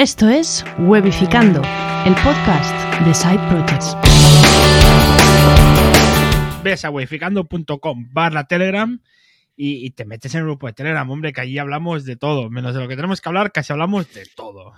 Esto 0.00 0.30
es 0.30 0.64
Webificando, 0.78 1.60
el 2.06 2.14
podcast 2.24 2.74
de 3.04 3.12
Side 3.12 3.38
Projects. 3.50 3.94
Ves 6.64 6.86
a 6.86 6.90
webificando.com 6.90 8.08
barra 8.10 8.44
Telegram 8.44 8.98
y, 9.62 9.84
y 9.84 9.90
te 9.90 10.04
metes 10.06 10.34
en 10.34 10.38
el 10.40 10.46
grupo 10.46 10.66
de 10.66 10.72
Telegram, 10.72 11.08
hombre, 11.10 11.32
que 11.34 11.42
allí 11.42 11.58
hablamos 11.58 12.04
de 12.06 12.16
todo, 12.16 12.48
menos 12.48 12.74
de 12.74 12.80
lo 12.80 12.88
que 12.88 12.96
tenemos 12.96 13.20
que 13.20 13.28
hablar, 13.28 13.52
casi 13.52 13.72
hablamos 13.72 14.12
de 14.14 14.24
todo. 14.34 14.72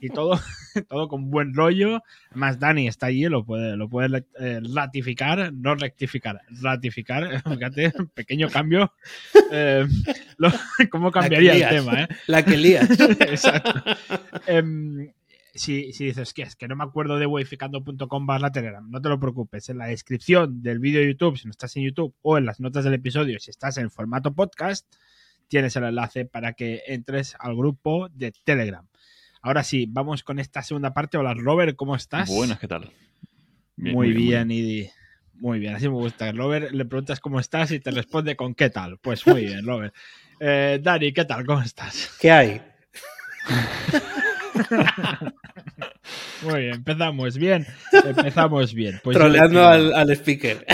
Y 0.00 0.10
todo, 0.10 0.38
todo 0.88 1.08
con 1.08 1.30
buen 1.30 1.54
rollo. 1.54 2.02
Además, 2.30 2.58
Dani 2.58 2.86
está 2.88 3.06
allí, 3.06 3.24
lo 3.24 3.44
puede, 3.44 3.76
lo 3.76 3.88
puede 3.88 4.24
eh, 4.38 4.60
ratificar, 4.74 5.52
no 5.52 5.74
rectificar, 5.74 6.40
ratificar. 6.62 7.42
Fíjate, 7.48 7.92
pequeño 8.14 8.48
cambio. 8.48 8.92
Eh, 9.50 9.86
lo- 10.36 10.52
¿Cómo 10.90 11.10
cambiaría 11.10 11.54
el 11.54 11.68
tema? 11.68 12.02
Eh? 12.02 12.08
La 12.26 12.44
que 12.44 12.56
lías. 12.56 12.90
Exacto. 12.90 13.72
Si, 15.58 15.92
si 15.92 16.06
dices 16.06 16.32
que 16.32 16.42
es 16.42 16.56
que 16.56 16.68
no 16.68 16.76
me 16.76 16.84
acuerdo 16.84 17.18
de 17.18 17.26
wificando.com 17.26 18.26
barra 18.26 18.52
Telegram, 18.52 18.88
no 18.88 19.00
te 19.02 19.08
lo 19.08 19.18
preocupes. 19.18 19.68
En 19.68 19.78
la 19.78 19.86
descripción 19.86 20.62
del 20.62 20.78
vídeo 20.78 21.00
de 21.00 21.08
YouTube, 21.08 21.36
si 21.36 21.46
no 21.46 21.50
estás 21.50 21.76
en 21.76 21.84
YouTube, 21.84 22.14
o 22.22 22.38
en 22.38 22.46
las 22.46 22.60
notas 22.60 22.84
del 22.84 22.94
episodio, 22.94 23.38
si 23.40 23.50
estás 23.50 23.76
en 23.78 23.90
formato 23.90 24.34
podcast, 24.34 24.86
tienes 25.48 25.74
el 25.76 25.84
enlace 25.84 26.24
para 26.24 26.52
que 26.52 26.82
entres 26.86 27.36
al 27.40 27.56
grupo 27.56 28.08
de 28.10 28.32
Telegram. 28.44 28.86
Ahora 29.42 29.64
sí, 29.64 29.86
vamos 29.88 30.22
con 30.22 30.38
esta 30.38 30.62
segunda 30.62 30.94
parte. 30.94 31.18
Hola 31.18 31.34
Robert, 31.34 31.76
¿cómo 31.76 31.96
estás? 31.96 32.28
Buenas, 32.28 32.58
¿qué 32.58 32.68
tal? 32.68 32.90
muy, 33.76 34.12
bien, 34.12 34.50
Idi. 34.50 34.90
Muy 35.34 35.58
bien, 35.60 35.74
así 35.74 35.88
me 35.88 35.94
gusta. 35.94 36.32
Robert 36.32 36.72
le 36.72 36.84
preguntas 36.84 37.20
cómo 37.20 37.38
estás 37.38 37.70
y 37.70 37.80
te 37.80 37.90
responde 37.90 38.36
con 38.36 38.54
qué 38.54 38.70
tal. 38.70 38.98
Pues 38.98 39.26
muy 39.26 39.44
bien, 39.46 39.64
Robert. 39.64 39.94
Eh, 40.40 40.80
Dani, 40.82 41.12
¿qué 41.12 41.24
tal? 41.24 41.46
¿Cómo 41.46 41.62
estás? 41.62 42.16
¿Qué 42.20 42.30
hay? 42.30 42.62
Muy 46.42 46.60
bien, 46.60 46.74
empezamos 46.74 47.36
bien. 47.36 47.66
Empezamos 48.04 48.72
bien. 48.74 49.00
Pues 49.02 49.16
Troleando 49.16 49.60
le 49.60 49.66
al, 49.66 49.94
al 49.94 50.10
speaker. 50.12 50.64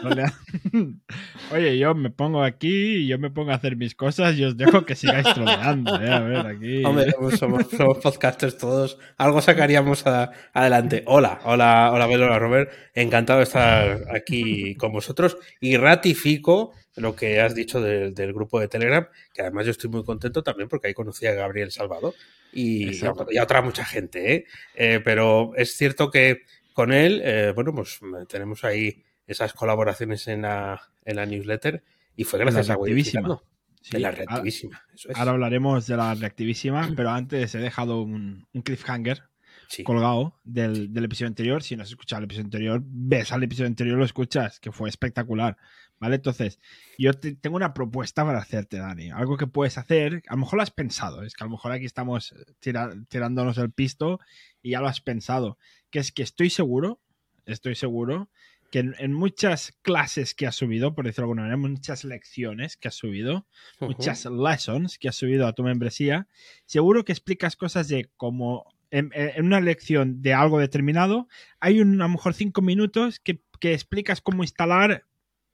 trolea- 0.00 0.32
Oye, 1.52 1.78
yo 1.78 1.94
me 1.94 2.10
pongo 2.10 2.42
aquí 2.42 2.96
y 2.96 3.06
yo 3.08 3.18
me 3.18 3.30
pongo 3.30 3.50
a 3.52 3.54
hacer 3.56 3.76
mis 3.76 3.94
cosas 3.94 4.36
y 4.36 4.44
os 4.44 4.56
dejo 4.56 4.84
que 4.84 4.94
sigáis 4.94 5.26
troleando. 5.34 6.00
eh, 6.00 6.10
A 6.10 6.20
ver, 6.20 6.46
aquí. 6.46 6.84
Hombre, 6.84 7.12
somos, 7.36 7.66
somos 7.76 7.98
podcasters 7.98 8.56
todos. 8.58 8.98
Algo 9.16 9.40
sacaríamos 9.40 10.06
a- 10.06 10.30
adelante. 10.52 11.02
Hola, 11.06 11.40
hola, 11.44 11.90
hola, 11.92 12.04
Abel, 12.04 12.22
hola, 12.22 12.38
Robert. 12.38 12.70
Encantado 12.94 13.38
de 13.38 13.44
estar 13.44 13.98
aquí 14.14 14.74
con 14.76 14.92
vosotros 14.92 15.36
y 15.60 15.76
ratifico 15.76 16.72
lo 16.96 17.16
que 17.16 17.40
has 17.40 17.54
dicho 17.54 17.80
del- 17.80 18.14
del 18.14 18.32
grupo 18.32 18.60
de 18.60 18.68
Telegram, 18.68 19.06
que 19.32 19.42
además 19.42 19.64
yo 19.64 19.70
estoy 19.70 19.88
muy 19.90 20.04
contento 20.04 20.42
también 20.42 20.68
porque 20.68 20.88
ahí 20.88 20.94
conocí 20.94 21.26
a 21.26 21.32
Gabriel 21.32 21.70
Salvador 21.70 22.14
y, 22.52 22.88
Exacto. 22.88 23.26
y 23.30 23.38
a 23.38 23.42
otra 23.44 23.62
mucha 23.62 23.84
gente, 23.84 24.34
¿eh? 24.34 24.46
Eh, 24.74 25.00
pero 25.04 25.52
es 25.56 25.76
cierto 25.76 26.10
que 26.10 26.42
con 26.74 26.92
él, 26.92 27.20
eh, 27.24 27.52
bueno, 27.54 27.74
pues 27.74 27.98
tenemos 28.28 28.64
ahí 28.64 29.02
esas 29.26 29.52
colaboraciones 29.54 30.26
en 30.28 30.42
la, 30.42 30.80
en 31.04 31.16
la 31.16 31.26
newsletter 31.26 31.82
y 32.16 32.24
fue 32.24 32.38
gracias 32.40 32.68
a 32.70 32.74
reactivísima. 32.74 33.40
Sí, 33.80 33.90
de 33.92 33.98
la 34.00 34.08
ahora- 34.08 34.18
reactivísima. 34.26 34.82
Eso 34.94 35.10
es. 35.10 35.16
Ahora 35.16 35.32
hablaremos 35.32 35.86
de 35.86 35.96
la 35.96 36.14
reactivísima, 36.14 36.92
pero 36.96 37.10
antes 37.10 37.54
he 37.54 37.58
dejado 37.58 38.02
un, 38.02 38.46
un 38.52 38.62
cliffhanger 38.62 39.22
Sí. 39.68 39.84
colgado 39.84 40.38
del, 40.44 40.92
del 40.92 41.04
episodio 41.04 41.28
anterior. 41.28 41.62
Si 41.62 41.76
no 41.76 41.82
has 41.82 41.88
escuchado 41.88 42.18
el 42.18 42.24
episodio 42.24 42.44
anterior, 42.44 42.82
ves 42.84 43.32
al 43.32 43.42
episodio 43.42 43.68
anterior, 43.68 43.96
lo 43.96 44.04
escuchas, 44.04 44.60
que 44.60 44.70
fue 44.70 44.90
espectacular. 44.90 45.56
¿Vale? 46.02 46.16
Entonces, 46.16 46.58
yo 46.98 47.14
te- 47.14 47.36
tengo 47.36 47.54
una 47.54 47.72
propuesta 47.74 48.24
para 48.24 48.38
hacerte, 48.40 48.78
Dani. 48.78 49.10
Algo 49.12 49.36
que 49.36 49.46
puedes 49.46 49.78
hacer, 49.78 50.24
a 50.26 50.34
lo 50.34 50.40
mejor 50.40 50.56
lo 50.56 50.64
has 50.64 50.72
pensado, 50.72 51.22
es 51.22 51.34
que 51.34 51.44
a 51.44 51.46
lo 51.46 51.52
mejor 51.52 51.70
aquí 51.70 51.84
estamos 51.84 52.34
tira- 52.58 52.92
tirándonos 53.08 53.56
el 53.58 53.70
pisto 53.70 54.18
y 54.62 54.70
ya 54.72 54.80
lo 54.80 54.88
has 54.88 55.00
pensado. 55.00 55.58
Que 55.90 56.00
es 56.00 56.10
que 56.10 56.24
estoy 56.24 56.50
seguro, 56.50 57.00
estoy 57.46 57.76
seguro, 57.76 58.30
que 58.72 58.80
en, 58.80 58.96
en 58.98 59.12
muchas 59.12 59.78
clases 59.82 60.34
que 60.34 60.48
has 60.48 60.56
subido, 60.56 60.92
por 60.96 61.04
decirlo 61.04 61.22
de 61.22 61.24
alguna 61.26 61.42
manera, 61.42 61.56
muchas 61.56 62.02
lecciones 62.02 62.76
que 62.76 62.88
has 62.88 62.94
subido, 62.96 63.46
muchas 63.90 64.24
lessons 64.26 64.98
que 64.98 65.08
has 65.08 65.14
subido 65.14 65.46
a 65.46 65.52
tu 65.52 65.62
membresía, 65.62 66.26
seguro 66.66 67.04
que 67.04 67.12
explicas 67.12 67.54
cosas 67.54 67.86
de 67.86 68.10
cómo 68.16 68.64
en, 68.90 69.10
en 69.14 69.46
una 69.46 69.60
lección 69.60 70.20
de 70.20 70.34
algo 70.34 70.58
determinado, 70.58 71.28
hay 71.60 71.80
un, 71.80 72.00
a 72.02 72.06
lo 72.06 72.10
mejor 72.10 72.34
cinco 72.34 72.60
minutos 72.60 73.20
que, 73.20 73.40
que 73.60 73.72
explicas 73.72 74.20
cómo 74.20 74.42
instalar 74.42 75.04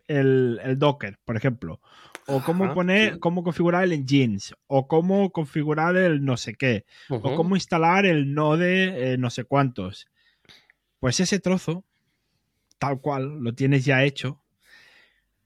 el, 0.09 0.61
el 0.65 0.79
Docker, 0.79 1.19
por 1.25 1.37
ejemplo, 1.37 1.81
o 2.27 2.43
cómo 2.43 2.65
Ajá, 2.65 2.75
poner, 2.75 3.15
sí. 3.15 3.21
cómo 3.21 3.43
configurar 3.43 3.85
el 3.85 3.93
engines, 3.93 4.55
o 4.67 4.89
cómo 4.89 5.31
configurar 5.31 5.97
el 5.97 6.25
no 6.25 6.37
sé 6.37 6.55
qué, 6.55 6.85
o 7.09 7.35
cómo 7.37 7.55
instalar 7.55 8.05
el 8.05 8.35
node 8.35 9.13
eh, 9.13 9.19
no 9.19 9.31
sé 9.31 9.45
cuántos. 9.45 10.09
Pues 11.01 11.21
ese 11.21 11.39
trozo, 11.39 11.85
tal 12.79 13.01
cual, 13.01 13.39
lo 13.41 13.55
tienes 13.55 13.85
ya 13.85 14.03
hecho, 14.05 14.43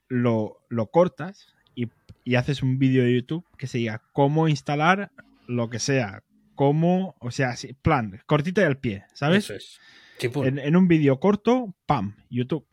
lo, 0.08 0.64
lo 0.68 0.90
cortas 0.90 1.54
y, 1.74 1.88
y 2.24 2.34
haces 2.34 2.62
un 2.62 2.78
vídeo 2.78 3.04
de 3.04 3.14
YouTube 3.14 3.46
que 3.58 3.66
se 3.66 3.78
diga 3.78 4.02
cómo 4.12 4.48
instalar 4.48 5.12
lo 5.46 5.70
que 5.70 5.78
sea, 5.78 6.22
cómo, 6.54 7.14
o 7.20 7.30
sea, 7.30 7.54
plan, 7.82 8.20
cortita 8.26 8.62
y 8.62 8.64
al 8.64 8.78
pie, 8.78 9.04
¿sabes? 9.14 9.44
Eso 9.44 9.54
es. 9.54 9.80
Chimpún. 10.18 10.46
En, 10.46 10.58
en 10.58 10.76
un 10.76 10.88
vídeo 10.88 11.18
corto, 11.20 11.74
pam, 11.86 12.16
YouTube. 12.30 12.66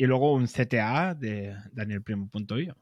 Y 0.00 0.06
luego 0.06 0.32
un 0.32 0.46
CTA 0.48 1.14
de 1.14 1.54
danielprimo.io. 1.72 2.74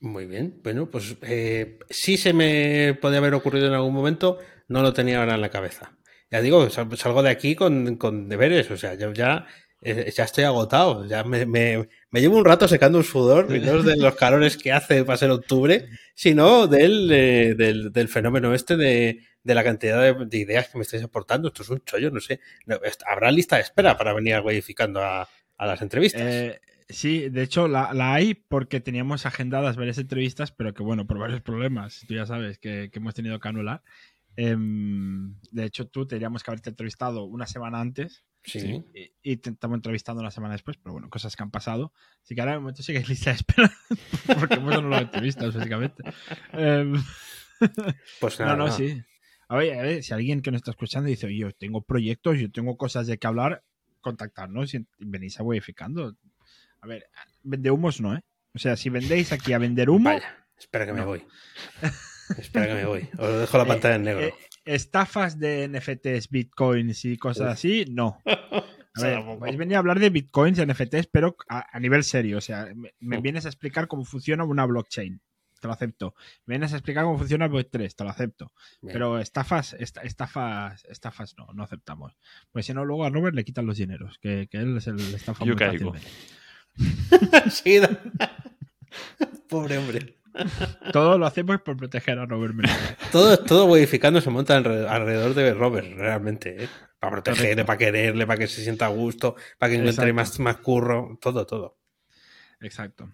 Muy 0.00 0.24
bien. 0.24 0.60
Bueno, 0.64 0.88
pues 0.88 1.14
eh, 1.20 1.78
sí 1.90 2.16
se 2.16 2.32
me 2.32 2.94
podía 2.94 3.18
haber 3.18 3.34
ocurrido 3.34 3.66
en 3.66 3.74
algún 3.74 3.92
momento, 3.92 4.38
no 4.68 4.80
lo 4.80 4.94
tenía 4.94 5.18
ahora 5.20 5.34
en 5.34 5.42
la 5.42 5.50
cabeza. 5.50 5.92
Ya 6.30 6.40
digo, 6.40 6.70
sal- 6.70 6.96
salgo 6.96 7.22
de 7.22 7.28
aquí 7.28 7.54
con, 7.54 7.96
con 7.96 8.30
deberes, 8.30 8.70
o 8.70 8.78
sea, 8.78 8.94
yo 8.94 9.12
ya, 9.12 9.46
eh, 9.82 10.10
ya 10.16 10.24
estoy 10.24 10.44
agotado, 10.44 11.04
ya 11.06 11.22
me, 11.22 11.44
me- 11.44 11.86
llevo 12.12 12.38
un 12.38 12.46
rato 12.46 12.66
secando 12.66 12.96
un 12.96 13.04
sudor, 13.04 13.50
no 13.50 13.82
de 13.82 13.96
los 13.98 14.14
calores 14.14 14.56
que 14.56 14.72
hace 14.72 15.04
para 15.04 15.18
ser 15.18 15.30
octubre, 15.30 15.86
sino 16.14 16.66
del, 16.66 17.10
eh, 17.12 17.54
del, 17.54 18.08
fenómeno 18.08 18.54
este 18.54 18.78
de, 18.78 19.20
de 19.42 19.54
la 19.54 19.62
cantidad 19.62 20.00
de, 20.00 20.24
de 20.24 20.38
ideas 20.38 20.70
que 20.70 20.78
me 20.78 20.82
estáis 20.84 21.02
aportando. 21.02 21.48
Esto 21.48 21.62
es 21.62 21.68
un 21.68 21.80
chollo, 21.84 22.10
no 22.10 22.20
sé. 22.20 22.40
Habrá 23.06 23.30
lista 23.30 23.56
de 23.56 23.62
espera 23.62 23.98
para 23.98 24.14
venir 24.14 24.40
webificando 24.40 25.02
a, 25.02 25.28
a 25.62 25.66
las 25.66 25.80
entrevistas. 25.80 26.20
Eh, 26.22 26.60
sí, 26.88 27.28
de 27.28 27.42
hecho 27.42 27.68
la, 27.68 27.94
la 27.94 28.14
hay 28.14 28.34
porque 28.34 28.80
teníamos 28.80 29.26
agendadas 29.26 29.76
varias 29.76 29.98
entrevistas, 29.98 30.50
pero 30.50 30.74
que 30.74 30.82
bueno, 30.82 31.06
por 31.06 31.18
varios 31.18 31.40
problemas, 31.40 32.04
tú 32.08 32.14
ya 32.14 32.26
sabes, 32.26 32.58
que, 32.58 32.90
que 32.92 32.98
hemos 32.98 33.14
tenido 33.14 33.38
que 33.38 33.48
anular. 33.48 33.82
Em, 34.34 35.36
de 35.52 35.64
hecho, 35.64 35.86
tú 35.86 36.06
tendríamos 36.06 36.42
que 36.42 36.50
haberte 36.50 36.70
entrevistado 36.70 37.24
una 37.24 37.46
semana 37.46 37.80
antes 37.80 38.24
sí. 38.42 38.82
y, 38.92 39.12
y 39.22 39.36
te 39.36 39.50
estamos 39.50 39.76
entrevistando 39.76 40.20
una 40.20 40.32
semana 40.32 40.54
después, 40.54 40.78
pero 40.78 40.94
bueno, 40.94 41.08
cosas 41.10 41.36
que 41.36 41.44
han 41.44 41.52
pasado. 41.52 41.92
Así 42.24 42.34
que 42.34 42.40
ahora 42.40 42.54
de 42.54 42.58
momento 42.58 42.82
sí 42.82 42.92
que 42.92 42.98
hay 42.98 43.04
lista 43.04 43.30
de 43.30 43.36
espera 43.36 43.72
porque 44.40 44.54
hemos 44.54 44.74
anulado 44.74 45.02
entrevistas, 45.02 45.54
básicamente. 45.54 46.02
Em, 46.52 46.94
Pues 48.20 48.40
no, 48.40 48.46
nada, 48.46 48.56
no, 48.56 48.64
nada. 48.64 48.76
sí. 48.76 49.00
A 49.48 49.56
ver, 49.56 49.78
a 49.78 49.82
ver, 49.82 50.02
si 50.02 50.12
alguien 50.12 50.42
que 50.42 50.50
nos 50.50 50.58
está 50.58 50.72
escuchando 50.72 51.08
dice, 51.08 51.26
oye, 51.26 51.36
yo 51.36 51.52
tengo 51.52 51.82
proyectos, 51.82 52.40
yo 52.40 52.50
tengo 52.50 52.76
cosas 52.76 53.06
de 53.06 53.18
que 53.18 53.26
hablar, 53.28 53.62
contactarnos 54.02 54.74
y 54.74 54.86
venís 54.98 55.40
a 55.40 55.42
Webificando. 55.42 56.14
A 56.82 56.86
ver, 56.86 57.06
vende 57.42 57.70
humos 57.70 58.00
no, 58.00 58.14
¿eh? 58.14 58.20
O 58.54 58.58
sea, 58.58 58.76
si 58.76 58.90
vendéis 58.90 59.32
aquí 59.32 59.54
a 59.54 59.58
vender 59.58 59.88
humo, 59.88 60.10
Vaya, 60.10 60.46
espera 60.58 60.84
que 60.84 60.92
me 60.92 61.00
No. 61.00 61.06
voy. 61.06 61.24
espera 62.36 62.66
que 62.66 62.74
me 62.74 62.84
voy. 62.84 63.08
Os 63.18 63.40
dejo 63.40 63.56
la 63.58 63.64
pantalla 63.64 63.94
en 63.96 64.02
negro. 64.02 64.20
eh, 64.26 64.34
estafas 64.64 65.38
de 65.38 65.68
NFTs, 65.68 66.28
bitcoins 66.28 67.04
y 67.04 67.16
cosas 67.16 67.46
Uf. 67.46 67.52
así, 67.54 67.84
no. 67.88 68.20
A 68.94 69.00
ver, 69.00 69.24
podéis 69.38 69.56
venir 69.56 69.76
a 69.76 69.78
hablar 69.78 69.98
de 69.98 70.10
bitcoins 70.10 70.58
y 70.58 70.66
NFTs, 70.66 71.06
pero 71.10 71.34
a, 71.48 71.64
a 71.74 71.80
nivel 71.80 72.04
serio. 72.04 72.36
O 72.36 72.40
sea, 72.42 72.68
me, 72.74 72.92
me 73.00 73.22
vienes 73.22 73.46
a 73.46 73.48
explicar 73.48 73.88
cómo 73.88 74.04
funciona 74.04 74.44
una 74.44 74.66
blockchain. 74.66 75.18
Te 75.62 75.68
lo 75.68 75.74
acepto. 75.74 76.14
Me 76.44 76.54
vienes 76.56 76.72
a 76.72 76.76
explicar 76.76 77.04
cómo 77.04 77.16
funciona 77.18 77.44
el 77.44 77.52
Web3, 77.52 77.94
te 77.94 78.02
lo 78.02 78.10
acepto. 78.10 78.52
Bien. 78.80 78.92
Pero 78.92 79.20
estafas, 79.20 79.74
esta- 79.78 80.02
estafas, 80.02 80.84
estafas 80.86 81.36
no, 81.38 81.46
no 81.54 81.62
aceptamos. 81.62 82.18
Pues 82.50 82.66
si 82.66 82.74
no, 82.74 82.84
luego 82.84 83.04
a 83.04 83.10
Robert 83.10 83.36
le 83.36 83.44
quitan 83.44 83.64
los 83.66 83.76
dineros, 83.76 84.18
que, 84.18 84.48
que 84.50 84.56
él 84.58 84.76
es 84.76 84.88
el 84.88 84.98
estafa 85.14 85.44
Yo 85.44 85.52
muy 85.52 85.56
caigo. 85.56 85.94
Sí, 87.50 87.78
Pobre 89.48 89.78
hombre. 89.78 90.18
Todo 90.92 91.18
lo 91.18 91.26
hacemos 91.26 91.60
por 91.60 91.76
proteger 91.76 92.18
a 92.18 92.26
Robert 92.26 92.54
Menéndez. 92.54 92.96
Todo, 93.12 93.38
todo 93.38 93.68
modificando 93.68 94.20
se 94.20 94.30
monta 94.30 94.58
alre- 94.58 94.88
alrededor 94.88 95.34
de 95.34 95.54
Robert, 95.54 95.86
realmente. 95.96 96.64
¿eh? 96.64 96.68
Para 96.98 97.12
protegerle, 97.12 97.48
Correcto. 97.50 97.66
para 97.66 97.78
quererle, 97.78 98.26
para 98.26 98.38
que 98.38 98.46
se 98.48 98.62
sienta 98.62 98.86
a 98.86 98.88
gusto, 98.88 99.36
para 99.58 99.70
que 99.70 99.76
encuentre 99.76 100.10
Exacto. 100.10 100.14
más, 100.14 100.40
más 100.40 100.56
curro, 100.56 101.18
todo, 101.20 101.46
todo. 101.46 101.78
Exacto. 102.60 103.12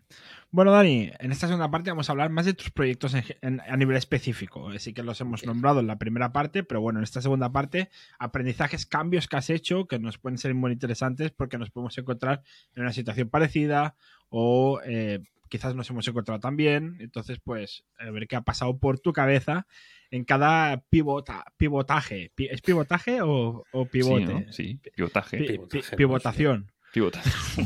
Bueno, 0.51 0.73
Dani, 0.73 1.11
en 1.19 1.31
esta 1.31 1.47
segunda 1.47 1.71
parte 1.71 1.91
vamos 1.91 2.09
a 2.09 2.13
hablar 2.13 2.31
más 2.31 2.47
de 2.47 2.55
tus 2.55 2.71
proyectos 2.71 3.15
en 3.43 3.61
a 3.61 3.77
nivel 3.77 3.97
específico. 3.99 4.71
Así 4.71 4.95
que 4.95 5.03
los 5.03 5.21
hemos 5.21 5.45
nombrado 5.45 5.81
en 5.81 5.87
la 5.87 5.99
primera 5.99 6.33
parte, 6.33 6.65
pero 6.65 6.81
bueno, 6.81 7.01
en 7.01 7.05
esta 7.05 7.21
segunda 7.21 7.53
parte, 7.53 7.91
aprendizajes, 8.19 8.87
cambios 8.87 9.29
que 9.29 9.37
has 9.37 9.51
hecho 9.51 9.87
que 9.87 9.99
nos 9.99 10.17
pueden 10.17 10.39
ser 10.39 10.55
muy 10.55 10.73
interesantes 10.73 11.33
porque 11.33 11.59
nos 11.59 11.71
podemos 11.71 11.99
encontrar 11.99 12.43
en 12.75 12.83
una 12.83 12.95
situación 12.95 13.29
parecida 13.29 13.95
o 14.31 14.81
eh, 14.87 15.21
quizás 15.51 15.75
nos 15.75 15.91
hemos 15.91 16.09
encontrado 16.09 16.41
también. 16.41 16.97
Entonces, 17.01 17.39
pues, 17.45 17.85
a 17.99 18.11
ver 18.11 18.27
qué 18.27 18.37
ha 18.37 18.41
pasado 18.41 18.79
por 18.79 18.99
tu 19.01 19.13
cabeza 19.13 19.67
en 20.11 20.25
cada 20.25 20.81
pivota, 20.89 21.45
pivotaje. 21.59 22.33
Pi- 22.35 22.49
¿Es 22.51 22.63
pivotaje 22.63 23.21
o, 23.21 23.65
o 23.71 23.85
pivote? 23.85 24.27
Sí, 24.27 24.33
¿no? 24.33 24.53
Sí, 24.53 24.81
pivotaje. 24.97 25.37
Pi- 25.37 25.47
Pivotaje, 25.47 25.83
pi- 25.83 25.91
no 25.93 25.97
pivotación. 25.99 26.73
Pivotaje. 26.91 27.31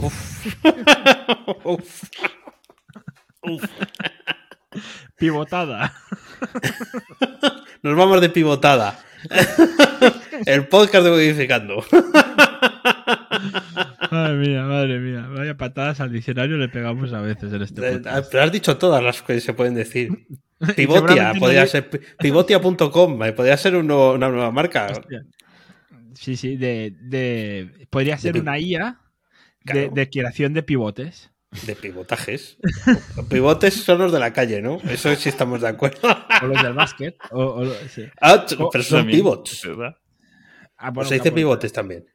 Uf. 1.64 2.10
Uf. 3.42 3.64
Pivotada. 5.16 5.92
Nos 7.82 7.96
vamos 7.96 8.20
de 8.20 8.28
pivotada. 8.30 8.98
El 10.46 10.66
podcast 10.66 11.04
de 11.04 11.10
Modificando. 11.10 11.84
Madre 14.10 14.34
mía, 14.36 14.62
madre 14.64 14.98
mía. 14.98 15.26
Vaya 15.28 15.56
patadas 15.56 16.00
al 16.00 16.10
diccionario 16.12 16.56
le 16.56 16.68
pegamos 16.68 17.12
a 17.12 17.20
veces 17.20 17.52
en 17.52 17.62
este 17.62 17.92
podcast. 17.92 18.30
Pero 18.30 18.44
has 18.44 18.52
dicho 18.52 18.76
todas 18.78 19.02
las 19.02 19.22
que 19.22 19.40
se 19.40 19.54
pueden 19.54 19.74
decir. 19.74 20.26
Pivotia, 20.76 21.32
podría 21.38 21.66
ser 21.66 21.90
pi- 21.90 21.98
pivotia.com, 22.18 23.18
podría 23.34 23.56
ser 23.56 23.74
uno- 23.76 24.12
una 24.12 24.28
nueva 24.28 24.52
marca. 24.52 24.86
Hostia. 24.90 25.24
Sí, 26.14 26.36
sí, 26.36 26.56
de, 26.56 26.94
de- 27.00 27.86
podría 27.90 28.16
ser 28.16 28.38
una 28.38 28.58
IA 28.58 29.00
de, 29.64 29.88
de 29.90 30.08
creación 30.08 30.52
de 30.54 30.62
pivotes. 30.62 31.31
De 31.66 31.76
pivotajes. 31.76 32.56
Pivotes 33.28 33.74
son 33.74 33.98
los 33.98 34.10
de 34.12 34.18
la 34.18 34.32
calle, 34.32 34.62
¿no? 34.62 34.78
Eso 34.88 35.14
sí 35.16 35.28
estamos 35.28 35.60
de 35.60 35.68
acuerdo. 35.68 35.98
O 36.42 36.46
los 36.46 36.62
del 36.62 36.72
básquet. 36.72 37.16
O, 37.30 37.42
o 37.44 37.64
lo- 37.64 37.74
sí. 37.88 38.04
Ah, 38.20 38.46
pero 38.48 38.82
son 38.82 39.00
También, 39.00 39.18
pivots. 39.18 39.62
Ah, 40.78 40.88
O 40.88 40.92
bueno, 40.92 41.08
se 41.08 41.14
dice 41.16 41.30
pues- 41.30 41.40
pivotes 41.40 41.72
también. 41.72 42.06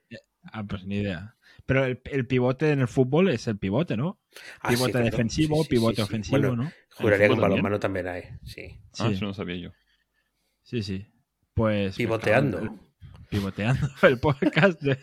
Ah, 0.52 0.64
pues 0.64 0.86
ni 0.86 0.98
idea. 0.98 1.36
Pero 1.68 1.86
el, 1.86 2.02
el 2.06 2.26
pivote 2.26 2.72
en 2.72 2.80
el 2.80 2.88
fútbol 2.88 3.30
es 3.30 3.46
el 3.48 3.58
pivote, 3.60 3.96
¿no? 3.98 4.20
Ah, 4.62 4.70
sí, 4.70 4.76
pivote 4.76 4.92
claro. 4.94 5.06
defensivo, 5.06 5.56
Sí, 5.58 5.64
sí, 5.64 5.70
pivote 5.70 5.96
sí, 5.96 6.02
sí. 6.02 6.02
ofensivo, 6.04 6.38
Bueno, 6.40 6.56
¿no? 6.64 6.72
Juraría 6.96 7.28
que 7.28 7.34
en 7.34 7.40
balonmano 7.42 7.80
también 7.80 8.08
hay. 8.08 8.24
Sí. 8.44 8.80
Ah, 9.00 9.08
Sí. 9.08 9.14
eso 9.14 9.26
no 9.26 9.34
sabía 9.34 9.58
yo. 9.58 9.72
Sí, 10.64 10.82
sí. 10.82 11.06
Pues. 11.54 11.96
Pivoteando. 11.96 12.60
pues, 12.60 12.72
pivoteando. 13.30 13.88
El 14.02 14.20
podcast 14.20 14.82
de. 14.82 14.98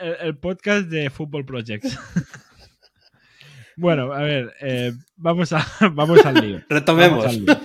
El, 0.00 0.16
el- 0.20 0.36
podcast 0.36 0.88
de 0.88 1.10
Football 1.10 1.44
Projects. 1.44 1.98
bueno, 3.76 4.12
a 4.12 4.22
ver. 4.22 4.54
eh, 4.60 4.92
vamos, 5.16 5.52
a, 5.52 5.66
vamos 5.92 6.24
al 6.24 6.34
lío. 6.34 6.60
Retomemos. 6.68 7.24
Vamos 7.24 7.36
al 7.36 7.44
lío. 7.44 7.56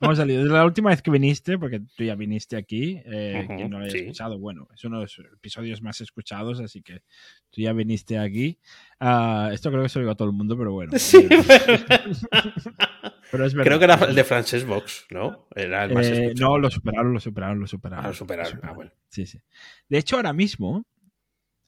Vamos 0.00 0.18
al 0.18 0.28
lío. 0.28 0.40
Desde 0.42 0.52
la 0.54 0.64
última 0.64 0.90
vez 0.90 1.00
que 1.02 1.10
viniste, 1.10 1.58
porque 1.58 1.80
tú 1.96 2.02
ya 2.04 2.14
viniste 2.14 2.56
aquí, 2.56 3.00
eh, 3.04 3.42
Ujú, 3.46 3.56
quien 3.56 3.70
no 3.70 3.78
lo 3.78 3.84
haya 3.84 3.92
sí. 3.92 3.98
escuchado, 4.00 4.38
bueno, 4.38 4.68
es 4.74 4.84
uno 4.84 4.96
de 4.98 5.02
los 5.04 5.18
episodios 5.34 5.80
más 5.82 6.00
escuchados, 6.00 6.60
así 6.60 6.82
que 6.82 7.02
tú 7.50 7.60
ya 7.60 7.72
viniste 7.72 8.18
aquí. 8.18 8.58
Ah, 9.00 9.50
esto 9.52 9.70
creo 9.70 9.82
que 9.82 9.88
se 9.88 9.98
lo 9.98 10.04
digo 10.04 10.12
a 10.12 10.16
todo 10.16 10.28
el 10.28 10.34
mundo, 10.34 10.56
pero 10.58 10.72
bueno. 10.72 10.92
Sí, 10.98 11.26
pero 13.30 13.46
es 13.46 13.54
verdad. 13.54 13.66
Creo 13.66 13.78
que 13.78 13.84
era 13.84 13.94
el 14.06 14.14
de 14.14 14.24
Frances 14.24 14.64
Box, 14.66 15.06
¿no? 15.10 15.46
Era 15.54 15.84
el 15.84 15.94
más 15.94 16.06
Eh, 16.06 16.24
escuchado. 16.26 16.50
no, 16.50 16.58
lo 16.58 16.70
superaron, 16.70 17.12
lo 17.12 17.20
superaron, 17.20 17.60
lo 17.60 17.66
superaron. 17.66 18.04
Ah, 18.04 18.08
lo 18.08 18.14
superaron. 18.14 18.60
Ah, 18.62 18.72
bueno. 18.72 18.90
Sí, 19.08 19.26
sí. 19.26 19.40
De 19.88 19.98
hecho, 19.98 20.16
ahora 20.16 20.32
mismo, 20.32 20.84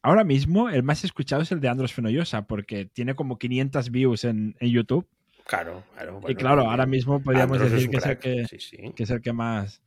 ahora 0.06 0.24
mismo 0.24 0.68
el 0.70 0.82
más 0.82 1.04
escuchado 1.04 1.42
es 1.42 1.52
el 1.52 1.60
de 1.60 1.68
Andros 1.68 1.92
Fenollosa, 1.92 2.46
porque 2.46 2.86
tiene 2.86 3.14
como 3.14 3.38
500 3.38 3.90
views 3.90 4.24
en, 4.24 4.56
en 4.60 4.70
YouTube. 4.70 5.06
Claro, 5.46 5.84
claro. 5.94 6.20
y 6.28 6.34
claro, 6.34 6.68
ahora 6.68 6.86
mismo 6.86 7.22
podríamos 7.22 7.60
Andros 7.60 7.72
decir 7.72 7.90
que 7.90 7.96
es, 7.98 8.06
el 8.06 8.18
que, 8.18 8.44
Sí, 8.46 8.58
sí. 8.58 8.92
que 8.96 9.02
es 9.04 9.10
el 9.10 9.20
que 9.20 9.32
más, 9.32 9.80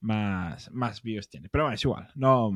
más, 0.00 0.70
más 0.72 1.02
views 1.02 1.28
tiene. 1.28 1.48
Pero 1.48 1.64
bueno, 1.64 1.74
es 1.74 1.84
igual. 1.84 2.08
No, 2.14 2.50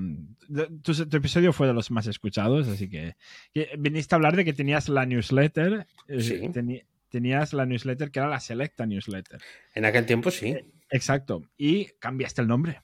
de- 0.48 0.66
tu, 0.82 0.92
tu 1.08 1.16
episodio 1.16 1.52
fue 1.52 1.66
de 1.68 1.72
los 1.74 1.90
más 1.90 2.06
escuchados, 2.06 2.66
así 2.68 2.88
que, 2.88 3.16
viniste 3.78 4.14
a 4.14 4.16
hablar 4.16 4.34
de 4.36 4.44
que 4.44 4.52
tenías 4.52 4.88
la 4.88 5.06
newsletter. 5.06 5.86
eh, 6.08 6.20
Sí. 6.20 6.50
tenías 7.10 7.52
la 7.52 7.66
newsletter 7.66 8.10
que 8.10 8.18
era 8.20 8.28
la 8.28 8.40
Selecta 8.40 8.86
Newsletter. 8.86 9.40
En 9.74 9.84
aquel 9.84 10.06
tiempo 10.06 10.30
sí. 10.30 10.56
Exacto. 10.90 11.42
Y 11.56 11.86
cambiaste 11.98 12.40
el 12.42 12.48
nombre. 12.48 12.80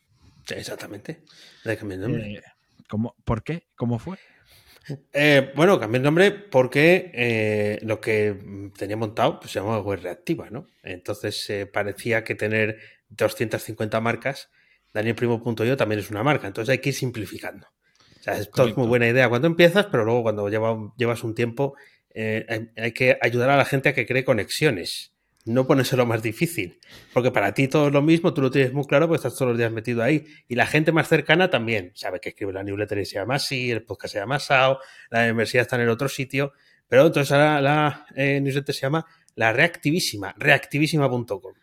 Sí, 0.47 0.55
Exactamente. 0.55 1.23
Le 1.65 1.77
cambié 1.77 1.97
el 1.97 2.03
nombre. 2.03 2.33
Eh, 2.35 2.43
¿cómo, 2.89 3.15
¿Por 3.25 3.43
qué? 3.43 3.67
¿Cómo 3.77 3.99
fue? 3.99 4.19
Eh, 5.13 5.53
bueno, 5.55 5.79
cambié 5.79 5.99
el 5.99 6.03
nombre 6.03 6.31
porque 6.31 7.11
eh, 7.15 7.79
lo 7.83 8.01
que 8.01 8.71
tenía 8.77 8.97
montado 8.97 9.39
pues, 9.39 9.53
se 9.53 9.61
llamaba 9.61 9.81
web 9.83 10.01
reactiva, 10.03 10.49
¿no? 10.51 10.67
Entonces 10.83 11.49
eh, 11.51 11.67
parecía 11.67 12.25
que 12.25 12.35
tener 12.35 12.79
250 13.11 14.01
marcas, 14.01 14.51
danielprimo.io 14.95 15.77
también 15.77 15.99
es 16.01 16.11
una 16.11 16.23
marca, 16.23 16.47
entonces 16.47 16.73
hay 16.73 16.79
que 16.79 16.89
ir 16.91 16.95
simplificando. 16.95 17.67
O 18.19 18.23
sea, 18.23 18.35
esto 18.39 18.67
es 18.67 18.77
muy 18.77 18.87
buena 18.87 19.09
idea 19.09 19.29
cuando 19.29 19.47
empiezas, 19.47 19.87
pero 19.87 20.05
luego 20.05 20.23
cuando 20.23 20.49
lleva- 20.49 20.93
llevas 20.97 21.23
un 21.23 21.35
tiempo 21.35 21.75
hay, 22.15 22.71
hay 22.77 22.93
que 22.93 23.17
ayudar 23.21 23.51
a 23.51 23.57
la 23.57 23.65
gente 23.65 23.91
a 23.91 23.95
que 23.95 24.07
cree 24.07 24.25
conexiones, 24.25 25.13
no 25.49 25.67
ponérselo 25.67 26.07
más 26.07 26.23
difícil, 26.23 26.79
porque 27.13 27.31
para 27.31 27.53
ti 27.55 27.69
todo 27.69 27.89
es 27.89 27.93
lo 27.93 28.03
mismo, 28.03 28.35
tú 28.35 28.43
lo 28.43 28.51
tienes 28.51 28.73
muy 28.73 28.85
claro, 28.85 29.07
porque 29.07 29.17
estás 29.17 29.35
todos 29.35 29.51
los 29.51 29.59
días 29.59 29.73
metido 29.73 30.03
ahí, 30.03 30.27
y 30.47 30.55
la 30.55 30.67
gente 30.67 30.93
más 30.93 31.09
cercana 31.09 31.51
también 31.51 31.93
sabe 31.95 32.21
que 32.21 32.31
escribe 32.31 32.53
la 32.53 32.63
newsletter 32.63 32.99
y 32.99 33.05
se 33.05 33.15
llama 33.15 33.37
así, 33.37 33.71
el 33.71 33.83
podcast 33.83 34.13
se 34.15 34.21
llama 34.21 34.39
SAO, 34.39 34.79
la 35.11 35.23
membresía 35.23 35.63
está 35.63 35.77
en 35.77 35.83
el 35.83 35.89
otro 35.89 36.09
sitio, 36.09 36.53
pero 36.87 37.07
entonces 37.07 37.33
ahora 37.33 37.61
la 37.61 38.07
eh, 38.15 38.41
newsletter 38.41 38.75
se 38.75 38.83
llama 38.83 39.07
La 39.35 39.53
Reactivísima, 39.53 40.35
reactivísima.com, 40.39 41.55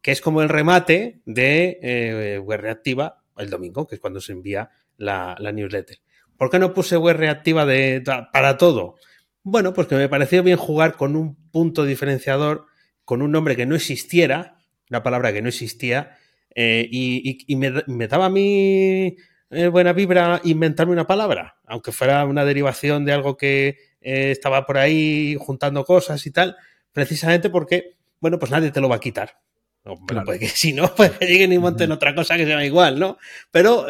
que 0.00 0.12
es 0.12 0.20
como 0.20 0.42
el 0.42 0.48
remate 0.48 1.20
de 1.24 1.78
eh, 1.82 2.38
Web 2.38 2.60
Reactiva 2.60 3.24
el 3.36 3.50
domingo, 3.50 3.86
que 3.86 3.96
es 3.96 4.00
cuando 4.00 4.20
se 4.20 4.32
envía 4.32 4.70
la, 4.96 5.36
newsletter. 5.52 5.98
¿Por 6.36 6.50
qué 6.50 6.58
no 6.58 6.74
puse 6.74 6.96
Web 6.96 7.16
Reactiva 7.16 7.66
de, 7.66 8.02
para 8.32 8.56
todo? 8.58 8.96
Bueno, 9.42 9.72
pues 9.74 9.86
que 9.88 9.94
me 9.96 10.08
pareció 10.08 10.42
bien 10.42 10.56
jugar 10.56 10.96
con 10.96 11.16
un 11.16 11.36
punto 11.50 11.84
diferenciador, 11.84 12.66
con 13.04 13.22
un 13.22 13.30
nombre 13.32 13.56
que 13.56 13.66
no 13.66 13.74
existiera, 13.74 14.56
una 14.90 15.02
palabra 15.02 15.32
que 15.32 15.42
no 15.42 15.48
existía, 15.48 16.16
eh, 16.54 16.86
y, 16.90 17.30
y- 17.30 17.38
y 17.46 17.56
me, 17.56 17.72
me 17.86 18.06
daba 18.08 18.26
a 18.26 18.30
mí 18.30 19.16
eh, 19.50 19.66
buena 19.68 19.92
vibra 19.92 20.40
inventarme 20.44 20.92
una 20.92 21.06
palabra, 21.06 21.56
aunque 21.66 21.92
fuera 21.92 22.24
una 22.24 22.44
derivación 22.44 23.04
de 23.04 23.12
algo 23.12 23.36
que 23.36 23.76
eh, 24.00 24.30
estaba 24.30 24.66
por 24.66 24.78
ahí 24.78 25.36
juntando 25.38 25.84
cosas 25.84 26.24
y 26.26 26.30
tal, 26.30 26.56
precisamente 26.92 27.50
porque, 27.50 27.96
bueno, 28.20 28.38
pues 28.38 28.50
nadie 28.50 28.70
te 28.70 28.80
lo 28.80 28.88
va 28.88 28.96
a 28.96 29.00
quitar. 29.00 29.38
No, 29.84 29.96
Claro. 30.06 30.32
que 30.38 30.48
si 30.48 30.72
no, 30.72 30.92
pues 30.96 31.10
que 31.12 31.26
lleguen 31.26 31.52
y 31.52 31.58
monten 31.58 31.92
otra 31.92 32.14
cosa 32.14 32.36
que 32.36 32.44
se 32.44 32.48
llama 32.50 32.64
igual, 32.64 32.98
¿no? 32.98 33.18
Pero 33.50 33.86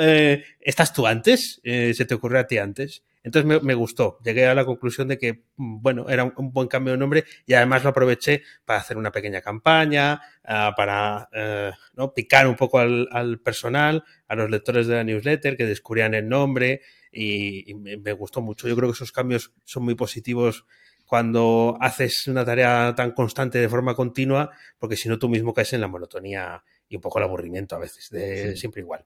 estás 0.60 0.92
tú 0.92 1.06
antes, 1.06 1.60
se 1.62 2.04
te 2.04 2.14
ocurrió 2.14 2.40
a 2.40 2.46
ti 2.46 2.58
antes. 2.58 3.02
Entonces 3.24 3.46
me, 3.48 3.58
me 3.60 3.74
gustó. 3.74 4.18
Llegué 4.22 4.46
a 4.46 4.54
la 4.54 4.64
conclusión 4.64 5.08
de 5.08 5.18
que, 5.18 5.44
mm, 5.56 5.80
bueno, 5.82 6.08
era 6.08 6.22
un, 6.24 6.32
un 6.36 6.52
buen 6.52 6.68
cambio 6.68 6.92
de 6.92 6.98
nombre 6.98 7.24
y 7.46 7.54
además 7.54 7.82
lo 7.82 7.90
aproveché 7.90 8.42
para 8.64 8.78
hacer 8.78 8.96
una 8.96 9.10
pequeña 9.10 9.40
campaña, 9.40 10.20
ah, 10.44 10.74
para 10.76 11.28
eh, 11.32 11.72
¿no? 11.94 12.12
picar 12.14 12.46
un 12.46 12.54
poco 12.54 12.78
al, 12.78 13.08
al 13.10 13.40
personal, 13.40 14.04
a 14.28 14.36
los 14.36 14.50
lectores 14.50 14.86
de 14.86 14.94
la 14.96 15.04
newsletter 15.04 15.56
que 15.56 15.64
descubrían 15.66 16.14
el 16.14 16.28
nombre 16.28 16.82
y, 17.10 17.68
y 17.70 17.74
me, 17.74 17.96
me 17.96 18.12
gustó 18.12 18.42
mucho. 18.42 18.68
Yo 18.68 18.76
creo 18.76 18.90
que 18.90 18.94
esos 18.94 19.10
cambios 19.10 19.52
son 19.64 19.84
muy 19.84 19.94
positivos 19.94 20.66
cuando 21.06 21.76
haces 21.80 22.26
una 22.28 22.44
tarea 22.44 22.94
tan 22.96 23.12
constante 23.12 23.58
de 23.58 23.68
forma 23.68 23.94
continua, 23.94 24.50
porque 24.78 24.96
si 24.96 25.08
no 25.08 25.18
tú 25.18 25.28
mismo 25.28 25.52
caes 25.54 25.72
en 25.72 25.80
la 25.80 25.88
monotonía 25.88 26.62
y 26.88 26.96
un 26.96 27.02
poco 27.02 27.18
el 27.18 27.24
aburrimiento 27.24 27.76
a 27.76 27.78
veces, 27.78 28.10
de 28.10 28.52
Sí. 28.52 28.56
siempre 28.58 28.80
igual. 28.82 29.04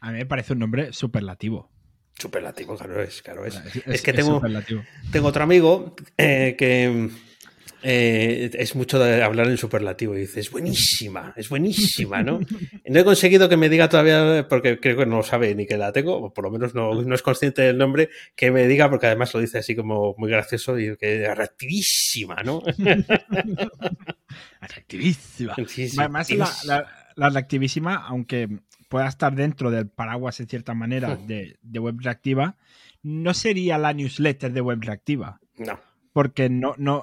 A 0.00 0.10
mí 0.12 0.18
me 0.18 0.26
parece 0.26 0.52
un 0.54 0.58
nombre 0.60 0.92
superlativo. 0.92 1.70
Superlativo, 2.24 2.76
claro 2.76 3.02
es, 3.02 3.20
claro 3.22 3.44
es. 3.44 3.54
Es, 3.56 3.82
es 3.86 4.02
que 4.02 4.12
tengo- 4.14 4.40
otro 5.28 5.42
amigo 5.44 5.94
eh, 6.16 6.54
que 6.58 7.10
eh, 7.86 8.50
es 8.54 8.74
mucho 8.74 8.98
de 8.98 9.22
hablar 9.22 9.46
en 9.48 9.58
superlativo 9.58 10.16
y 10.16 10.20
dice, 10.20 10.40
es 10.40 10.50
buenísima, 10.50 11.34
es 11.36 11.50
buenísima, 11.50 12.22
¿no? 12.22 12.40
No 12.88 13.00
he 13.00 13.04
conseguido 13.04 13.48
que 13.48 13.58
me 13.58 13.68
diga 13.68 13.90
todavía, 13.90 14.46
porque 14.48 14.80
creo 14.80 14.96
que 14.96 15.04
no 15.06 15.22
sabe 15.22 15.54
ni 15.54 15.66
que 15.66 15.76
la 15.76 15.92
tengo, 15.92 16.16
o 16.16 16.32
por 16.32 16.44
lo 16.44 16.50
menos 16.50 16.74
no, 16.74 16.94
no 17.02 17.14
es 17.14 17.20
consciente 17.22 17.60
del 17.60 17.76
nombre, 17.76 18.08
que 18.34 18.50
me 18.50 18.66
diga, 18.66 18.88
porque 18.88 19.06
además 19.06 19.34
lo 19.34 19.40
dice 19.40 19.58
así 19.58 19.76
como 19.76 20.14
muy 20.16 20.30
gracioso 20.30 20.78
y 20.78 20.96
que 20.96 21.24
es 21.26 21.36
reactivísima, 21.36 22.42
¿no? 22.42 22.62
Atractivísima. 24.60 25.54
Sí, 25.68 25.88
sí, 25.88 25.96
Además, 25.98 26.30
la, 26.30 26.50
la, 26.64 26.86
la 27.16 27.28
reactivísima, 27.30 27.96
aunque 28.06 28.48
pueda 28.94 29.08
estar 29.08 29.34
dentro 29.34 29.72
del 29.72 29.88
paraguas 29.88 30.38
en 30.38 30.46
cierta 30.46 30.72
manera 30.72 31.16
de, 31.16 31.58
de 31.62 31.78
web 31.80 31.96
reactiva, 31.98 32.56
no 33.02 33.34
sería 33.34 33.76
la 33.76 33.92
newsletter 33.92 34.52
de 34.52 34.60
web 34.60 34.78
reactiva. 34.80 35.40
No, 35.56 35.80
Porque 36.12 36.48
no, 36.48 36.76
no. 36.78 37.02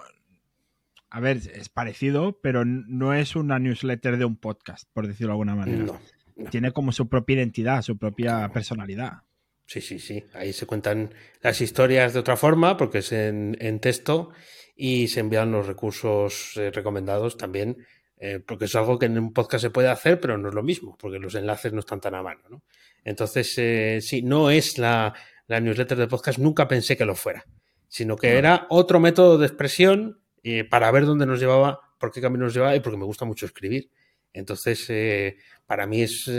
A 1.09 1.19
ver, 1.19 1.39
es 1.53 1.67
parecido, 1.67 2.39
pero 2.41 2.63
no 2.63 3.13
es 3.13 3.35
una 3.35 3.59
newsletter 3.59 4.15
de 4.15 4.23
un 4.23 4.37
podcast, 4.37 4.87
por 4.93 5.05
decirlo 5.05 5.31
de 5.31 5.33
alguna 5.33 5.55
manera. 5.55 5.83
no. 5.83 5.99
no. 6.37 6.49
Tiene 6.49 6.71
como 6.71 6.93
su 6.93 7.09
propia 7.09 7.35
identidad, 7.35 7.81
su 7.81 7.97
propia 7.97 8.47
personalidad. 8.53 9.23
Sí, 9.65 9.81
sí, 9.81 9.99
sí. 9.99 10.23
Ahí 10.33 10.53
se 10.53 10.65
cuentan 10.65 11.13
las 11.41 11.59
historias 11.59 12.13
de 12.13 12.21
otra 12.21 12.37
forma, 12.37 12.77
porque 12.77 12.99
es 12.99 13.11
en, 13.11 13.57
en 13.59 13.81
texto, 13.81 14.31
y 14.77 15.09
se 15.09 15.19
envían 15.19 15.51
los 15.51 15.67
recursos 15.67 16.53
eh, 16.55 16.71
recomendados 16.71 17.35
también, 17.35 17.85
eh, 18.23 18.39
porque 18.45 18.65
es 18.65 18.75
algo 18.75 18.99
que 18.99 19.07
en 19.07 19.17
un 19.17 19.33
podcast 19.33 19.63
se 19.63 19.69
puede 19.71 19.89
hacer, 19.89 20.19
pero 20.21 20.37
no 20.37 20.49
es 20.49 20.55
lo 20.55 20.61
mismo, 20.63 20.95
porque 20.99 21.17
los 21.19 21.33
enlaces 21.35 21.73
no 21.73 21.79
están 21.79 21.99
tan 21.99 22.13
a 22.15 22.21
mano. 22.21 22.41
¿no? 22.49 22.61
Entonces, 23.03 23.53
eh, 23.57 23.99
sí, 24.01 24.21
no 24.21 24.51
es 24.51 24.77
la, 24.77 25.13
la 25.47 25.59
newsletter 25.59 25.97
de 25.97 26.07
podcast, 26.07 26.37
nunca 26.37 26.67
pensé 26.67 26.95
que 26.95 27.03
lo 27.05 27.15
fuera, 27.15 27.43
sino 27.87 28.15
que 28.15 28.31
No. 28.31 28.37
era 28.37 28.67
otro 28.69 28.99
método 28.99 29.37
de 29.39 29.47
expresión 29.47 30.21
eh, 30.43 30.63
para 30.63 30.91
ver 30.91 31.05
dónde 31.05 31.25
nos 31.25 31.39
llevaba, 31.39 31.79
por 31.97 32.11
qué 32.11 32.21
camino 32.21 32.45
nos 32.45 32.53
llevaba 32.53 32.75
y 32.75 32.79
porque 32.79 32.97
me 32.97 33.05
gusta 33.05 33.25
mucho 33.25 33.45
escribir. 33.47 33.89
Entonces, 34.33 34.85
eh, 34.89 35.37
para 35.65 35.85
mí 35.87 36.01
es 36.03 36.29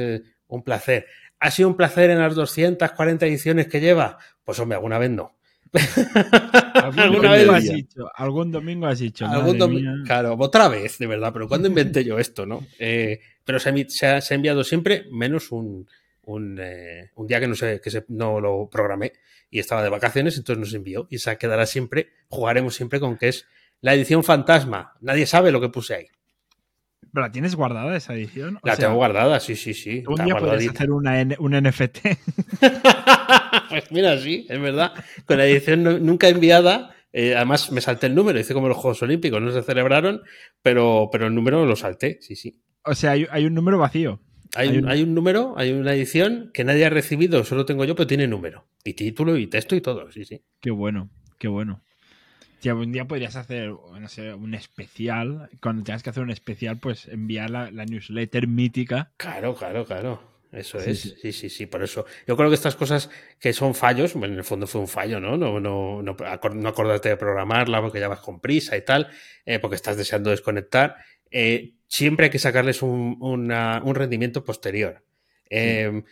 un 0.46 0.62
placer. 0.62 1.06
¿Ha 1.40 1.50
sido 1.50 1.68
un 1.68 1.76
placer 1.76 2.10
en 2.10 2.20
las 2.20 2.34
240 2.36 3.26
ediciones 3.26 3.66
que 3.66 3.80
lleva? 3.80 4.18
Pues 4.44 4.58
hombre, 4.60 4.76
alguna 4.76 4.98
vez 4.98 5.10
no. 5.10 5.36
¿Algún, 6.74 7.22
domingo 7.22 7.52
has 7.52 7.64
dicho, 7.64 8.10
algún 8.14 8.50
domingo 8.50 8.86
has 8.86 8.98
dicho. 8.98 9.26
¿Algún? 9.26 10.04
Claro, 10.04 10.36
otra 10.38 10.68
vez, 10.68 10.98
de 10.98 11.06
verdad, 11.06 11.32
pero 11.32 11.48
¿cuándo 11.48 11.68
inventé 11.68 12.04
yo 12.04 12.18
esto, 12.18 12.44
no? 12.44 12.66
Eh, 12.78 13.20
pero 13.44 13.58
se, 13.58 13.88
se, 13.88 14.06
ha, 14.06 14.20
se, 14.20 14.34
ha, 14.34 14.36
enviado 14.36 14.64
siempre, 14.64 15.06
menos 15.10 15.50
un, 15.50 15.88
un, 16.24 16.58
eh, 16.60 17.10
un 17.14 17.26
día 17.26 17.40
que 17.40 17.48
no 17.48 17.54
sé, 17.54 17.80
que 17.80 17.90
se, 17.90 18.04
no 18.08 18.40
lo 18.40 18.68
programé 18.70 19.12
y 19.50 19.58
estaba 19.58 19.82
de 19.82 19.88
vacaciones, 19.88 20.36
entonces 20.36 20.60
nos 20.60 20.74
envió 20.74 21.06
y 21.10 21.18
se 21.18 21.36
quedará 21.38 21.66
siempre, 21.66 22.10
jugaremos 22.28 22.74
siempre 22.74 23.00
con 23.00 23.16
que 23.16 23.28
es 23.28 23.46
la 23.80 23.94
edición 23.94 24.24
fantasma. 24.24 24.94
Nadie 25.00 25.26
sabe 25.26 25.52
lo 25.52 25.60
que 25.60 25.68
puse 25.68 25.94
ahí. 25.94 26.06
¿Pero 27.12 27.26
la 27.26 27.32
tienes 27.32 27.54
guardada 27.54 27.94
esa 27.94 28.14
edición? 28.14 28.56
O 28.56 28.66
la 28.66 28.74
sea, 28.74 28.86
tengo 28.86 28.96
guardada, 28.96 29.38
sí, 29.38 29.54
sí, 29.54 29.74
sí. 29.74 30.02
Un 30.06 30.24
día 30.24 30.34
puedes 30.34 30.68
hacer 30.68 30.90
una, 30.90 31.26
un 31.38 31.52
NFT. 31.52 31.98
pues 33.68 33.92
mira, 33.92 34.18
sí, 34.18 34.46
es 34.48 34.60
verdad. 34.60 34.92
Con 35.26 35.36
la 35.36 35.46
edición 35.46 35.82
no, 35.82 35.98
nunca 35.98 36.28
enviada, 36.28 36.94
eh, 37.12 37.34
además 37.36 37.70
me 37.70 37.82
salté 37.82 38.06
el 38.06 38.14
número, 38.14 38.40
hice 38.40 38.54
como 38.54 38.68
los 38.68 38.78
Juegos 38.78 39.02
Olímpicos, 39.02 39.42
no 39.42 39.52
se 39.52 39.62
celebraron, 39.62 40.22
pero, 40.62 41.10
pero 41.12 41.26
el 41.26 41.34
número 41.34 41.66
lo 41.66 41.76
salté, 41.76 42.16
sí, 42.22 42.34
sí. 42.34 42.58
O 42.84 42.94
sea, 42.94 43.10
hay, 43.10 43.26
hay 43.30 43.44
un 43.44 43.52
número 43.52 43.76
vacío. 43.76 44.20
Hay, 44.54 44.70
hay, 44.70 44.78
un, 44.78 44.88
hay, 44.88 45.02
un, 45.02 45.14
número, 45.14 45.54
hay 45.58 45.72
una 45.72 45.92
edición 45.94 46.50
que 46.54 46.64
nadie 46.64 46.86
ha 46.86 46.90
recibido, 46.90 47.44
solo 47.44 47.66
tengo 47.66 47.84
yo, 47.84 47.94
pero 47.94 48.06
tiene 48.06 48.26
número. 48.26 48.66
Y 48.84 48.94
título 48.94 49.36
y 49.36 49.48
texto 49.48 49.76
y 49.76 49.82
todo, 49.82 50.10
sí, 50.12 50.24
sí. 50.24 50.42
Qué 50.60 50.70
bueno, 50.70 51.10
qué 51.38 51.48
bueno. 51.48 51.82
Tía, 52.62 52.76
un 52.76 52.92
día 52.92 53.06
podrías 53.06 53.34
hacer, 53.34 53.70
no 53.70 54.08
sé, 54.08 54.32
un 54.32 54.54
especial. 54.54 55.50
Cuando 55.60 55.82
tengas 55.82 56.04
que 56.04 56.10
hacer 56.10 56.22
un 56.22 56.30
especial, 56.30 56.78
pues 56.78 57.08
enviar 57.08 57.50
la, 57.50 57.72
la 57.72 57.84
newsletter 57.84 58.46
mítica. 58.46 59.10
Claro, 59.16 59.56
claro, 59.56 59.84
claro. 59.84 60.22
Eso 60.52 60.78
sí, 60.78 60.90
es, 60.90 61.00
sí. 61.00 61.14
sí, 61.20 61.32
sí, 61.32 61.50
sí, 61.50 61.66
por 61.66 61.82
eso. 61.82 62.06
Yo 62.24 62.36
creo 62.36 62.48
que 62.50 62.54
estas 62.54 62.76
cosas 62.76 63.10
que 63.40 63.52
son 63.52 63.74
fallos, 63.74 64.14
bueno, 64.14 64.34
en 64.34 64.38
el 64.38 64.44
fondo 64.44 64.68
fue 64.68 64.80
un 64.80 64.86
fallo, 64.86 65.18
¿no? 65.18 65.36
No, 65.36 65.58
no, 65.58 66.02
no, 66.02 66.14
no 66.14 66.68
acordarte 66.68 67.08
de 67.08 67.16
programarla 67.16 67.80
porque 67.80 67.98
ya 67.98 68.06
vas 68.06 68.20
con 68.20 68.38
prisa 68.38 68.76
y 68.76 68.84
tal, 68.84 69.08
eh, 69.44 69.58
porque 69.58 69.74
estás 69.74 69.96
deseando 69.96 70.30
desconectar. 70.30 70.96
Eh, 71.32 71.72
siempre 71.88 72.26
hay 72.26 72.30
que 72.30 72.38
sacarles 72.38 72.82
un, 72.82 73.16
una, 73.20 73.82
un 73.82 73.96
rendimiento 73.96 74.44
posterior. 74.44 75.02
Eh, 75.54 76.02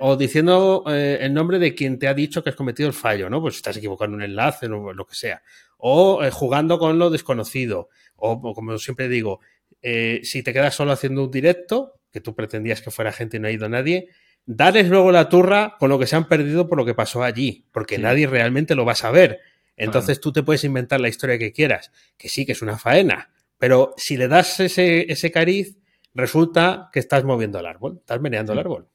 o 0.00 0.16
diciendo 0.16 0.84
eh, 0.88 1.18
el 1.20 1.32
nombre 1.32 1.58
de 1.58 1.74
quien 1.74 1.98
te 1.98 2.08
ha 2.08 2.14
dicho 2.14 2.42
que 2.42 2.50
has 2.50 2.56
cometido 2.56 2.88
el 2.88 2.94
fallo, 2.94 3.30
¿no? 3.30 3.40
Pues 3.40 3.56
estás 3.56 3.76
equivocando 3.76 4.16
un 4.16 4.22
enlace 4.22 4.66
o 4.66 4.92
lo 4.92 5.06
que 5.06 5.14
sea. 5.14 5.42
O 5.76 6.24
eh, 6.24 6.30
jugando 6.30 6.78
con 6.78 6.98
lo 6.98 7.10
desconocido. 7.10 7.88
O, 8.16 8.32
o 8.32 8.54
como 8.54 8.76
siempre 8.78 9.08
digo, 9.08 9.40
eh, 9.82 10.20
si 10.24 10.42
te 10.42 10.52
quedas 10.52 10.74
solo 10.74 10.92
haciendo 10.92 11.24
un 11.24 11.30
directo, 11.30 12.00
que 12.10 12.20
tú 12.20 12.34
pretendías 12.34 12.82
que 12.82 12.90
fuera 12.90 13.12
gente 13.12 13.36
y 13.36 13.40
no 13.40 13.48
ha 13.48 13.52
ido 13.52 13.68
nadie, 13.68 14.08
darles 14.44 14.88
luego 14.88 15.12
la 15.12 15.28
turra 15.28 15.76
con 15.78 15.90
lo 15.90 15.98
que 15.98 16.06
se 16.06 16.16
han 16.16 16.26
perdido 16.26 16.68
por 16.68 16.78
lo 16.78 16.84
que 16.84 16.94
pasó 16.94 17.22
allí, 17.22 17.66
porque 17.70 17.96
sí. 17.96 18.02
nadie 18.02 18.26
realmente 18.26 18.74
lo 18.74 18.84
va 18.84 18.92
a 18.92 18.96
saber. 18.96 19.40
Entonces 19.76 20.20
tú 20.20 20.32
te 20.32 20.42
puedes 20.42 20.64
inventar 20.64 21.00
la 21.00 21.08
historia 21.08 21.38
que 21.38 21.52
quieras, 21.52 21.92
que 22.16 22.28
sí 22.28 22.44
que 22.44 22.52
es 22.52 22.62
una 22.62 22.78
faena, 22.78 23.30
pero 23.58 23.94
si 23.96 24.16
le 24.16 24.26
das 24.26 24.58
ese, 24.58 25.10
ese 25.12 25.30
cariz, 25.30 25.78
resulta 26.18 26.90
que 26.92 26.98
estás 26.98 27.24
moviendo 27.24 27.58
el 27.58 27.66
árbol, 27.66 27.98
estás 28.00 28.20
meneando 28.20 28.52
sí. 28.52 28.58
el 28.58 28.60
árbol. 28.60 28.88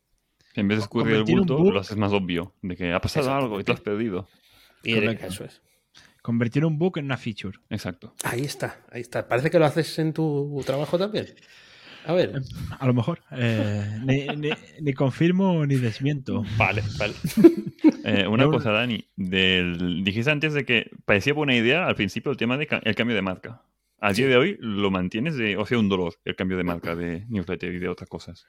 En 0.55 0.67
vez 0.67 0.77
de 0.77 0.83
escurrir 0.83 1.15
el 1.15 1.23
bulto, 1.23 1.71
lo 1.71 1.79
haces 1.79 1.97
más 1.97 2.11
obvio, 2.11 2.53
de 2.61 2.75
que 2.75 2.93
ha 2.93 2.99
pasado 2.99 3.25
Exacto. 3.25 3.43
algo 3.45 3.59
y 3.59 3.63
te 3.63 3.71
lo 3.71 3.73
has 3.75 3.81
perdido. 3.81 4.27
Y 4.83 4.93
eso 4.97 5.45
es. 5.45 5.61
Convertir 6.21 6.65
un 6.65 6.77
bug 6.77 6.99
en 6.99 7.05
una 7.05 7.17
feature. 7.17 7.57
Exacto. 7.69 8.13
Ahí 8.23 8.41
está, 8.41 8.81
ahí 8.91 9.01
está. 9.01 9.27
Parece 9.27 9.49
que 9.49 9.59
lo 9.59 9.65
haces 9.65 9.97
en 9.99 10.13
tu 10.13 10.61
trabajo 10.65 10.97
también. 10.97 11.27
A 12.05 12.13
ver. 12.13 12.41
A 12.79 12.85
lo 12.85 12.93
mejor. 12.93 13.21
Eh, 13.31 13.99
ni, 14.03 14.27
ni, 14.27 14.49
ni, 14.81 14.93
confirmo 14.93 15.65
ni 15.65 15.75
desmiento. 15.75 16.43
Vale, 16.57 16.83
vale. 16.97 17.13
eh, 18.03 18.27
una 18.27 18.45
cosa, 18.45 18.71
Dani. 18.71 19.05
Del, 19.15 20.03
dijiste 20.03 20.29
antes 20.29 20.53
de 20.53 20.65
que 20.65 20.91
parecía 21.05 21.33
buena 21.33 21.55
idea 21.55 21.87
al 21.87 21.95
principio 21.95 22.31
el 22.31 22.37
tema 22.37 22.57
del 22.57 22.67
de 22.67 22.81
el 22.83 22.95
cambio 22.95 23.15
de 23.15 23.21
marca. 23.21 23.61
A 24.05 24.11
día 24.11 24.27
de 24.27 24.35
hoy 24.35 24.57
lo 24.59 24.91
mantienes 24.91 25.37
de, 25.37 25.55
o 25.55 25.65
sea, 25.65 25.79
un 25.79 25.87
dolor 25.87 26.15
el 26.25 26.35
cambio 26.35 26.57
de 26.57 26.65
marca 26.65 26.93
de 26.93 27.25
newsletter 27.29 27.73
y 27.73 27.79
de 27.79 27.87
otras 27.87 28.09
cosas. 28.09 28.47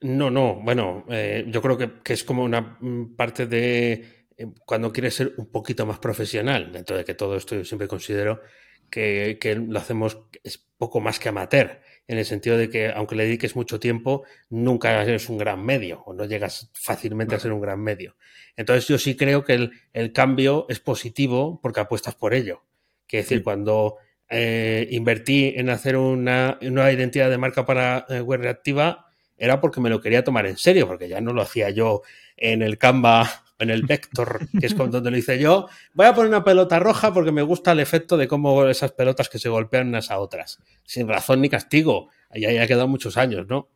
No, 0.00 0.30
no. 0.30 0.60
Bueno, 0.62 1.04
eh, 1.10 1.44
yo 1.48 1.60
creo 1.60 1.76
que, 1.76 1.90
que, 2.04 2.12
es 2.12 2.22
como 2.22 2.44
una 2.44 2.78
mm, 2.80 3.16
parte 3.16 3.48
de 3.48 4.28
eh, 4.36 4.46
cuando 4.64 4.92
quieres 4.92 5.16
ser 5.16 5.34
un 5.36 5.50
poquito 5.50 5.84
más 5.84 5.98
profesional, 5.98 6.70
dentro 6.70 6.96
de 6.96 7.04
que 7.04 7.14
todo 7.14 7.34
esto 7.34 7.56
yo 7.56 7.64
siempre 7.64 7.88
considero 7.88 8.40
que, 8.88 9.36
que 9.40 9.56
lo 9.56 9.80
hacemos 9.80 10.16
es 10.44 10.58
poco 10.58 11.00
más 11.00 11.18
que 11.18 11.28
amateur 11.28 11.80
en 12.06 12.18
el 12.18 12.24
sentido 12.24 12.56
de 12.56 12.70
que 12.70 12.92
aunque 12.92 13.16
le 13.16 13.24
dediques 13.24 13.56
mucho 13.56 13.80
tiempo, 13.80 14.22
nunca 14.48 15.02
eres 15.02 15.28
un 15.28 15.38
gran 15.38 15.66
medio 15.66 16.04
o 16.06 16.14
no 16.14 16.24
llegas 16.24 16.70
fácilmente 16.72 17.34
a 17.34 17.40
ser 17.40 17.50
un 17.50 17.60
gran 17.60 17.80
medio. 17.80 18.14
Entonces 18.54 18.86
yo 18.86 18.96
sí 18.98 19.16
creo 19.16 19.42
que 19.42 19.54
el, 19.54 19.72
el 19.92 20.12
cambio 20.12 20.66
es 20.68 20.78
positivo 20.78 21.58
porque 21.60 21.80
apuestas 21.80 22.14
por 22.14 22.32
ello. 22.32 22.62
Quiere 23.08 23.24
decir, 23.24 23.38
sí. 23.38 23.44
cuando 23.44 23.96
eh, 24.36 24.88
invertí 24.90 25.54
en 25.56 25.70
hacer 25.70 25.96
una, 25.96 26.58
una, 26.60 26.90
identidad 26.90 27.30
de 27.30 27.38
marca 27.38 27.64
para 27.64 28.04
eh, 28.08 28.20
web 28.20 28.40
reactiva, 28.40 29.06
era 29.38 29.60
porque 29.60 29.80
me 29.80 29.88
lo 29.88 30.00
quería 30.00 30.24
tomar 30.24 30.44
en 30.46 30.56
serio, 30.56 30.88
porque 30.88 31.08
ya 31.08 31.20
no 31.20 31.32
lo 31.32 31.40
hacía 31.40 31.70
yo 31.70 32.02
en 32.36 32.60
el 32.60 32.76
Canva, 32.76 33.30
en 33.60 33.70
el 33.70 33.82
Vector, 33.82 34.40
que 34.58 34.66
es 34.66 34.76
donde 34.76 35.08
lo 35.12 35.16
hice 35.16 35.38
yo. 35.38 35.68
Voy 35.92 36.06
a 36.06 36.14
poner 36.16 36.30
una 36.30 36.42
pelota 36.42 36.80
roja 36.80 37.14
porque 37.14 37.30
me 37.30 37.42
gusta 37.42 37.70
el 37.70 37.78
efecto 37.78 38.16
de 38.16 38.26
cómo 38.26 38.66
esas 38.66 38.90
pelotas 38.90 39.28
que 39.28 39.38
se 39.38 39.48
golpean 39.48 39.86
unas 39.86 40.10
a 40.10 40.18
otras, 40.18 40.60
sin 40.82 41.06
razón 41.06 41.40
ni 41.40 41.48
castigo. 41.48 42.08
Ahí 42.28 42.44
ha 42.44 42.66
quedado 42.66 42.88
muchos 42.88 43.16
años, 43.16 43.46
¿no? 43.46 43.68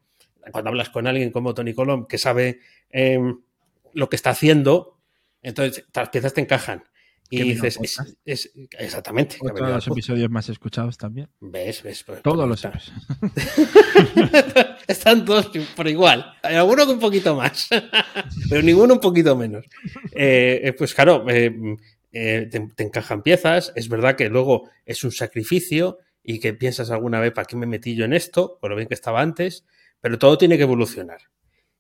Cuando 0.51 0.71
hablas 0.71 0.91
con 0.91 1.07
alguien 1.07 1.31
como 1.31 1.55
Tony 1.55 1.73
Colom, 1.73 2.09
que 2.09 2.19
sabe 2.19 2.59
eh, 2.91 3.21
lo 3.93 4.09
que 4.09 4.17
está 4.17 4.31
haciendo, 4.31 4.99
entonces 5.41 5.85
las 5.95 6.09
piezas 6.09 6.35
te 6.35 6.41
encajan. 6.41 6.83
Y 7.31 7.43
dices, 7.43 7.79
es, 7.83 8.17
es, 8.25 8.53
exactamente. 8.79 9.37
De 9.43 9.61
los 9.61 9.87
episodios 9.87 10.31
más 10.31 10.49
escuchados 10.49 10.97
también. 10.97 11.29
¿Ves? 11.41 11.83
¿Ves? 11.83 12.03
Pues, 12.05 12.23
Todos 12.23 12.49
los 12.49 12.65
episodios. 12.65 13.03
Están 14.89 15.25
todos 15.25 15.51
por 15.77 15.89
igual. 15.89 16.35
Hay 16.43 16.57
alguno 16.57 16.87
con 16.87 16.95
un 16.95 17.01
poquito 17.01 17.37
más, 17.37 17.69
pero 18.49 18.63
ninguno 18.63 18.95
un 18.95 19.01
poquito 19.01 19.37
menos. 19.37 19.67
Eh, 20.13 20.75
pues 20.77 20.95
claro, 20.95 21.27
eh, 21.29 21.55
eh, 22.13 22.49
te, 22.51 22.69
te, 22.75 22.85
encajan 22.85 23.23
piezas. 23.23 23.73
Es 23.77 23.89
verdad 23.89 24.17
que 24.17 24.29
luego 24.29 24.71
es 24.87 25.05
un 25.05 25.13
sacrificio 25.13 25.99
y 26.23 26.41
que 26.41 26.55
piensas 26.55 26.91
alguna 26.91 27.21
vez, 27.21 27.33
¿para 27.33 27.47
qué 27.47 27.57
me 27.57 27.67
metí 27.67 27.95
yo 27.95 28.05
en 28.05 28.15
esto? 28.15 28.59
Por 28.61 28.71
lo 28.71 28.77
bien 28.77 28.89
que 28.89 28.95
estaba 28.95 29.21
antes. 29.21 29.65
Pero 30.01 30.19
todo 30.19 30.39
tiene 30.39 30.57
que 30.57 30.63
evolucionar. 30.63 31.21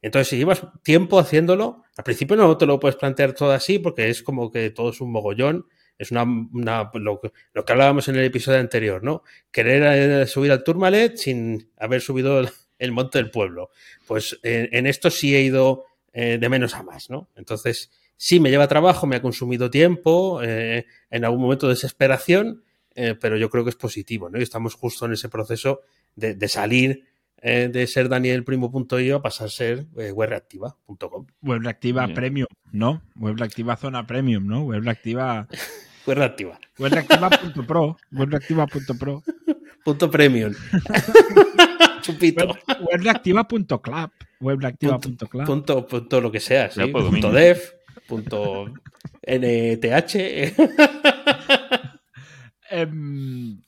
Entonces, 0.01 0.29
si 0.29 0.37
llevas 0.37 0.63
tiempo 0.83 1.19
haciéndolo, 1.19 1.83
al 1.97 2.05
principio 2.05 2.37
no 2.37 2.57
te 2.57 2.67
lo 2.67 2.79
puedes 2.79 2.97
plantear 2.97 3.33
todo 3.33 3.53
así 3.53 3.79
porque 3.79 4.09
es 4.09 4.23
como 4.23 4.51
que 4.51 4.71
todo 4.71 4.91
es 4.91 5.01
un 5.01 5.11
mogollón. 5.11 5.67
Es 5.99 6.13
una, 6.13 6.23
una 6.23 6.91
lo, 6.95 7.21
lo, 7.53 7.65
que 7.65 7.73
hablábamos 7.73 8.07
en 8.07 8.15
el 8.15 8.25
episodio 8.25 8.61
anterior, 8.61 9.03
¿no? 9.03 9.25
Querer 9.51 10.29
subir 10.29 10.53
al 10.53 10.63
Tourmalet 10.63 11.17
sin 11.17 11.73
haber 11.77 12.01
subido 12.01 12.41
el, 12.79 12.93
monte 12.93 13.19
del 13.19 13.33
pueblo. 13.33 13.71
Pues 14.07 14.39
en, 14.45 14.69
en 14.71 14.87
esto 14.87 15.11
sí 15.11 15.35
he 15.35 15.43
ido 15.43 15.87
eh, 16.13 16.39
de 16.41 16.49
menos 16.49 16.75
a 16.75 16.85
más, 16.85 17.11
¿no? 17.11 17.29
Entonces, 17.35 17.91
sí 18.17 18.39
me 18.39 18.51
lleva 18.51 18.69
trabajo, 18.69 19.09
me 19.09 19.17
ha 19.17 19.23
consumido 19.23 19.71
tiempo, 19.71 20.41
eh, 20.43 20.87
en 21.11 21.25
algún 21.25 21.41
momento 21.41 21.67
de 21.67 21.75
desesperación, 21.75 22.63
eh, 22.95 23.17
pero 23.21 23.37
yo 23.37 23.51
creo 23.51 23.65
que 23.65 23.71
es 23.71 23.77
positivo, 23.77 24.31
¿no? 24.31 24.39
Y 24.39 24.43
estamos 24.43 24.75
justo 24.75 25.07
en 25.07 25.13
ese 25.13 25.29
proceso 25.29 25.83
de 26.17 26.49
salir 26.49 27.05
eh, 27.41 27.69
de 27.73 27.87
ser 27.87 28.09
danielprimo.io 28.09 29.17
a 29.17 29.23
pasar 29.23 29.47
a 29.47 29.51
ser 29.51 29.87
eh, 29.97 30.13
webreactiva.com. 30.13 31.27
Webreactiva 31.43 32.07
Bien. 32.07 32.15
Premium, 32.15 32.49
¿no? 32.73 33.03
Webreactiva 33.17 33.77
Zona 33.77 34.07
Premium, 34.07 34.47
¿no? 34.47 34.63
Webreactiva... 34.63 35.47
webreactiva. 36.07 36.59
Webreactiva.pro. 36.79 37.97
Webreactiva.pro. 38.13 39.23
Punto 39.85 40.11
premium. 40.11 40.53
Chupito. 42.03 42.57
Webreactiva.club. 42.91 44.11
Webreactiva.club. 44.41 45.47
Punto, 45.47 45.87
punto 45.87 46.21
lo 46.21 46.33
que 46.33 46.41
sea, 46.41 46.71
sí. 46.71 46.87
Punto 46.89 47.33
dev. 47.33 47.59
Punto 48.07 48.73
NTH. 49.23 50.55
um, 52.73 53.61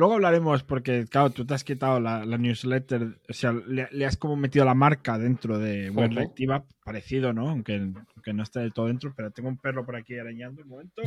Luego 0.00 0.14
hablaremos, 0.14 0.62
porque, 0.62 1.04
claro, 1.04 1.28
tú 1.28 1.44
te 1.44 1.52
has 1.52 1.62
quitado 1.62 2.00
la, 2.00 2.24
la 2.24 2.38
newsletter, 2.38 3.18
o 3.28 3.32
sea, 3.34 3.52
le, 3.52 3.86
le, 3.90 4.06
has 4.06 4.16
como 4.16 4.34
metido 4.34 4.64
la 4.64 4.72
marca 4.72 5.18
dentro 5.18 5.58
de 5.58 5.90
Web 5.90 6.12
Reactiva, 6.14 6.64
parecido, 6.82 7.34
¿no? 7.34 7.50
Aunque, 7.50 7.74
aunque, 7.74 8.32
no 8.32 8.42
esté 8.42 8.60
del 8.60 8.72
todo 8.72 8.86
dentro, 8.86 9.12
pero 9.14 9.30
tengo 9.30 9.50
un 9.50 9.58
perro 9.58 9.84
por 9.84 9.96
aquí 9.96 10.18
arañando. 10.18 10.62
Un 10.62 10.68
momento. 10.68 11.02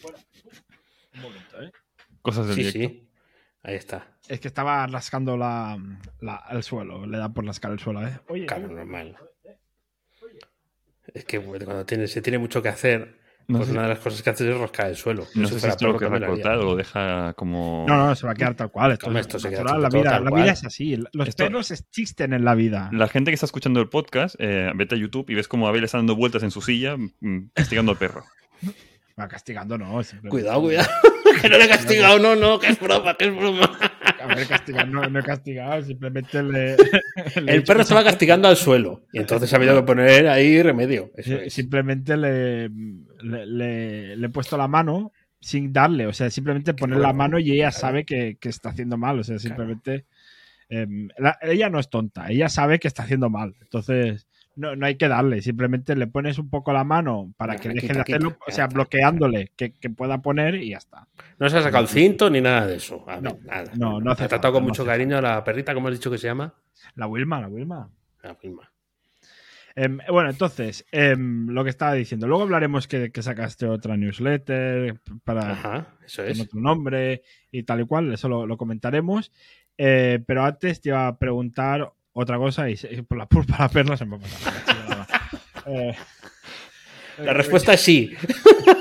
Bueno, 0.00 0.18
un 1.16 1.22
momento, 1.22 1.60
¿eh? 1.60 1.72
Cosas 2.22 2.46
del 2.46 2.54
sí, 2.54 2.62
directo. 2.62 2.94
sí. 2.94 3.10
Ahí 3.64 3.74
está. 3.74 4.16
Es 4.28 4.38
que 4.38 4.46
estaba 4.46 4.86
rascando 4.86 5.36
la, 5.36 5.76
la, 6.20 6.44
el 6.52 6.62
suelo, 6.62 7.04
le 7.04 7.18
da 7.18 7.30
por 7.30 7.44
rascar 7.44 7.72
el 7.72 7.80
suelo, 7.80 8.06
¿eh? 8.06 8.20
Oye, 8.28 8.46
claro, 8.46 8.68
normal. 8.68 9.16
Es 11.12 11.24
que 11.24 11.40
cuando 11.40 11.84
tiene, 11.84 12.06
se 12.06 12.22
tiene 12.22 12.38
mucho 12.38 12.62
que 12.62 12.68
hacer, 12.68 13.18
No 13.48 13.58
pues 13.58 13.68
sé- 13.68 13.72
una 13.74 13.82
de 13.84 13.88
las 13.90 13.98
cosas 14.00 14.22
que 14.22 14.30
haces 14.30 14.48
es 14.48 14.58
rascar 14.58 14.88
el 14.88 14.96
suelo. 14.96 15.24
No 15.34 15.46
Si 15.46 15.54
sé 15.54 15.60
si 15.60 15.66
esto 15.68 15.86
lo 15.86 15.92
poco, 15.92 16.00
querrá 16.00 16.10
también 16.14 16.28
lo 16.28 16.32
haría. 16.34 16.42
cortar 16.44 16.58
o 16.58 16.64
lo 16.70 16.76
deja 16.76 17.32
como. 17.34 17.84
No, 17.88 17.96
no, 18.08 18.14
se 18.16 18.26
va 18.26 18.32
a 18.32 18.34
quedar 18.34 18.54
tal 18.54 18.70
cual. 18.70 18.92
Esto, 18.92 19.10
es 19.10 19.16
esto 19.20 19.38
se 19.38 19.50
queda 19.50 19.62
la 19.78 19.88
vida, 19.88 20.10
tal 20.10 20.24
la 20.24 20.30
cual. 20.30 20.42
vida 20.42 20.52
es 20.52 20.64
así. 20.64 20.96
Los 21.12 21.28
Esto- 21.28 21.44
perros 21.44 21.70
existen 21.70 22.32
en 22.32 22.44
la 22.44 22.54
vida. 22.54 22.90
La 22.92 23.06
gente 23.08 23.30
que 23.30 23.34
está 23.34 23.46
escuchando 23.46 23.80
el 23.80 23.88
podcast, 23.88 24.34
eh, 24.38 24.72
vete 24.74 24.96
a 24.96 24.98
YouTube 24.98 25.30
y 25.30 25.34
ves 25.34 25.46
como 25.48 25.68
Abel 25.68 25.84
está 25.84 25.98
dando 25.98 26.16
vueltas 26.16 26.42
en 26.42 26.50
su 26.50 26.60
silla 26.60 26.96
mm, 26.96 27.50
castigando 27.54 27.92
al 27.92 27.98
perro. 27.98 28.24
Va 29.18 29.28
castigando, 29.28 29.78
no. 29.78 30.00
Cuidado, 30.28 30.60
cuidado. 30.60 30.88
que 31.40 31.48
no 31.48 31.56
le 31.56 31.64
he 31.64 31.68
castigado, 31.68 32.18
no, 32.18 32.36
no, 32.36 32.58
que 32.58 32.66
es 32.68 32.78
broma, 32.80 33.16
que 33.16 33.26
es 33.28 33.34
broma. 33.34 33.70
A 34.22 34.26
ver, 34.34 34.46
castigar, 34.46 34.88
no, 34.88 35.08
no 35.08 35.18
he 35.20 35.22
castigado, 35.22 35.82
simplemente 35.82 36.42
le. 36.42 36.72
El 37.36 37.62
perro 37.62 37.76
que 37.78 37.82
estaba 37.82 38.04
castigando 38.04 38.48
al 38.48 38.56
suelo 38.56 39.04
y 39.12 39.18
entonces 39.20 39.50
ha 39.52 39.56
habido 39.56 39.74
que 39.76 39.82
poner 39.86 40.28
ahí 40.28 40.60
remedio. 40.62 41.12
Eso 41.16 41.36
es. 41.36 41.54
Simplemente 41.54 42.16
le, 42.16 42.68
le, 43.22 43.46
le- 43.46 44.16
le 44.16 44.26
he 44.26 44.30
puesto 44.30 44.56
la 44.56 44.68
mano 44.68 45.12
sin 45.40 45.72
darle, 45.72 46.06
o 46.06 46.12
sea, 46.12 46.30
simplemente 46.30 46.74
poner 46.74 46.98
la 46.98 47.12
mano 47.12 47.38
y 47.38 47.52
ella 47.52 47.68
claro. 47.70 47.80
sabe 47.80 48.04
que, 48.04 48.36
que 48.40 48.48
está 48.48 48.70
haciendo 48.70 48.96
mal, 48.96 49.18
o 49.20 49.24
sea, 49.24 49.38
simplemente... 49.38 50.06
em, 50.68 51.08
la- 51.18 51.38
ella 51.42 51.68
no 51.70 51.78
es 51.78 51.88
tonta, 51.88 52.28
ella 52.30 52.48
sabe 52.48 52.78
que 52.78 52.88
está 52.88 53.02
haciendo 53.04 53.30
mal, 53.30 53.54
entonces 53.60 54.26
no, 54.56 54.74
no 54.74 54.86
hay 54.86 54.96
que 54.96 55.06
darle, 55.08 55.42
simplemente 55.42 55.94
le 55.94 56.06
pones 56.06 56.38
un 56.38 56.48
poco 56.48 56.72
la 56.72 56.82
mano 56.82 57.32
para 57.36 57.56
que 57.56 57.68
deje 57.68 57.82
quita, 57.82 57.92
de 57.94 58.00
hacerlo, 58.00 58.30
quita, 58.32 58.44
o 58.48 58.50
sea, 58.50 58.66
quita, 58.66 58.74
bloqueándole 58.74 59.52
que, 59.54 59.72
que 59.74 59.90
pueda 59.90 60.22
poner 60.22 60.54
y 60.56 60.70
ya 60.70 60.78
está. 60.78 61.06
No 61.38 61.48
se 61.50 61.58
ha 61.58 61.62
sacado 61.62 61.82
el 61.82 61.88
cinto 61.88 62.30
ni 62.30 62.40
nada 62.40 62.66
de 62.66 62.76
eso. 62.76 63.04
A 63.06 63.20
ver, 63.20 63.22
No, 63.22 63.38
nada. 63.44 63.70
no, 63.76 64.00
no 64.00 64.10
hace 64.12 64.24
Ha 64.24 64.28
tratado 64.28 64.52
falta, 64.52 64.52
con 64.54 64.62
no 64.62 64.68
mucho 64.68 64.84
cariño 64.86 65.18
a 65.18 65.20
la 65.20 65.44
perrita, 65.44 65.74
como 65.74 65.88
has 65.88 65.94
dicho 65.94 66.10
que 66.10 66.16
se 66.18 66.26
llama. 66.26 66.54
La 66.94 67.06
Wilma, 67.06 67.40
la 67.42 67.48
Wilma. 67.48 67.90
La 68.22 68.36
misma. 68.42 68.72
Em, 69.78 69.98
bueno, 70.08 70.30
entonces, 70.30 70.86
em, 70.90 71.48
lo 71.48 71.62
que 71.62 71.68
estaba 71.68 71.92
diciendo, 71.92 72.26
luego 72.26 72.44
hablaremos 72.44 72.88
que, 72.88 73.12
que 73.12 73.22
sacaste 73.22 73.66
otra 73.66 73.96
newsletter 73.98 74.98
para, 75.22 75.52
Ajá, 75.52 75.86
eso 76.06 76.22
con 76.24 76.40
otro 76.40 76.60
nombre 76.60 77.22
y 77.52 77.62
tal 77.62 77.82
y 77.82 77.86
cual, 77.86 78.12
eso 78.12 78.28
lo, 78.28 78.46
lo 78.46 78.56
comentaremos. 78.56 79.32
Eh, 79.76 80.20
pero 80.26 80.44
antes 80.44 80.80
te 80.80 80.88
iba 80.88 81.06
a 81.06 81.18
preguntar 81.18 81.92
otra 82.12 82.38
cosa 82.38 82.70
y, 82.70 82.76
por 83.06 83.18
la 83.18 83.26
pulpa 83.28 83.56
la 83.58 83.68
perla 83.68 83.96
se 83.98 84.06
me 84.06 84.18
la 84.18 84.24
chingada. 84.64 85.06
Eh, 85.68 85.96
La 87.18 87.32
respuesta 87.32 87.72
es 87.72 87.80
sí. 87.80 88.12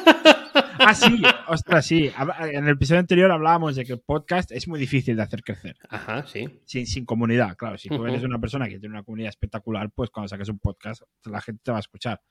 Ah, 0.85 0.93
sí, 0.93 1.21
ostras, 1.47 1.85
sí. 1.85 2.11
En 2.51 2.63
el 2.65 2.73
episodio 2.73 2.99
anterior 2.99 3.31
hablábamos 3.31 3.75
de 3.75 3.85
que 3.85 3.93
el 3.93 3.99
podcast 3.99 4.51
es 4.51 4.67
muy 4.67 4.79
difícil 4.79 5.15
de 5.15 5.23
hacer 5.23 5.43
crecer. 5.43 5.75
Ajá, 5.89 6.25
sí. 6.27 6.47
Sin, 6.65 6.85
sin 6.85 7.05
comunidad, 7.05 7.55
claro. 7.57 7.77
Si 7.77 7.89
tú 7.89 8.05
eres 8.05 8.23
una 8.23 8.39
persona 8.39 8.67
que 8.67 8.79
tiene 8.79 8.93
una 8.93 9.03
comunidad 9.03 9.29
espectacular, 9.29 9.89
pues 9.91 10.09
cuando 10.09 10.27
saques 10.27 10.49
un 10.49 10.59
podcast, 10.59 11.01
la 11.25 11.41
gente 11.41 11.61
te 11.63 11.71
va 11.71 11.77
a 11.77 11.79
escuchar. 11.81 12.21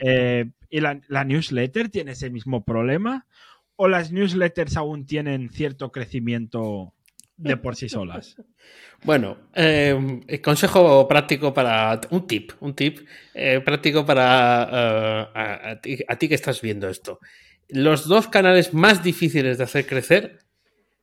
Eh, 0.00 0.50
¿Y 0.68 0.80
la, 0.80 1.00
la 1.08 1.24
newsletter 1.24 1.88
tiene 1.88 2.12
ese 2.12 2.30
mismo 2.30 2.64
problema? 2.64 3.26
¿O 3.76 3.88
las 3.88 4.12
newsletters 4.12 4.76
aún 4.76 5.06
tienen 5.06 5.50
cierto 5.50 5.90
crecimiento 5.92 6.94
de 7.36 7.56
por 7.56 7.76
sí 7.76 7.88
solas? 7.88 8.36
Bueno, 9.04 9.36
eh, 9.52 10.20
el 10.28 10.40
consejo 10.40 11.08
práctico 11.08 11.52
para. 11.52 12.00
Un 12.10 12.24
tip, 12.24 12.52
un 12.60 12.72
tip 12.72 13.00
eh, 13.34 13.60
práctico 13.64 14.06
para. 14.06 15.28
eh, 15.84 16.04
a 16.06 16.16
ti 16.16 16.28
que 16.28 16.36
estás 16.36 16.60
viendo 16.62 16.88
esto. 16.88 17.18
Los 17.72 18.06
dos 18.06 18.28
canales 18.28 18.74
más 18.74 19.02
difíciles 19.02 19.58
de 19.58 19.64
hacer 19.64 19.86
crecer 19.86 20.38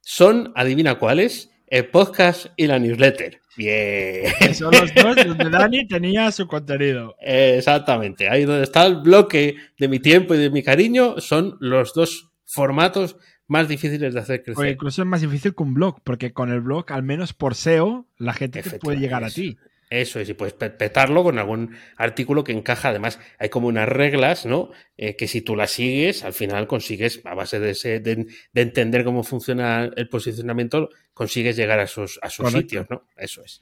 son, 0.01 0.51
adivina 0.55 0.95
cuáles, 0.95 1.49
el 1.67 1.87
podcast 1.87 2.47
y 2.55 2.67
la 2.67 2.79
newsletter. 2.79 3.41
Bien. 3.57 4.25
Son 4.53 4.71
los 4.71 4.93
dos 4.93 5.15
donde 5.15 5.49
Dani 5.49 5.87
tenía 5.87 6.31
su 6.31 6.47
contenido. 6.47 7.15
Exactamente. 7.19 8.29
Ahí 8.29 8.45
donde 8.45 8.63
está 8.63 8.85
el 8.85 8.97
bloque 8.97 9.55
de 9.77 9.87
mi 9.87 9.99
tiempo 9.99 10.33
y 10.33 10.37
de 10.37 10.49
mi 10.49 10.63
cariño 10.63 11.19
son 11.19 11.57
los 11.59 11.93
dos 11.93 12.29
formatos 12.45 13.17
más 13.47 13.67
difíciles 13.67 14.13
de 14.13 14.19
hacer 14.19 14.41
O 14.41 14.43
crecer. 14.43 14.67
incluso 14.67 15.01
es 15.01 15.07
más 15.07 15.21
difícil 15.21 15.55
que 15.55 15.63
un 15.63 15.73
blog, 15.73 16.01
porque 16.03 16.33
con 16.33 16.51
el 16.51 16.61
blog, 16.61 16.91
al 16.91 17.03
menos 17.03 17.33
por 17.33 17.55
SEO, 17.55 18.07
la 18.17 18.33
gente 18.33 18.61
te 18.61 18.79
puede 18.79 18.99
llegar 18.99 19.23
a 19.23 19.29
ti. 19.29 19.57
Eso 19.89 20.19
es, 20.19 20.29
y 20.29 20.33
puedes 20.35 20.53
pe- 20.53 20.69
petarlo 20.69 21.23
con 21.23 21.39
algún 21.39 21.75
artículo 21.97 22.43
que 22.43 22.51
encaja. 22.51 22.89
Además, 22.89 23.19
hay 23.39 23.49
como 23.49 23.67
unas 23.67 23.89
reglas, 23.89 24.45
¿no? 24.45 24.69
Eh, 24.97 25.15
que 25.15 25.27
si 25.27 25.41
tú 25.41 25.55
las 25.55 25.71
sigues, 25.71 26.23
al 26.23 26.33
final 26.33 26.67
consigues, 26.67 27.21
a 27.25 27.33
base 27.33 27.59
de, 27.59 27.71
ese, 27.71 27.99
de, 27.99 28.27
de 28.53 28.61
entender 28.61 29.03
cómo 29.03 29.23
funciona 29.23 29.89
el 29.95 30.07
posicionamiento, 30.09 30.89
consigues 31.13 31.55
llegar 31.55 31.79
a 31.79 31.83
esos, 31.83 32.19
a 32.21 32.27
esos 32.27 32.51
sitios, 32.51 32.85
¿no? 32.89 33.07
Eso 33.17 33.43
es. 33.43 33.61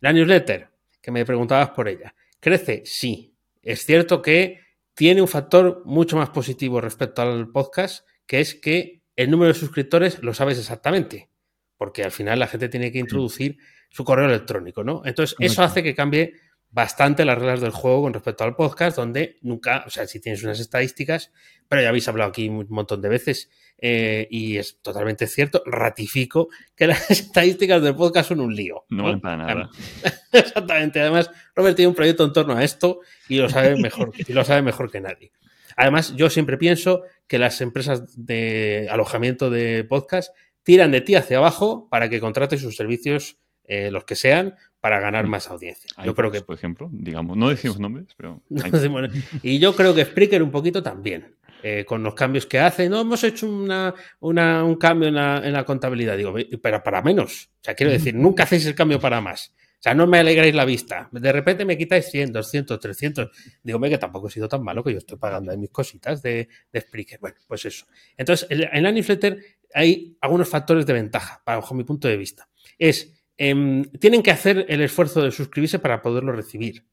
La 0.00 0.12
newsletter, 0.12 0.68
que 1.00 1.10
me 1.12 1.24
preguntabas 1.24 1.70
por 1.70 1.88
ella. 1.88 2.14
¿Crece? 2.40 2.82
Sí. 2.84 3.34
Es 3.62 3.84
cierto 3.84 4.20
que 4.20 4.60
tiene 4.94 5.22
un 5.22 5.28
factor 5.28 5.82
mucho 5.84 6.16
más 6.16 6.30
positivo 6.30 6.80
respecto 6.80 7.22
al 7.22 7.50
podcast, 7.50 8.04
que 8.26 8.40
es 8.40 8.56
que 8.56 9.02
el 9.14 9.30
número 9.30 9.52
de 9.52 9.58
suscriptores 9.58 10.22
lo 10.22 10.34
sabes 10.34 10.58
exactamente. 10.58 11.28
Porque 11.76 12.02
al 12.02 12.10
final 12.10 12.40
la 12.40 12.48
gente 12.48 12.68
tiene 12.68 12.90
que 12.90 12.98
introducir 12.98 13.58
su 13.90 14.04
correo 14.04 14.26
electrónico, 14.26 14.84
¿no? 14.84 15.02
Entonces, 15.04 15.36
eso 15.38 15.62
hace 15.62 15.82
que 15.82 15.94
cambie 15.94 16.34
bastante 16.70 17.24
las 17.24 17.38
reglas 17.38 17.60
del 17.60 17.70
juego 17.70 18.02
con 18.02 18.14
respecto 18.14 18.44
al 18.44 18.54
podcast, 18.54 18.96
donde 18.96 19.38
nunca, 19.42 19.84
o 19.86 19.90
sea, 19.90 20.06
si 20.06 20.20
tienes 20.20 20.42
unas 20.42 20.60
estadísticas, 20.60 21.32
pero 21.66 21.82
ya 21.82 21.88
habéis 21.88 22.08
hablado 22.08 22.30
aquí 22.30 22.48
un 22.48 22.66
montón 22.68 23.00
de 23.00 23.08
veces 23.08 23.50
eh, 23.80 24.26
y 24.30 24.56
es 24.56 24.80
totalmente 24.82 25.26
cierto, 25.26 25.62
ratifico 25.64 26.48
que 26.74 26.86
las 26.88 27.10
estadísticas 27.10 27.82
del 27.82 27.94
podcast 27.94 28.28
son 28.28 28.40
un 28.40 28.54
lío. 28.54 28.84
No 28.90 29.04
valen 29.04 29.20
para 29.20 29.36
nada. 29.36 29.70
Exactamente. 30.32 31.00
Además, 31.00 31.30
Robert 31.54 31.76
tiene 31.76 31.88
un 31.88 31.94
proyecto 31.94 32.24
en 32.24 32.32
torno 32.32 32.54
a 32.54 32.64
esto 32.64 33.00
y 33.28 33.36
lo 33.36 33.48
sabe 33.48 33.76
mejor, 33.76 34.12
y 34.16 34.32
lo 34.32 34.44
sabe 34.44 34.62
mejor 34.62 34.90
que 34.90 35.00
nadie. 35.00 35.32
Además, 35.76 36.14
yo 36.16 36.28
siempre 36.28 36.58
pienso 36.58 37.04
que 37.28 37.38
las 37.38 37.60
empresas 37.60 38.02
de 38.16 38.88
alojamiento 38.90 39.48
de 39.48 39.84
podcast 39.84 40.34
tiran 40.64 40.90
de 40.90 41.00
ti 41.00 41.14
hacia 41.14 41.38
abajo 41.38 41.88
para 41.88 42.10
que 42.10 42.20
contrates 42.20 42.60
sus 42.60 42.76
servicios, 42.76 43.38
eh, 43.68 43.90
los 43.92 44.02
que 44.04 44.16
sean, 44.16 44.56
para 44.80 44.98
ganar 45.00 45.26
más 45.28 45.48
audiencia. 45.48 45.88
Yo 46.04 46.14
creo 46.14 46.30
que 46.32 46.40
por 46.40 46.56
ejemplo, 46.56 46.88
digamos, 46.92 47.36
no 47.36 47.48
decimos 47.50 47.78
nombres, 47.78 48.06
pero. 48.16 48.42
y 49.42 49.58
yo 49.60 49.74
creo 49.76 49.94
que 49.94 50.04
Spreaker 50.04 50.42
un 50.42 50.50
poquito 50.50 50.82
también, 50.82 51.36
eh, 51.62 51.84
con 51.86 52.02
los 52.02 52.14
cambios 52.14 52.46
que 52.46 52.58
hace. 52.58 52.88
No 52.88 53.00
hemos 53.00 53.22
hecho 53.24 53.48
una, 53.48 53.94
una- 54.20 54.64
un 54.64 54.76
cambio 54.76 55.08
en 55.08 55.14
la, 55.14 55.42
en 55.44 55.52
la 55.52 55.64
contabilidad, 55.64 56.16
digo, 56.16 56.34
pero 56.62 56.82
para 56.82 57.02
menos. 57.02 57.50
O 57.60 57.64
sea, 57.64 57.74
quiero 57.74 57.92
decir, 57.92 58.14
nunca 58.14 58.42
hacéis 58.44 58.66
el 58.66 58.74
cambio 58.74 58.98
para 59.00 59.20
más. 59.20 59.54
O 59.78 59.80
sea, 59.82 59.94
no 59.94 60.08
me 60.08 60.18
alegráis 60.18 60.54
la 60.56 60.64
vista. 60.64 61.08
De 61.12 61.30
repente 61.30 61.64
me 61.64 61.78
quitáis 61.78 62.06
100, 62.10 62.32
200, 62.32 62.80
300. 62.80 63.30
Digo, 63.62 63.80
que 63.80 63.96
tampoco 63.98 64.26
he 64.26 64.30
sido 64.30 64.48
tan 64.48 64.62
malo 64.64 64.82
que 64.82 64.90
yo 64.92 64.98
estoy 64.98 65.18
pagando 65.18 65.52
ahí 65.52 65.56
mis 65.56 65.70
cositas 65.70 66.20
de, 66.20 66.48
de 66.72 66.80
Spreaker. 66.80 67.20
Bueno, 67.20 67.36
pues 67.46 67.64
eso. 67.64 67.86
Entonces, 68.16 68.48
en 68.50 68.62
en 68.72 68.82
la 68.82 68.90
newsletter 68.90 69.38
hay 69.72 70.16
algunos 70.20 70.48
factores 70.48 70.84
de 70.84 70.92
ventaja, 70.94 71.42
bajo 71.46 71.74
mi 71.76 71.84
punto 71.84 72.08
de 72.08 72.16
vista. 72.16 72.48
Es, 72.76 73.17
em, 73.38 73.84
tienen 73.98 74.22
que 74.22 74.30
hacer 74.30 74.66
el 74.68 74.80
esfuerzo 74.82 75.22
de 75.22 75.30
suscribirse 75.30 75.78
para 75.78 76.02
poderlo 76.02 76.32
recibir. 76.32 76.84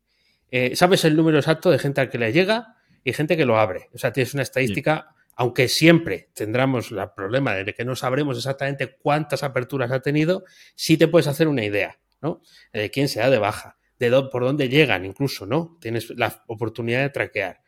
Eh, 0.52 0.76
sabes 0.76 1.04
el 1.06 1.16
número 1.16 1.38
exacto 1.40 1.70
de 1.72 1.80
gente 1.80 2.00
al 2.02 2.10
que 2.10 2.18
le 2.18 2.32
llega 2.32 2.76
y 3.04 3.12
gente 3.14 3.36
que 3.36 3.46
lo 3.46 3.58
abre. 3.60 3.90
O 3.94 3.98
sea, 3.98 4.14
tienes 4.14 4.34
una 4.34 4.44
estadística, 4.44 5.10
aunque 5.36 5.68
siempre 5.68 6.30
tendremos 6.34 6.92
el 6.92 7.00
problema 7.16 7.54
de 7.56 7.74
que 7.74 7.84
no 7.84 7.96
sabremos 7.96 8.38
exactamente 8.38 8.96
cuántas 9.02 9.44
aperturas 9.44 9.92
ha 9.92 10.00
tenido, 10.02 10.46
sí 10.76 10.98
te 10.98 11.08
puedes 11.08 11.28
hacer 11.28 11.48
una 11.48 11.66
idea, 11.66 12.00
¿no? 12.22 12.42
De 12.72 12.90
quién 12.92 13.10
se 13.10 13.20
da 13.20 13.30
de 13.30 13.38
baja, 13.40 13.78
de 14.00 14.12
dó- 14.12 14.30
por 14.30 14.44
dónde 14.44 14.70
llegan 14.70 15.04
incluso, 15.06 15.46
¿no? 15.46 15.78
Tienes 15.82 16.10
la 16.12 16.44
oportunidad 16.48 17.02
de 17.02 17.10
traquear. 17.10 17.60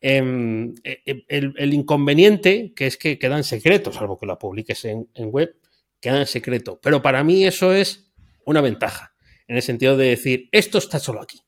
Em, 0.00 0.74
eh, 0.84 1.24
el, 1.28 1.54
el 1.56 1.72
inconveniente 1.72 2.72
que 2.76 2.86
es 2.86 2.98
que 2.98 3.18
quedan 3.18 3.42
secretos, 3.42 3.94
salvo 3.94 4.18
que 4.18 4.26
la 4.26 4.38
publiques 4.38 4.84
en, 4.84 5.08
en 5.14 5.28
web, 5.32 5.56
quedan 6.00 6.18
en 6.20 6.26
secreto. 6.26 6.78
Pero 6.82 7.00
para 7.00 7.24
mí 7.24 7.46
eso 7.46 7.72
es 7.72 8.03
una 8.46 8.60
ventaja, 8.60 9.14
en 9.46 9.56
el 9.56 9.62
sentido 9.62 9.96
de 9.96 10.08
decir, 10.08 10.48
esto 10.52 10.78
está 10.78 10.98
solo 10.98 11.20
aquí. 11.20 11.40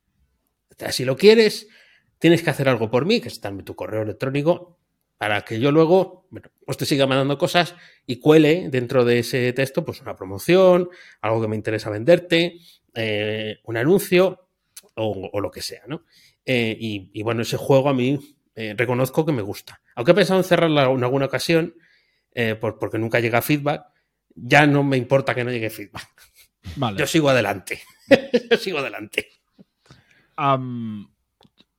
Si 0.90 1.04
lo 1.04 1.16
quieres, 1.16 1.68
tienes 2.18 2.42
que 2.42 2.50
hacer 2.50 2.68
algo 2.68 2.90
por 2.90 3.06
mí, 3.06 3.20
que 3.20 3.28
está 3.28 3.48
en 3.48 3.64
tu 3.64 3.74
correo 3.74 4.02
electrónico, 4.02 4.78
para 5.16 5.42
que 5.42 5.59
yo 5.59 5.72
luego 5.72 6.26
bueno, 6.30 6.50
pues 6.64 6.76
te 6.76 6.85
siga 6.85 7.06
mandando 7.06 7.38
cosas 7.38 7.74
y 8.06 8.20
cuele 8.20 8.68
dentro 8.70 9.04
de 9.04 9.20
ese 9.20 9.52
texto 9.52 9.85
pues 9.85 10.00
una 10.02 10.16
promoción, 10.16 10.90
algo 11.20 11.40
que 11.40 11.48
me 11.48 11.56
interesa 11.56 11.90
venderte, 11.90 12.59
eh, 12.94 13.59
un 13.64 13.76
anuncio 13.76 14.48
o, 14.94 15.40
lo 15.40 15.50
que 15.50 15.62
sea, 15.62 15.82
¿no? 15.87 16.04
Eh, 16.44 16.76
y, 16.78 17.22
bueno, 17.22 17.42
ese 17.42 17.56
juego 17.56 17.88
a 17.88 17.94
mí 17.94 18.18
eh, 18.54 18.74
reconozco 18.76 19.26
que 19.26 19.32
me 19.32 19.42
gusta. 19.42 19.82
Aunque 19.94 20.12
he 20.12 20.14
pensado 20.14 20.38
en 20.40 20.44
cerrarla 20.44 20.85
en 20.85 21.04
alguna 21.04 21.26
ocasión, 21.26 21.74
por, 22.61 22.78
porque 22.78 22.98
nunca 22.98 23.18
llega 23.18 23.40
feedback, 23.40 23.87
ya 24.35 24.66
no 24.66 24.85
me 24.85 24.98
importa 24.98 25.35
que 25.35 25.42
no 25.44 25.50
llegue 25.50 25.70
feedback. 25.70 26.06
Vale. 26.74 26.98
Yo 26.98 27.07
sigo 27.07 27.29
adelante. 27.31 27.81
yo 28.50 28.57
sigo 28.57 28.79
adelante. 28.79 29.29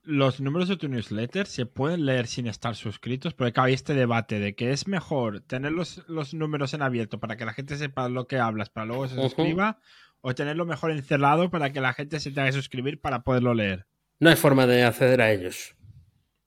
Los 0.03 0.39
números 0.39 0.69
de 0.69 0.77
tu 0.77 0.87
newsletter 0.87 1.47
se 1.47 1.65
pueden 1.65 2.05
leer 2.05 2.27
sin 2.27 2.47
estar 2.47 2.75
suscritos, 2.77 3.33
porque 3.33 3.49
acá 3.49 3.63
hay 3.63 3.73
este 3.73 3.93
debate 3.93 4.39
de 4.39 4.55
que 4.55 4.71
es 4.71 4.87
mejor 4.87 5.41
tener 5.41 5.73
los, 5.73 6.01
los 6.07 6.33
números 6.33 6.73
en 6.73 6.81
abierto 6.81 7.19
para 7.19 7.35
que 7.35 7.43
la 7.43 7.51
gente 7.53 7.75
sepa 7.75 8.07
lo 8.07 8.25
que 8.25 8.37
hablas, 8.39 8.69
para 8.69 8.85
luego 8.85 9.07
se 9.09 9.15
suscriba, 9.15 9.79
o 10.21 10.33
tenerlo 10.33 10.65
mejor 10.65 10.91
encerrado 10.91 11.49
para 11.49 11.73
que 11.73 11.81
la 11.81 11.93
gente 11.93 12.21
se 12.21 12.31
tenga 12.31 12.45
que 12.47 12.53
suscribir 12.53 13.01
para 13.01 13.23
poderlo 13.23 13.53
leer. 13.53 13.85
No 14.19 14.29
hay 14.29 14.37
forma 14.37 14.65
de 14.65 14.83
acceder 14.83 15.21
a 15.21 15.31
ellos. 15.31 15.75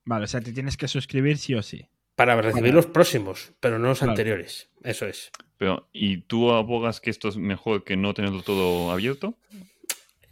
Vale, 0.06 0.24
o 0.24 0.28
sea, 0.28 0.40
te 0.40 0.52
tienes 0.52 0.78
que 0.78 0.88
suscribir 0.88 1.36
sí 1.36 1.54
o 1.54 1.62
sí. 1.62 1.86
Para 2.16 2.34
recibir 2.40 2.62
Vale. 2.62 2.72
los 2.72 2.86
próximos, 2.86 3.52
pero 3.60 3.78
no 3.78 3.88
los 3.88 3.98
Claro. 3.98 4.12
anteriores. 4.12 4.70
Eso 4.82 5.06
es. 5.06 5.30
Pero, 5.60 5.90
¿y 5.92 6.22
tú 6.22 6.52
abogas 6.52 7.02
que 7.02 7.10
esto 7.10 7.28
es 7.28 7.36
mejor 7.36 7.84
que 7.84 7.94
no 7.94 8.14
tenerlo 8.14 8.40
todo 8.40 8.90
abierto? 8.90 9.34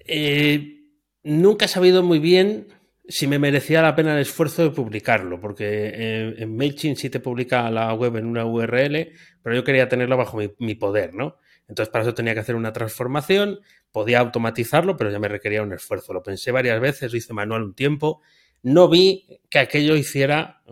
Eh, 0.07 0.85
nunca 1.23 1.67
he 1.67 1.69
sabido 1.69 2.03
muy 2.03 2.19
bien 2.19 2.69
si 3.07 3.27
me 3.27 3.39
merecía 3.39 3.83
la 3.83 3.95
pena 3.95 4.15
el 4.15 4.23
esfuerzo 4.23 4.63
de 4.63 4.71
publicarlo, 4.71 5.39
porque 5.39 5.67
eh, 5.67 6.35
en 6.39 6.57
MailChimp 6.57 6.97
sí 6.97 7.11
te 7.11 7.21
publica 7.21 7.71
la 7.71 7.93
web 7.93 8.17
en 8.17 8.25
una 8.25 8.47
URL, 8.47 9.13
pero 9.43 9.55
yo 9.55 9.65
quería 9.65 9.87
tenerlo 9.87 10.17
bajo 10.17 10.39
mi, 10.59 10.75
poder, 10.77 11.13
¿no? 11.13 11.37
Entonces 11.69 11.93
para 11.93 12.05
eso 12.05 12.15
tenía 12.15 12.33
que 12.33 12.41
hacer 12.41 12.55
una 12.55 12.73
transformación, 12.73 13.61
podía 13.93 14.21
automatizarlo, 14.21 14.97
pero 14.97 15.11
ya 15.11 15.19
me 15.19 15.29
requería 15.29 15.63
un 15.63 15.75
esfuerzo. 15.75 16.15
Lo 16.15 16.23
pensé 16.23 16.53
varias 16.53 16.81
veces, 16.81 17.13
lo 17.13 17.19
hice 17.19 17.35
manual 17.35 17.65
un 17.65 17.75
tiempo, 17.75 18.23
no 18.63 18.89
vi 18.89 19.27
que 19.51 19.59
aquello 19.59 19.95
hiciera, 19.95 20.63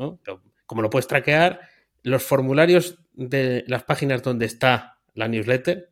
como 0.64 0.80
lo 0.80 0.88
puedes 0.88 1.08
traquear, 1.08 1.60
los 2.02 2.22
formularios 2.22 3.00
de 3.16 3.64
las 3.66 3.82
páginas 3.82 4.22
donde 4.22 4.46
está 4.46 5.00
la 5.14 5.26
newsletter, 5.26 5.90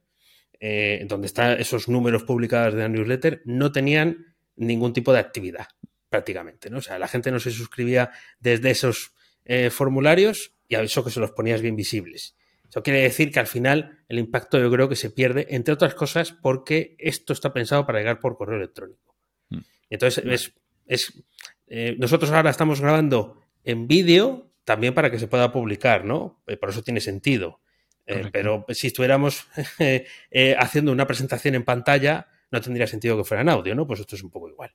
eh, 0.61 1.05
donde 1.09 1.27
están 1.27 1.61
esos 1.61 1.89
números 1.89 2.23
publicados 2.23 2.75
de 2.75 2.81
la 2.81 2.89
newsletter, 2.89 3.43
no 3.45 3.73
tenían 3.73 4.37
ningún 4.57 4.93
tipo 4.93 5.13
de 5.13 5.19
actividad, 5.19 5.67
prácticamente. 6.09 6.71
¿no? 6.71 6.79
O 6.79 6.83
sea, 6.83 6.99
la 6.99 7.09
gente 7.09 7.31
no 7.31 7.41
se 7.41 7.51
suscribía 7.51 8.11
desde 8.39 8.71
esos 8.71 9.13
eh, 9.45 9.71
formularios 9.71 10.53
y 10.69 10.77
a 10.77 10.83
eso 10.83 11.05
que 11.05 11.11
se 11.11 11.21
los 11.21 11.33
ponías 11.33 11.61
bien 11.61 11.77
visibles. 11.77 12.37
Eso 12.69 12.83
quiere 12.83 13.03
decir 13.03 13.31
que 13.31 13.41
al 13.41 13.47
final 13.47 14.05
el 14.09 14.19
impacto 14.19 14.59
yo 14.59 14.71
creo 14.71 14.89
que 14.89 14.97
se 14.97 15.11
pierde, 15.11 15.47
entre 15.51 15.75
otras 15.75 15.95
cosas, 15.95 16.33
porque 16.33 16.97
esto 16.99 17.33
está 17.33 17.53
pensado 17.53 17.87
para 17.87 17.99
llegar 17.99 18.21
por 18.21 18.37
correo 18.37 18.57
electrónico. 18.57 19.15
Mm. 19.51 19.59
Entonces, 19.91 20.25
es, 20.27 20.53
es 20.87 21.25
eh, 21.67 21.97
nosotros 21.99 22.31
ahora 22.31 22.51
estamos 22.51 22.81
grabando 22.81 23.41
en 23.65 23.87
vídeo 23.87 24.51
también 24.65 24.95
para 24.95 25.11
que 25.11 25.19
se 25.19 25.29
pueda 25.29 25.53
publicar, 25.53 26.05
¿no? 26.05 26.43
Eh, 26.47 26.57
por 26.57 26.71
eso 26.71 26.83
tiene 26.83 27.01
sentido. 27.01 27.61
Eh, 28.07 28.29
pero 28.33 28.67
si 28.69 28.89
estuviéramos 28.89 29.47
eh, 29.79 30.57
haciendo 30.59 30.93
una 30.93 31.07
presentación 31.07 31.55
en 31.55 31.65
pantalla, 31.65 32.29
no 32.51 32.61
tendría 32.61 32.87
sentido 32.87 33.17
que 33.17 33.25
fuera 33.25 33.43
en 33.43 33.49
audio, 33.49 33.75
¿no? 33.75 33.87
Pues 33.87 34.01
esto 34.01 34.17
es 34.17 34.23
un 34.23 34.31
poco 34.31 34.49
igual. 34.49 34.75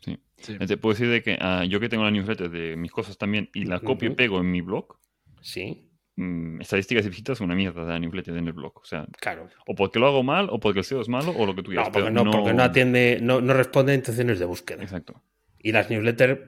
Sí. 0.00 0.18
Sí. 0.36 0.58
Te 0.58 0.76
puedo 0.76 0.94
decir 0.94 1.10
de 1.10 1.22
que 1.22 1.38
ah, 1.40 1.64
yo 1.64 1.80
que 1.80 1.88
tengo 1.88 2.04
la 2.04 2.10
newsletter 2.10 2.50
de 2.50 2.76
mis 2.76 2.92
cosas 2.92 3.16
también 3.16 3.48
y 3.54 3.64
la 3.64 3.80
copio 3.80 4.10
y 4.10 4.14
pego 4.14 4.40
en 4.40 4.50
mi 4.50 4.60
blog, 4.60 4.98
Sí, 5.40 5.90
mm, 6.16 6.62
estadísticas 6.62 7.04
y 7.04 7.10
visitas 7.10 7.36
son 7.36 7.46
una 7.46 7.54
mierda 7.54 7.84
de 7.84 7.92
la 7.92 7.98
newsletter 7.98 8.34
en 8.36 8.46
el 8.46 8.54
blog. 8.54 8.78
O 8.78 8.84
sea, 8.84 9.06
claro. 9.20 9.48
o 9.66 9.74
porque 9.74 9.98
lo 9.98 10.06
hago 10.06 10.22
mal, 10.22 10.48
o 10.50 10.58
porque 10.58 10.78
el 10.80 10.84
SEO 10.84 11.02
es 11.02 11.08
malo, 11.08 11.34
o 11.36 11.44
lo 11.44 11.54
que 11.54 11.62
tú 11.62 11.70
quieras. 11.70 11.88
No, 11.88 11.92
porque 11.92 12.10
no, 12.10 12.30
porque 12.30 12.54
no 12.54 12.62
atiende, 12.62 13.18
no, 13.20 13.42
no 13.42 13.52
responde 13.52 13.92
a 13.92 13.94
intenciones 13.94 14.38
de 14.38 14.46
búsqueda. 14.46 14.82
Exacto. 14.82 15.22
Y 15.58 15.72
las 15.72 15.90
newsletters 15.90 16.40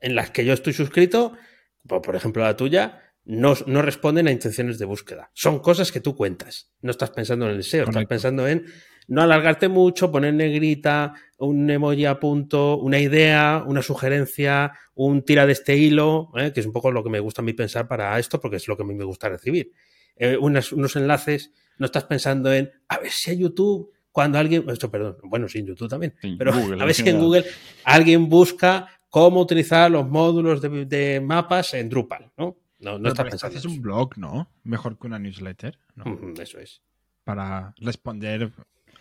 en 0.00 0.16
las 0.16 0.30
que 0.30 0.44
yo 0.44 0.52
estoy 0.52 0.72
suscrito, 0.72 1.36
por, 1.86 2.14
ejemplo 2.16 2.42
la 2.42 2.56
tuya, 2.56 3.00
no, 3.24 3.54
no 3.66 3.82
responden 3.82 4.26
a 4.28 4.32
intenciones 4.32 4.78
de 4.78 4.84
búsqueda. 4.84 5.30
Son 5.34 5.60
cosas 5.60 5.92
que 5.92 6.00
tú 6.00 6.16
cuentas. 6.16 6.72
No 6.80 6.90
estás 6.90 7.10
pensando 7.10 7.46
en 7.48 7.56
el 7.56 7.62
SEO, 7.64 7.82
estás 7.82 7.94
Correcto. 7.94 8.08
pensando 8.08 8.48
en 8.48 8.66
no 9.08 9.22
alargarte 9.22 9.68
mucho, 9.68 10.10
poner 10.12 10.32
negrita, 10.34 11.14
un 11.38 11.68
emoji 11.68 12.04
a 12.06 12.18
punto, 12.20 12.78
una 12.78 12.98
idea, 13.00 13.64
una 13.66 13.82
sugerencia, 13.82 14.72
un 14.94 15.22
tira 15.24 15.44
de 15.46 15.52
este 15.52 15.76
hilo, 15.76 16.30
¿eh? 16.36 16.52
que 16.52 16.60
es 16.60 16.66
un 16.66 16.72
poco 16.72 16.90
lo 16.92 17.02
que 17.02 17.10
me 17.10 17.18
gusta 17.20 17.42
a 17.42 17.44
mí 17.44 17.52
pensar 17.52 17.88
para 17.88 18.16
esto, 18.18 18.40
porque 18.40 18.56
es 18.56 18.68
lo 18.68 18.76
que 18.76 18.84
a 18.84 18.86
mí 18.86 18.94
me 18.94 19.04
gusta 19.04 19.28
recibir. 19.28 19.72
Eh, 20.16 20.36
unas- 20.36 20.72
unos 20.72 20.94
enlaces, 20.96 21.52
no 21.78 21.86
estás 21.86 22.04
pensando 22.04 22.52
en 22.52 22.70
a 22.88 22.98
ver 22.98 23.10
si 23.10 23.30
a 23.32 23.34
YouTube, 23.34 23.90
cuando 24.12 24.38
alguien, 24.38 24.64
esto 24.70 24.90
perdón, 24.90 25.16
bueno, 25.24 25.48
sí, 25.48 25.58
en 25.58 25.66
YouTube 25.66 25.88
también, 25.88 26.14
Sí, 26.20 26.36
pero 26.38 26.52
Google, 26.52 26.80
a 26.82 26.84
ver 26.86 26.94
si 26.94 27.08
en. 27.08 27.18
Google 27.18 27.44
alguien 27.84 28.28
busca 28.28 28.86
cómo 29.12 29.40
utilizar 29.42 29.90
los 29.90 30.08
módulos 30.08 30.62
de, 30.62 30.86
de 30.86 31.20
mapas 31.20 31.74
en 31.74 31.90
Drupal, 31.90 32.32
¿no? 32.38 32.56
No, 32.80 32.98
no 32.98 33.08
estás 33.10 33.28
pensando 33.28 33.56
haces 33.58 33.70
un 33.70 33.82
blog, 33.82 34.16
¿no? 34.16 34.48
Mejor 34.64 34.98
que 34.98 35.06
una 35.06 35.18
newsletter, 35.18 35.78
¿no? 35.94 36.04
Eso 36.40 36.58
es. 36.58 36.80
Para 37.22 37.74
responder. 37.76 38.50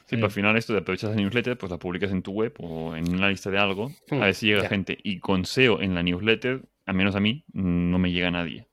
Sí, 0.06 0.16
Eh, 0.16 0.18
pero 0.18 0.26
al 0.26 0.32
final 0.32 0.58
esto 0.58 0.74
de 0.74 0.80
aprovechas 0.80 1.12
la 1.12 1.16
newsletter, 1.16 1.58
pues 1.58 1.72
la 1.72 1.80
publicas 1.80 2.12
en 2.12 2.22
tu 2.22 2.34
web 2.34 2.54
o 2.60 2.94
en 2.96 3.12
una 3.16 3.30
lista 3.30 3.50
de 3.50 3.58
algo, 3.58 3.90
Mm, 4.12 4.22
a 4.22 4.26
ver 4.26 4.36
si 4.36 4.48
llega 4.48 4.64
ya. 4.64 4.70
gente. 4.70 4.98
Y 5.02 5.20
con 5.20 5.46
SEO 5.46 5.82
en 5.82 5.96
la 5.96 6.04
newsletter, 6.04 6.62
al 6.86 6.94
menos 6.96 7.16
a 7.16 7.22
mí, 7.22 7.46
no 7.54 7.98
me 7.98 8.12
llega 8.12 8.30
nadie. 8.32 8.68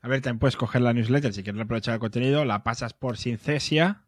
A 0.00 0.08
ver, 0.08 0.20
también 0.20 0.38
puedes 0.38 0.56
coger 0.56 0.82
la 0.82 0.92
newsletter 0.92 1.32
si 1.32 1.42
quieres 1.42 1.60
aprovechar 1.60 1.94
el 1.94 2.00
contenido, 2.00 2.44
la 2.44 2.62
pasas 2.62 2.94
por 2.94 3.16
Syncesia. 3.18 4.04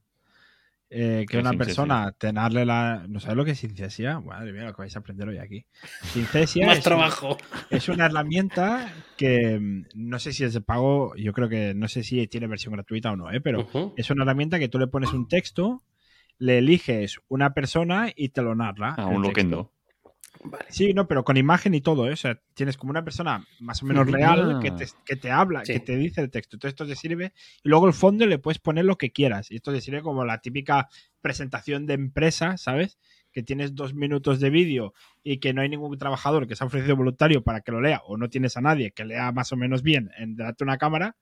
Eh, 0.97 1.21
que 1.23 1.27
¿Qué 1.27 1.39
es 1.39 1.43
una 1.45 1.59
persona 1.59 2.13
tenerle 2.13 2.65
la. 2.65 3.05
¿No 3.09 3.19
sabes 3.19 3.37
lo 3.37 3.45
que 3.45 3.51
es 3.51 3.59
Syncesia? 3.59 4.21
Madre 4.21 4.53
mía, 4.53 4.63
lo 4.63 4.73
que 4.73 4.83
vais 4.83 4.95
a 4.95 5.01
aprender 5.01 5.29
hoy 5.29 5.39
aquí. 5.39 5.67
Syncesia 6.13 6.67
Más 6.67 6.79
es, 6.79 6.85
trabajo. 6.85 7.37
es 7.69 7.89
una 7.89 8.07
herramienta 8.07 8.93
que 9.17 9.59
mm, 9.59 9.87
no 9.97 10.21
sé 10.21 10.33
si 10.33 10.45
es 10.45 10.55
de 10.55 10.61
pago, 10.61 11.17
yo 11.17 11.33
creo 11.33 11.49
que 11.49 11.75
no 11.75 11.89
sé 11.89 12.05
si 12.05 12.29
tiene 12.29 12.47
versión 12.47 12.75
gratuita 12.75 13.11
o 13.11 13.17
no, 13.17 13.33
¿eh? 13.33 13.41
pero 13.41 13.67
es 13.97 14.09
una 14.11 14.23
herramienta 14.23 14.61
que 14.61 14.69
tú 14.69 14.79
le 14.79 14.87
pones 14.87 15.13
un 15.13 15.27
texto, 15.27 15.83
le 16.39 16.59
eliges 16.59 17.19
una 17.27 17.55
persona 17.55 18.13
y 18.15 18.29
te 18.29 18.43
lo 18.43 18.55
narra. 18.55 18.95
Ah, 18.97 19.07
un 19.07 19.23
texto. 19.23 19.29
loquendo. 19.29 19.73
Vale. 20.47 20.67
Sí, 20.69 20.93
no, 20.93 21.09
pero 21.09 21.25
con 21.25 21.37
imagen 21.39 21.73
y 21.75 21.81
todo, 21.81 22.07
¿eh? 22.09 22.13
O 22.13 22.17
sea, 22.17 22.39
tienes 22.53 22.77
como 22.77 22.91
una 22.91 23.03
persona 23.03 23.47
más 23.61 23.83
o 23.83 23.87
menos 23.87 24.11
real 24.11 24.57
Ah. 24.57 24.61
que 24.63 24.71
te, 24.73 24.87
que 25.07 25.17
te 25.17 25.31
habla, 25.31 25.65
Sí. 25.65 25.73
que 25.73 25.81
te 25.81 25.97
dice 25.97 26.21
el 26.21 26.31
texto. 26.31 26.57
Entonces 26.57 26.73
esto 26.75 26.87
te 26.87 26.97
sirve. 26.97 27.33
Y 27.63 27.69
luego 27.71 27.87
el 27.87 27.95
fondo 27.95 28.27
le 28.27 28.39
puedes 28.39 28.59
poner 28.59 28.85
lo 28.85 28.99
que 28.99 29.11
quieras. 29.11 29.51
Y 29.51 29.57
esto 29.57 29.73
te 29.73 29.81
sirve 29.81 30.03
como 30.03 30.25
la 30.27 30.39
típica 30.43 30.89
presentación 31.23 31.87
de 31.87 31.95
empresa, 31.95 32.57
¿sabes? 32.59 32.99
Que 33.33 33.43
tienes 33.43 33.75
dos 33.75 33.95
minutos 33.95 34.39
de 34.39 34.51
vídeo 34.51 34.93
y 35.23 35.39
que 35.39 35.55
no 35.55 35.63
hay 35.63 35.69
ningún 35.71 35.97
trabajador 35.97 36.47
que 36.47 36.57
se 36.57 36.63
ha 36.63 36.67
ofrecido 36.67 36.95
voluntario 36.95 37.43
para 37.43 37.63
que 37.63 37.73
lo 37.73 37.81
lea 37.81 38.03
o 38.07 38.17
no 38.19 38.29
tienes 38.29 38.57
a 38.57 38.61
nadie 38.61 38.93
que 38.93 39.05
lea 39.07 39.33
más 39.33 39.51
o 39.53 39.57
menos 39.57 39.83
bien 39.83 40.11
en 40.19 40.37
delante 40.37 40.65
de 40.65 40.69
una 40.69 40.79
cámara, 40.79 41.17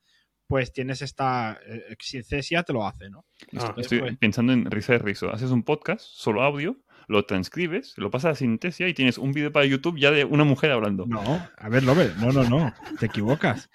pues 0.48 0.72
tienes 0.72 1.00
esta 1.00 1.58
eh, 1.66 1.96
Syncesia 2.00 2.64
te 2.64 2.72
lo 2.74 2.84
hace, 2.86 3.08
¿no? 3.08 3.24
Ah, 3.54 3.68
Esto 3.68 3.80
Estoy 3.80 3.98
fue- 4.00 4.16
pensando 4.16 4.52
en 4.52 4.70
risa 4.70 4.92
de 4.94 4.98
rizo. 4.98 5.30
Haces 5.32 5.50
un 5.52 5.62
podcast, 5.62 6.04
solo 6.04 6.42
audio, 6.42 6.76
lo 7.08 7.24
transcribes, 7.24 7.94
lo 7.96 8.10
pasas 8.10 8.32
a 8.32 8.34
Sintesia 8.36 8.88
y 8.88 8.94
tienes 8.94 9.18
un 9.18 9.32
vídeo 9.32 9.52
para 9.52 9.66
YouTube 9.66 9.98
ya 9.98 10.10
de 10.10 10.24
una 10.24 10.44
mujer 10.44 10.70
hablando. 10.72 11.06
No, 11.06 11.20
a 11.56 11.68
ver, 11.68 11.82
Lover, 11.82 12.16
no, 12.18 12.32
no, 12.32 12.44
no, 12.44 12.72
te 13.00 13.06
equivocas. 13.06 13.70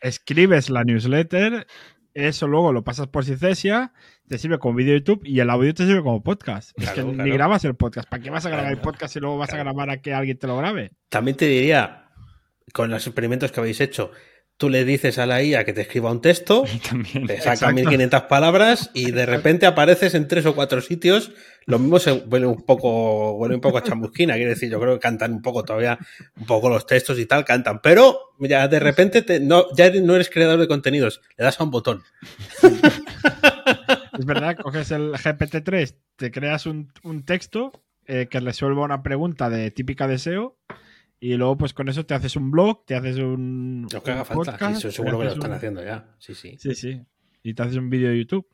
Escribes 0.00 0.70
la 0.70 0.84
newsletter, 0.84 1.66
eso 2.14 2.46
luego 2.48 2.72
lo 2.72 2.82
pasas 2.84 3.06
por 3.08 3.24
Syncesia, 3.24 3.92
te 4.28 4.38
sirve 4.38 4.58
como 4.58 4.74
vídeo 4.76 4.94
de 4.94 5.00
YouTube 5.00 5.22
y 5.24 5.40
el 5.40 5.50
audio 5.50 5.74
te 5.74 5.86
sirve 5.86 6.02
como 6.02 6.22
podcast. 6.22 6.70
es 6.76 6.90
Claro, 6.90 7.10
que 7.12 7.22
ni 7.22 7.30
grabas 7.30 7.64
el 7.64 7.74
podcast. 7.74 8.08
¿Para 8.08 8.22
qué 8.22 8.30
vas 8.30 8.46
a 8.46 8.50
grabar 8.50 8.72
el 8.72 8.78
podcast 8.78 9.14
y 9.16 9.20
luego 9.20 9.36
vas 9.38 9.50
Claro. 9.50 9.62
a 9.62 9.64
grabar 9.64 9.90
a 9.90 10.00
que 10.00 10.14
alguien 10.14 10.38
te 10.38 10.46
lo 10.46 10.56
grabe? 10.56 10.92
También 11.08 11.36
te 11.36 11.46
diría, 11.46 12.08
con 12.72 12.90
los 12.90 13.06
experimentos 13.06 13.52
que 13.52 13.60
habéis 13.60 13.80
hecho, 13.80 14.10
tú 14.60 14.68
le 14.68 14.84
dices 14.84 15.16
a 15.18 15.24
la 15.24 15.42
IA 15.42 15.64
que 15.64 15.72
te 15.72 15.80
escriba 15.80 16.10
un 16.12 16.20
texto, 16.20 16.64
también. 16.90 17.26
te 17.26 17.38
saca 17.38 17.52
Exacto. 17.54 17.74
1500 17.74 18.22
palabras 18.24 18.90
y 18.92 19.10
de 19.10 19.24
repente 19.24 19.64
apareces 19.64 20.14
en 20.14 20.28
tres 20.28 20.44
o 20.44 20.54
cuatro 20.54 20.82
sitios. 20.82 21.32
Lo 21.64 21.78
mismo 21.78 21.98
se 21.98 22.12
huele 22.12 22.44
un 22.46 22.62
poco, 22.62 23.32
huele 23.36 23.54
un 23.54 23.60
poco 23.62 23.78
a 23.78 23.82
chamusquina, 23.82 24.34
quiere 24.34 24.50
decir, 24.50 24.70
yo 24.70 24.78
creo 24.78 24.94
que 24.94 25.00
cantan 25.00 25.32
un 25.32 25.40
poco 25.42 25.64
todavía, 25.64 25.98
un 26.36 26.44
poco 26.46 26.68
los 26.68 26.86
textos 26.86 27.18
y 27.18 27.24
tal, 27.24 27.44
cantan, 27.46 27.80
pero 27.82 28.18
ya 28.38 28.68
de 28.68 28.80
repente 28.80 29.22
te- 29.22 29.40
no, 29.40 29.64
ya 29.74 29.86
eres- 29.86 30.02
no 30.02 30.14
eres 30.14 30.28
creador 30.28 30.58
de 30.60 30.68
contenidos, 30.68 31.22
le 31.38 31.44
das 31.44 31.58
a 31.60 31.64
un 31.64 31.70
botón. 31.70 32.02
Es 34.18 34.26
verdad, 34.26 34.56
coges 34.56 34.90
el 34.90 35.12
GPT-3, 35.12 35.94
te 36.16 36.30
creas 36.30 36.66
un, 36.66 36.92
un 37.02 37.24
texto 37.24 37.72
eh, 38.06 38.26
que 38.28 38.40
resuelva 38.40 38.82
una 38.84 39.02
pregunta 39.02 39.48
de 39.48 39.70
típica 39.70 40.06
de 40.08 40.18
SEO 40.18 40.56
y 41.20 41.34
luego 41.36 41.56
pues 41.58 41.74
con 41.74 41.88
eso 41.88 42.04
te 42.06 42.14
haces 42.14 42.34
un 42.36 42.50
blog, 42.50 42.84
te 42.86 42.94
haces 42.96 43.16
un, 43.18 43.86
Lo 43.92 44.02
que 44.02 44.10
haga 44.10 44.20
un 44.22 44.26
falta, 44.26 44.52
podcast, 44.52 44.82
sí, 44.82 44.90
seguro 44.90 45.18
que 45.18 45.24
lo 45.26 45.30
están 45.32 45.50
un- 45.50 45.56
haciendo 45.56 45.84
ya. 45.84 46.14
Sí, 46.18 46.34
sí. 46.34 46.56
Sí, 46.58 46.74
sí. 46.74 47.00
Y 47.42 47.54
te 47.54 47.62
haces 47.62 47.76
un 47.76 47.90
vídeo 47.90 48.10
de 48.10 48.18
YouTube. 48.18 48.46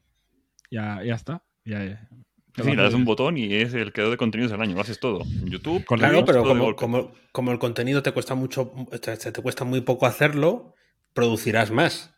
Ya, 0.71 1.03
ya 1.05 1.15
está. 1.15 1.45
Ya, 1.65 1.85
ya. 1.85 2.09
Sí, 2.57 2.63
le 2.71 2.77
das 2.77 2.87
haces. 2.87 2.95
un 2.95 3.05
botón 3.05 3.37
y 3.37 3.53
es 3.55 3.75
el 3.75 3.93
creador 3.93 4.13
de 4.13 4.17
contenidos 4.17 4.51
del 4.51 4.61
año. 4.63 4.75
Lo 4.75 4.81
haces 4.81 4.99
todo. 4.99 5.23
YouTube. 5.45 5.85
Claro, 5.85 6.25
pero 6.25 6.43
como, 6.43 6.75
como, 6.75 7.13
como 7.33 7.53
el 7.53 7.59
contenido 7.59 8.03
te 8.03 8.13
cuesta 8.13 8.35
mucho, 8.35 8.73
te, 9.01 9.17
te 9.17 9.43
cuesta 9.43 9.65
muy 9.65 9.83
poco 9.83 10.07
hacerlo, 10.07 10.75
producirás 11.13 11.71
más. 11.71 12.15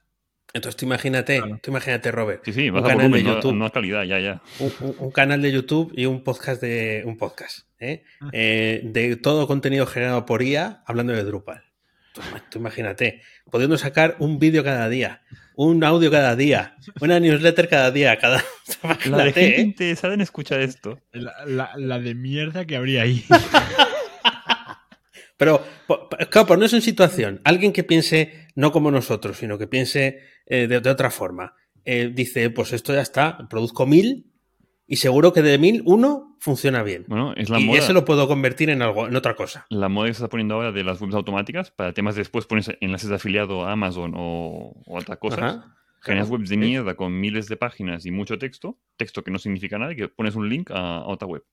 Entonces 0.55 0.77
tú 0.77 0.87
imagínate, 0.87 1.39
Claro. 1.39 1.59
tú 1.63 1.71
imagínate, 1.73 2.11
Robert, 2.11 2.43
Sí, 2.45 2.53
sí, 2.55 2.69
un 2.71 2.77
vas 2.77 2.85
a 2.85 2.89
canal 2.89 3.09
volumen, 3.11 3.25
de 3.27 3.33
YouTube. 3.35 3.55
no 3.55 3.71
calidad, 3.71 4.05
ya, 4.05 4.19
ya. 4.19 4.41
un, 4.61 4.73
un- 4.81 4.97
un 4.99 5.11
canal 5.11 5.43
de 5.43 5.53
YouTube 5.53 5.93
y 5.95 6.07
un 6.07 6.23
podcast 6.25 6.63
de 6.63 7.03
un 7.05 7.19
podcast, 7.19 7.67
¿eh? 7.81 8.05
Ah. 8.21 8.31
Eh, 8.33 8.81
de 8.85 9.17
todo 9.17 9.47
contenido 9.47 9.87
generado 9.87 10.27
por 10.27 10.43
IA 10.43 10.83
hablando 10.87 11.12
de 11.12 11.25
Drupal. 11.25 11.62
Tú, 12.14 12.21
tú 12.51 12.59
imagínate, 12.59 13.23
pudiendo 13.51 13.79
sacar 13.79 14.17
un 14.19 14.38
vídeo 14.38 14.64
cada 14.64 14.88
día, 14.88 15.23
un 15.57 15.85
audio 15.85 16.11
cada 16.11 16.35
día, 16.37 16.77
una 17.01 17.21
newsletter 17.21 17.69
cada 17.69 17.91
día, 17.91 18.17
cada. 18.19 18.43
La 19.07 19.25
de 19.25 19.33
gente 19.33 19.57
¿eh? 19.57 19.61
interesada 19.61 20.14
en 20.14 20.21
escuchar 20.23 20.61
esto. 20.61 21.01
La, 21.12 21.33
la- 21.47 21.73
la 21.77 21.99
de 22.01 22.14
mierda 22.14 22.64
que 22.67 22.77
habría 22.77 23.03
ahí. 23.03 23.25
Pero, 25.37 25.64
claro, 26.31 26.47
ponernos 26.49 26.73
en 26.73 26.83
situación. 26.83 27.41
Alguien 27.45 27.73
que 27.73 27.85
piense 27.85 28.49
no 28.57 28.73
como 28.73 28.91
nosotros, 28.91 29.37
sino 29.38 29.57
que 29.57 29.69
piense 29.69 30.19
eh, 30.47 30.67
de, 30.67 30.81
de 30.81 30.91
otra 30.91 31.11
forma. 31.11 31.55
Eh, 31.85 32.11
dice, 32.12 32.51
pues 32.51 32.73
esto 32.73 32.93
ya 32.93 33.03
está, 33.03 33.38
produzco 33.49 33.87
mil 33.87 34.28
y 34.88 34.96
seguro 34.96 35.33
que 35.33 35.42
de 35.42 35.59
mil 35.59 35.83
uno 35.85 36.37
funciona 36.40 36.83
bien. 36.83 37.05
Bueno, 37.07 37.35
es 37.37 37.51
la 37.51 37.61
y 37.61 37.64
moda. 37.66 37.79
ese 37.79 37.92
lo 37.92 38.05
puedo 38.05 38.27
convertir 38.27 38.70
en 38.70 38.83
algo, 38.83 39.07
en 39.07 39.14
otra 39.14 39.37
cosa. 39.37 39.66
La 39.68 39.88
moda 39.88 40.09
que 40.09 40.14
se 40.14 40.18
está 40.18 40.29
poniendo 40.29 40.55
ahora 40.55 40.72
de 40.72 40.83
las 40.83 41.01
webs 41.01 41.14
automáticas 41.14 41.70
para 41.70 41.92
temas 41.92 42.14
de 42.14 42.22
después 42.22 42.46
pones 42.46 42.70
enlaces 42.81 43.11
de 43.11 43.16
afiliado 43.16 43.64
a 43.64 43.72
Amazon 43.72 44.14
o, 44.16 44.72
o 44.85 44.98
otras 44.98 45.18
cosas. 45.18 45.38
Ajá. 45.38 45.74
Generas 46.01 46.29
Claro, 46.29 46.38
webs 46.40 46.48
de 46.48 46.57
mierda 46.57 46.94
con 46.94 47.20
miles 47.20 47.48
de 47.48 47.57
páginas 47.57 48.07
y 48.07 48.12
mucho 48.12 48.38
texto, 48.38 48.79
texto 48.96 49.22
que 49.24 49.31
no 49.31 49.38
significa 49.38 49.79
nada 49.79 49.92
y 49.92 49.96
que 49.96 50.09
pones 50.09 50.37
un 50.37 50.48
link 50.48 50.70
a, 50.70 50.98
a 50.98 51.07
otra 51.07 51.29
web. 51.29 51.44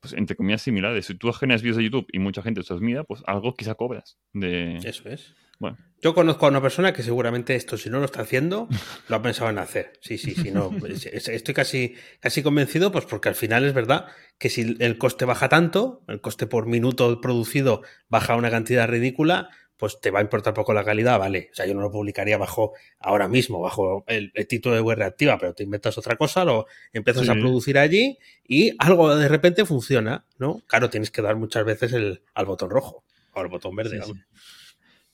Pues 0.00 0.14
entre 0.14 0.36
comillas 0.36 0.62
similares. 0.62 1.06
Si 1.06 1.14
tú 1.14 1.32
generas 1.32 1.62
vídeos 1.62 1.76
de 1.76 1.84
YouTube 1.84 2.06
y 2.12 2.18
mucha 2.18 2.42
gente 2.42 2.62
los 2.68 2.80
mira, 2.80 3.04
pues 3.04 3.22
algo 3.26 3.54
quizá 3.54 3.74
cobras. 3.74 4.18
De... 4.32 4.76
Eso 4.76 5.08
es. 5.08 5.34
Bueno, 5.58 5.76
Yo 6.00 6.14
conozco 6.14 6.46
a 6.46 6.50
una 6.50 6.62
persona 6.62 6.92
que 6.92 7.02
seguramente 7.02 7.56
esto, 7.56 7.76
si 7.76 7.90
no 7.90 7.98
lo 7.98 8.04
está 8.04 8.22
haciendo, 8.22 8.68
lo 9.08 9.16
ha 9.16 9.22
pensado 9.22 9.50
en 9.50 9.58
hacer. 9.58 9.92
Sí, 10.00 10.16
sí, 10.16 10.34
sí, 10.36 10.52
no. 10.52 10.70
es- 10.88 11.06
es- 11.06 11.28
Estoy 11.28 11.54
casi, 11.54 11.94
casi 12.20 12.42
convencido, 12.42 12.92
pues 12.92 13.04
porque 13.04 13.28
al 13.28 13.34
final 13.34 13.64
es 13.64 13.74
verdad 13.74 14.06
que 14.38 14.48
si 14.50 14.76
el 14.78 14.96
coste 14.98 15.24
baja 15.24 15.48
tanto, 15.48 16.02
el 16.06 16.20
coste 16.20 16.46
por 16.46 16.66
minuto 16.66 17.20
producido 17.20 17.82
baja 18.08 18.36
una 18.36 18.50
cantidad 18.50 18.86
ridícula, 18.88 19.50
pues 19.76 20.00
te 20.00 20.10
va 20.12 20.18
a 20.20 20.22
importar 20.22 20.54
poco 20.54 20.72
la 20.72 20.84
calidad, 20.84 21.18
vale. 21.18 21.48
O 21.52 21.54
sea, 21.54 21.66
yo 21.66 21.74
no 21.74 21.80
lo 21.80 21.90
publicaría 21.90 22.36
bajo 22.38 22.72
ahora 23.00 23.26
mismo, 23.28 23.60
bajo 23.60 24.04
el, 24.08 24.30
el 24.34 24.46
título 24.48 24.74
de 24.76 24.80
web 24.80 24.98
reactiva, 24.98 25.38
pero 25.38 25.54
te 25.54 25.62
inventas 25.64 25.98
otra 25.98 26.16
cosa, 26.16 26.44
lo 26.44 26.66
empiezas 26.92 27.24
Sí. 27.26 27.30
a 27.30 27.34
producir 27.34 27.78
allí 27.78 28.18
y 28.46 28.72
algo 28.78 29.14
de 29.16 29.28
repente 29.28 29.64
funciona, 29.64 30.24
¿no? 30.38 30.62
Claro, 30.68 30.90
tienes 30.90 31.10
que 31.12 31.22
dar 31.22 31.34
muchas 31.36 31.64
veces 31.64 31.92
el, 31.92 32.22
al 32.34 32.46
botón 32.46 32.70
rojo 32.70 33.04
o 33.34 33.40
al 33.40 33.48
botón 33.48 33.74
verde. 33.76 34.00
Sí. 34.04 34.12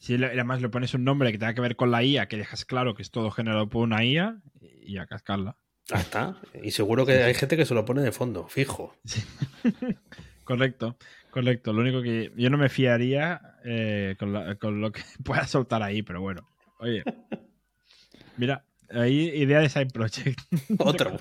Si 0.04 0.22
además 0.22 0.60
le 0.60 0.68
pones 0.68 0.92
un 0.92 1.02
nombre 1.02 1.32
que 1.32 1.38
tenga 1.38 1.54
que 1.54 1.62
ver 1.62 1.76
con 1.76 1.90
la 1.90 2.02
IA, 2.04 2.28
que 2.28 2.36
dejas 2.36 2.66
claro 2.66 2.94
que 2.94 3.00
es 3.00 3.10
todo 3.10 3.30
generado 3.30 3.70
por 3.70 3.82
una 3.84 4.04
IA 4.04 4.36
y 4.82 4.98
a 4.98 5.06
cascarla. 5.06 5.56
Ah, 5.90 6.00
está. 6.00 6.36
Y 6.62 6.72
seguro 6.72 7.06
que 7.06 7.22
hay 7.22 7.32
gente 7.32 7.56
que 7.56 7.64
se 7.64 7.72
lo 7.72 7.86
pone 7.86 8.02
de 8.02 8.12
fondo, 8.12 8.46
fijo. 8.46 8.94
Correcto, 10.44 10.98
correcto. 11.30 11.72
Lo 11.72 11.80
único 11.80 12.02
que 12.02 12.30
yo 12.36 12.50
no 12.50 12.58
me 12.58 12.68
fiaría 12.68 13.40
eh, 13.64 14.14
con, 14.18 14.34
la- 14.34 14.56
con 14.56 14.82
lo 14.82 14.92
que 14.92 15.00
pueda 15.24 15.46
soltar 15.46 15.82
ahí, 15.82 16.02
pero 16.02 16.20
bueno. 16.20 16.46
Oye, 16.80 17.02
mira, 18.36 18.62
ahí 18.90 19.30
idea 19.34 19.60
de 19.60 19.68
Side 19.68 19.86
Project. 19.92 20.40
Otro. 20.78 21.16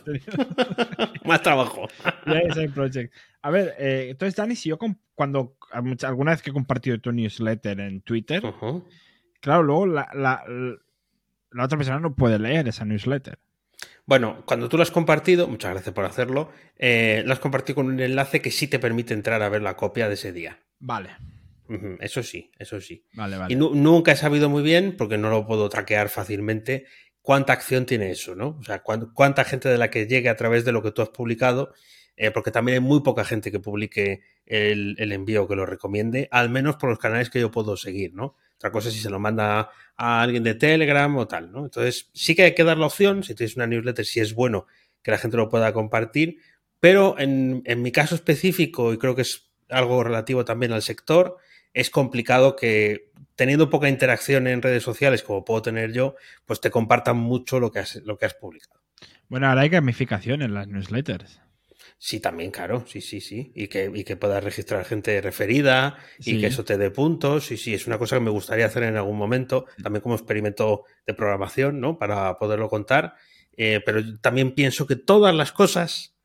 Más 1.26 1.41
trabajo. 1.41 1.88
idea 2.26 2.41
de 2.47 2.54
Side 2.54 2.69
Project. 2.69 3.13
A 3.41 3.49
ver, 3.49 3.76
eh, 3.80 4.08
entonces, 4.12 4.36
Dani, 4.36 4.56
si 4.56 4.69
yo 4.69 4.78
cuando 5.15 5.58
alguna 6.04 6.32
vez 6.32 6.41
que 6.41 6.49
he 6.49 6.54
compartido 6.54 6.99
tu 6.99 7.12
newsletter 7.12 7.80
en 7.80 8.02
Twitter, 8.02 8.41
claro, 9.41 9.63
luego 9.63 9.86
la, 9.86 10.10
la, 10.13 10.43
la 11.52 11.63
otra 11.65 11.78
persona 11.78 11.99
no 11.99 12.15
puede 12.15 12.39
leer 12.39 12.67
esa 12.67 12.86
newsletter. 12.86 13.38
Bueno, 14.06 14.43
cuando 14.45 14.67
tú 14.69 14.78
lo 14.78 14.84
has 14.84 14.91
compartido, 14.91 15.47
muchas 15.47 15.71
gracias 15.71 15.93
por 15.95 16.04
hacerlo, 16.06 16.52
eh, 16.78 17.23
lo 17.26 17.32
has 17.34 17.39
compartido 17.39 17.76
con 17.76 17.88
un 17.88 17.99
enlace 17.99 18.41
que 18.41 18.52
sí 18.52 18.67
te 18.67 18.80
permite 18.80 19.13
entrar 19.13 19.41
a 19.41 19.49
ver 19.49 19.62
la 19.62 19.76
copia 19.78 20.08
de 20.08 20.15
ese 20.15 20.32
día. 20.34 20.60
Vale, 20.80 21.10
Eso 22.02 22.21
sí, 22.23 22.52
eso 22.60 22.82
sí. 22.82 23.06
vale, 23.13 23.38
vale. 23.38 23.54
Y 23.54 23.56
nu- 23.58 23.73
nunca 23.73 24.12
he 24.12 24.15
sabido 24.17 24.49
muy 24.49 24.62
bien, 24.62 24.95
porque 24.97 25.17
no 25.17 25.30
lo 25.30 25.47
puedo 25.47 25.69
traquear 25.69 26.10
fácilmente, 26.10 26.86
cuánta 27.23 27.53
acción 27.53 27.88
tiene 27.88 28.12
eso, 28.12 28.36
¿no? 28.36 28.57
O 28.59 28.63
sea, 28.63 28.83
cuán- 28.83 29.12
cuánta 29.15 29.43
gente 29.45 29.69
de 29.69 29.77
la 29.79 29.89
que 29.89 30.05
llegue 30.07 30.29
a 30.29 30.36
través 30.36 30.65
de 30.65 30.71
lo 30.73 30.83
que 30.83 30.91
tú 30.91 31.01
has 31.01 31.09
publicado, 31.09 31.73
eh, 32.17 32.29
porque 32.29 32.51
también 32.51 32.75
hay 32.75 32.79
muy 32.81 33.01
poca 33.01 33.25
gente 33.25 33.51
que 33.51 33.59
publique 33.59 34.21
el, 34.45 34.95
envío 35.12 35.47
que 35.47 35.55
lo 35.55 35.65
recomiende, 35.65 36.27
al 36.31 36.49
menos 36.49 36.75
por 36.75 36.89
los 36.89 36.99
canales 36.99 37.29
que 37.31 37.39
yo 37.39 37.49
puedo 37.49 37.75
seguir, 37.77 38.13
¿no? 38.13 38.36
Otra 38.57 38.71
cosa 38.71 38.89
es 38.89 38.95
si 38.95 38.99
se 39.01 39.09
lo 39.09 39.19
manda 39.19 39.69
a 39.97 40.21
alguien 40.21 40.43
de 40.43 40.53
Telegram 40.53 41.15
o 41.17 41.27
tal, 41.27 41.51
¿no? 41.51 41.63
Entonces, 41.65 42.12
sí 42.13 42.36
que 42.36 42.43
hay 42.43 42.53
que 42.55 42.63
dar 42.63 42.77
la 42.77 42.88
opción, 42.88 43.23
si 43.23 43.33
tienes 43.36 43.55
una 43.55 43.67
newsletter, 43.67 44.05
si 44.05 44.19
es 44.19 44.33
bueno 44.36 44.67
que 45.01 45.12
la 45.12 45.17
gente 45.17 45.38
lo 45.38 45.49
pueda 45.49 45.73
compartir, 45.73 46.38
pero 46.79 47.15
en 47.17 47.63
mi 47.81 47.91
caso 47.91 48.15
específico, 48.15 48.93
y 48.93 48.97
creo 48.97 49.15
que 49.15 49.21
es 49.23 49.49
algo 49.69 50.03
relativo 50.03 50.43
también 50.45 50.73
al 50.73 50.81
sector, 50.81 51.38
es 51.73 51.89
complicado 51.89 52.55
que 52.55 53.12
teniendo 53.36 53.69
poca 53.69 53.89
interacción 53.89 54.48
en 54.48 54.62
redes 54.62 54.84
sociales 54.84 55.24
como 55.24 55.46
puedo 55.46 55.62
tener 55.62 55.91
yo, 55.91 56.15
pues 56.46 56.62
te 56.62 56.72
compartan 56.72 57.17
mucho 57.17 57.60
lo 57.60 57.72
que 57.72 57.80
has, 57.80 57.96
lo 57.98 58.17
que 58.17 58.26
has 58.26 58.34
publicado. 58.34 58.82
Bueno, 59.30 59.48
ahora 59.48 59.62
hay 59.62 59.69
gamificación 59.69 60.41
en 60.41 60.54
las 60.54 60.67
newsletters. 60.67 61.41
Sí, 61.98 62.19
también, 62.19 62.52
claro, 62.52 62.84
sí, 62.86 63.00
sí, 63.00 63.22
sí. 63.22 63.52
Y 63.56 63.67
que, 63.67 63.89
y 63.93 64.04
que 64.04 64.17
puedas 64.17 64.43
registrar 64.43 64.84
gente 64.84 65.22
referida 65.22 65.98
y 66.19 66.39
que 66.39 66.48
eso 66.48 66.65
te 66.65 66.78
dé 66.78 66.91
puntos. 66.91 67.46
Sí, 67.46 67.56
sí, 67.56 67.74
es 67.74 67.88
una 67.88 67.98
cosa 67.98 68.17
que 68.17 68.22
me 68.22 68.30
gustaría 68.30 68.65
hacer 68.65 68.84
en 68.84 68.98
algún 68.98 69.17
momento, 69.17 69.67
también 69.82 70.02
como 70.02 70.15
experimento 70.15 70.84
de 71.08 71.13
programación, 71.13 71.80
¿no? 71.80 71.98
Para 71.98 72.38
poderlo 72.38 72.67
contar. 72.67 73.15
Eh, 73.56 73.82
pero 73.86 74.02
también 74.19 74.54
pienso 74.54 74.86
que 74.86 74.98
todas 74.98 75.34
las 75.34 75.54
cosas 75.54 76.15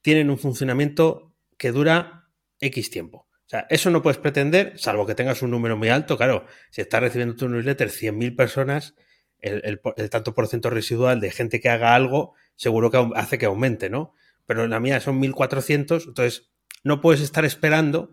tienen 0.00 0.30
un 0.30 0.38
funcionamiento 0.38 1.34
que 1.58 1.72
dura 1.72 2.30
X 2.60 2.90
tiempo. 2.90 3.27
O 3.48 3.50
sea, 3.50 3.66
eso 3.70 3.88
no 3.90 4.02
puedes 4.02 4.18
pretender, 4.18 4.74
salvo 4.76 5.06
que 5.06 5.14
tengas 5.14 5.40
un 5.40 5.50
número 5.50 5.74
muy 5.76 5.88
alto. 5.88 6.18
Claro, 6.18 6.44
si 6.70 6.82
estás 6.82 7.00
recibiendo 7.00 7.34
tu 7.34 7.48
newsletter 7.48 7.88
100.000 7.88 8.36
personas, 8.36 8.94
el, 9.40 9.80
el 9.96 10.10
tanto 10.10 10.34
por 10.34 10.48
ciento 10.48 10.68
residual 10.68 11.18
de 11.20 11.30
gente 11.30 11.58
que 11.60 11.70
haga 11.70 11.94
algo, 11.94 12.34
seguro 12.56 12.90
que 12.90 13.08
hace 13.14 13.38
que 13.38 13.46
aumente, 13.46 13.88
¿no? 13.88 14.12
Pero 14.44 14.64
en 14.64 14.70
la 14.70 14.80
mía 14.80 15.00
son 15.00 15.18
1400, 15.18 16.08
entonces 16.08 16.50
no 16.84 17.00
puedes 17.00 17.22
estar 17.22 17.44
esperando 17.46 18.10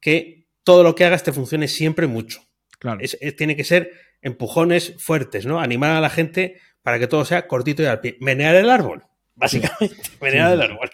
que 0.00 0.46
todo 0.64 0.82
lo 0.82 0.94
que 0.94 1.04
hagas 1.04 1.22
te 1.22 1.32
funcione 1.32 1.68
siempre 1.68 2.06
mucho. 2.06 2.40
Claro. 2.78 3.00
Es- 3.02 3.18
es- 3.20 3.36
tiene 3.36 3.56
que 3.56 3.64
ser 3.64 3.92
empujones 4.22 4.94
fuertes, 4.98 5.44
¿no? 5.44 5.60
Animar 5.60 5.90
a 5.92 6.00
la 6.00 6.08
gente 6.10 6.60
para 6.82 6.98
que 6.98 7.06
todo 7.08 7.26
sea 7.26 7.46
cortito 7.46 7.82
y 7.82 7.86
al 7.86 8.00
pie. 8.00 8.16
Menear 8.20 8.54
el 8.54 8.70
árbol, 8.70 9.04
básicamente. 9.34 9.96
Menear 10.22 10.48
Sí, 10.48 10.54
el 10.54 10.62
árbol. 10.62 10.90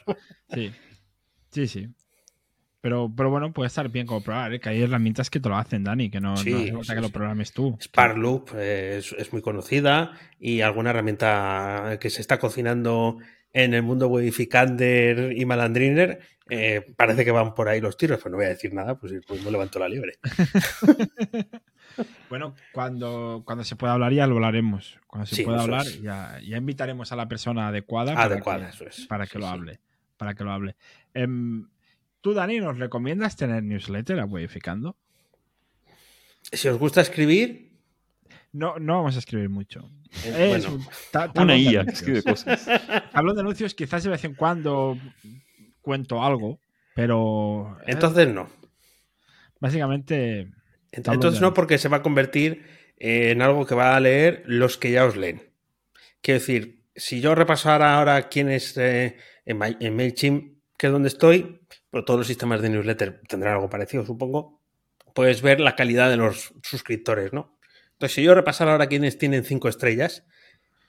Sí, 0.53 0.73
sí, 1.53 1.69
sí. 1.69 1.89
Pero, 2.85 3.11
pero 3.17 3.31
bueno, 3.31 3.51
puede 3.51 3.69
estar 3.69 3.89
bien 3.89 4.07
como 4.07 4.21
probar, 4.23 4.53
¿eh? 4.53 4.61
que 4.61 4.69
hay 4.69 4.83
herramientas 4.83 5.31
que 5.31 5.41
te 5.41 5.49
lo 5.49 5.57
hacen, 5.57 5.85
Dani, 5.85 6.11
que 6.11 6.21
no, 6.21 6.37
Sí, 6.37 6.51
no 6.51 6.59
hace 6.59 6.73
falta 6.73 6.85
sí, 6.85 6.95
que 6.97 7.01
lo 7.01 7.09
programes 7.09 7.53
tú. 7.55 7.79
Sparkloop 7.81 8.51
eh, 8.57 8.99
es, 8.99 9.13
es 9.15 9.33
muy 9.33 9.41
conocida 9.41 10.13
y 10.39 10.61
alguna 10.61 10.91
herramienta 10.91 11.97
que 11.99 12.11
se 12.11 12.21
está 12.21 12.39
cocinando 12.39 13.17
en 13.55 13.73
el 13.73 13.83
mundo 13.83 14.09
Webificander 14.09 15.33
y 15.35 15.47
Malandriner 15.47 16.21
eh, 16.51 16.93
parece 16.95 17.25
que 17.25 17.31
van 17.31 17.55
por 17.55 17.69
ahí 17.71 17.81
los 17.81 17.97
tiros, 17.97 18.21
pues 18.21 18.31
no 18.31 18.37
voy 18.37 18.45
a 18.45 18.51
decir 18.51 18.75
nada, 18.75 18.97
pues, 18.99 19.15
pues 19.27 19.43
no 19.43 19.51
levanto 19.51 19.79
la 19.79 19.89
liebre. 19.89 20.13
Bueno, 22.29 22.55
cuando, 22.73 23.43
cuando 23.47 23.63
se 23.65 23.77
pueda 23.77 23.93
hablar 23.95 24.13
ya 24.13 24.27
lo 24.27 24.35
hablaremos. 24.35 24.99
Cuando 25.07 25.27
se 25.27 25.37
Sí, 25.37 25.43
pueda 25.45 25.63
hablar 25.63 25.87
es. 25.87 26.03
ya, 26.03 26.39
ya 26.45 26.57
invitaremos 26.57 27.13
a 27.13 27.17
la 27.17 27.29
persona 27.29 27.69
adecuada. 27.69 28.15
para 28.15 28.27
Adecuada, 28.27 28.67
que- 28.71 28.75
eso 28.75 28.87
es. 28.87 29.07
Para 29.07 29.27
que 29.27 29.39
lo 29.39 29.47
hable. 29.47 29.81
Para 30.17 30.35
que 30.35 30.43
lo 30.45 30.51
hable. 30.51 30.75
Em, 31.13 31.67
¿Tú, 32.25 32.33
Dani, 32.33 32.59
nos 32.59 32.79
recomiendas 32.79 33.37
tener 33.37 33.63
newsletter 33.63 34.19
a 34.19 34.25
Webificando? 34.25 34.97
Si 36.51 36.67
os 36.69 36.79
gusta 36.79 37.03
escribir, 37.03 37.71
No, 38.51 38.79
no 38.79 38.95
vamos 38.97 39.17
a 39.17 39.19
escribir 39.19 39.51
mucho. 39.51 39.91
eh, 40.25 40.55
Es 40.55 40.67
bueno, 40.67 40.77
un 40.77 40.87
ta- 41.11 41.31
una 41.37 41.55
IA 41.59 41.85
que 41.85 41.91
escribe 41.91 42.23
cosas. 42.23 42.65
Tablón 43.13 43.35
de 43.35 43.43
anuncios 43.43 43.75
quizás 43.75 44.05
de 44.05 44.09
vez 44.09 44.25
en 44.25 44.33
cuando 44.37 44.97
cuento 45.83 46.23
algo, 46.25 46.59
pero 46.95 47.77
eh, 47.83 47.93
entonces 47.93 48.27
no. 48.29 48.49
básicamente 49.61 50.49
Entonces 50.93 51.43
no, 51.43 51.53
porque 51.53 51.77
se 51.77 51.91
va 51.91 51.99
a 51.99 52.03
convertir 52.03 52.65
en 52.97 53.43
algo 53.43 53.67
que 53.67 53.75
va 53.75 53.97
a 53.97 54.01
leer 54.01 54.45
los 54.47 54.79
que 54.79 54.93
ya 54.93 55.05
os 55.05 55.15
leen. 55.17 55.43
Quiero 56.23 56.41
decir, 56.41 56.87
si 56.97 57.21
yo 57.21 57.35
repasara 57.35 57.99
ahora 57.99 58.31
quién 58.31 58.49
es 58.49 58.75
eh, 58.79 59.19
en 59.45 59.59
MailChimp, 59.95 60.54
que 60.77 60.87
es 60.87 60.93
donde 60.93 61.09
estoy, 61.09 61.61
pero 61.91 62.05
todos 62.05 62.19
los 62.19 62.27
sistemas 62.27 62.63
de 62.63 62.71
newsletter 62.71 63.23
tendrán 63.29 63.55
algo 63.55 63.71
parecido, 63.71 64.05
supongo, 64.05 64.61
puedes 65.15 65.43
ver 65.43 65.61
la 65.61 65.77
calidad 65.77 66.11
de 66.11 66.17
los 66.17 66.53
suscriptores, 66.63 67.33
¿no? 67.33 67.59
Entonces, 67.93 68.15
si 68.15 68.23
yo 68.23 68.35
repasara 68.35 68.73
ahora 68.73 68.89
quiénes 68.89 69.19
tienen 69.19 69.45
cinco 69.45 69.69
estrellas, 69.69 70.25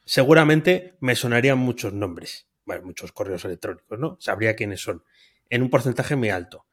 seguramente 0.05 0.95
me 0.99 1.15
sonarían 1.15 1.59
muchos 1.59 1.93
nombres, 1.93 2.47
bueno, 2.65 2.83
muchos 2.85 3.11
correos 3.11 3.45
electrónicos, 3.45 3.99
¿no? 3.99 4.17
Sabría 4.19 4.55
quiénes 4.55 4.81
son, 4.81 5.03
en 5.49 5.61
un 5.61 5.69
porcentaje 5.69 6.15
muy 6.15 6.29
alto 6.29 6.65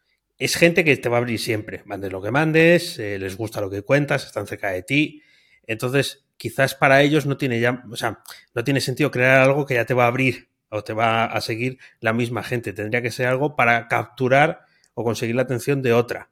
es 0.43 0.57
gente 0.57 0.83
que 0.83 0.97
te 0.97 1.09
va 1.09 1.19
a 1.19 1.21
abrir 1.21 1.39
siempre. 1.39 1.83
Mandes 1.85 2.11
lo 2.11 2.21
que 2.21 2.33
mandes, 2.33 2.99
eh, 2.99 3.17
les 3.17 3.37
gusta 3.37 3.61
lo 3.61 3.71
que 3.71 3.83
cuentas, 3.83 4.27
están 4.27 4.49
cerca 4.49 4.71
de 4.71 4.83
ti. 4.83 5.23
Entonces, 5.69 6.25
quizás 6.37 6.75
para 6.75 7.01
ellos 7.01 7.27
no 7.27 7.37
tiene 7.37 7.61
ya, 7.61 7.85
o 7.89 7.95
sea, 7.95 8.25
no 8.53 8.65
tiene 8.65 8.81
sentido 8.81 9.13
crear 9.13 9.41
algo 9.41 9.65
que 9.65 9.75
ya 9.75 9.85
te 9.85 9.95
va 9.95 10.05
a 10.05 10.09
abrir 10.09 10.49
o 10.73 10.83
te 10.83 10.95
va 10.95 11.27
a 11.27 11.41
seguir 11.41 11.79
la 12.01 12.13
misma 12.13 12.43
gente. 12.43 12.73
Tendría 12.73 13.03
que 13.03 13.11
ser 13.11 13.27
algo 13.27 13.55
para 13.55 13.89
capturar 13.89 14.65
o 14.95 15.05
conseguir 15.05 15.37
la 15.37 15.43
atención 15.43 15.83
de 15.83 15.93
otra. 15.93 16.31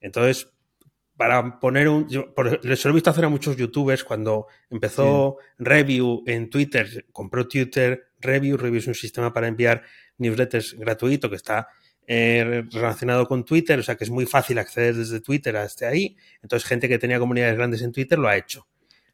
Entonces, 0.00 0.48
para 1.16 1.58
poner 1.58 1.88
un. 1.88 2.08
Yo, 2.08 2.32
por, 2.32 2.64
les 2.64 2.84
lo 2.84 2.90
he 2.90 2.94
visto 2.94 3.10
hacer 3.10 3.24
a 3.24 3.28
muchos 3.28 3.56
youtubers 3.56 4.04
cuando 4.04 4.46
empezó 4.70 5.38
Review 5.58 6.22
en 6.26 6.48
Twitter, 6.48 7.06
compró 7.12 7.46
Twitter 7.46 8.12
Review. 8.20 8.56
Review 8.56 8.78
es 8.78 8.86
un 8.86 8.94
sistema 8.94 9.32
para 9.32 9.48
enviar 9.48 9.82
newsletters 10.18 10.78
gratuito 10.78 11.28
que 11.28 11.36
está 11.36 11.68
eh, 12.06 12.64
relacionado 12.70 13.26
con 13.26 13.44
Twitter, 13.44 13.78
o 13.78 13.82
sea 13.82 13.96
que 13.96 14.04
es 14.04 14.10
muy 14.10 14.24
fácil 14.24 14.58
acceder 14.58 14.94
desde 14.94 15.20
Twitter 15.20 15.56
hasta 15.56 15.88
ahí. 15.88 16.16
Entonces, 16.42 16.66
gente 16.66 16.88
que 16.88 16.98
tenía 16.98 17.18
comunidades 17.18 17.56
grandes 17.56 17.82
en 17.82 17.92
Twitter 17.92 18.18
lo 18.18 18.28
ha 18.28 18.36
hecho. 18.36 18.66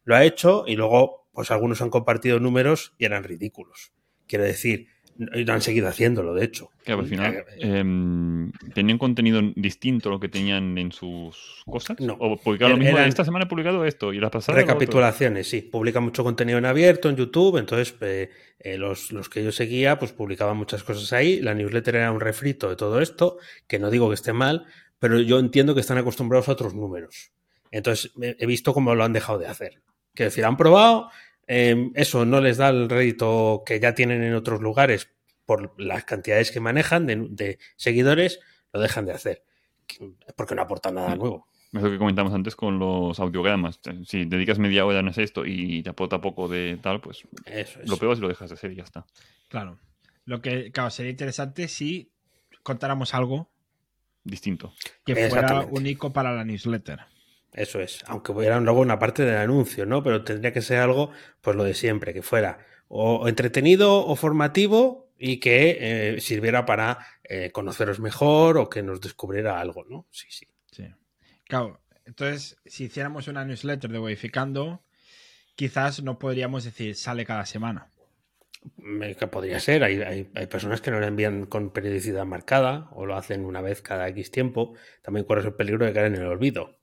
Lo 0.03 0.15
ha 0.15 0.23
hecho 0.23 0.63
y 0.67 0.75
luego, 0.75 1.27
pues 1.33 1.51
algunos 1.51 1.81
han 1.81 1.89
compartido 1.89 2.39
números 2.39 2.93
y 2.97 3.05
eran 3.05 3.23
ridículos. 3.23 3.91
Quiero 4.27 4.43
decir, 4.43 4.87
no 5.17 5.53
han 5.53 5.61
seguido 5.61 5.87
haciéndolo, 5.87 6.35
de 6.35 6.45
hecho. 6.45 6.69
Claro, 6.83 7.01
al 7.01 7.07
final 7.07 7.43
em, 7.57 8.51
tenían 8.75 8.97
contenido 8.99 9.41
distinto 9.55 10.09
a 10.09 10.11
lo 10.11 10.19
que 10.19 10.29
tenían 10.29 10.77
en 10.77 10.91
sus 10.91 11.63
cosas. 11.65 11.99
No. 11.99 12.13
O 12.19 12.37
publicaron 12.37 12.73
lo 12.73 12.77
mismo. 12.77 12.97
Eran- 12.97 13.09
Esta 13.09 13.25
semana 13.25 13.45
he 13.45 13.47
publicado 13.47 13.83
esto 13.85 14.13
y 14.13 14.19
la 14.19 14.29
pasada. 14.29 14.57
Recapitulaciones, 14.59 15.49
sí. 15.49 15.61
Publica 15.61 15.99
mucho 16.01 16.23
contenido 16.23 16.57
en 16.59 16.65
abierto, 16.65 17.09
en 17.09 17.15
YouTube. 17.15 17.57
Entonces, 17.57 17.95
eh, 18.01 18.29
eh, 18.59 18.77
los, 18.77 19.11
los 19.11 19.27
que 19.29 19.43
yo 19.43 19.51
seguía, 19.51 19.97
pues 19.97 20.11
publicaban 20.13 20.55
muchas 20.55 20.83
cosas 20.83 21.11
ahí. 21.13 21.41
La 21.41 21.55
newsletter 21.55 21.95
era 21.95 22.11
un 22.11 22.19
refrito 22.21 22.69
de 22.69 22.75
todo 22.75 23.01
esto, 23.01 23.37
que 23.67 23.79
no 23.79 23.89
digo 23.89 24.09
que 24.09 24.15
esté 24.15 24.33
mal, 24.33 24.65
pero 24.99 25.19
yo 25.19 25.39
entiendo 25.39 25.73
que 25.73 25.81
están 25.81 25.97
acostumbrados 25.97 26.47
a 26.49 26.51
otros 26.51 26.75
números. 26.75 27.31
Entonces, 27.71 28.11
he 28.21 28.35
he 28.39 28.45
visto 28.45 28.73
cómo 28.73 28.93
lo 28.95 29.03
han 29.03 29.13
dejado 29.13 29.39
de 29.39 29.47
hacer. 29.47 29.81
Que 30.13 30.25
decir, 30.25 30.45
han 30.45 30.57
probado, 30.57 31.09
eh, 31.47 31.91
eso 31.95 32.25
no 32.25 32.41
les 32.41 32.57
da 32.57 32.69
el 32.69 32.89
rédito 32.89 33.63
que 33.65 33.79
ya 33.79 33.95
tienen 33.95 34.23
en 34.23 34.33
otros 34.33 34.61
lugares 34.61 35.09
por 35.45 35.79
las 35.81 36.03
cantidades 36.03 36.51
que 36.51 36.59
manejan 36.59 37.05
de, 37.05 37.27
de 37.29 37.59
seguidores, 37.77 38.39
lo 38.73 38.81
dejan 38.81 39.05
de 39.05 39.13
hacer. 39.13 39.43
Porque 40.35 40.55
no 40.55 40.61
aporta 40.61 40.91
nada 40.91 41.15
nuevo. 41.15 41.47
Es 41.73 41.81
lo 41.81 41.89
que 41.89 41.97
comentamos 41.97 42.33
antes 42.33 42.55
con 42.55 42.79
los 42.79 43.19
audiogramas. 43.19 43.79
Si 44.05 44.25
dedicas 44.25 44.59
media 44.59 44.85
hora 44.85 44.99
en 44.99 45.07
hacer 45.07 45.23
esto 45.23 45.45
y 45.45 45.83
te 45.83 45.89
aporta 45.89 46.21
poco 46.21 46.47
de 46.47 46.77
tal, 46.81 47.01
pues 47.01 47.23
Eso 47.45 47.79
lo 47.85 47.97
peor 47.97 48.13
es 48.13 48.19
lo 48.19 48.27
dejas 48.27 48.49
de 48.49 48.55
hacer 48.55 48.71
y 48.71 48.75
ya 48.75 48.83
está. 48.83 49.05
Claro. 49.49 49.79
Lo 50.25 50.41
que, 50.41 50.71
claro, 50.71 50.89
sería 50.89 51.11
interesante 51.11 51.67
si 51.67 52.11
contáramos 52.63 53.13
algo 53.13 53.49
Distinto. 54.23 54.73
que 55.05 55.29
fuera 55.29 55.65
único 55.69 56.11
para 56.11 56.33
la 56.33 56.43
newsletter. 56.43 56.99
Eso 57.57 57.79
es, 57.81 58.03
aunque 58.07 58.31
hubiera 58.31 58.59
luego 58.59 58.81
una 58.81 58.99
parte 58.99 59.23
del 59.23 59.37
anuncio, 59.37 59.85
¿no? 59.85 60.03
Pero 60.03 60.23
tendría 60.23 60.53
que 60.53 60.61
ser 60.61 60.77
algo, 60.79 61.11
pues 61.41 61.55
lo 61.55 61.63
de 61.63 61.73
siempre, 61.73 62.13
que 62.13 62.21
fuera 62.21 62.59
o 62.89 63.27
entretenido 63.27 64.05
o 64.05 64.15
formativo 64.15 65.09
y 65.17 65.39
que 65.39 65.77
eh, 66.15 66.21
sirviera 66.21 66.65
para 66.65 66.99
eh, 67.23 67.51
conoceros 67.51 67.99
mejor 67.99 68.57
o 68.57 68.69
que 68.69 68.83
nos 68.83 69.01
descubriera 69.01 69.59
algo, 69.59 69.83
¿no? 69.89 70.05
Sí, 70.11 70.27
sí. 70.29 70.45
Sí. 70.71 70.85
Claro, 71.45 71.81
entonces, 72.05 72.57
si 72.65 72.85
hiciéramos 72.85 73.27
una 73.27 73.43
newsletter 73.43 73.89
de 73.91 73.99
Wodificando, 73.99 74.83
quizás 75.55 76.03
no 76.03 76.19
podríamos 76.19 76.63
decir 76.63 76.95
sale 76.95 77.25
cada 77.25 77.45
semana. 77.45 77.89
Me- 78.77 79.15
Que 79.15 79.27
podría 79.27 79.59
ser, 79.59 79.83
hay, 79.83 80.01
hay, 80.01 80.29
hay 80.35 80.47
personas 80.47 80.79
que 80.81 80.91
no 80.91 80.99
la 80.99 81.07
envían 81.07 81.45
con 81.45 81.71
periodicidad 81.71 82.25
marcada 82.25 82.87
o 82.91 83.05
lo 83.05 83.15
hacen 83.17 83.45
una 83.45 83.61
vez 83.61 83.81
cada 83.81 84.07
X 84.09 84.31
tiempo. 84.31 84.75
También 85.01 85.25
corres 85.25 85.45
el 85.45 85.53
peligro 85.55 85.85
de 85.85 85.93
caer 85.93 86.07
en 86.07 86.15
el 86.15 86.27
olvido. 86.27 86.76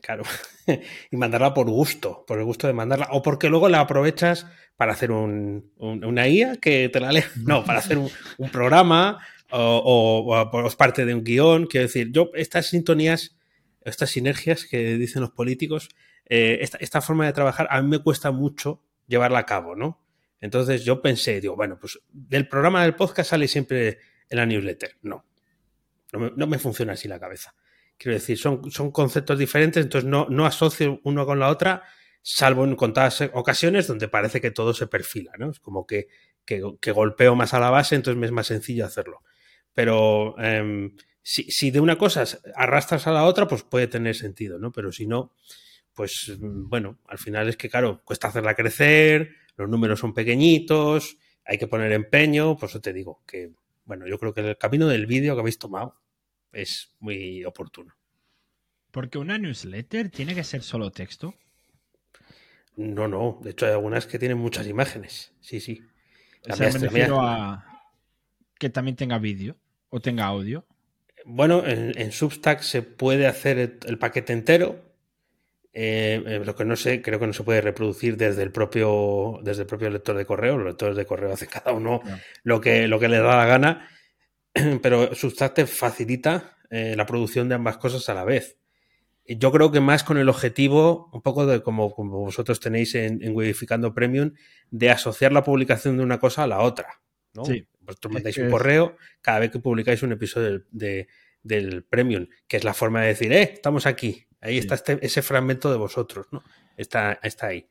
Claro. 0.00 0.24
y 1.10 1.16
mandarla 1.16 1.54
por 1.54 1.68
gusto, 1.70 2.24
por 2.26 2.38
el 2.38 2.44
gusto 2.44 2.66
de 2.66 2.72
mandarla. 2.74 3.08
O 3.12 3.22
porque 3.22 3.48
luego 3.48 3.68
la 3.68 3.80
aprovechas 3.80 4.46
para 4.76 4.92
hacer 4.92 5.10
un, 5.10 5.72
un- 5.76 6.04
una 6.04 6.28
IA 6.28 6.56
que 6.56 6.88
te 6.90 7.00
la 7.00 7.10
lea. 7.12 7.30
No, 7.36 7.64
para 7.64 7.78
hacer 7.78 7.96
un, 7.98 8.10
programa 8.50 9.18
o, 9.50 10.28
o- 10.52 10.66
es 10.66 10.76
parte 10.76 11.06
de 11.06 11.14
un 11.14 11.24
guion. 11.24 11.66
Quiero 11.66 11.86
decir, 11.86 12.10
yo 12.12 12.30
estas 12.34 12.66
sintonías, 12.66 13.36
estas 13.82 14.10
sinergias 14.10 14.66
que 14.66 14.96
dicen 14.96 15.22
los 15.22 15.30
políticos, 15.30 15.88
eh, 16.28 16.58
esta, 16.80 17.00
forma 17.00 17.24
de 17.26 17.32
trabajar 17.32 17.66
a 17.70 17.80
mí 17.80 17.88
me 17.88 17.98
cuesta 18.02 18.30
mucho 18.30 18.82
llevarla 19.06 19.38
a 19.40 19.46
cabo, 19.46 19.74
¿no? 19.76 20.02
Entonces 20.40 20.84
yo 20.84 21.00
pensé, 21.00 21.40
digo, 21.40 21.56
bueno, 21.56 21.78
pues 21.78 21.98
del 22.10 22.46
programa 22.48 22.82
del 22.82 22.94
podcast 22.94 23.30
sale 23.30 23.48
siempre 23.48 23.98
en 24.28 24.36
la 24.38 24.44
newsletter. 24.44 24.98
No, 25.02 25.24
no 26.12 26.46
me 26.46 26.58
funciona 26.58 26.92
así 26.92 27.08
la 27.08 27.18
cabeza. 27.18 27.54
Quiero 27.96 28.14
decir, 28.14 28.38
son, 28.38 28.70
son 28.70 28.90
conceptos 28.90 29.38
diferentes, 29.38 29.84
entonces 29.84 30.08
no, 30.08 30.26
no 30.28 30.46
asocio 30.46 31.00
uno 31.04 31.24
con 31.24 31.38
la 31.38 31.48
otra, 31.48 31.84
salvo 32.22 32.64
en 32.64 32.74
contadas 32.76 33.22
ocasiones 33.32 33.86
donde 33.86 34.08
parece 34.08 34.40
que 34.40 34.50
todo 34.50 34.74
se 34.74 34.86
perfila, 34.86 35.32
¿no? 35.38 35.50
Es 35.50 35.60
como 35.60 35.86
que, 35.86 36.08
que, 36.44 36.92
golpeo 36.92 37.34
más 37.34 37.54
a 37.54 37.60
la 37.60 37.70
base, 37.70 37.94
entonces 37.94 38.18
me 38.18 38.26
es 38.26 38.32
más 38.32 38.46
sencillo 38.46 38.84
hacerlo. 38.84 39.22
Pero 39.72 40.38
em, 40.38 40.96
si, 41.22 41.44
si 41.50 41.70
de 41.70 41.80
una 41.80 41.96
cosa 41.96 42.24
arrastras 42.54 43.06
a 43.06 43.12
la 43.12 43.24
otra, 43.24 43.46
pues 43.46 43.62
puede 43.62 43.86
tener 43.86 44.14
sentido, 44.16 44.58
¿no? 44.58 44.72
Pero 44.72 44.92
si 44.92 45.06
no, 45.06 45.32
pues 45.94 46.36
bueno, 46.40 46.98
al 47.06 47.18
final 47.18 47.48
es 47.48 47.56
que, 47.56 47.70
claro, 47.70 48.02
cuesta 48.04 48.28
hacerla 48.28 48.54
crecer, 48.54 49.30
los 49.56 49.68
números 49.68 50.00
son 50.00 50.12
pequeñitos, 50.12 51.16
hay 51.44 51.58
que 51.58 51.68
poner 51.68 51.92
empeño, 51.92 52.56
por 52.56 52.68
eso 52.68 52.80
te 52.80 52.92
digo 52.92 53.22
que, 53.26 53.52
bueno, 53.84 54.06
yo 54.06 54.18
creo 54.18 54.34
que 54.34 54.40
el 54.40 54.58
camino 54.58 54.88
del 54.88 55.06
vídeo 55.06 55.34
que 55.34 55.40
habéis 55.40 55.58
tomado 55.58 55.96
es 56.54 56.94
muy 57.00 57.44
oportuno. 57.44 57.94
Porque 58.90 59.18
una 59.18 59.38
newsletter 59.38 60.10
tiene 60.10 60.34
que 60.34 60.44
ser 60.44 60.62
solo 60.62 60.90
texto. 60.90 61.34
No, 62.76 63.08
no, 63.08 63.38
de 63.42 63.50
hecho 63.50 63.66
hay 63.66 63.72
algunas 63.72 64.06
que 64.06 64.18
tienen 64.18 64.38
muchas 64.38 64.66
imágenes, 64.66 65.32
sí, 65.40 65.60
sí. 65.60 65.82
O 66.48 66.54
sea, 66.54 66.70
me 66.70 66.78
refiero 66.78 67.20
a 67.20 67.64
que 68.58 68.70
también 68.70 68.96
tenga 68.96 69.18
vídeo 69.18 69.56
o 69.90 70.00
tenga 70.00 70.26
audio. 70.26 70.66
Bueno, 71.24 71.64
en, 71.64 71.98
en 71.98 72.12
Substack 72.12 72.60
se 72.60 72.82
puede 72.82 73.26
hacer 73.26 73.58
el, 73.58 73.78
el 73.86 73.98
paquete 73.98 74.32
entero. 74.32 74.94
Eh, 75.72 76.22
eh, 76.24 76.42
lo 76.44 76.54
que 76.54 76.64
no 76.64 76.76
sé, 76.76 77.02
creo 77.02 77.18
que 77.18 77.26
no 77.26 77.32
se 77.32 77.42
puede 77.42 77.60
reproducir 77.60 78.16
desde 78.16 78.42
el 78.42 78.52
propio, 78.52 79.40
desde 79.42 79.62
el 79.62 79.66
propio 79.66 79.90
lector 79.90 80.16
de 80.16 80.26
correo. 80.26 80.56
Los 80.56 80.68
lectores 80.68 80.96
de 80.96 81.06
correo 81.06 81.32
hacen 81.32 81.48
cada 81.48 81.72
uno 81.72 82.00
lo 82.42 82.60
que, 82.60 82.86
lo 82.86 83.00
que 83.00 83.08
le 83.08 83.18
da 83.18 83.36
la 83.36 83.46
gana. 83.46 83.88
Pero 84.82 85.14
Substack 85.14 85.66
facilita 85.66 86.56
eh, 86.70 86.94
la 86.96 87.06
producción 87.06 87.48
de 87.48 87.54
ambas 87.56 87.76
cosas 87.78 88.08
a 88.08 88.14
la 88.14 88.24
vez. 88.24 88.58
Yo 89.26 89.50
creo 89.52 89.72
que 89.72 89.80
más 89.80 90.04
con 90.04 90.18
el 90.18 90.28
objetivo, 90.28 91.08
un 91.12 91.22
poco 91.22 91.46
de 91.46 91.62
como, 91.62 91.94
como 91.94 92.18
vosotros 92.20 92.60
tenéis 92.60 92.94
en, 92.94 93.22
en 93.22 93.34
Widificando 93.34 93.94
Premium, 93.94 94.32
de 94.70 94.90
asociar 94.90 95.32
la 95.32 95.42
publicación 95.44 95.96
de 95.96 96.02
una 96.02 96.18
cosa 96.18 96.42
a 96.42 96.46
la 96.46 96.60
otra. 96.60 97.00
¿no? 97.32 97.44
Sí. 97.44 97.66
Vosotros 97.80 98.10
Es 98.10 98.14
mandáis 98.14 98.38
un 98.38 98.50
correo 98.50 98.96
cada 99.22 99.38
vez 99.40 99.50
que 99.50 99.58
publicáis 99.60 100.02
un 100.02 100.12
episodio 100.12 100.46
del, 100.48 100.66
de- 100.70 101.08
del 101.42 101.84
Premium, 101.84 102.26
que 102.48 102.56
es 102.58 102.64
la 102.64 102.72
forma 102.74 103.00
de 103.02 103.08
decir, 103.08 103.32
eh, 103.32 103.42
estamos 103.54 103.86
aquí. 103.86 104.26
Ahí 104.40 104.54
Sí. 104.54 104.58
está 104.60 104.74
este- 104.76 104.98
ese 105.04 105.20
fragmento 105.22 105.70
de 105.70 105.76
vosotros, 105.78 106.26
¿no? 106.30 106.42
Está, 106.76 107.18
está 107.22 107.48
ahí. 107.48 107.66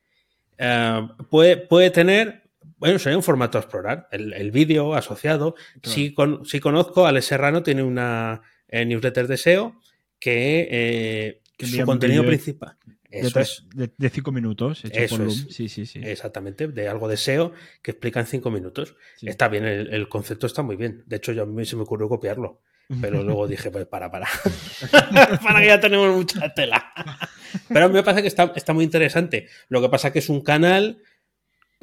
Eh, 0.58 1.08
puede, 1.30 1.58
puede 1.58 1.90
tener, 1.92 2.43
bueno, 2.84 3.00
sería 3.00 3.16
un 3.18 3.24
formato 3.24 3.58
a 3.58 3.62
explorar, 3.62 4.08
el, 4.12 4.34
el 4.34 4.52
vídeo 4.52 4.94
asociado. 4.94 5.54
Claro. 5.54 5.96
Sí, 5.96 6.14
con, 6.14 6.46
sí 6.46 6.60
conozco, 6.60 7.08
Alex 7.08 7.26
Serrano 7.28 7.64
tiene 7.64 7.82
una 7.84 8.42
eh, 8.68 8.86
newsletter 8.86 9.28
de 9.28 9.38
SEO 9.38 9.80
que, 10.20 10.68
eh, 10.70 11.42
Que 11.58 11.66
su 11.66 11.84
contenido 11.86 12.26
principal. 12.26 12.76
De, 13.10 13.20
Eso 13.20 13.30
tres- 13.32 13.64
es. 13.72 13.78
de- 13.78 13.92
de 13.98 14.10
cinco 14.10 14.32
minutos 14.32 14.84
hecho 14.84 15.00
Eso 15.00 15.18
por 15.18 15.28
es. 15.28 15.48
Sí, 15.50 15.70
sí, 15.70 15.86
sí. 15.86 16.02
Exactamente, 16.04 16.68
de 16.68 16.90
algo 16.90 17.08
de 17.08 17.16
SEO 17.16 17.54
que 17.82 17.92
explica 17.92 18.20
en 18.20 18.26
cinco 18.26 18.52
minutos. 18.52 18.96
Sí. 19.18 19.28
Está 19.30 19.48
bien, 19.48 19.64
el, 19.66 19.94
el 19.94 20.10
concepto 20.10 20.46
está 20.48 20.62
muy 20.64 20.76
bien. 20.76 21.04
De 21.06 21.16
hecho, 21.18 21.32
yo 21.32 21.44
a 21.44 21.46
mí 21.46 21.64
se 21.66 21.76
me 21.78 21.84
ocurrió 21.84 22.10
copiarlo. 22.10 22.60
Pero 23.02 23.24
luego 23.24 23.48
dije, 23.48 23.72
pues 23.72 23.86
para, 23.86 24.12
para. 24.12 24.28
para 25.44 25.62
que 25.62 25.68
ya 25.68 25.80
tenemos 25.80 26.14
mucha 26.16 26.54
tela. 26.54 26.92
Pero 27.70 27.86
a 27.86 27.88
mí 27.88 27.94
me 27.94 28.04
parece 28.04 28.22
que 28.24 28.28
está, 28.28 28.52
está 28.56 28.74
muy 28.74 28.84
interesante. 28.84 29.48
Lo 29.70 29.82
que 29.82 29.90
pasa 29.90 30.12
que 30.12 30.20
es 30.20 30.30
un 30.30 30.42
canal 30.42 30.98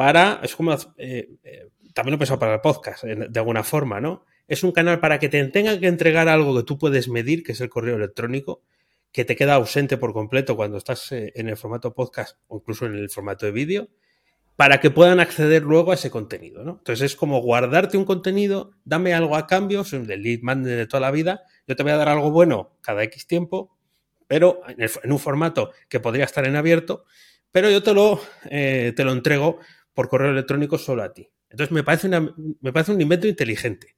para. 0.01 0.41
Es 0.43 0.57
como. 0.57 0.73
eh, 0.97 1.29
eh, 1.45 1.69
también 1.93 2.13
lo 2.13 2.17
he 2.17 2.19
pensado 2.19 2.39
para 2.39 2.55
el 2.55 2.61
podcast, 2.63 3.05
de 3.05 3.39
alguna 3.39 3.63
forma, 3.63 4.01
¿no? 4.01 4.25
Es 4.49 4.65
un 4.65 4.73
canal 4.73 4.99
para 4.99 5.19
que 5.19 5.29
te 5.29 5.45
tengan 5.49 5.79
que 5.79 5.89
entregar 5.89 6.27
algo 6.27 6.57
que 6.57 6.63
tú 6.63 6.79
puedes 6.79 7.09
medir, 7.09 7.43
que 7.43 7.53
es 7.53 7.61
el 7.61 7.69
correo 7.69 7.97
electrónico, 7.97 8.63
que 9.13 9.27
te 9.27 9.37
queda 9.37 9.57
ausente 9.57 9.99
por 9.99 10.15
completo 10.15 10.57
cuando 10.57 10.79
estás 10.79 11.13
eh, 11.13 11.33
en 11.35 11.51
el 11.51 11.59
formato 11.59 11.93
podcast 11.93 12.39
o 12.47 12.57
incluso 12.57 12.87
en 12.87 12.95
el 12.95 13.11
formato 13.11 13.45
de 13.45 13.53
vídeo, 13.53 13.89
para 14.57 14.81
que 14.81 14.91
puedan 14.91 15.21
acceder 15.21 15.65
luego 15.65 15.91
a 15.91 15.97
ese 15.97 16.11
contenido, 16.11 16.65
¿no? 16.65 16.79
Entonces 16.79 17.13
es 17.13 17.17
como 17.17 17.43
guardarte 17.43 17.99
un 17.99 18.07
contenido, 18.07 18.71
dame 18.85 19.13
algo 19.13 19.37
a 19.37 19.47
cambio, 19.47 19.85
soy 19.85 20.07
el 20.09 20.23
lead 20.23 20.41
man 20.41 20.63
de 20.63 20.87
toda 20.87 21.03
la 21.03 21.11
vida, 21.11 21.43
yo 21.67 21.77
te 21.77 21.83
voy 21.83 21.93
a 21.93 21.97
dar 21.97 22.09
algo 22.09 22.31
bueno 22.31 22.79
cada 22.81 23.03
X 23.03 23.27
tiempo, 23.27 23.77
pero 24.27 24.63
en, 24.69 25.13
un 25.13 25.19
formato 25.19 25.73
que 25.91 26.01
podría 26.01 26.25
estar 26.25 26.47
en 26.47 26.57
abierto, 26.57 27.05
pero 27.51 27.69
yo 27.69 27.83
te 27.83 27.93
lo, 27.93 28.21
te 28.49 29.05
lo 29.05 29.13
entrego 29.13 29.59
por 29.95 30.09
correo 30.09 30.31
electrónico 30.31 30.79
solo 30.79 31.03
a 31.03 31.13
ti. 31.13 31.29
Entonces 31.51 31.73
me 31.73 31.83
parece, 31.83 32.07
una- 32.07 32.33
me 32.61 32.73
parece 32.73 32.93
un 32.93 33.01
invento 33.01 33.27
inteligente. 33.27 33.97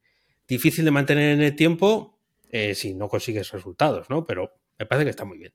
Difícil 0.48 0.84
de 0.84 0.90
mantener 0.90 1.32
en 1.34 1.42
el 1.42 1.54
tiempo 1.56 2.18
eh, 2.50 2.74
si 2.74 2.94
no 2.94 3.08
consigues 3.08 3.50
resultados, 3.52 4.10
¿no? 4.10 4.24
Pero 4.26 4.52
me 4.78 4.84
parece 4.86 5.04
que 5.04 5.10
está 5.10 5.24
muy 5.24 5.38
bien. 5.38 5.52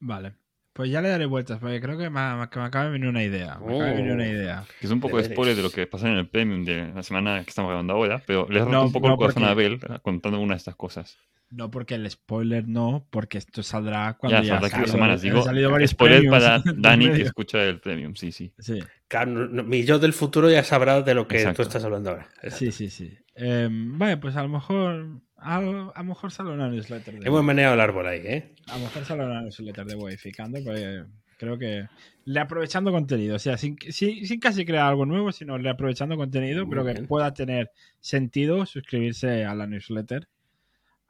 Vale. 0.00 0.34
Pues 0.72 0.90
ya 0.90 1.00
le 1.00 1.08
daré 1.08 1.24
vueltas, 1.24 1.58
porque 1.58 1.80
creo 1.80 1.96
que 1.96 2.10
me, 2.10 2.20
que 2.50 2.58
me 2.58 2.64
acaba 2.66 2.84
de 2.86 2.90
venir 2.90 3.08
una 3.08 3.24
idea. 3.24 3.58
Me 3.58 3.74
acaba 3.76 3.84
de 3.90 3.94
venir 3.96 4.10
Oh. 4.10 4.14
una 4.14 4.28
idea. 4.28 4.66
Que 4.78 4.86
es 4.86 4.92
un 4.92 5.00
poco 5.00 5.16
de 5.16 5.24
spoiler 5.24 5.56
de 5.56 5.62
lo 5.62 5.70
que 5.70 5.86
pasa 5.86 6.06
en 6.08 6.16
el 6.18 6.28
premium 6.28 6.64
de 6.66 6.92
la 6.94 7.02
semana 7.02 7.42
que 7.42 7.48
estamos 7.50 7.70
grabando 7.70 7.94
ahora, 7.94 8.22
pero 8.26 8.46
le 8.50 8.56
he 8.58 8.60
roto 8.60 8.72
No, 8.72 8.82
un 8.84 8.92
poco 8.92 9.06
no, 9.08 9.14
el 9.14 9.18
corazón 9.18 9.42
porque- 9.42 9.48
a 9.48 9.52
Abel 9.52 9.80
contando 10.02 10.38
una 10.40 10.52
de 10.54 10.58
estas 10.58 10.76
cosas. 10.76 11.18
No 11.50 11.70
porque 11.70 11.94
el 11.94 12.10
spoiler 12.10 12.66
no, 12.66 13.06
porque 13.10 13.38
esto 13.38 13.62
saldrá 13.62 14.14
cuando 14.14 14.42
Ya, 14.42 14.60
ya, 14.60 14.68
salido- 14.68 14.88
semanas. 14.88 15.22
Digo, 15.22 15.42
salido 15.42 15.70
varios 15.70 15.90
spoiler 15.92 16.18
premiums 16.22 16.44
para 16.44 16.62
Dani 16.76 17.10
que 17.12 17.22
escucha 17.22 17.62
el 17.62 17.78
premium, 17.80 18.14
sí, 18.16 18.32
sí. 18.32 18.52
Sí, 18.58 18.80
Claro, 19.08 19.30
no- 19.30 19.46
no- 19.46 19.62
mi 19.62 19.84
yo 19.84 19.98
del 20.00 20.12
futuro 20.12 20.50
ya 20.50 20.64
sabrá 20.64 21.02
de 21.02 21.14
lo 21.14 21.28
que 21.28 21.36
Exacto. 21.38 21.62
tú 21.62 21.68
estás 21.68 21.84
hablando 21.84 22.10
ahora. 22.10 22.28
sí, 22.50 22.72
sí. 22.72 22.90
sí. 22.90 23.16
Eh, 23.36 23.68
vale, 23.70 24.16
pues 24.16 24.34
a 24.36 24.42
lo 24.42 24.48
mejor. 24.48 25.20
A, 25.38 25.58
a 25.58 25.60
lo 25.60 26.04
mejor 26.04 26.32
sale 26.32 26.50
una 26.50 26.68
newsletter 26.68 27.20
de. 27.20 27.26
Hemos 27.26 27.44
meneado 27.44 27.74
el 27.74 27.80
árbol 27.80 28.06
ahí, 28.08 28.20
¿eh? 28.24 28.54
A 28.68 28.78
lo 28.78 28.84
mejor 28.84 29.04
sale 29.04 29.24
una 29.24 29.42
newsletter 29.42 29.84
de 29.86 29.94
Wodificando, 29.94 30.58
porque 30.64 31.04
Creo 31.38 31.58
que 31.58 31.86
reaprovechando 32.24 32.90
contenido, 32.90 33.36
o 33.36 33.38
sea, 33.38 33.58
sin, 33.58 33.76
sin, 33.90 34.26
sin 34.26 34.40
casi 34.40 34.64
crear 34.64 34.86
algo 34.86 35.04
nuevo, 35.04 35.32
sino 35.32 35.58
reaprovechando 35.58 36.16
contenido, 36.16 36.64
Muy 36.64 36.72
creo 36.72 36.86
que 36.86 37.02
pueda 37.02 37.34
tener 37.34 37.70
sentido 38.00 38.64
suscribirse 38.64 39.44
a 39.44 39.54
la 39.54 39.66
newsletter, 39.66 40.28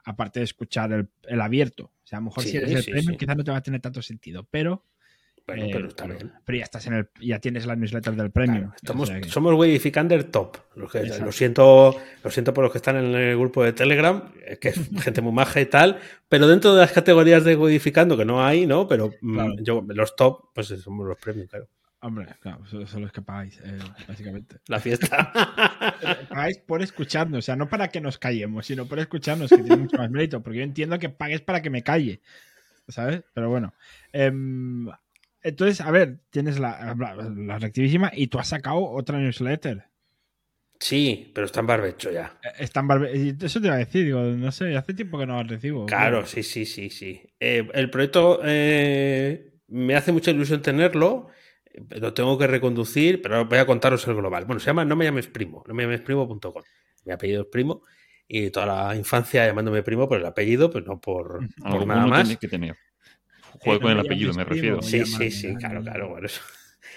aparte 0.09 0.39
de 0.39 0.45
escuchar 0.45 0.91
el, 0.93 1.09
el 1.23 1.41
abierto. 1.41 1.85
O 1.85 2.07
sea, 2.07 2.17
a 2.19 2.21
lo 2.21 2.25
mejor 2.25 2.43
Sí, 2.43 2.51
si 2.51 2.57
eres 2.57 2.71
el 2.71 2.83
sí, 2.83 2.91
premium, 2.91 3.11
sí. 3.13 3.17
quizás 3.17 3.35
no 3.37 3.43
te 3.43 3.51
va 3.51 3.57
a 3.57 3.61
tener 3.63 3.81
tanto 3.81 4.01
sentido, 4.01 4.47
pero, 4.49 4.85
Bueno, 5.45 5.65
eh, 5.65 5.69
pero 5.73 5.87
está 5.89 6.03
pero, 6.05 6.15
bien. 6.17 6.33
pero 6.45 6.57
ya 6.57 6.63
estás 6.63 6.87
en 6.87 6.93
el, 6.93 7.09
ya 7.21 7.39
tienes 7.39 7.65
la 7.65 7.75
newsletter 7.75 8.15
del 8.15 8.31
premium. 8.31 8.59
Claro, 8.65 8.75
estamos, 8.75 9.09
o 9.09 9.11
sea 9.11 9.21
que- 9.21 9.29
somos 9.29 9.53
Wayficander 9.55 10.23
top. 10.25 10.57
Lo, 10.75 10.87
que- 10.87 10.99
Exacto. 10.99 11.25
lo 11.25 11.31
siento, 11.31 11.99
lo 12.23 12.31
siento 12.31 12.53
por 12.53 12.63
los 12.63 12.71
que 12.71 12.77
están 12.77 12.95
en 12.95 13.13
el 13.15 13.37
grupo 13.37 13.63
de 13.63 13.73
Telegram, 13.73 14.31
eh, 14.45 14.57
que 14.61 14.69
es 14.69 14.75
gente 15.11 15.21
muy 15.21 15.33
maja 15.33 15.59
y 15.61 15.65
tal, 15.65 15.99
pero 16.29 16.47
dentro 16.47 16.73
de 16.73 16.81
las 16.81 16.91
categorías 16.93 17.43
de 17.43 17.55
Wayficando, 17.57 18.15
que 18.17 18.25
no 18.25 18.45
hay, 18.45 18.65
¿no? 18.65 18.87
Pero 18.87 19.11
mm, 19.21 19.33
Claro. 19.33 19.53
yo, 19.61 19.85
los 19.87 20.15
top, 20.15 20.49
pues 20.55 20.67
somos 20.67 21.05
los 21.07 21.17
premium, 21.17 21.47
claro. 21.47 21.67
Hombre, 21.99 22.27
claro, 22.39 22.63
son 22.65 23.01
los 23.01 23.11
que 23.11 23.21
pagáis, 23.23 23.59
eh, 23.63 23.79
básicamente. 24.07 24.57
La 24.67 24.79
fiesta. 24.79 25.31
pagáis 26.29 26.59
por 26.59 26.81
escucharnos, 26.83 27.39
o 27.39 27.41
sea, 27.41 27.55
no 27.55 27.67
para 27.69 27.87
que 27.89 27.99
nos 28.01 28.17
callemos, 28.19 28.65
sino 28.67 28.85
por 28.85 28.99
escucharnos, 28.99 29.49
que 29.49 29.61
tiene 29.63 29.77
mucho 29.77 29.97
más 29.97 30.09
mérito, 30.11 30.41
porque 30.43 30.59
yo 30.59 30.63
entiendo 30.63 30.99
que 30.99 31.09
pagues 31.09 31.41
para 31.41 31.61
que 31.61 31.69
me 31.71 31.81
calle, 31.81 32.21
¿sabes? 32.87 33.23
Pero 33.33 33.49
bueno. 33.49 33.73
Em, 34.13 34.87
entonces, 35.41 35.81
a 35.81 35.89
ver, 35.91 36.19
tienes 36.29 36.59
la, 36.59 36.95
la, 36.97 37.15
la 37.15 37.57
reactivísima 37.59 38.11
y 38.13 38.27
tú 38.27 38.37
has 38.37 38.49
sacado 38.49 38.83
otra 38.85 39.17
newsletter. 39.17 39.85
Sí, 40.79 41.31
pero 41.33 41.45
está 41.45 41.61
en 41.61 41.67
barbecho 41.67 42.11
ya. 42.11 42.37
Eh, 42.43 42.49
Está 42.59 42.81
en 42.81 42.87
barbe- 42.87 43.15
y 43.15 43.43
Eso 43.45 43.59
te 43.59 43.65
iba 43.67 43.75
a 43.75 43.79
decir, 43.79 44.05
digo, 44.05 44.21
no 44.21 44.51
sé, 44.51 44.75
hace 44.77 44.93
tiempo 44.93 45.17
que 45.17 45.25
no 45.25 45.37
las 45.37 45.47
recibo. 45.47 45.87
Claro, 45.87 46.25
sí, 46.27 46.43
sí, 46.43 46.65
sí, 46.67 46.91
sí. 46.91 47.23
Eh, 47.39 47.67
el 47.73 47.89
proyecto 47.89 48.41
eh, 48.43 49.53
me 49.69 49.95
hace 49.95 50.11
mucha 50.11 50.29
ilusión 50.29 50.61
tenerlo. 50.61 51.29
Lo 51.89 52.13
tengo 52.13 52.37
que 52.37 52.47
reconducir, 52.47 53.21
pero 53.21 53.45
voy 53.45 53.57
a 53.59 53.65
contaros 53.65 54.07
el 54.07 54.15
global. 54.15 54.45
Bueno, 54.45 54.59
se 54.59 54.67
llama 54.67 54.85
No 54.85 54.95
me 54.95 55.05
llames 55.05 55.27
primo, 55.27 55.63
no 55.67 55.73
me 55.73 55.83
llames 55.83 56.01
primo.com. 56.01 56.63
Mi 57.05 57.13
apellido 57.13 57.43
es 57.43 57.47
primo 57.51 57.83
y 58.27 58.49
toda 58.49 58.65
la 58.65 58.95
infancia 58.95 59.45
llamándome 59.45 59.83
primo 59.83 60.07
por 60.09 60.19
el 60.19 60.25
apellido, 60.25 60.69
pues 60.71 60.85
no 60.85 60.99
por, 60.99 61.39
por 61.57 61.67
Algo 61.71 61.85
nada 61.85 62.07
más. 62.07 62.23
tiene 62.23 62.39
que 62.39 62.47
tener. 62.47 62.75
Juego 63.59 63.79
Eh, 63.79 63.81
con 63.81 63.93
no 63.93 63.99
el 64.01 64.05
apellido, 64.05 64.33
me 64.33 64.45
primo. 64.45 64.77
refiero. 64.77 64.81
Sí, 64.81 65.05
sí, 65.05 65.31
sí, 65.31 65.55
claro, 65.55 65.81
claro, 65.81 66.17
eso. 66.23 66.41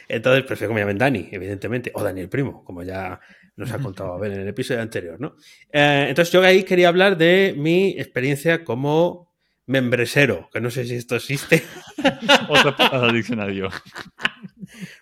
Entonces 0.09 0.45
prefiero 0.45 0.71
que 0.71 0.75
me 0.75 0.81
llamen 0.81 0.99
Dani, 0.99 1.29
evidentemente, 1.31 1.93
o 1.95 2.03
Daniel 2.03 2.29
Primo, 2.29 2.65
como 2.65 2.83
ya 2.83 3.21
nos 3.57 3.71
ha 3.73 3.79
contado 3.79 4.15
Abel 4.15 4.33
en 4.33 4.41
el 4.41 4.49
episodio 4.49 4.81
anterior, 4.83 5.21
¿no? 5.21 5.37
Eh, 5.73 6.07
entonces 6.09 6.33
yo 6.33 6.43
ahí 6.43 6.65
quería 6.65 6.89
hablar 6.89 7.17
de 7.17 7.55
mi 7.57 7.91
experiencia 7.99 8.65
como 8.65 9.31
membresero, 9.67 10.49
que 10.53 10.61
no 10.61 10.71
sé 10.71 10.85
si 10.85 10.97
esto 10.97 11.15
existe. 11.15 11.63
Otra 12.49 12.77
patada 12.77 13.07
al 13.09 13.15
diccionario. 13.15 13.69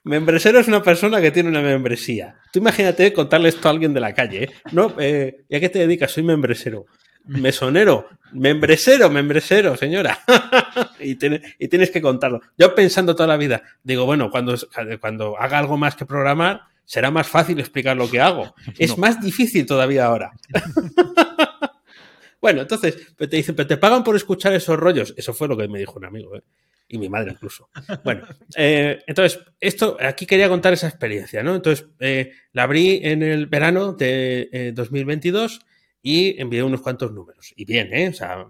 Membresero 0.04 0.58
es 0.60 0.68
una 0.68 0.82
persona 0.82 1.20
que 1.20 1.30
tiene 1.30 1.48
una 1.48 1.60
membresía. 1.62 2.36
Tú 2.52 2.58
imagínate 2.60 3.12
contarle 3.12 3.48
esto 3.48 3.68
a 3.68 3.70
alguien 3.72 3.92
de 3.94 4.00
la 4.00 4.14
calle, 4.14 4.44
¿eh? 4.44 4.50
No, 4.72 4.94
eh, 4.98 5.44
¿y 5.48 5.56
a 5.56 5.60
qué 5.60 5.68
te 5.68 5.78
dedicas? 5.80 6.10
Soy 6.12 6.22
membresero. 6.22 6.86
Mesonero, 7.24 8.08
membresero, 8.32 9.10
membresero, 9.10 9.76
señora. 9.76 10.18
y, 11.00 11.16
tiene- 11.16 11.42
y 11.58 11.68
tienes 11.68 11.90
que 11.90 12.00
contarlo. 12.00 12.40
Yo 12.56 12.74
pensando 12.74 13.14
toda 13.14 13.26
la 13.26 13.36
vida, 13.36 13.62
digo, 13.82 14.06
bueno, 14.06 14.30
cuando, 14.30 14.54
cuando 15.00 15.38
haga 15.38 15.58
algo 15.58 15.76
más 15.76 15.94
que 15.94 16.06
programar, 16.06 16.62
será 16.86 17.10
más 17.10 17.28
fácil 17.28 17.58
explicar 17.60 17.96
lo 17.98 18.10
que 18.10 18.20
hago. 18.20 18.54
Es 18.78 18.90
No. 18.92 18.96
más 18.96 19.20
difícil 19.20 19.66
todavía 19.66 20.06
ahora. 20.06 20.32
bueno, 22.40 22.62
entonces, 22.62 22.96
pero 23.16 23.28
te 23.28 23.36
dicen, 23.36 23.54
pero 23.54 23.66
te 23.66 23.76
pagan 23.76 24.04
por 24.04 24.16
escuchar 24.16 24.52
esos 24.54 24.78
rollos. 24.78 25.12
Eso 25.16 25.34
fue 25.34 25.48
lo 25.48 25.56
que 25.56 25.68
me 25.68 25.78
dijo 25.80 25.98
un 25.98 26.04
amigo, 26.06 26.36
¿eh? 26.36 26.42
Y 26.88 26.98
mi 26.98 27.08
madre 27.08 27.32
incluso. 27.32 27.68
Bueno, 28.02 28.26
eh, 28.56 29.02
entonces, 29.06 29.40
esto, 29.60 29.98
aquí 30.00 30.24
quería 30.24 30.48
contar 30.48 30.72
esa 30.72 30.88
experiencia, 30.88 31.42
¿no? 31.42 31.54
Entonces, 31.54 31.86
eh, 32.00 32.32
la 32.52 32.62
abrí 32.62 33.00
en 33.02 33.22
el 33.22 33.46
verano 33.46 33.92
de 33.92 34.48
eh, 34.52 34.72
2022 34.74 35.60
y 36.02 36.40
envié 36.40 36.62
unos 36.62 36.80
cuantos 36.80 37.12
números. 37.12 37.52
Y 37.56 37.66
bien, 37.66 37.92
¿eh? 37.92 38.08
O 38.08 38.12
sea, 38.14 38.46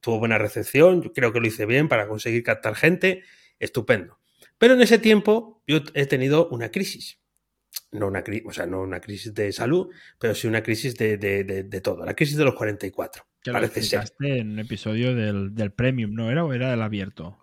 tuvo 0.00 0.18
buena 0.18 0.38
recepción, 0.38 1.02
yo 1.02 1.12
creo 1.12 1.32
que 1.32 1.40
lo 1.40 1.46
hice 1.46 1.66
bien 1.66 1.88
para 1.88 2.08
conseguir 2.08 2.42
captar 2.42 2.74
gente, 2.74 3.22
estupendo. 3.58 4.18
Pero 4.56 4.74
en 4.74 4.82
ese 4.82 4.98
tiempo 4.98 5.62
yo 5.66 5.80
he 5.94 6.06
tenido 6.06 6.48
una 6.48 6.70
crisis. 6.70 7.17
No 7.92 8.08
una, 8.08 8.22
o 8.44 8.52
sea, 8.52 8.66
no 8.66 8.82
una 8.82 9.00
crisis 9.00 9.32
de 9.34 9.50
salud, 9.52 9.88
pero 10.18 10.34
sí 10.34 10.46
una 10.46 10.62
crisis 10.62 10.96
de, 10.96 11.16
de- 11.16 11.44
de- 11.44 11.62
de 11.64 11.80
todo. 11.80 12.04
La 12.04 12.14
crisis 12.14 12.36
de 12.36 12.44
los 12.44 12.54
44. 12.54 13.24
Que 13.42 13.50
lo 13.50 13.54
parece 13.56 13.82
ser. 13.82 14.00
explicaste 14.00 14.38
en 14.40 14.50
un 14.52 14.58
episodio 14.58 15.14
del, 15.14 15.54
del 15.54 15.72
premium, 15.72 16.12
¿no 16.14 16.30
era? 16.30 16.44
¿O 16.44 16.52
era 16.52 16.70
del 16.70 16.82
abierto? 16.82 17.38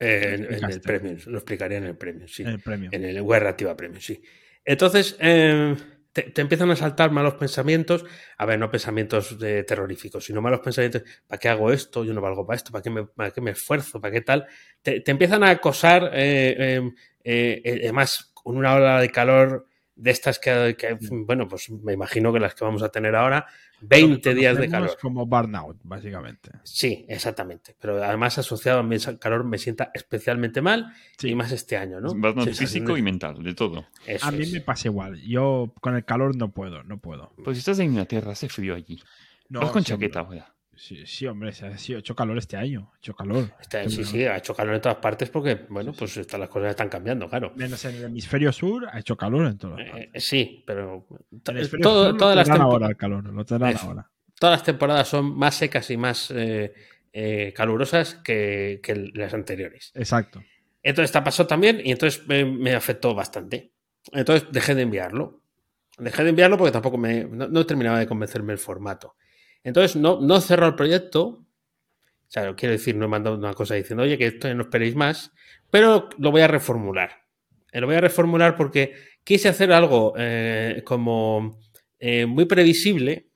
Eh, 0.00 0.34
en, 0.48 0.54
en 0.54 0.70
el 0.70 0.80
premium, 0.80 1.16
lo 1.26 1.38
explicaría 1.38 1.78
en 1.78 1.84
el 1.84 1.96
premium, 1.96 2.26
sí. 2.28 2.42
En 2.42 2.48
el 2.48 2.60
premium. 2.60 2.92
En 2.92 3.04
el 3.04 3.22
web 3.22 3.42
reactiva 3.42 3.76
premium, 3.76 4.00
sí. 4.00 4.20
Entonces, 4.64 5.16
eh, 5.20 5.76
te, 6.12 6.22
te 6.22 6.40
empiezan 6.40 6.70
a 6.70 6.76
saltar 6.76 7.10
malos 7.12 7.34
pensamientos. 7.34 8.04
A 8.38 8.46
ver, 8.46 8.58
no 8.58 8.70
pensamientos 8.70 9.38
de 9.38 9.62
terroríficos, 9.64 10.24
sino 10.24 10.42
malos 10.42 10.60
pensamientos. 10.60 11.02
¿Para 11.26 11.38
qué 11.38 11.48
hago 11.48 11.70
esto? 11.72 12.04
Yo 12.04 12.12
no 12.14 12.20
valgo 12.20 12.46
para 12.46 12.56
esto. 12.56 12.72
¿Para 12.72 12.82
qué 12.82 12.90
me, 12.90 13.04
para 13.06 13.30
qué 13.30 13.40
me 13.40 13.52
esfuerzo? 13.52 14.00
¿Para 14.00 14.12
qué 14.12 14.20
tal? 14.22 14.46
Te, 14.82 15.00
te 15.00 15.10
empiezan 15.12 15.44
a 15.44 15.50
acosar, 15.50 16.10
eh, 16.14 16.56
eh, 16.58 16.90
eh, 17.22 17.62
eh, 17.64 17.80
además, 17.84 18.32
con 18.44 18.56
una 18.56 18.74
ola 18.74 19.00
de 19.00 19.10
calor 19.10 19.66
de 19.96 20.10
estas 20.12 20.38
que, 20.38 20.76
que, 20.78 20.96
bueno, 21.10 21.48
pues 21.48 21.70
me 21.70 21.92
imagino 21.92 22.32
que 22.32 22.38
las 22.40 22.54
que 22.54 22.64
vamos 22.64 22.82
a 22.82 22.88
tener 22.90 23.14
ahora, 23.16 23.46
20 23.80 24.30
Lo 24.32 24.40
días 24.40 24.56
de 24.58 24.68
calor. 24.68 24.96
Como 25.00 25.24
burnout, 25.26 25.76
básicamente. 25.84 26.50
Sí, 26.62 27.04
exactamente. 27.08 27.76
Pero 27.80 28.02
además 28.02 28.38
asociado 28.38 28.80
a 28.80 28.82
mi 28.82 28.96
calor 29.20 29.44
me 29.44 29.58
sienta 29.58 29.90
especialmente 29.94 30.62
mal 30.62 30.92
Sí. 31.18 31.28
y 31.30 31.34
más 31.34 31.52
este 31.52 31.76
año, 31.76 32.00
¿no? 32.00 32.14
Burnout 32.14 32.50
físico 32.54 32.96
y 32.96 33.02
mental, 33.02 33.42
de 33.42 33.54
todo. 33.54 33.86
Eso 34.06 34.26
A 34.26 34.30
mí 34.30 34.42
es. 34.42 34.52
me 34.52 34.60
pasa 34.60 34.88
igual. 34.88 35.20
Yo 35.22 35.72
con 35.80 35.94
el 35.96 36.04
calor 36.04 36.34
no 36.36 36.50
puedo, 36.50 36.82
no 36.82 36.98
puedo. 36.98 37.32
Pues 37.44 37.56
si 37.56 37.60
estás 37.60 37.78
en 37.78 37.86
Inglaterra, 37.90 38.32
hace 38.32 38.48
frío 38.48 38.74
allí. 38.74 39.00
No, 39.48 39.60
Vas 39.60 39.70
con 39.70 39.84
chaqueta 39.84 40.20
ahora. 40.20 40.53
Sí, 40.76 41.06
sí, 41.06 41.26
hombre, 41.26 41.52
sí, 41.52 41.64
ha 41.64 41.76
sido- 41.78 41.98
hecho 41.98 42.14
calor 42.14 42.38
este 42.38 42.56
año. 42.56 42.90
Ha 42.94 42.96
hecho 42.98 43.14
calor. 43.14 43.50
Está- 43.60 43.88
sí, 43.88 44.04
sí, 44.04 44.24
ha 44.24 44.36
hecho 44.36 44.54
calor 44.54 44.74
en 44.74 44.80
todas 44.80 44.98
partes 44.98 45.30
porque, 45.30 45.66
bueno, 45.68 45.92
pues 45.92 46.16
las 46.16 46.48
cosas 46.48 46.70
están 46.70 46.88
cambiando, 46.88 47.28
claro. 47.28 47.52
Menos 47.56 47.84
en 47.84 47.94
el 47.96 48.04
hemisferio 48.04 48.52
sur 48.52 48.86
ha 48.90 48.98
hecho 48.98 49.16
calor 49.16 49.46
en 49.46 49.58
todas 49.58 49.80
Eh, 49.80 49.90
partes. 49.90 50.10
eh, 50.14 50.20
sí, 50.20 50.64
pero 50.66 51.06
todo- 51.82 52.10
sur 52.10 52.18
todas, 52.18 52.36
las 52.36 52.48
ahora 52.50 52.88
el 52.88 52.96
calor, 52.96 53.24
lo 53.24 53.42
Eso. 53.42 53.86
ahora. 53.86 54.10
todas 54.38 54.58
las 54.58 54.64
temporadas 54.64 55.08
son 55.08 55.36
más 55.38 55.54
secas 55.54 55.90
y 55.90 55.96
más 55.96 56.30
eh, 56.32 56.72
eh, 57.12 57.52
calurosas 57.56 58.16
que, 58.16 58.80
que 58.82 59.10
las 59.14 59.32
anteriores. 59.32 59.92
Exacto. 59.94 60.42
Entonces, 60.82 61.08
esta 61.10 61.22
pasó 61.24 61.46
también 61.46 61.80
y 61.82 61.92
entonces 61.92 62.26
me, 62.26 62.44
me 62.44 62.74
afectó 62.74 63.14
bastante. 63.14 63.70
Entonces 64.12 64.48
dejé 64.50 64.74
de 64.74 64.82
enviarlo. 64.82 65.40
Dejé 65.96 66.24
de 66.24 66.30
enviarlo 66.30 66.58
porque 66.58 66.72
tampoco 66.72 66.98
me, 66.98 67.24
no, 67.24 67.46
no 67.48 67.64
terminaba 67.64 68.00
de 68.00 68.06
convencerme 68.08 68.52
el 68.52 68.58
formato. 68.58 69.14
Entonces 69.64 69.96
no, 69.96 70.20
no 70.20 70.40
cerró 70.40 70.66
el 70.68 70.74
proyecto. 70.76 71.22
O 71.26 71.46
sea, 72.28 72.54
quiero 72.54 72.72
decir, 72.72 72.96
no 72.96 73.04
he 73.06 73.08
mandado 73.08 73.36
una 73.36 73.54
cosa 73.54 73.74
diciendo, 73.74 74.02
oye, 74.04 74.18
que 74.18 74.26
esto 74.26 74.52
no 74.54 74.62
esperéis 74.62 74.94
más, 74.96 75.32
pero 75.70 76.08
lo 76.18 76.30
voy 76.30 76.42
a 76.42 76.48
reformular. 76.48 77.24
Eh, 77.72 77.80
Lo 77.80 77.86
voy 77.86 77.96
a 77.96 78.00
reformular 78.00 78.56
porque 78.56 78.94
quise 79.24 79.48
hacer 79.48 79.72
algo 79.72 80.14
eh, 80.18 80.82
como 80.84 81.58
eh, 81.98 82.26
muy 82.26 82.44
previsible, 82.46 83.28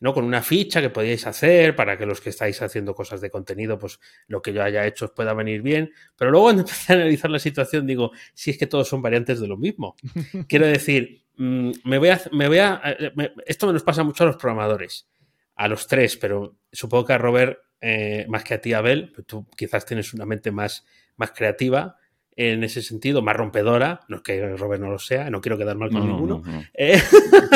¿no? 0.00 0.12
Con 0.14 0.24
una 0.24 0.42
ficha 0.42 0.80
que 0.82 0.90
podíais 0.90 1.26
hacer 1.26 1.74
para 1.76 1.96
que 1.96 2.06
los 2.06 2.20
que 2.20 2.30
estáis 2.30 2.60
haciendo 2.62 2.94
cosas 2.94 3.20
de 3.20 3.30
contenido, 3.30 3.78
pues 3.78 4.00
lo 4.28 4.42
que 4.42 4.52
yo 4.52 4.62
haya 4.62 4.86
hecho 4.86 5.06
os 5.06 5.10
pueda 5.12 5.32
venir 5.34 5.62
bien. 5.62 5.92
Pero 6.16 6.30
luego 6.30 6.46
cuando 6.48 6.62
empecé 6.62 6.92
a 6.92 6.96
analizar 6.96 7.30
la 7.30 7.38
situación, 7.38 7.86
digo, 7.86 8.12
si 8.34 8.50
es 8.50 8.58
que 8.58 8.66
todos 8.66 8.88
son 8.88 9.02
variantes 9.02 9.40
de 9.40 9.48
lo 9.48 9.56
mismo. 9.56 9.96
Quiero 10.48 10.66
decir, 10.66 11.24
mm, 11.36 11.70
me 11.84 11.98
voy 11.98 12.08
a, 12.10 12.20
me 12.32 12.48
voy 12.48 12.58
a 12.58 12.82
me- 13.14 13.32
esto 13.46 13.72
nos 13.72 13.82
pasa 13.82 14.02
mucho 14.04 14.24
a 14.24 14.26
los 14.28 14.36
programadores, 14.36 15.08
a 15.56 15.68
los 15.68 15.86
tres, 15.86 16.16
pero 16.16 16.56
supongo 16.72 17.04
que 17.06 17.12
a 17.14 17.18
Robert, 17.18 17.58
eh, 17.80 18.26
más 18.28 18.44
que 18.44 18.54
a 18.54 18.60
ti, 18.60 18.72
Abel, 18.72 19.12
pues 19.14 19.26
tú 19.26 19.46
quizás 19.56 19.84
tienes 19.86 20.12
una 20.14 20.24
mente 20.26 20.50
más, 20.50 20.84
más 21.16 21.32
creativa 21.32 21.96
en 22.36 22.64
ese 22.64 22.82
sentido, 22.82 23.22
más 23.22 23.36
rompedora, 23.36 24.00
no 24.08 24.16
es 24.16 24.22
que 24.22 24.56
Robert 24.56 24.82
no 24.82 24.90
lo 24.90 24.98
sea, 24.98 25.30
no 25.30 25.40
quiero 25.40 25.56
quedar 25.56 25.76
mal 25.76 25.90
con 25.90 26.00
No, 26.00 26.06
no, 26.06 26.12
ninguno. 26.14 26.42
no, 26.44 26.52
no. 26.52 26.64
Eh, 26.74 27.00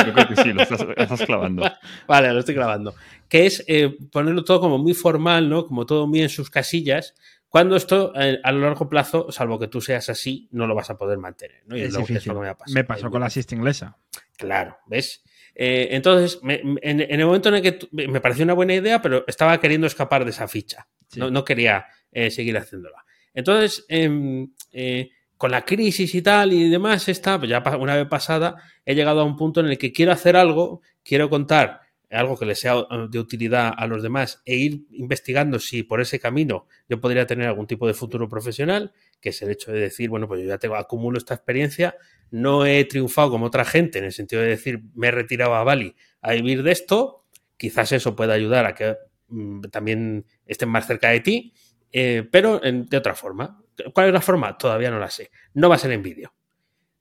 Yo 0.06 0.12
creo 0.12 0.28
que 0.28 0.36
sí, 0.36 0.52
lo 0.52 0.62
estás, 0.62 0.80
lo 0.86 0.94
estás 0.94 1.22
clavando. 1.26 1.64
Vale, 2.06 2.32
lo 2.32 2.38
estoy 2.38 2.54
grabando. 2.54 2.94
Que 3.28 3.46
es 3.46 3.64
eh, 3.66 3.96
ponerlo 4.12 4.44
todo 4.44 4.60
como 4.60 4.78
muy 4.78 4.94
formal, 4.94 5.48
¿no? 5.48 5.66
Como 5.66 5.84
todo 5.84 6.06
muy 6.06 6.20
en 6.22 6.28
sus 6.28 6.48
casillas. 6.48 7.16
Cuando 7.48 7.74
esto, 7.74 8.12
eh, 8.14 8.38
a 8.44 8.52
lo 8.52 8.60
largo 8.60 8.88
plazo, 8.88 9.32
salvo 9.32 9.58
que 9.58 9.66
tú 9.66 9.80
seas 9.80 10.08
así, 10.10 10.48
no 10.52 10.68
lo 10.68 10.76
vas 10.76 10.90
a 10.90 10.96
poder 10.96 11.18
mantener. 11.18 11.62
¿no? 11.66 11.76
Y 11.76 11.80
Es 11.80 11.92
lo- 11.94 12.00
es 12.00 12.06
difícil. 12.06 12.32
lo 12.32 12.38
que 12.38 12.44
me, 12.44 12.48
ha 12.50 12.54
pasado. 12.56 12.74
Me 12.74 12.84
pasó 12.84 13.06
Es 13.06 13.10
con 13.10 13.20
la 13.22 13.30
siesta 13.30 13.54
inglesa. 13.56 13.96
Claro, 14.36 14.76
¿ves? 14.86 15.24
Eh, 15.60 15.88
entonces, 15.90 16.38
me- 16.42 16.60
en, 16.82 17.00
en 17.00 17.20
el 17.20 17.26
momento 17.26 17.48
en 17.48 17.56
el 17.56 17.62
que 17.62 17.78
me 17.90 18.20
pareció 18.20 18.44
una 18.44 18.54
buena 18.54 18.74
idea, 18.74 19.02
pero 19.02 19.24
estaba 19.26 19.58
queriendo 19.60 19.88
escapar 19.88 20.24
de 20.24 20.30
esa 20.30 20.46
ficha. 20.46 20.86
Sí. 21.08 21.18
No, 21.18 21.30
no 21.30 21.44
quería 21.44 21.86
eh, 22.12 22.30
seguir 22.30 22.56
haciéndola. 22.56 23.04
Entonces, 23.34 23.84
em, 23.88 24.52
eh, 24.72 25.10
con 25.36 25.50
la 25.50 25.64
crisis 25.64 26.14
y 26.14 26.22
tal 26.22 26.52
y 26.52 26.68
demás, 26.70 27.08
esta, 27.08 27.38
pues 27.38 27.50
ya 27.50 27.62
una 27.78 27.96
vez 27.96 28.06
pasada, 28.06 28.56
he 28.84 28.94
llegado 28.94 29.20
a 29.20 29.24
un 29.24 29.36
punto 29.36 29.60
en 29.60 29.66
el 29.66 29.78
que 29.78 29.92
quiero 29.92 30.12
hacer 30.12 30.36
algo, 30.36 30.80
quiero 31.02 31.28
contar 31.28 31.80
algo 32.10 32.38
que 32.38 32.46
le 32.46 32.54
sea 32.54 32.74
de 33.10 33.18
utilidad 33.18 33.72
a 33.76 33.86
los 33.86 34.02
demás 34.02 34.40
e 34.46 34.56
ir 34.56 34.80
investigando 34.92 35.58
si 35.58 35.82
por 35.82 36.00
ese 36.00 36.18
camino 36.18 36.66
yo 36.88 36.98
podría 37.00 37.26
tener 37.26 37.46
algún 37.48 37.66
tipo 37.66 37.86
de 37.86 37.92
futuro 37.94 38.28
profesional, 38.30 38.92
que 39.20 39.30
es 39.30 39.42
el 39.42 39.50
hecho 39.50 39.72
de 39.72 39.80
decir, 39.80 40.10
bueno, 40.10 40.28
pues 40.28 40.40
yo 40.42 40.48
ya 40.48 40.58
tengo, 40.58 40.76
acumulo 40.76 41.18
esta 41.18 41.34
experiencia, 41.34 41.96
no 42.30 42.66
he 42.66 42.84
triunfado 42.84 43.30
como 43.30 43.46
otra 43.46 43.64
gente 43.64 43.98
en 43.98 44.04
el 44.04 44.12
sentido 44.12 44.42
de 44.42 44.48
decir, 44.48 44.82
me 44.94 45.08
he 45.08 45.10
retirado 45.10 45.54
a 45.54 45.64
Bali 45.64 45.94
a 46.20 46.32
vivir 46.32 46.62
de 46.62 46.72
esto, 46.72 47.24
quizás 47.56 47.92
eso 47.92 48.14
pueda 48.16 48.34
ayudar 48.34 48.66
a 48.66 48.74
que 48.74 48.96
mm, 49.28 49.62
también 49.70 50.26
estén 50.46 50.68
más 50.68 50.86
cerca 50.86 51.08
de 51.10 51.20
ti, 51.20 51.54
eh, 51.92 52.26
pero 52.30 52.60
de 52.60 52.96
otra 52.96 53.14
forma. 53.14 53.62
¿Cuál 53.94 54.08
es 54.08 54.12
la 54.12 54.20
forma? 54.20 54.58
Todavía 54.58 54.90
no 54.90 54.98
la 54.98 55.10
sé. 55.10 55.30
No 55.54 55.68
va 55.68 55.76
a 55.76 55.78
ser 55.78 55.92
en 55.92 56.02
vídeo. 56.02 56.34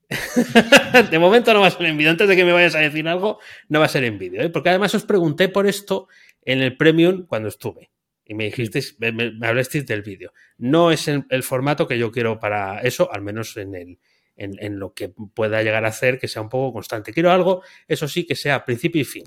de 1.10 1.18
momento 1.18 1.52
no 1.52 1.60
va 1.60 1.66
a 1.66 1.70
ser 1.70 1.86
en 1.86 1.96
vídeo. 1.96 2.10
Antes 2.10 2.28
de 2.28 2.36
que 2.36 2.44
me 2.44 2.52
vayas 2.52 2.74
a 2.74 2.80
decir 2.80 3.06
algo, 3.08 3.40
no 3.68 3.80
va 3.80 3.86
a 3.86 3.90
ser 3.90 4.04
en 4.04 4.18
vídeo. 4.18 4.42
¿eh? 4.42 4.48
Porque 4.48 4.70
además 4.70 4.94
os 4.94 5.04
pregunté 5.04 5.48
por 5.48 5.66
esto 5.66 6.08
en 6.44 6.62
el 6.62 6.76
Premium 6.76 7.26
cuando 7.26 7.48
estuve. 7.48 7.90
Y 8.30 8.34
me 8.34 8.44
dijisteis, 8.44 8.96
me, 9.00 9.32
hablasteis 9.46 9.86
del 9.86 10.02
vídeo. 10.02 10.34
No 10.58 10.92
es 10.92 11.08
el, 11.08 11.42
formato 11.42 11.88
que 11.88 11.98
yo 11.98 12.12
quiero 12.12 12.38
para 12.38 12.80
eso, 12.80 13.10
al 13.10 13.22
menos 13.22 13.56
en, 13.56 13.74
el, 13.74 13.98
en, 14.36 14.78
lo 14.78 14.92
que 14.92 15.08
pueda 15.08 15.62
llegar 15.62 15.86
a 15.86 15.88
hacer, 15.88 16.18
que 16.18 16.28
sea 16.28 16.42
un 16.42 16.50
poco 16.50 16.74
constante. 16.74 17.14
Quiero 17.14 17.32
algo, 17.32 17.62
eso 17.88 18.06
sí, 18.06 18.26
que 18.26 18.36
sea 18.36 18.66
principio 18.66 19.00
y 19.00 19.04
fin. 19.04 19.24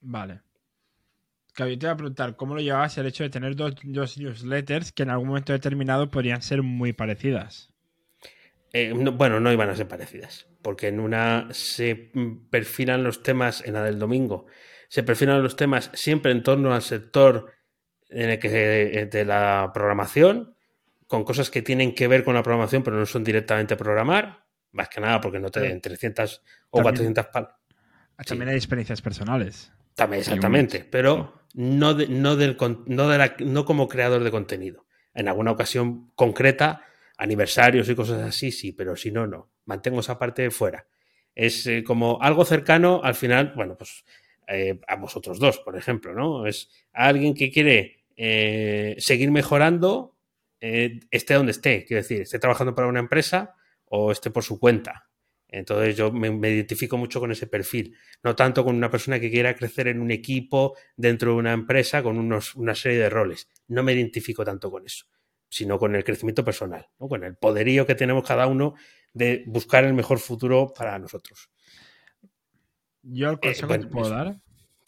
Vale. 0.00 0.40
Yo 1.58 1.66
te 1.66 1.72
iba 1.72 1.90
a 1.90 1.96
preguntar, 1.96 2.36
¿cómo 2.36 2.54
lo 2.54 2.60
llevabas 2.60 2.96
el 2.96 3.06
hecho 3.06 3.24
de 3.24 3.30
tener 3.30 3.56
dos, 3.56 3.74
dos 3.82 4.18
newsletters 4.18 4.92
que 4.92 5.02
en 5.02 5.10
algún 5.10 5.28
momento 5.28 5.52
determinado 5.52 6.08
podrían 6.08 6.42
ser 6.42 6.62
muy 6.62 6.92
parecidas? 6.92 7.72
Eh, 8.72 8.92
bueno, 8.92 9.40
no 9.40 9.52
iban 9.52 9.70
a 9.70 9.74
ser 9.74 9.88
parecidas, 9.88 10.46
porque 10.62 10.88
en 10.88 11.00
una 11.00 11.48
se 11.50 12.12
perfilan 12.50 13.02
los 13.02 13.22
temas, 13.22 13.64
en 13.64 13.72
la 13.72 13.82
del 13.82 13.98
domingo, 13.98 14.46
se 14.88 15.02
perfilan 15.02 15.42
los 15.42 15.56
temas 15.56 15.90
siempre 15.94 16.30
en 16.30 16.42
torno 16.42 16.74
al 16.74 16.82
sector 16.82 17.55
en 18.08 18.30
el 18.30 18.38
que, 18.38 18.48
eh, 18.48 19.06
de 19.06 19.24
la 19.24 19.70
programación, 19.72 20.54
con 21.06 21.24
cosas 21.24 21.50
que 21.50 21.62
tienen 21.62 21.94
que 21.94 22.08
ver 22.08 22.24
con 22.24 22.34
la 22.34 22.42
programación, 22.42 22.82
pero 22.82 22.96
no 22.96 23.06
son 23.06 23.24
directamente 23.24 23.76
programar, 23.76 24.44
más 24.72 24.88
que 24.88 25.00
nada 25.00 25.20
porque 25.20 25.38
no 25.38 25.50
te 25.50 25.60
den 25.60 25.80
300 25.80 26.42
o 26.70 26.82
400 26.82 27.26
pal. 27.26 27.48
También 28.26 28.48
hay 28.48 28.56
experiencias 28.56 29.02
personales. 29.02 29.72
También, 29.94 30.20
exactamente, 30.20 30.86
pero 30.90 31.42
no, 31.54 31.94
no, 31.94 32.36
del, 32.36 32.56
no, 32.86 33.08
de 33.08 33.18
la, 33.18 33.36
no 33.38 33.64
como 33.64 33.88
creador 33.88 34.22
de 34.22 34.30
contenido. 34.30 34.86
En 35.14 35.28
alguna 35.28 35.52
ocasión 35.52 36.10
concreta 36.14 36.82
aniversarios 37.16 37.88
y 37.88 37.94
cosas 37.94 38.22
así, 38.22 38.52
sí, 38.52 38.72
pero 38.72 38.96
si 38.96 39.10
no, 39.10 39.26
no. 39.26 39.50
Mantengo 39.64 40.00
esa 40.00 40.18
parte 40.18 40.50
fuera. 40.50 40.86
Es 41.34 41.66
eh, 41.66 41.82
como 41.82 42.20
algo 42.20 42.44
cercano, 42.44 43.00
al 43.02 43.14
final, 43.14 43.52
bueno, 43.56 43.76
pues 43.76 44.04
eh, 44.48 44.80
a 44.86 44.96
vosotros 44.96 45.38
dos, 45.38 45.58
por 45.58 45.76
ejemplo, 45.76 46.14
¿no? 46.14 46.46
Es 46.46 46.70
alguien 46.92 47.34
que 47.34 47.50
quiere 47.50 47.95
eh, 48.16 48.96
seguir 48.98 49.30
mejorando, 49.30 50.16
esté 50.58 51.34
donde 51.34 51.52
esté, 51.52 51.84
quiero 51.84 52.02
decir, 52.02 52.22
esté 52.22 52.38
trabajando 52.38 52.74
para 52.74 52.88
una 52.88 52.98
empresa 52.98 53.54
o 53.84 54.10
esté 54.10 54.30
por 54.30 54.42
su 54.42 54.58
cuenta. 54.58 55.08
Entonces 55.48 55.96
yo 55.96 56.10
me, 56.10 56.28
identifico 56.50 56.96
mucho 56.96 57.20
con 57.20 57.30
ese 57.30 57.46
perfil, 57.46 57.96
no 58.24 58.34
tanto 58.34 58.64
con 58.64 58.74
una 58.74 58.90
persona 58.90 59.20
que 59.20 59.30
quiera 59.30 59.54
crecer 59.54 59.86
en 59.88 60.00
un 60.00 60.10
equipo 60.10 60.76
dentro 60.96 61.32
de 61.32 61.36
una 61.36 61.52
empresa 61.52 62.02
con 62.02 62.18
unos, 62.18 62.56
una 62.56 62.74
serie 62.74 62.98
de 62.98 63.10
roles. 63.10 63.48
No 63.68 63.84
me 63.84 63.92
identifico 63.92 64.44
tanto 64.44 64.70
con 64.70 64.84
eso 64.86 65.06
sino 65.48 65.78
con 65.78 65.94
el 65.94 66.04
crecimiento 66.04 66.44
personal, 66.44 66.88
¿no? 66.98 67.08
con 67.08 67.24
el 67.24 67.36
poderío 67.36 67.86
que 67.86 67.94
tenemos 67.94 68.26
cada 68.26 68.46
uno 68.46 68.74
de 69.12 69.44
buscar 69.46 69.84
el 69.84 69.94
mejor 69.94 70.18
futuro 70.18 70.72
para 70.76 70.98
nosotros. 70.98 71.50
Yo 73.02 73.30
el 73.30 73.40
consejo 73.40 73.68
que 73.68 73.78
te 73.78 73.86
puedo 73.86 74.10
dar 74.10 74.40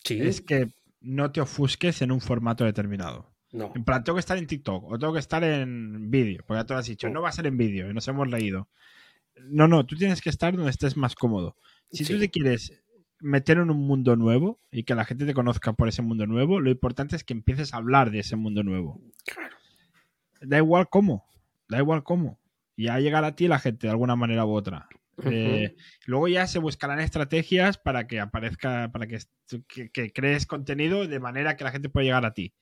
es 0.09 0.41
que 0.41 0.69
no 1.01 1.31
te 1.33 1.41
ofusques 1.41 2.03
en 2.03 2.13
un 2.13 2.21
formato 2.21 2.65
determinado. 2.65 3.31
No. 3.51 3.73
En 3.75 3.85
plan, 3.85 4.05
tengo 4.05 4.17
que 4.17 4.21
estar 4.21 4.37
en 4.37 4.47
TikTok 4.47 4.85
o 4.85 4.99
tengo 4.99 5.13
que 5.13 5.21
estar 5.21 5.43
en 5.43 6.11
vídeo, 6.11 6.45
porque 6.47 6.61
ya 6.61 6.67
tú 6.67 6.75
lo 6.75 6.81
has 6.81 6.87
dicho, 6.87 7.09
no 7.09 7.23
va 7.23 7.31
a 7.31 7.33
ser 7.33 7.47
en 7.47 7.57
vídeo, 7.57 7.91
y 7.91 7.95
nos 7.95 8.07
hemos 8.09 8.29
leído. 8.29 8.69
No, 9.41 9.69
no, 9.69 9.87
tú 9.87 9.97
tienes 9.97 10.21
que 10.21 10.31
estar 10.31 10.55
donde 10.55 10.71
estés 10.71 10.97
más 10.97 11.15
cómodo. 11.15 11.57
Si 11.91 12.05
tú 12.05 12.19
te 12.19 12.29
quieres 12.29 12.83
meter 13.21 13.59
en 13.59 13.71
un 13.71 13.87
mundo 13.87 14.17
nuevo 14.17 14.61
y 14.71 14.83
que 14.83 14.95
la 14.95 15.05
gente 15.05 15.25
te 15.25 15.35
conozca 15.35 15.73
por 15.73 15.89
ese 15.89 16.03
mundo 16.03 16.27
nuevo, 16.27 16.61
lo 16.61 16.71
importante 16.71 17.17
es 17.17 17.25
que 17.25 17.33
empieces 17.33 17.73
a 17.73 17.79
hablar 17.79 18.11
de 18.11 18.19
ese 18.19 18.37
mundo 18.37 18.63
nuevo. 18.63 19.01
Claro 19.25 19.59
da 20.41 20.59
igual 20.59 20.89
cómo, 20.89 21.27
da 21.69 21.79
igual 21.79 22.03
cómo. 22.03 22.39
Y 22.77 22.89
a 22.89 23.01
llegar 23.01 23.25
a 23.25 23.35
ti 23.35 23.49
la 23.49 23.59
gente 23.59 23.87
de 23.87 23.91
alguna 23.91 24.17
manera 24.17 24.45
u 24.45 24.53
otra. 24.53 24.89
Eh, 25.25 25.75
luego 26.07 26.29
ya 26.29 26.47
se 26.47 26.59
buscarán 26.59 27.01
estrategias 27.01 27.79
para 27.79 28.07
que 28.07 28.21
aparezca, 28.21 28.91
para 28.93 29.07
que, 29.07 29.19
que, 29.93 30.13
crees 30.13 30.47
contenido 30.47 31.07
de 31.07 31.21
manera 31.21 31.57
que 31.57 31.65
la 31.65 31.73
gente 31.73 31.89
pueda 31.89 32.05
llegar 32.05 32.25
a 32.25 32.35
ti. 32.35 32.55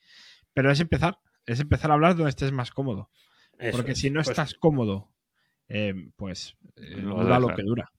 Pero 0.55 0.71
es 0.71 0.81
empezar, 0.81 1.19
es 1.45 1.61
empezar 1.61 1.91
a 1.91 1.95
hablar 1.95 2.17
donde 2.17 2.31
estés 2.31 2.53
más 2.53 2.71
cómodo. 2.71 3.11
Porque 3.73 3.95
si 3.95 4.11
no 4.11 4.19
pues 4.19 4.31
estás 4.31 4.55
cómodo, 4.55 5.11
eh, 5.69 5.95
pues 6.17 6.57
eh, 6.77 7.01
dura 7.01 7.39
lo 7.39 7.55
que 7.55 7.63
dura. 7.63 7.91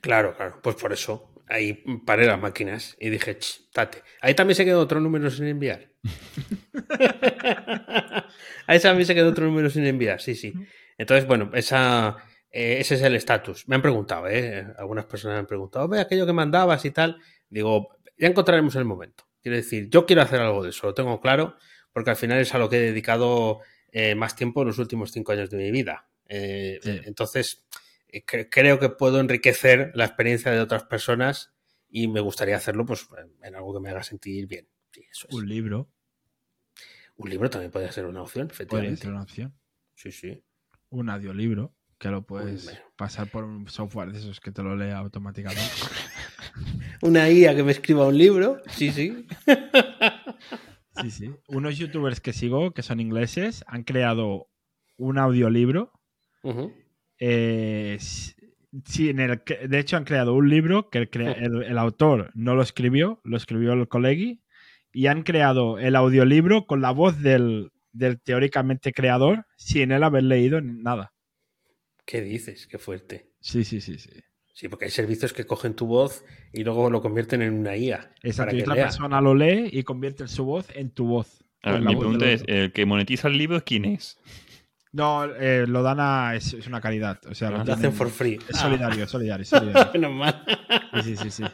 Claro, 0.00 0.36
claro, 0.36 0.60
pues 0.62 0.76
por 0.76 0.92
eso 0.92 1.32
ahí 1.48 1.84
paré 2.06 2.26
las 2.26 2.40
máquinas 2.40 2.96
y 3.00 3.10
dije, 3.10 3.38
tate. 3.72 4.02
Ahí 4.20 4.34
también 4.34 4.54
se 4.54 4.64
quedó 4.64 4.80
otro 4.80 5.00
número 5.00 5.30
sin 5.30 5.46
enviar. 5.46 5.90
Ahí 8.66 8.80
también 8.80 9.06
se 9.06 9.14
quedó 9.14 9.30
otro 9.30 9.46
número 9.46 9.70
sin 9.70 9.86
enviar, 9.86 10.20
sí, 10.20 10.34
sí. 10.34 10.52
Entonces, 10.98 11.26
bueno, 11.26 11.50
esa, 11.54 12.16
eh, 12.50 12.78
ese 12.80 12.96
es 12.96 13.02
el 13.02 13.14
estatus. 13.14 13.68
Me 13.68 13.76
han 13.76 13.82
preguntado, 13.82 14.28
¿eh? 14.28 14.66
Algunas 14.76 15.06
personas 15.06 15.36
me 15.36 15.40
han 15.40 15.46
preguntado, 15.46 15.88
ve 15.88 16.00
aquello 16.00 16.26
que 16.26 16.32
mandabas 16.32 16.84
y 16.84 16.90
tal. 16.90 17.18
Digo, 17.48 17.96
ya 18.18 18.28
encontraremos 18.28 18.74
el 18.76 18.84
momento. 18.84 19.24
Quiero 19.42 19.56
decir, 19.56 19.88
yo 19.88 20.04
quiero 20.04 20.22
hacer 20.22 20.40
algo 20.40 20.62
de 20.62 20.70
eso, 20.70 20.86
lo 20.86 20.94
tengo 20.94 21.20
claro, 21.20 21.56
porque 21.92 22.10
al 22.10 22.16
final 22.16 22.38
es 22.38 22.54
a 22.54 22.58
lo 22.58 22.68
que 22.68 22.76
he 22.76 22.80
dedicado 22.80 23.60
eh, 23.92 24.14
más 24.14 24.36
tiempo 24.36 24.62
en 24.62 24.68
los 24.68 24.78
últimos 24.78 25.12
cinco 25.12 25.32
años 25.32 25.50
de 25.50 25.56
mi 25.56 25.70
vida. 25.70 26.08
Entonces, 26.26 27.64
creo 28.50 28.78
que 28.78 28.88
puedo 28.90 29.18
enriquecer 29.18 29.90
la 29.94 30.04
experiencia 30.04 30.52
de 30.52 30.60
otras 30.60 30.84
personas 30.84 31.52
y 31.88 32.06
me 32.06 32.20
gustaría 32.20 32.56
hacerlo 32.56 32.86
pues, 32.86 33.08
en 33.42 33.54
algo 33.56 33.74
que 33.74 33.80
me 33.80 33.90
haga 33.90 34.04
sentir 34.04 34.46
bien. 34.46 34.68
Un 35.30 35.48
libro. 35.48 35.90
Un 37.16 37.30
libro 37.30 37.50
también 37.50 37.72
puede 37.72 37.90
ser 37.90 38.06
una 38.06 38.22
opción, 38.22 38.48
efectivamente. 38.50 38.90
Puede 38.90 39.02
ser 39.02 39.10
una 39.10 39.22
opción. 39.22 39.54
Sí, 39.94 40.12
sí. 40.12 40.44
Un 40.90 41.10
audiolibro 41.10 41.74
que 42.00 42.08
lo 42.08 42.22
puedes 42.22 42.82
pasar 42.96 43.30
por 43.30 43.44
un 43.44 43.68
software 43.68 44.10
de 44.10 44.18
esos 44.18 44.40
que 44.40 44.50
te 44.50 44.62
lo 44.62 44.74
lea 44.74 44.96
automáticamente. 44.96 45.60
una 47.02 47.30
IA 47.30 47.54
que 47.54 47.62
me 47.62 47.72
escriba 47.72 48.08
un 48.08 48.16
libro. 48.16 48.56
Sí, 48.70 48.90
sí. 48.90 49.26
sí, 51.02 51.10
sí. 51.10 51.30
Unos 51.46 51.76
youtubers 51.76 52.20
que 52.20 52.32
sigo, 52.32 52.72
que 52.72 52.82
son 52.82 53.00
ingleses, 53.00 53.62
han 53.68 53.84
creado 53.84 54.48
un 54.96 55.18
audiolibro. 55.18 55.92
Eh, 57.18 57.98
sí, 58.00 59.10
en 59.10 59.20
el 59.20 59.42
de 59.68 59.78
hecho 59.78 59.98
han 59.98 60.04
creado 60.04 60.32
un 60.32 60.48
libro 60.48 60.88
que 60.88 61.06
el, 61.12 61.64
el, 61.64 61.78
autor 61.78 62.30
no 62.34 62.54
lo 62.54 62.62
escribió, 62.62 63.20
lo 63.24 63.36
escribió 63.36 63.74
el 63.74 63.88
colegi 63.88 64.40
y 64.90 65.06
han 65.06 65.22
creado 65.22 65.78
el 65.78 65.96
audiolibro 65.96 66.66
con 66.66 66.80
la 66.80 66.92
voz 66.92 67.20
del, 67.20 67.72
teóricamente 68.24 68.92
creador 68.94 69.44
sin 69.56 69.92
él 69.92 70.02
haber 70.02 70.24
leído 70.24 70.62
nada. 70.62 71.12
¿Qué 72.04 72.22
dices? 72.22 72.66
Qué 72.66 72.78
fuerte. 72.78 73.30
Sí, 73.40 73.64
sí, 73.64 73.80
sí, 73.80 73.98
sí. 73.98 74.10
Sí, 74.52 74.68
porque 74.68 74.86
hay 74.86 74.90
servicios 74.90 75.32
que 75.32 75.46
cogen 75.46 75.74
tu 75.74 75.86
voz 75.86 76.24
y 76.52 76.64
luego 76.64 76.90
lo 76.90 77.00
convierten 77.00 77.40
en 77.40 77.54
una 77.54 77.76
IA. 77.76 78.12
Exacto, 78.22 78.56
y 78.56 78.60
la 78.60 78.74
persona 78.74 79.20
lo 79.20 79.34
lee 79.34 79.70
y 79.72 79.84
convierte 79.84 80.28
su 80.28 80.44
voz 80.44 80.66
en 80.74 80.90
tu 80.90 81.06
voz. 81.06 81.44
mi 81.64 81.96
pregunta 81.96 82.30
es, 82.30 82.44
¿el 82.46 82.72
que 82.72 82.84
monetiza 82.84 83.28
el 83.28 83.38
libro 83.38 83.64
quién 83.64 83.86
es? 83.86 84.18
No, 84.92 85.24
eh, 85.24 85.66
lo 85.66 85.82
dan 85.82 85.98
a. 86.00 86.34
Es, 86.34 86.52
una 86.66 86.80
caridad. 86.80 87.20
O 87.26 87.34
sea, 87.34 87.50
lo, 87.50 87.58
ah. 87.58 87.64
hacen 87.68 87.92
for 87.92 88.10
free. 88.10 88.38
Es 88.48 88.56
solidario, 88.58 89.04
es 89.04 89.10
solidario, 89.10 89.44
solidario. 89.46 89.92
Menos 89.94 90.12
mal. 90.12 90.44
Sí, 91.04 91.16
sí, 91.16 91.30
sí. 91.30 91.44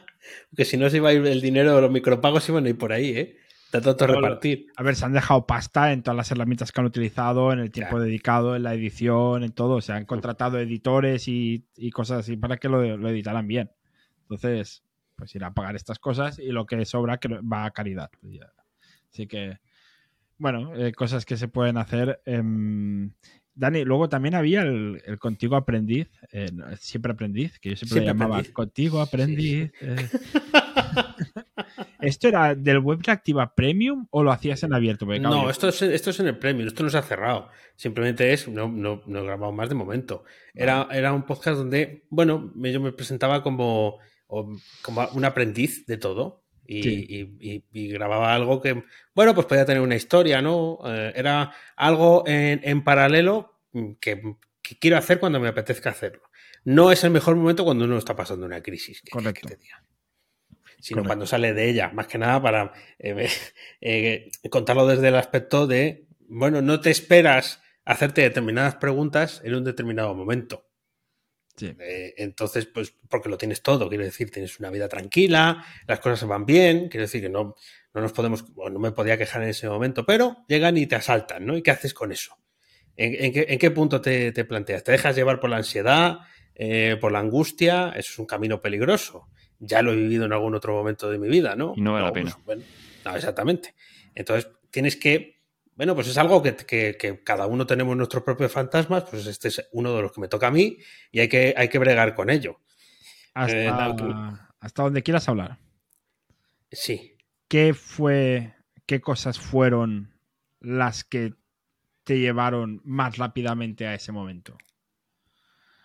Porque 0.51 0.65
si 0.65 0.77
no 0.77 0.89
se 0.89 0.97
iba 0.97 1.11
a 1.11 1.13
ir 1.13 1.25
el 1.27 1.41
dinero 1.41 1.75
de 1.77 1.83
los 1.83 1.91
micropagos, 1.91 2.49
iban 2.49 2.67
a 2.67 2.71
ir 2.71 2.79
por 2.79 2.93
ahí, 2.93 3.11
¿eh? 3.11 3.37
Está 3.73 3.81
todo 3.81 4.07
repartir. 4.07 4.69
A 4.77 4.83
ver, 4.83 4.97
se 4.97 5.05
han 5.05 5.13
dejado 5.13 5.47
pasta 5.47 5.93
en 5.93 6.03
todas 6.03 6.17
las 6.17 6.31
herramientas 6.31 6.73
que 6.73 6.81
han 6.81 6.87
utilizado, 6.87 7.53
en 7.53 7.59
el 7.59 7.71
tiempo 7.71 8.01
dedicado, 8.01 8.57
en 8.57 8.63
la 8.63 8.75
edición, 8.75 9.43
en 9.43 9.53
todo. 9.53 9.75
O 9.75 9.81
sea, 9.81 9.97
han 9.97 10.07
contratado 10.07 10.59
editores 10.59 11.29
y, 11.29 11.65
cosas 11.93 12.21
así 12.21 12.37
para 12.37 12.57
que 12.57 12.69
lo, 12.69 12.97
lo, 12.97 13.09
editaran 13.09 13.47
bien. 13.47 13.71
Entonces, 14.23 14.83
pues 15.17 15.35
ir 15.35 15.45
a 15.45 15.53
pagar 15.53 15.77
estas 15.77 15.99
cosas 15.99 16.39
y 16.39 16.53
lo 16.53 16.67
que 16.67 16.85
sobra 16.85 17.19
que 17.19 17.29
va 17.29 17.65
a 17.65 17.71
caridad. 17.73 18.11
Así 19.11 19.27
que 19.27 19.59
bueno, 20.39 20.75
eh, 20.77 20.93
cosas 20.93 21.25
que 21.25 21.37
se 21.37 21.49
pueden 21.49 21.79
hacer. 21.79 22.21
Em, 22.27 23.11
Dani, 23.55 23.85
luego 23.85 24.09
también 24.09 24.35
había 24.35 24.63
el, 24.63 25.01
Contigo 25.19 25.57
Aprendiz, 25.57 26.09
eh, 26.31 26.51
Siempre 26.79 27.13
Aprendiz, 27.13 27.59
que 27.59 27.71
yo 27.71 27.77
siempre, 27.77 28.05
llamaba 28.05 28.43
Contigo 28.53 29.01
Aprendiz. 29.01 29.73
Eh. 29.81 30.09
¿Esto 32.01 32.29
era 32.29 32.55
del 32.55 32.79
Web 32.79 33.01
Reactiva 33.03 33.55
Premium 33.55 34.07
o 34.11 34.23
lo 34.23 34.33
hacías 34.33 34.63
en 34.63 34.73
abierto? 34.75 35.07
no, 35.07 35.51
esto 35.51 35.69
es, 35.69 35.83
esto 35.83 36.11
es 36.11 36.21
en 36.21 36.29
el 36.29 36.39
Premium, 36.39 36.69
esto 36.69 36.83
no 36.83 36.91
se 36.91 36.99
ha 36.99 37.03
cerrado. 37.03 37.49
Simplemente 37.75 38.33
es, 38.33 38.49
no, 38.49 38.69
no, 38.69 39.03
no 39.07 39.19
he 39.21 39.25
grabado 39.25 39.53
más 39.53 39.69
de 39.69 39.75
momento. 39.75 40.25
Era, 40.55 40.89
era 40.93 41.13
un 41.13 41.25
podcast 41.25 41.59
donde, 41.59 42.05
bueno, 42.11 42.53
yo 42.57 42.81
me 42.81 42.93
presentaba 42.93 43.43
como, 43.43 43.99
como 44.27 45.09
un 45.15 45.25
aprendiz 45.25 45.87
de 45.87 45.99
todo 45.99 46.43
Y, 46.69 46.83
Sí. 46.83 47.07
y- 47.09 47.49
y- 47.55 47.65
y 47.73 47.89
grababa 47.93 48.35
algo 48.35 48.61
que, 48.61 48.83
bueno, 49.15 49.35
pues 49.37 49.47
podía 49.47 49.65
tener 49.65 49.81
una 49.83 49.95
historia, 49.95 50.43
¿no? 50.43 50.79
Eh, 50.85 51.13
era 51.15 51.53
algo 51.77 52.25
en, 52.27 52.61
en 52.65 52.83
paralelo 52.83 53.55
que, 54.01 54.21
que 54.63 54.77
quiero 54.79 54.97
hacer 54.97 55.21
cuando 55.21 55.39
me 55.39 55.47
apetezca 55.47 55.91
hacerlo. 55.91 56.23
No 56.65 56.91
es 56.91 57.05
el 57.05 57.13
mejor 57.13 57.37
momento 57.37 57.63
cuando 57.65 57.85
uno 57.85 57.97
está 57.99 58.17
pasando 58.17 58.47
una 58.47 58.61
crisis. 58.65 59.01
que- 59.01 59.05
que 59.05 59.11
Correcto. 59.13 59.47
te 59.49 59.57
diga. 59.59 59.81
Sino 60.79 60.99
Correcto. 60.99 61.09
cuando 61.09 61.27
sale 61.27 61.55
de 61.55 61.69
ella, 61.69 61.91
más 61.93 62.07
que 62.07 62.19
nada 62.19 62.41
para 62.41 62.73
eh, 62.99 63.29
eh, 63.81 64.31
contarlo 64.51 64.87
desde 64.87 65.09
el 65.09 65.17
aspecto 65.17 65.67
de, 65.67 66.07
bueno, 66.29 66.63
no 66.63 66.81
te 66.81 66.91
esperas 66.91 67.61
hacerte 67.85 68.23
determinadas 68.23 68.77
preguntas 68.77 69.41
en 69.45 69.55
un 69.55 69.65
determinado 69.65 70.15
momento. 70.15 70.69
Sí. 71.57 71.75
Eh, 71.81 72.15
entonces, 72.19 72.67
pues, 72.67 72.95
porque 73.09 73.31
lo 73.31 73.39
tienes 73.39 73.63
todo, 73.63 73.89
quiero 73.89 74.05
decir, 74.05 74.31
tienes 74.31 74.61
una 74.61 74.71
vida 74.71 74.89
tranquila, 74.89 75.65
las 75.87 76.01
cosas 76.01 76.21
se 76.21 76.27
van 76.27 76.45
bien, 76.45 76.89
quiero 76.89 77.03
decir 77.03 77.23
que 77.23 77.31
no, 77.31 77.55
no 77.95 78.01
nos 78.03 78.13
podemos, 78.13 78.45
o 78.57 78.69
no 78.69 78.79
me 78.79 78.93
podía 78.93 79.17
quejar 79.17 79.43
en 79.43 79.49
ese 79.49 79.69
momento, 79.69 80.05
pero 80.05 80.45
llegan 80.49 80.77
y 80.77 80.87
te 80.87 80.97
asaltan, 80.97 81.47
¿no? 81.47 81.57
¿Y 81.57 81.63
qué 81.63 81.71
haces 81.71 81.95
con 81.95 82.13
eso? 82.13 82.37
¿En, 82.95 83.25
en 83.25 83.33
qué, 83.33 83.47
en 83.49 83.59
qué 83.59 83.71
punto 83.71 84.03
te, 84.03 84.33
te 84.33 84.45
planteas? 84.45 84.85
¿Te 84.85 84.93
dejas 84.93 85.17
llevar 85.17 85.41
por 85.41 85.49
la 85.49 85.57
ansiedad, 85.57 86.19
eh, 86.55 86.99
por 87.01 87.13
la 87.13 87.21
angustia? 87.21 87.89
Eso 87.97 88.13
es 88.13 88.19
un 88.19 88.27
camino 88.27 88.61
peligroso. 88.61 89.29
Ya 89.59 89.83
lo 89.83 89.93
he 89.93 89.97
vivido 89.97 90.25
en 90.27 90.33
algún 90.33 90.55
otro 90.55 90.75
momento 90.75 91.11
de 91.11 91.19
mi 91.19 91.29
vida, 91.29 91.57
¿no? 91.57 91.73
Y 91.77 91.81
no 91.81 91.93
vale 91.93 92.07
la 92.07 92.13
pues, 92.13 92.25
pena. 92.35 92.45
bueno, 92.45 92.63
no, 93.05 93.17
exactamente. 93.17 93.75
Entonces, 94.15 94.51
tienes 94.71 94.97
que 94.97 95.37
bueno, 95.75 95.95
pues 95.95 96.09
es 96.09 96.17
algo 96.17 96.43
que, 96.43 96.57
que- 96.57 96.97
que 96.99 97.23
cada 97.23 97.47
uno 97.47 97.67
tenemos 97.67 97.95
nuestros 97.99 98.23
propios 98.23 98.51
fantasmas, 98.51 99.05
pues 99.05 99.27
este 99.27 99.49
es 99.49 99.69
uno 99.73 99.95
de 99.95 100.01
los 100.01 100.11
que 100.13 100.23
me 100.23 100.29
toca 100.29 100.47
a 100.47 100.51
mí 100.51 100.79
y 101.13 101.21
hay 101.21 101.29
que, 101.29 101.53
hay 101.55 101.69
que 101.69 101.79
bregar 101.79 102.15
con 102.15 102.31
ello. 102.31 102.61
Hasta, 103.35 103.59
Eh, 103.59 104.15
hasta 104.61 104.83
donde 104.83 105.03
quieras 105.03 105.29
hablar. 105.29 105.59
Sí. 106.73 107.19
¿Qué 107.47 107.75
fue, 107.75 108.55
qué 108.87 109.03
cosas 109.03 109.39
fueron 109.39 110.19
las 110.61 111.05
que 111.05 111.35
te 112.05 112.19
llevaron 112.21 112.81
más 112.85 113.19
rápidamente 113.19 113.87
a 113.87 113.95
ese 113.95 114.13
momento? 114.13 114.57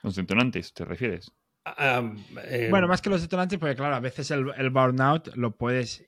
Los 0.04 0.16
detonantes, 0.16 0.74
¿te 0.74 0.86
refieres? 0.86 1.34
Ah, 1.66 2.02
eh, 2.46 2.68
Bueno, 2.70 2.88
más 2.88 3.02
que 3.02 3.10
los 3.10 3.22
detonantes, 3.22 3.60
porque 3.60 3.76
claro, 3.76 3.96
a 3.96 4.00
veces 4.00 4.32
el, 4.32 4.48
el 4.58 4.70
burnout 4.72 5.36
lo 5.36 5.56
puedes, 5.56 6.04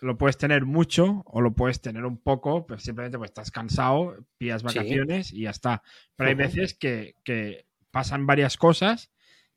lo 0.00 0.16
puedes 0.16 0.38
tener 0.38 0.64
mucho 0.64 1.22
o 1.26 1.40
lo 1.40 1.52
puedes 1.52 1.80
tener 1.80 2.04
un 2.04 2.16
poco, 2.18 2.66
pero 2.66 2.80
simplemente 2.80 3.18
pues 3.18 3.30
estás 3.30 3.50
cansado, 3.50 4.16
pillas 4.38 4.62
Sí. 4.62 4.66
vacaciones 4.66 5.32
y 5.32 5.42
ya 5.42 5.50
está. 5.50 5.82
Pero 6.16 6.28
hay 6.30 6.34
veces 6.34 6.74
que, 6.74 7.16
que 7.22 7.66
pasan 7.90 8.26
varias 8.26 8.56
cosas 8.56 9.10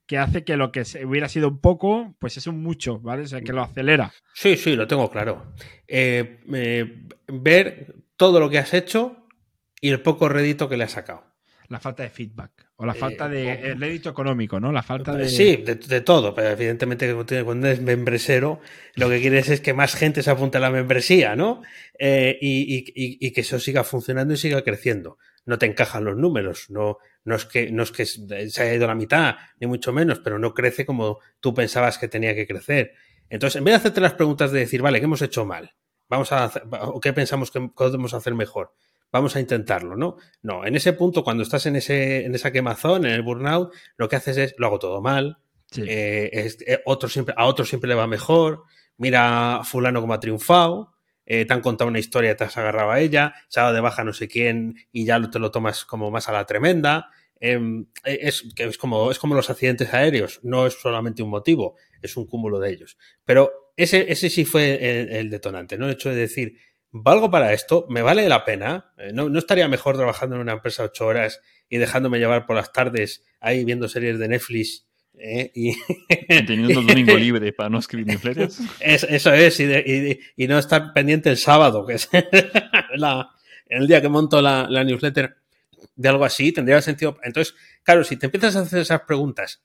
que 0.06 0.18
hace 0.18 0.46
que 0.46 0.56
lo 0.56 0.72
que 0.72 0.84
hubiera 1.06 1.28
sido 1.28 1.50
un 1.50 1.60
poco, 1.60 2.16
pues 2.20 2.38
es 2.38 2.48
un 2.48 2.62
mucho, 2.64 3.00
¿vale? 3.00 3.24
O 3.24 3.28
sea, 3.28 3.42
que 3.42 3.52
lo 3.52 3.62
acelera. 3.62 4.14
Sí, 4.34 4.56
sí, 4.56 4.76
lo 4.76 4.88
tengo 4.88 5.10
claro. 5.12 5.54
Eh, 5.88 6.40
eh, 6.54 7.08
ver 7.28 7.96
todo 8.16 8.40
lo 8.40 8.50
que 8.50 8.58
has 8.58 8.74
hecho 8.74 9.28
y 9.82 9.90
el 9.90 10.02
poco 10.02 10.30
rédito 10.30 10.70
que 10.70 10.78
le 10.78 10.86
has 10.86 10.92
sacado. 10.94 11.26
La 11.70 11.80
falta 11.80 12.04
de 12.04 12.10
feedback 12.10 12.52
o 12.78 12.86
la 12.86 12.94
Eh, 12.94 12.96
falta 12.96 13.28
de 13.28 13.46
o- 13.48 13.66
el 13.74 13.80
rédito 13.82 14.10
económico, 14.10 14.60
¿no? 14.60 14.72
La 14.72 14.84
falta 14.84 15.14
de... 15.16 15.28
Sí, 15.28 15.58
de, 15.58 15.76
de 15.76 16.02
todo, 16.02 16.34
pero 16.34 16.50
evidentemente 16.50 17.14
cuando 17.44 17.68
eres 17.68 17.82
membresero, 17.82 18.62
lo 18.96 19.10
que 19.10 19.20
quieres 19.20 19.50
es 19.50 19.60
que 19.62 19.74
más 19.74 19.96
gente 19.96 20.24
se 20.24 20.30
apunte 20.32 20.58
a 20.58 20.62
la 20.62 20.70
membresía, 20.70 21.36
¿no? 21.36 21.62
Eh, 22.00 22.38
y, 22.40 22.76
y- 22.76 22.86
y- 22.96 23.18
y 23.28 23.32
que 23.32 23.42
eso 23.42 23.60
siga 23.60 23.84
funcionando 23.84 24.34
y 24.34 24.38
siga 24.38 24.62
creciendo. 24.64 25.18
No 25.46 25.58
te 25.58 25.66
encajan 25.66 26.04
los 26.06 26.16
números, 26.18 26.70
no, 26.70 26.98
no, 27.26 27.36
es 27.36 27.46
que, 27.46 27.72
no 27.72 27.84
es 27.84 27.92
que 27.92 28.06
se 28.06 28.62
haya 28.62 28.74
ido 28.74 28.86
a 28.86 28.90
la 28.90 28.96
mitad, 28.96 29.36
ni 29.60 29.68
mucho 29.68 29.92
menos, 29.92 30.20
pero 30.20 30.40
no 30.40 30.54
crece 30.54 30.86
como 30.86 31.20
tú 31.42 31.54
pensabas 31.54 31.98
que 31.98 32.08
tenía 32.08 32.34
que 32.36 32.48
crecer. 32.48 32.94
Entonces, 33.30 33.58
en 33.58 33.66
vez 33.66 33.74
de 33.74 33.76
hacerte 33.78 34.00
las 34.02 34.14
preguntas 34.14 34.52
de 34.52 34.60
decir, 34.60 34.82
vale, 34.82 35.00
¿qué 35.00 35.06
hemos 35.06 35.22
hecho 35.22 35.46
mal? 35.46 35.74
Vamos 36.10 36.32
a 36.32 36.46
hacer- 36.46 36.64
o 36.72 37.00
qué 37.02 37.12
pensamos 37.12 37.52
que 37.52 37.60
podemos 37.76 38.14
hacer 38.14 38.34
mejor. 38.36 38.74
Vamos 39.12 39.36
a 39.36 39.40
intentarlo, 39.40 39.96
¿no? 39.96 40.18
No, 40.42 40.66
en 40.66 40.76
ese 40.76 40.94
punto, 40.94 41.24
cuando 41.24 41.44
estás 41.44 41.66
en, 41.66 41.76
ese, 41.78 42.26
en 42.26 42.36
esa 42.36 42.52
quemazón, 42.52 43.06
en 43.06 43.12
el 43.14 43.22
burnout, 43.22 43.74
lo 43.98 44.10
que 44.10 44.16
haces 44.18 44.38
es, 44.38 44.56
lo 44.58 44.68
hago 44.68 44.80
todo 44.80 45.02
mal, 45.02 45.38
Sí. 45.72 45.84
eh, 45.88 46.30
es- 46.32 46.58
eh, 46.66 46.82
otro 46.86 47.10
siempre, 47.10 47.34
a 47.38 47.46
otro 47.46 47.66
siempre 47.66 47.88
le 47.90 47.96
va 47.96 48.08
mejor, 48.08 48.64
mira 48.98 49.58
a 49.58 49.64
fulano 49.64 50.00
como 50.02 50.14
ha 50.14 50.20
triunfado, 50.20 50.94
eh, 51.26 51.46
te 51.46 51.54
han 51.54 51.60
contado 51.62 51.90
una 51.90 52.00
historia, 52.00 52.36
te 52.38 52.46
has 52.46 52.56
agarrado 52.58 52.92
a 52.92 53.00
ella, 53.02 53.34
se 53.50 53.60
ha 53.60 53.64
dado 53.64 53.76
de 53.76 53.82
baja 53.82 54.04
no 54.06 54.14
sé 54.14 54.28
quién 54.30 54.76
y 54.94 55.06
ya 55.06 55.20
te 55.30 55.40
lo 55.40 55.52
tomas 55.52 55.84
como 55.84 56.10
más 56.10 56.30
a 56.30 56.32
la 56.32 56.46
tremenda. 56.46 57.10
Em, 57.40 57.86
eh, 58.06 58.20
es, 58.22 58.44
que 58.56 58.64
es, 58.64 58.78
como, 58.78 59.12
es 59.12 59.20
como 59.20 59.36
los 59.36 59.50
accidentes 59.50 59.94
aéreos, 59.94 60.40
no 60.44 60.66
es 60.66 60.74
solamente 60.76 61.22
un 61.22 61.30
motivo, 61.30 61.76
es 62.02 62.16
un 62.18 62.26
cúmulo 62.28 62.60
de 62.60 62.72
ellos. 62.72 62.98
Pero 63.26 63.52
ese, 63.76 64.12
ese 64.12 64.30
sí 64.30 64.46
fue 64.46 64.74
el, 65.02 65.10
el 65.12 65.30
detonante, 65.30 65.78
¿no? 65.78 65.86
El 65.86 65.92
hecho 65.94 66.10
de 66.10 66.16
decir, 66.16 66.58
valgo 66.92 67.30
para 67.30 67.54
esto, 67.54 67.86
me 67.90 68.02
vale 68.02 68.28
la 68.30 68.44
pena, 68.46 68.94
Eh, 68.98 69.12
no, 69.14 69.30
no 69.30 69.40
estaría 69.40 69.68
mejor 69.68 69.96
trabajando 69.98 70.36
en 70.36 70.42
una 70.42 70.54
empresa 70.54 70.84
ocho 70.84 71.06
horas 71.06 71.42
y 71.70 71.78
dejándome 71.78 72.20
llevar 72.20 72.46
por 72.46 72.56
las 72.56 72.72
tardes 72.72 73.24
ahí 73.40 73.66
viendo 73.66 73.88
series 73.90 74.18
de 74.20 74.28
Netflix 74.30 74.88
¿eh? 75.20 75.52
y, 75.54 75.72
Y 76.30 76.46
teniendo 76.46 76.80
el 76.80 76.88
domingo 76.88 77.18
libre 77.18 77.52
para 77.54 77.70
no 77.70 77.80
escribir 77.80 78.08
newsletters. 78.08 78.60
es- 78.80 79.04
eso 79.04 79.34
es, 79.34 79.60
y, 79.60 79.66
de- 79.66 80.20
y- 80.38 80.44
y 80.44 80.48
no 80.48 80.58
estar 80.58 80.94
pendiente 80.94 81.30
el 81.30 81.38
sábado, 81.38 81.86
que 81.86 81.94
es 81.96 82.10
la- 82.96 83.30
el 83.68 83.88
día 83.88 84.02
que 84.02 84.10
monto 84.10 84.42
la, 84.42 84.68
la 84.70 84.84
newsletter 84.84 85.36
de 85.96 86.10
algo 86.10 86.24
así, 86.26 86.52
tendría 86.54 86.82
sentido. 86.82 87.18
Entonces, 87.24 87.54
claro, 87.84 88.04
si 88.04 88.16
te 88.18 88.28
empiezas 88.28 88.56
a 88.56 88.62
hacer 88.62 88.80
esas 88.80 89.02
preguntas, 89.02 89.62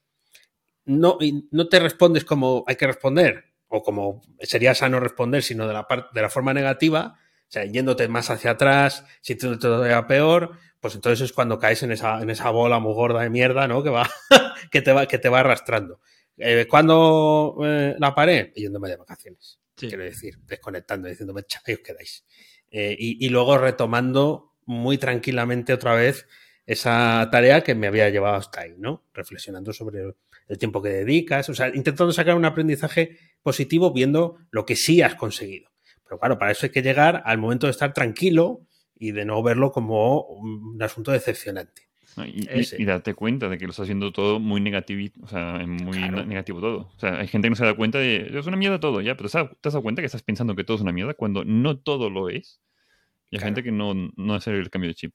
no, 0.85 1.19
y 1.21 1.47
no 1.53 1.69
te 1.69 1.79
respondes 1.79 2.25
como 2.25 2.65
hay 2.67 2.75
que 2.77 2.87
responder, 2.87 3.52
o 3.73 3.83
como 3.83 4.21
sería 4.41 4.75
sano 4.75 5.01
responder, 5.01 5.43
sino 5.43 5.67
de 5.67 5.73
la, 5.73 5.87
de 6.13 6.21
la 6.21 6.29
forma 6.29 6.53
negativa, 6.53 7.17
o 7.17 7.47
sea, 7.49 7.65
yéndote 7.65 8.07
más 8.07 8.29
hacia 8.29 8.51
atrás, 8.51 9.05
si 9.23 9.35
te 9.35 9.57
todavía 9.57 10.07
peor, 10.07 10.53
pues 10.79 10.95
entonces 10.95 11.23
es 11.23 11.33
cuando 11.33 11.59
caes 11.59 11.83
en 11.83 11.91
esa, 11.91 12.21
en 12.21 12.29
esa 12.29 12.51
bola 12.51 12.81
muy 12.81 12.93
gorda 12.93 13.23
de 13.23 13.31
mierda, 13.31 13.67
¿no? 13.67 13.83
Que 13.83 13.89
va, 13.89 14.11
que 14.71 14.83
te 14.83 14.93
va, 14.93 15.07
que 15.07 15.19
te 15.19 15.31
va 15.31 15.41
arrastrando. 15.41 16.01
Eh, 16.37 16.67
¿Cuándo 16.69 17.57
eh, 17.65 17.97
la 17.99 18.15
paré? 18.15 18.53
Yéndome 18.55 18.91
de 18.91 18.97
vacaciones. 18.97 19.59
Sí. 19.75 19.89
Quiero 19.89 20.05
decir, 20.05 20.35
desconectando, 20.45 21.09
diciéndome, 21.09 21.45
"Cha, 21.45 21.63
ahí 21.67 21.75
os 21.75 21.81
quedáis. 21.81 22.27
Eh, 22.71 22.95
y, 22.99 23.25
y 23.25 23.31
luego 23.31 23.57
retomando 23.57 24.53
muy 24.67 24.99
tranquilamente 24.99 25.73
otra 25.73 25.95
vez 25.95 26.27
esa 26.67 27.27
tarea 27.33 27.63
que 27.63 27.75
me 27.75 27.87
había 27.87 28.11
llevado 28.11 28.37
hasta 28.37 28.61
ahí, 28.61 28.75
¿no? 28.77 29.03
Reflexionando 29.15 29.73
sobre 29.73 30.15
el 30.49 30.59
tiempo 30.59 30.83
que 30.83 30.91
dedicas, 30.91 31.49
o 31.49 31.55
sea, 31.55 31.69
intentando 31.75 32.13
sacar 32.13 32.37
un 32.37 32.45
aprendizaje 32.45 33.19
positivo 33.43 33.93
viendo 33.93 34.39
lo 34.51 34.65
que 34.67 34.77
sí 34.77 35.03
has 35.03 35.15
conseguido. 35.15 35.71
Pero 36.05 36.19
claro, 36.19 36.39
para 36.39 36.51
eso 36.53 36.67
hay 36.67 36.71
que 36.73 36.83
llegar 36.83 37.23
al 37.25 37.39
momento 37.39 37.67
de 37.67 37.71
estar 37.73 37.93
tranquilo 37.93 38.61
y 38.99 39.13
de 39.13 39.25
no 39.25 39.43
verlo 39.43 39.73
como 39.73 40.21
un 40.23 40.81
asunto 40.83 41.11
decepcionante. 41.13 41.83
Y, 42.27 42.43
y- 42.47 42.83
y 42.83 42.85
darte 42.85 43.15
cuenta 43.15 43.49
de 43.49 43.57
que 43.57 43.65
lo 43.65 43.71
estás 43.71 43.85
haciendo 43.85 44.13
todo 44.13 44.39
muy 44.39 44.61
negativo, 44.61 45.15
o 45.23 45.29
sea, 45.29 45.59
muy 45.67 45.97
Claro. 45.97 46.27
negativo 46.27 46.61
todo. 46.61 46.91
O 46.95 46.99
sea, 46.99 47.19
hay 47.19 47.27
gente 47.27 47.47
que 47.47 47.51
no 47.51 47.57
se 47.57 47.65
da 47.65 47.75
cuenta 47.75 47.99
de, 47.99 48.31
es 48.39 48.47
una 48.47 48.59
mierda 48.59 48.79
todo, 48.81 49.01
ya, 49.01 49.17
pero 49.17 49.31
¿te 49.31 49.39
has 49.39 49.73
dado 49.73 49.83
cuenta 49.83 50.03
que 50.03 50.07
estás 50.07 50.23
pensando 50.23 50.55
que 50.55 50.63
todo 50.63 50.77
es 50.77 50.83
una 50.83 50.93
mierda 50.93 51.15
cuando 51.15 51.43
no 51.45 51.79
todo 51.79 52.11
lo 52.11 52.29
es? 52.29 52.61
Y 53.31 53.37
hay 53.37 53.39
Claro. 53.39 53.45
gente 53.47 53.63
que 53.63 53.73
no, 53.73 53.95
no 53.95 54.35
hace 54.35 54.51
el 54.51 54.69
cambio 54.69 54.89
de 54.91 54.95
chip. 54.95 55.15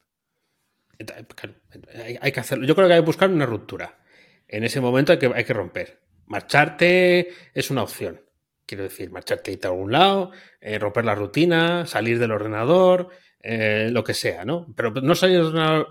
Hay, 2.03 2.17
hay 2.19 2.31
que 2.31 2.39
hacerlo. 2.39 2.65
Yo 2.65 2.75
creo 2.75 2.87
que 2.87 2.95
hay 2.95 3.01
que 3.01 3.05
buscar 3.05 3.29
una 3.29 3.45
ruptura. 3.45 3.99
En 4.47 4.63
ese 4.63 4.81
momento 4.81 5.11
hay 5.11 5.19
que, 5.19 5.27
hay 5.33 5.43
que 5.43 5.53
romper. 5.53 5.99
Marcharte 6.27 7.29
es 7.53 7.69
una 7.71 7.83
opción. 7.83 8.21
Quiero 8.65 8.83
decir, 8.83 9.09
marcharte 9.11 9.51
irte 9.51 9.67
a 9.67 9.71
algún 9.71 9.91
lado, 9.91 10.31
eh, 10.59 10.77
romper 10.77 11.05
la 11.05 11.15
rutina, 11.15 11.85
salir 11.85 12.19
del 12.19 12.31
ordenador, 12.31 13.09
eh, 13.41 13.89
lo 13.91 14.03
que 14.03 14.13
sea, 14.13 14.43
¿no? 14.43 14.67
Pero 14.75 14.91
no 14.91 15.15
salir 15.15 15.39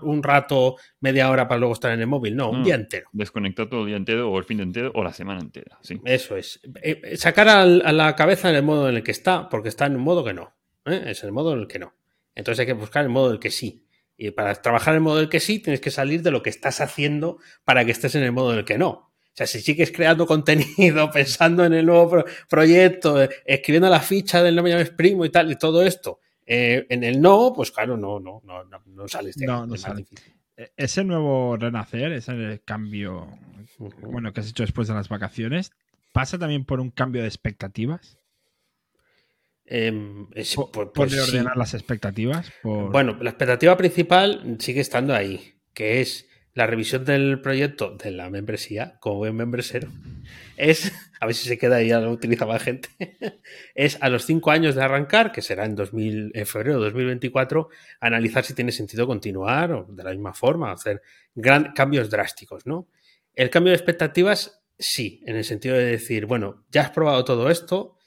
un 0.01 0.21
rato, 0.21 0.75
media 0.99 1.29
hora 1.31 1.47
para 1.47 1.57
luego 1.59 1.73
estar 1.73 1.91
en 1.91 2.01
el 2.01 2.07
móvil, 2.07 2.35
no, 2.35 2.51
un 2.51 2.59
No. 2.59 2.65
día 2.65 2.75
entero. 2.75 3.09
Desconectar 3.13 3.67
todo 3.67 3.81
el 3.81 3.87
día 3.87 3.95
entero 3.97 4.29
o 4.29 4.37
el 4.37 4.43
fin 4.43 4.57
de 4.57 4.63
entero 4.63 4.91
o 4.93 5.03
la 5.03 5.11
semana 5.11 5.39
entera, 5.41 5.79
sí. 5.81 5.99
Eso 6.05 6.37
es. 6.37 6.59
Eh, 6.83 7.17
sacar 7.17 7.49
al- 7.49 7.81
a 7.83 7.91
la 7.91 8.15
cabeza 8.15 8.49
en 8.49 8.57
el 8.57 8.63
modo 8.63 8.89
en 8.89 8.95
el 8.97 9.03
que 9.03 9.11
está, 9.11 9.49
porque 9.49 9.69
está 9.69 9.87
en 9.87 9.95
un 9.95 10.03
modo 10.03 10.23
que 10.23 10.33
no. 10.33 10.53
Es 10.85 11.23
el 11.23 11.31
modo 11.31 11.53
en 11.53 11.61
el 11.61 11.67
que 11.67 11.79
no. 11.79 11.95
Entonces 12.35 12.59
hay 12.59 12.65
que 12.67 12.73
buscar 12.73 13.03
el 13.03 13.09
modo 13.09 13.29
del 13.31 13.39
que 13.39 13.49
sí. 13.49 13.85
Y 14.15 14.31
para 14.31 14.53
trabajar 14.61 14.93
en 14.93 14.97
el 14.97 15.01
modo 15.03 15.17
del 15.17 15.29
que 15.29 15.39
sí, 15.39 15.59
tienes 15.59 15.81
que 15.81 15.89
salir 15.91 16.21
de 16.21 16.31
lo 16.31 16.43
que 16.43 16.49
estás 16.51 16.79
haciendo 16.81 17.39
para 17.65 17.83
que 17.85 17.91
estés 17.91 18.13
en 18.15 18.23
el 18.23 18.31
modo 18.31 18.51
del 18.51 18.65
que 18.65 18.77
no. 18.77 19.06
O 19.37 19.43
sea, 19.45 19.45
si 19.45 19.61
sigues 19.61 19.91
creando 19.91 20.25
contenido, 20.25 21.11
pensando 21.13 21.63
en 21.63 21.73
el 21.73 21.85
nuevo 21.85 22.09
pro- 22.09 22.25
proyecto, 22.49 23.21
eh, 23.21 23.29
escribiendo 23.45 23.87
la 23.87 23.99
ficha 23.99 24.41
del 24.41 24.55
no 24.55 24.63
me 24.63 24.71
llames 24.71 24.89
primo 24.89 25.25
y 25.25 25.29
tal, 25.29 25.51
y 25.51 25.55
todo 25.57 25.83
esto, 25.85 26.19
eh, 26.43 26.87
en 26.89 27.03
el 27.03 27.21
no, 27.21 27.53
pues 27.55 27.71
claro, 27.71 27.97
no, 27.97 28.19
no, 28.19 28.41
no, 28.43 28.63
no, 28.63 28.81
no 28.87 29.07
sales 29.07 29.35
de 29.35 29.45
No, 29.45 29.67
no 29.67 29.77
sales. 29.77 30.09
difícil. 30.09 30.33
E- 30.57 30.71
Ese 30.75 31.03
nuevo 31.03 31.55
renacer, 31.55 32.13
ese 32.13 32.61
cambio 32.65 33.27
bueno, 34.01 34.33
que 34.33 34.39
has 34.39 34.49
hecho 34.49 34.63
después 34.63 34.87
de 34.87 34.95
las 34.95 35.07
vacaciones, 35.07 35.71
¿pasa 36.13 36.39
también 36.39 36.65
por 36.65 36.79
un 36.79 36.89
cambio 36.89 37.21
de 37.21 37.27
expectativas? 37.27 38.17
Em, 39.65 40.27
es- 40.33 40.55
Por, 40.55 40.71
pues- 40.71 40.89
por 40.95 41.09
sí. 41.09 41.15
reordenar 41.15 41.57
las 41.57 41.73
expectativas. 41.73 42.51
Por... 42.63 42.91
Bueno, 42.91 43.17
la 43.21 43.29
expectativa 43.29 43.75
principal 43.77 44.55
sigue 44.59 44.79
estando 44.81 45.13
ahí, 45.13 45.53
que 45.73 46.01
es 46.01 46.25
la 46.57 46.65
revisión 46.65 47.05
del 47.05 47.39
proyecto 47.39 47.91
de 47.91 48.09
la 48.09 48.31
membresía, 48.31 48.97
como 48.99 49.17
buen 49.17 49.35
membresero, 49.35 49.89
es, 50.57 50.91
a 51.19 51.27
ver 51.27 51.35
si 51.35 51.47
se 51.47 51.59
queda 51.59 51.75
ahí, 51.75 51.89
ya 51.89 51.99
lo 51.99 52.09
utiliza 52.09 52.47
más 52.47 52.63
gente, 52.63 52.89
es 53.75 53.99
a 54.01 54.09
los 54.09 54.25
cinco 54.25 54.49
años 54.49 54.73
de 54.73 54.81
arrancar, 54.81 55.31
que 55.31 55.43
será 55.43 55.65
en, 55.65 55.75
2000, 55.75 56.31
en 56.33 56.45
febrero 56.47 56.79
de 56.79 56.85
2024, 56.85 57.69
analizar 57.99 58.43
si 58.43 58.55
tiene 58.55 58.71
sentido 58.71 59.05
continuar 59.05 59.71
o 59.71 59.85
de 59.87 60.03
la 60.03 60.09
misma 60.09 60.33
forma, 60.33 60.71
hacer 60.71 61.03
cambios 61.75 62.09
drásticos, 62.09 62.65
¿no? 62.65 62.87
El 63.35 63.51
cambio 63.51 63.69
de 63.69 63.75
expectativas, 63.75 64.63
sí, 64.79 65.21
en 65.27 65.35
el 65.35 65.43
sentido 65.43 65.75
de 65.75 65.85
decir, 65.85 66.25
bueno, 66.25 66.65
ya 66.71 66.81
has 66.81 66.89
probado 66.89 67.23
todo 67.23 67.51
esto, 67.51 67.99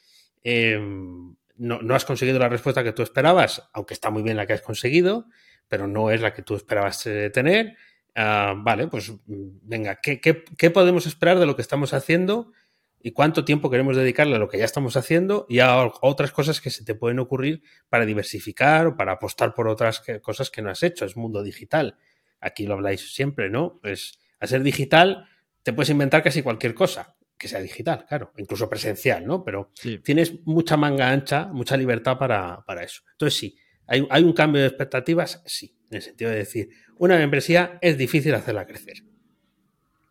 eh, 0.43 0.77
no, 0.77 1.81
no 1.81 1.95
has 1.95 2.03
conseguido 2.03 2.37
la 2.37 2.49
respuesta 2.49 2.83
que 2.83 2.91
tú 2.91 3.01
esperabas, 3.01 3.69
aunque 3.71 3.93
está 3.93 4.09
muy 4.09 4.23
bien 4.23 4.35
la 4.35 4.45
que 4.45 4.51
has 4.51 4.61
conseguido, 4.61 5.27
pero 5.69 5.87
no 5.87 6.11
es 6.11 6.19
la 6.19 6.33
que 6.33 6.41
tú 6.41 6.55
esperabas 6.57 7.07
eh, 7.07 7.29
tener 7.29 7.77
Ah, 8.15 8.53
vale, 8.57 8.87
pues 8.87 9.11
venga, 9.25 9.99
¿qué, 10.01 10.69
podemos 10.71 11.05
esperar 11.05 11.39
de 11.39 11.45
lo 11.45 11.55
que 11.55 11.61
estamos 11.61 11.93
haciendo? 11.93 12.51
¿Y 12.99 13.11
cuánto 13.11 13.45
tiempo 13.45 13.69
queremos 13.69 13.95
dedicarle 13.95 14.35
a 14.35 14.39
lo 14.39 14.47
que 14.47 14.59
ya 14.59 14.65
estamos 14.65 14.95
haciendo 14.95 15.47
y 15.49 15.59
a 15.59 15.75
otras 16.01 16.31
cosas 16.31 16.61
que 16.61 16.69
se 16.69 16.85
te 16.85 16.93
pueden 16.93 17.19
ocurrir 17.19 17.63
para 17.89 18.05
diversificar 18.05 18.87
o 18.87 18.95
para 18.95 19.13
apostar 19.13 19.55
por 19.55 19.67
otras 19.67 20.03
cosas 20.21 20.51
que 20.51 20.61
no 20.61 20.69
has 20.69 20.83
hecho? 20.83 21.05
Es 21.05 21.17
mundo 21.17 21.41
digital. 21.41 21.97
Aquí 22.39 22.67
lo 22.67 22.75
habláis 22.75 23.13
siempre, 23.13 23.49
¿no? 23.49 23.79
Pues 23.81 24.19
a 24.39 24.45
ser 24.45 24.61
digital 24.61 25.27
te 25.63 25.73
puedes 25.73 25.89
inventar 25.89 26.21
casi 26.23 26.41
cualquier 26.43 26.73
cosa 26.73 27.15
que 27.41 27.47
sea 27.47 27.59
digital, 27.59 28.05
claro, 28.07 28.31
incluso 28.37 28.69
presencial, 28.69 29.25
¿no? 29.25 29.43
Pero 29.43 29.71
tienes 30.03 30.45
mucha 30.45 30.77
manga 30.77 31.09
ancha, 31.09 31.47
mucha 31.47 31.75
libertad 31.75 32.19
para, 32.19 32.63
eso. 32.83 33.01
Entonces 33.13 33.39
sí, 33.39 33.57
hay, 33.91 34.07
hay 34.09 34.23
un 34.23 34.33
cambio 34.33 34.61
de 34.61 34.67
expectativas, 34.67 35.43
sí, 35.45 35.75
en 35.89 35.97
el 35.97 36.01
sentido 36.01 36.31
de 36.31 36.37
decir, 36.37 36.69
una 36.97 37.17
membresía 37.17 37.77
es 37.81 37.97
difícil 37.97 38.33
hacerla 38.33 38.65
crecer. 38.65 39.03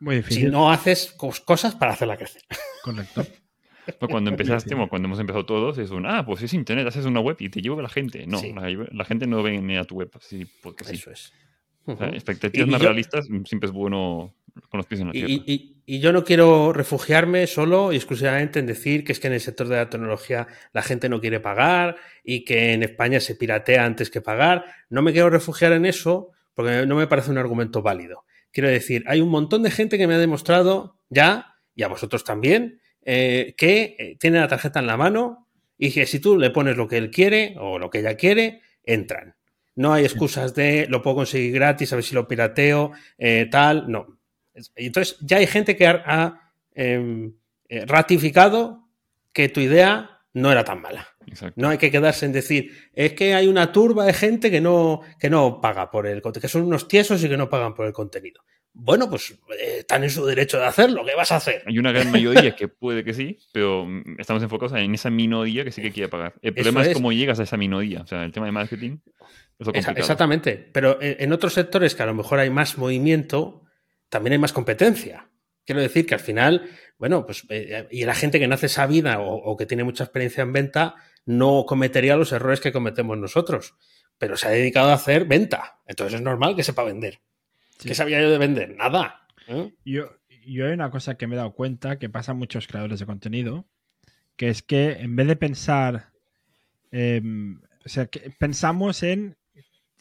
Muy 0.01 0.17
difícil. 0.17 0.45
Si 0.45 0.51
no 0.51 0.71
haces 0.71 1.13
cosas 1.13 1.75
para 1.75 1.93
hacerla 1.93 2.17
crecer. 2.17 2.43
Correcto. 2.83 3.27
Pues 3.99 4.09
cuando 4.09 4.31
empezaste, 4.31 4.73
o 4.77 4.89
cuando 4.89 5.07
hemos 5.07 5.19
empezado 5.19 5.45
todos, 5.45 5.77
es 5.79 5.91
un, 5.91 6.07
ah, 6.07 6.25
pues 6.25 6.43
es 6.43 6.55
internet, 6.55 6.87
haces 6.87 7.07
una 7.07 7.19
web 7.19 7.37
y 7.41 7.49
te 7.49 7.61
lleva 7.61 7.83
la 7.83 7.89
gente. 7.89 8.25
No, 8.25 8.41
la, 8.93 9.05
gente 9.05 9.27
no 9.27 9.43
viene 9.43 9.79
a 9.79 9.85
tu 9.85 9.97
web 9.97 10.11
así 10.15 10.47
porque 10.63 10.85
sí. 10.85 10.95
Eso 10.95 11.11
es. 11.11 11.33
expectativas 12.13 12.69
más 12.69 12.81
realistas 12.81 13.27
siempre 13.47 13.67
es 13.67 13.73
bueno 13.73 14.37
con 14.69 14.79
los 14.79 14.87
pies 14.87 15.01
en 15.01 15.09
la 15.09 15.13
tierra. 15.13 15.29
Y, 15.31 15.80
yo 15.99 16.13
no 16.13 16.23
quiero 16.23 16.73
refugiarme 16.73 17.49
solo 17.49 17.93
y 17.93 17.97
exclusivamente 17.97 18.61
en 18.61 18.67
decir 18.67 19.03
que 19.03 19.11
es 19.11 19.19
que 19.19 19.27
en 19.27 19.33
el 19.33 19.41
sector 19.41 19.67
de 19.67 19.77
la 19.77 19.91
tecnología 19.91 20.47
la 20.73 20.83
gente 20.83 21.09
no 21.09 21.21
quiere 21.21 21.41
pagar 21.41 21.97
y 22.23 22.45
que 22.45 22.75
en 22.75 22.85
España 22.85 23.19
se 23.19 23.35
piratea 23.35 23.85
antes 23.85 24.09
que 24.09 24.21
pagar. 24.21 24.67
No 24.89 25.03
me 25.03 25.13
quiero 25.13 25.31
refugiar 25.31 25.73
en 25.73 25.87
eso 25.87 26.31
porque 26.55 26.87
no 26.87 26.95
me 26.95 27.09
parece 27.09 27.33
un 27.33 27.39
argumento 27.39 27.83
válido. 27.83 28.25
Quiero 28.53 28.69
decir, 28.69 29.03
hay 29.07 29.21
un 29.21 29.31
montón 29.31 29.63
de 29.63 29.71
gente 29.71 29.99
que 29.99 30.07
me 30.07 30.15
ha 30.15 30.19
demostrado 30.19 30.99
ya, 31.09 31.57
y 31.75 31.83
a 31.83 31.89
vosotros 31.89 32.23
también, 32.23 32.81
eh, 33.03 33.55
que 33.57 33.97
eh, 33.99 34.17
tiene 34.21 34.41
la 34.41 34.49
tarjeta 34.49 34.81
en 34.81 34.87
la 34.87 34.97
mano 34.97 35.49
y 35.79 35.91
que 35.93 36.07
si 36.07 36.21
tú 36.21 36.37
le 36.37 36.51
pones 36.51 36.77
lo 36.77 36.87
que 36.87 36.99
él 36.99 37.11
quiere 37.11 37.55
o 37.59 37.79
lo 37.79 37.89
que 37.89 38.01
ella 38.01 38.17
quiere, 38.17 38.61
entran. 38.85 39.35
No 39.75 39.95
hay 39.95 40.05
excusas 40.05 40.55
de 40.55 40.87
lo 40.89 41.01
puedo 41.01 41.17
conseguir 41.17 41.55
gratis, 41.55 41.93
a 41.93 41.97
ver 41.97 42.05
si 42.05 42.15
lo 42.15 42.29
pirateo, 42.29 42.93
eh, 43.17 43.49
tal, 43.51 43.91
no. 43.91 44.20
Entonces, 44.75 45.17
ya 45.21 45.39
hay 45.39 45.47
gente 45.47 45.77
que 45.77 45.87
ha, 45.87 46.53
em, 46.75 47.35
eh, 47.69 47.85
ratificado 47.87 48.89
que 49.33 49.49
tu 49.49 49.61
idea 49.61 50.21
no 50.33 50.53
era 50.53 50.65
tan 50.65 50.81
mala. 50.81 51.09
No 51.57 51.69
hay 51.69 51.79
que 51.79 51.91
quedarse 51.91 52.27
en 52.27 52.33
decir, 52.33 52.73
es 52.93 53.13
que 53.13 53.35
hay 53.35 53.47
una 53.47 53.73
turba 53.73 54.05
de 54.05 54.13
gente 54.13 54.51
que 54.51 54.61
no, 54.61 55.01
que 55.19 55.31
no 55.31 55.61
paga 55.61 55.91
por 55.91 56.07
el 56.07 56.23
contenido, 56.23 56.43
que 56.43 56.49
son 56.49 56.63
unos 56.63 56.89
tiesos 56.89 57.23
y 57.23 57.29
que 57.29 57.37
no 57.37 57.49
pagan 57.49 57.75
por 57.75 57.87
el 57.87 57.93
contenido. 57.93 58.43
Bueno, 58.73 59.11
pues 59.11 59.33
eh, 59.33 59.79
están 59.81 60.05
en 60.05 60.11
su 60.11 60.25
derecho 60.25 60.59
de 60.59 60.67
hacerlo, 60.67 61.05
¿qué 61.05 61.15
vas 61.15 61.33
a 61.33 61.37
hacer? 61.37 61.63
Hay 61.67 61.79
una 61.79 61.93
gran 61.93 62.11
mayoría 62.11 62.55
que 62.55 62.69
puede 62.69 63.03
que 63.03 63.15
sí, 63.15 63.39
pero 63.53 63.87
estamos 64.19 64.43
enfocados 64.43 64.79
en 64.79 64.95
esa 64.95 65.11
minoría 65.11 65.65
que 65.65 65.73
sí 65.73 65.83
que 65.83 65.91
quiere 65.91 66.09
pagar. 66.09 66.35
El 66.41 66.55
problema 66.55 66.85
es, 66.85 66.95
cómo 66.95 67.13
llegas 67.13 67.41
a 67.41 67.43
esa 67.43 67.57
minoría. 67.57 68.03
O 68.03 68.07
sea, 68.07 68.25
el 68.25 68.33
tema 68.33 68.47
de 68.47 68.53
marketing 68.53 68.99
es 69.59 69.67
lo 69.67 69.75
Exactamente, 69.75 70.57
pero 70.73 70.99
en 71.01 71.33
otros 71.33 71.55
sectores 71.55 71.95
que 71.95 72.03
a 72.03 72.07
lo 72.07 72.15
mejor 72.15 72.39
hay 72.39 72.51
más 72.51 72.79
movimiento, 72.79 73.65
también 74.11 74.35
hay 74.35 74.39
más 74.39 74.53
competencia. 74.53 75.31
Quiero 75.65 75.81
decir 75.81 76.05
que 76.05 76.15
al 76.15 76.21
final, 76.21 76.69
bueno, 76.99 77.25
pues 77.25 77.47
eh, 77.49 77.89
y 77.91 78.05
la 78.05 78.15
gente 78.15 78.39
que 78.39 78.49
nace 78.49 78.69
sabida 78.69 79.21
o, 79.21 79.35
o 79.35 79.57
que 79.57 79.67
tiene 79.67 79.85
mucha 79.85 80.05
experiencia 80.05 80.43
en 80.43 80.53
venta 80.53 80.97
no 81.25 81.65
cometería 81.67 82.17
los 82.17 82.33
errores 82.33 82.61
que 82.61 82.73
cometemos 82.73 83.17
nosotros, 83.17 83.75
pero 84.19 84.37
se 84.37 84.49
ha 84.49 84.51
dedicado 84.51 84.91
a 84.91 84.95
hacer 84.95 85.25
venta. 85.25 85.81
Entonces 85.87 86.17
es 86.17 86.23
normal 86.23 86.57
que 86.57 86.65
sepa 86.65 86.85
vender. 86.85 87.21
¿Qué 87.83 87.95
sabía 87.95 88.21
yo 88.21 88.31
de 88.31 88.39
vender? 88.39 88.77
Nada. 88.77 89.27
¿eh? 89.47 89.73
Yo, 89.85 90.11
yo 90.45 90.67
hay 90.67 90.73
una 90.73 90.91
cosa 90.91 91.17
que 91.17 91.27
me 91.27 91.35
he 91.35 91.39
dado 91.39 91.55
cuenta 91.55 91.99
que 91.99 92.09
pasa 92.09 92.33
a 92.33 92.35
muchos 92.35 92.67
creadores 92.67 93.01
de 93.01 93.07
contenido, 93.07 93.67
que 94.37 94.49
es 94.49 94.63
que 94.63 94.93
en 94.93 95.17
vez 95.17 95.27
de 95.27 95.37
pensar, 95.37 96.13
em, 96.91 97.61
o 97.85 97.89
sea, 97.89 98.07
que 98.07 98.31
pensamos 98.39 99.03
en 99.03 99.37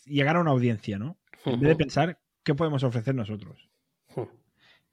llegar 0.05 0.36
a 0.36 0.41
una 0.41 0.51
audiencia, 0.51 0.97
¿no? 0.97 1.18
En 1.45 1.60
vez 1.60 1.70
de 1.70 1.76
pensar 1.76 2.20
qué 2.43 2.55
podemos 2.55 2.84
ofrecer 2.84 3.16
nosotros. 3.16 3.68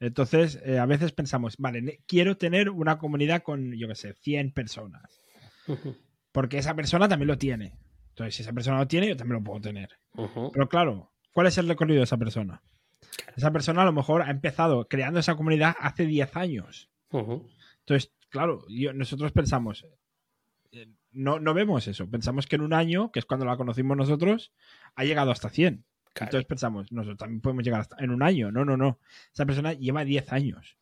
Entonces, 0.01 0.61
eh, 0.65 0.79
a 0.79 0.87
veces 0.87 1.13
pensamos, 1.13 1.57
vale, 1.59 2.01
quiero 2.07 2.37
tener 2.37 2.71
una 2.71 2.99
comunidad 2.99 3.43
con, 3.43 3.73
yo 3.73 3.89
qué 3.89 3.95
sé, 3.95 4.15
100 4.15 4.53
personas. 4.53 5.21
Porque 6.33 6.59
esa 6.59 6.75
persona 6.75 7.09
también 7.09 7.29
lo 7.29 7.39
tiene. 7.39 7.79
Entonces, 8.11 8.35
si 8.35 8.43
esa 8.43 8.53
persona 8.53 8.79
lo 8.79 8.87
tiene, 8.87 9.09
yo 9.09 9.17
también 9.17 9.39
lo 9.39 9.45
puedo 9.45 9.61
tener. 9.61 9.99
Pero 10.53 10.69
claro, 10.69 11.13
¿cuál 11.33 11.47
es 11.47 11.59
el 11.59 11.69
recorrido 11.69 11.99
de 11.99 12.05
esa 12.05 12.19
persona? 12.19 12.63
Esa 13.37 13.51
persona 13.51 13.83
a 13.83 13.87
lo 13.87 13.93
mejor 13.93 14.23
ha 14.23 14.31
empezado 14.31 14.89
creando 14.89 15.21
esa 15.21 15.35
comunidad 15.35 15.75
hace 15.81 16.07
10 16.07 16.37
años. 16.37 16.91
Entonces, 17.81 18.13
claro, 18.31 18.65
nosotros 18.95 19.33
pensamos, 19.33 19.87
eh, 20.73 20.89
no, 21.13 21.41
no 21.41 21.55
vemos 21.55 21.89
eso. 21.89 22.09
Pensamos 22.11 22.47
que 22.47 22.57
en 22.57 22.63
un 22.63 22.73
año, 22.73 23.11
que 23.13 23.19
es 23.19 23.25
cuando 23.25 23.47
la 23.47 23.57
conocimos 23.57 23.97
nosotros, 23.97 24.53
ha 24.95 25.05
llegado 25.05 25.31
hasta 25.31 25.49
100. 25.49 25.85
Entonces 26.25 26.47
pensamos, 26.47 26.91
nosotros 26.93 27.19
también 27.19 27.41
podemos 27.41 27.65
llegar 27.65 27.81
hasta 27.81 27.97
en 28.03 28.11
un 28.11 28.23
año. 28.23 28.51
No, 28.51 28.65
no, 28.65 28.77
no. 28.77 28.99
Esa 29.33 29.47
persona 29.47 29.73
lleva 29.73 30.05
10 30.05 30.33
años 30.33 30.77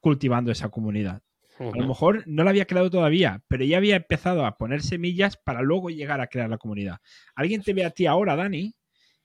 cultivando 0.00 0.52
esa 0.52 0.68
comunidad. 0.68 1.22
A 1.60 1.76
lo 1.76 1.88
mejor 1.88 2.22
no 2.26 2.44
la 2.44 2.50
había 2.50 2.66
creado 2.66 2.88
todavía, 2.88 3.42
pero 3.48 3.64
ya 3.64 3.78
había 3.78 3.96
empezado 3.96 4.46
a 4.46 4.56
poner 4.56 4.80
semillas 4.80 5.36
para 5.36 5.60
luego 5.60 5.90
llegar 5.90 6.20
a 6.20 6.28
crear 6.28 6.48
la 6.48 6.58
comunidad. 6.58 6.98
Alguien 7.34 7.62
te 7.62 7.72
ve 7.72 7.84
a 7.84 7.90
ti 7.90 8.06
ahora, 8.06 8.36
Dani, 8.36 8.76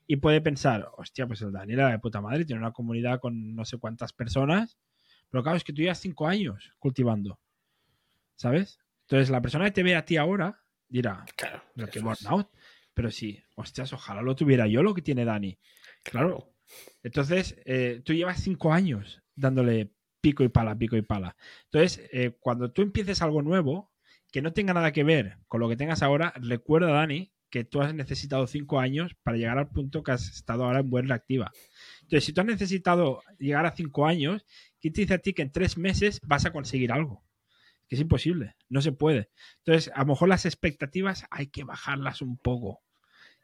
y 0.06 0.16
puede 0.16 0.40
pensar, 0.40 0.90
hostia, 0.96 1.28
pues 1.28 1.40
el 1.42 1.52
Dani 1.52 1.74
era 1.74 1.90
de 1.90 1.98
puta 2.00 2.20
madre, 2.20 2.44
tiene 2.44 2.60
una 2.60 2.72
comunidad 2.72 3.20
con 3.20 3.54
no 3.54 3.64
sé 3.64 3.78
cuántas 3.78 4.12
personas, 4.12 4.78
pero 5.30 5.42
claro, 5.44 5.56
es 5.56 5.64
que 5.64 5.72
tú 5.72 5.82
llevas 5.82 5.98
cinco 6.00 6.26
años 6.26 6.72
cultivando, 6.80 7.38
¿sabes? 8.34 8.80
Entonces 9.02 9.30
la 9.30 9.40
persona 9.40 9.66
que 9.66 9.70
te 9.70 9.82
ve 9.82 9.94
a 9.94 10.04
ti 10.04 10.16
ahora 10.16 10.60
dirá, 10.88 11.24
claro, 11.36 11.62
que 11.90 12.00
burnout. 12.00 12.48
Pero 12.94 13.10
sí, 13.10 13.42
hostias, 13.56 13.92
ojalá 13.92 14.22
lo 14.22 14.36
tuviera 14.36 14.66
yo 14.66 14.82
lo 14.82 14.94
que 14.94 15.02
tiene 15.02 15.24
Dani. 15.24 15.58
Claro. 16.02 16.54
Entonces, 17.02 17.56
eh, 17.66 18.00
tú 18.04 18.14
llevas 18.14 18.40
cinco 18.40 18.72
años 18.72 19.22
dándole 19.34 19.92
pico 20.20 20.42
y 20.44 20.48
pala, 20.48 20.78
pico 20.78 20.96
y 20.96 21.02
pala. 21.02 21.36
Entonces, 21.64 22.08
eh, 22.12 22.36
cuando 22.40 22.70
tú 22.72 22.82
empieces 22.82 23.20
algo 23.20 23.42
nuevo, 23.42 23.92
que 24.32 24.42
no 24.42 24.52
tenga 24.52 24.74
nada 24.74 24.92
que 24.92 25.04
ver 25.04 25.38
con 25.46 25.60
lo 25.60 25.68
que 25.68 25.76
tengas 25.76 26.02
ahora, 26.02 26.32
recuerda, 26.36 26.90
Dani, 26.90 27.32
que 27.50 27.62
tú 27.62 27.80
has 27.82 27.94
necesitado 27.94 28.48
cinco 28.48 28.80
años 28.80 29.14
para 29.22 29.36
llegar 29.36 29.58
al 29.58 29.68
punto 29.68 30.02
que 30.02 30.10
has 30.10 30.28
estado 30.28 30.64
ahora 30.64 30.80
en 30.80 30.90
buena 30.90 31.14
activa. 31.14 31.52
Entonces, 32.02 32.24
si 32.24 32.32
tú 32.32 32.40
has 32.40 32.46
necesitado 32.48 33.22
llegar 33.38 33.64
a 33.64 33.76
cinco 33.76 34.06
años, 34.06 34.44
¿quién 34.80 34.92
te 34.92 35.02
dice 35.02 35.14
a 35.14 35.18
ti 35.18 35.34
que 35.34 35.42
en 35.42 35.52
tres 35.52 35.78
meses 35.78 36.20
vas 36.24 36.46
a 36.46 36.52
conseguir 36.52 36.90
algo? 36.90 37.24
Que 37.86 37.94
es 37.94 38.00
imposible, 38.00 38.56
no 38.68 38.80
se 38.80 38.90
puede. 38.90 39.30
Entonces, 39.58 39.92
a 39.94 40.00
lo 40.00 40.06
mejor 40.06 40.30
las 40.30 40.46
expectativas 40.46 41.26
hay 41.30 41.46
que 41.46 41.64
bajarlas 41.64 42.22
un 42.22 42.38
poco. 42.38 42.82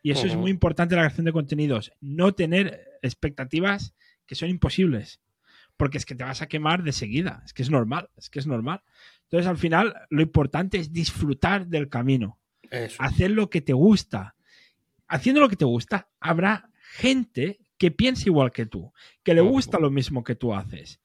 Y 0.02 0.12
eso 0.12 0.26
es 0.26 0.36
muy 0.36 0.50
importante 0.50 0.94
en 0.94 1.00
la 1.00 1.06
creación 1.06 1.26
de 1.26 1.32
contenidos. 1.32 1.92
No 2.00 2.32
tener 2.32 2.98
expectativas 3.02 3.94
que 4.26 4.34
son 4.34 4.48
imposibles. 4.48 5.20
Porque 5.76 5.98
es 5.98 6.06
que 6.06 6.14
te 6.14 6.24
vas 6.24 6.42
a 6.42 6.48
quemar 6.48 6.82
de 6.82 6.92
seguida. 6.92 7.42
Es 7.44 7.52
que 7.52 7.62
es 7.62 7.70
normal. 7.70 8.10
Es 8.16 8.30
que 8.30 8.38
es 8.38 8.46
normal. 8.46 8.82
Entonces, 9.24 9.46
al 9.46 9.58
final, 9.58 9.94
lo 10.10 10.22
importante 10.22 10.78
es 10.78 10.92
disfrutar 10.92 11.66
del 11.66 11.88
camino. 11.88 12.38
Hacer 12.98 13.30
lo 13.30 13.50
que 13.50 13.60
te 13.60 13.72
gusta. 13.72 14.36
Haciendo 15.08 15.40
lo 15.40 15.48
que 15.48 15.56
te 15.56 15.64
gusta, 15.64 16.08
habrá 16.20 16.70
gente 16.92 17.60
que 17.78 17.90
piense 17.90 18.28
igual 18.28 18.52
que 18.52 18.66
tú, 18.66 18.92
que 19.22 19.34
le 19.34 19.40
gusta 19.40 19.78
lo 19.78 19.90
mismo 19.90 20.22
que 20.22 20.34
tú 20.34 20.54
haces. 20.54 21.00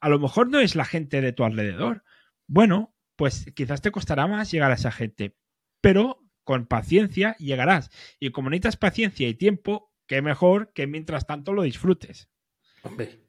A 0.00 0.08
lo 0.08 0.18
mejor 0.18 0.48
no 0.48 0.60
es 0.60 0.76
la 0.76 0.84
gente 0.84 1.20
de 1.20 1.32
tu 1.32 1.44
alrededor. 1.44 2.04
Bueno, 2.46 2.94
pues 3.16 3.50
quizás 3.54 3.80
te 3.80 3.90
costará 3.90 4.26
más 4.26 4.50
llegar 4.50 4.70
a 4.70 4.74
esa 4.74 4.92
gente, 4.92 5.34
pero 5.80 6.23
con 6.44 6.66
paciencia 6.66 7.36
llegarás. 7.38 7.90
Y 8.20 8.30
como 8.30 8.50
necesitas 8.50 8.76
paciencia 8.76 9.28
y 9.28 9.34
tiempo, 9.34 9.92
qué 10.06 10.22
mejor 10.22 10.72
que 10.72 10.86
mientras 10.86 11.26
tanto 11.26 11.52
lo 11.52 11.62
disfrutes. 11.62 12.28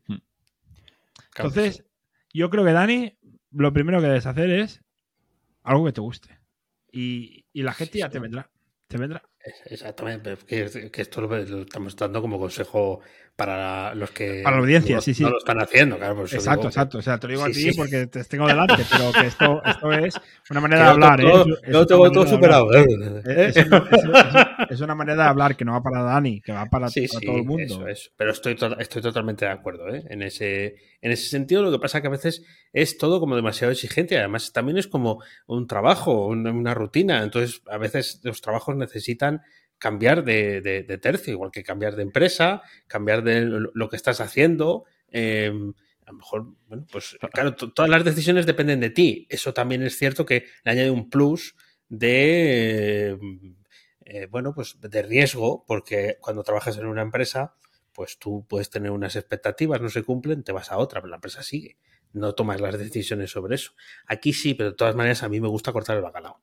Hmm. 0.07 0.17
Entonces, 1.37 1.85
yo 2.33 2.49
creo 2.49 2.65
que 2.65 2.73
Dani, 2.73 3.17
lo 3.51 3.73
primero 3.73 3.99
que 3.99 4.07
debes 4.07 4.25
hacer 4.25 4.49
es 4.49 4.83
algo 5.63 5.85
que 5.85 5.93
te 5.93 6.01
guste. 6.01 6.39
Y, 6.91 7.45
la 7.53 7.73
gente 7.73 7.99
ya 7.99 8.09
te 8.09 8.19
vendrá. 8.19 8.51
Te 8.87 8.97
vendrá. 8.97 9.23
Exactamente, 9.65 10.35
que, 10.47 10.89
que 10.91 11.01
esto 11.01 11.21
lo, 11.21 11.35
estamos 11.37 11.95
dando 11.95 12.21
como 12.21 12.39
consejo 12.39 13.01
para 13.35 13.93
los 13.95 14.11
que 14.11 14.39
para 14.43 14.55
la 14.55 14.61
audiencia, 14.61 14.95
no, 14.95 15.01
sí, 15.01 15.13
sí. 15.13 15.21
no 15.21 15.29
lo 15.31 15.37
están 15.39 15.59
haciendo, 15.61 15.97
claro. 15.97 16.21
exacto, 16.23 16.51
digo, 16.61 16.67
exacto. 16.69 16.97
O 16.99 17.01
sea, 17.01 17.19
te 17.19 17.27
lo 17.27 17.31
digo 17.33 17.45
sí, 17.47 17.51
a 17.51 17.53
ti 17.53 17.71
sí. 17.73 17.77
porque 17.77 18.07
te 18.07 18.23
tengo 18.23 18.47
delante, 18.47 18.83
pero 18.89 19.11
que 19.11 19.25
esto, 19.27 19.61
esto 19.65 19.91
es 19.93 20.15
una 20.49 20.61
manera 20.61 20.83
de 20.85 20.89
hablar. 20.89 21.19
todo, 21.19 21.45
¿eh? 21.45 21.59
Es, 21.63 21.73
Yo 21.73 21.81
es 21.81 21.87
tengo 21.87 22.11
todo 22.11 22.25
superado. 22.27 22.71
Es, 22.73 23.57
es 23.57 23.67
una, 23.67 23.87
es- 23.91 24.71
es 24.71 24.81
una 24.81 24.95
manera 24.95 25.23
de 25.23 25.29
hablar 25.29 25.55
que 25.57 25.65
no 25.65 25.73
va 25.73 25.83
para 25.83 26.01
Dani, 26.01 26.39
que 26.41 26.53
va 26.53 26.65
para, 26.67 26.87
Sí, 26.87 27.07
para 27.07 27.19
sí, 27.19 27.25
todo 27.25 27.35
el 27.35 27.43
mundo. 27.43 27.63
eso 27.63 27.87
es. 27.87 28.11
Pero 28.15 28.31
estoy, 28.31 28.55
to- 28.55 28.79
estoy 28.79 29.01
totalmente 29.01 29.45
de 29.45 29.51
acuerdo 29.51 29.93
¿eh? 29.93 30.03
en, 30.09 30.21
ese, 30.23 30.75
en 31.01 31.11
ese 31.11 31.27
sentido. 31.27 31.61
Lo 31.61 31.71
que 31.71 31.79
pasa 31.79 32.01
que 32.01 32.07
a 32.07 32.11
veces 32.11 32.41
es 32.71 32.97
todo 32.97 33.19
como 33.19 33.35
demasiado 33.35 33.71
exigente. 33.73 34.17
Además, 34.17 34.53
también 34.53 34.77
es 34.77 34.87
como 34.87 35.21
un 35.45 35.67
trabajo, 35.67 36.25
una, 36.27 36.51
una 36.51 36.73
rutina. 36.73 37.21
Entonces, 37.21 37.61
a 37.69 37.77
veces 37.77 38.21
los 38.23 38.39
trabajos 38.41 38.77
necesitan 38.77 39.34
cambiar 39.77 40.23
de, 40.23 40.61
de- 40.61 40.83
de 40.83 40.97
tercio, 40.97 41.33
igual 41.33 41.51
que 41.51 41.63
cambiar 41.63 41.95
de 41.95 42.03
empresa, 42.03 42.61
cambiar 42.87 43.23
de 43.23 43.41
lo 43.73 43.89
que 43.89 43.95
estás 43.95 44.21
haciendo. 44.21 44.85
eh, 45.09 45.51
a 46.07 46.11
lo 46.11 46.17
mejor, 46.17 46.45
bueno, 46.67 46.85
pues 46.91 47.17
claro, 47.33 47.55
to- 47.55 47.73
todas 47.73 47.89
las 47.89 48.05
decisiones 48.05 48.45
dependen 48.45 48.79
de 48.79 48.91
ti. 48.91 49.25
Eso 49.29 49.53
también 49.53 49.81
es 49.83 49.97
cierto 49.97 50.23
que 50.25 50.45
le 50.63 50.71
añade 50.71 50.91
un 50.91 51.09
plus 51.09 51.55
de, 51.89 53.17
eh, 54.05 54.27
bueno, 54.29 54.53
pues 54.53 54.77
de 54.79 55.01
riesgo, 55.01 55.63
porque 55.67 56.17
cuando 56.19 56.43
trabajas 56.43 56.77
en 56.77 56.85
una 56.85 57.01
empresa, 57.01 57.55
pues 57.93 58.19
tú 58.19 58.45
puedes 58.47 58.69
tener 58.69 58.91
unas 58.91 59.15
expectativas, 59.15 59.81
no 59.81 59.89
se 59.89 60.03
cumplen, 60.03 60.43
te 60.43 60.51
vas 60.51 60.71
a 60.71 60.77
otra, 60.77 61.01
pero 61.01 61.09
la 61.09 61.17
empresa 61.17 61.43
sigue. 61.43 61.77
No 62.13 62.33
tomas 62.33 62.61
las 62.61 62.77
decisiones 62.77 63.31
sobre 63.31 63.55
eso. 63.55 63.71
Aquí 64.05 64.31
sí, 64.33 64.53
pero 64.53 64.71
de 64.71 64.75
todas 64.77 64.95
maneras 64.95 65.23
a 65.23 65.29
mí 65.29 65.39
me 65.41 65.47
gusta 65.47 65.71
cortar 65.73 65.97
el 65.97 66.03
bacalao. 66.03 66.39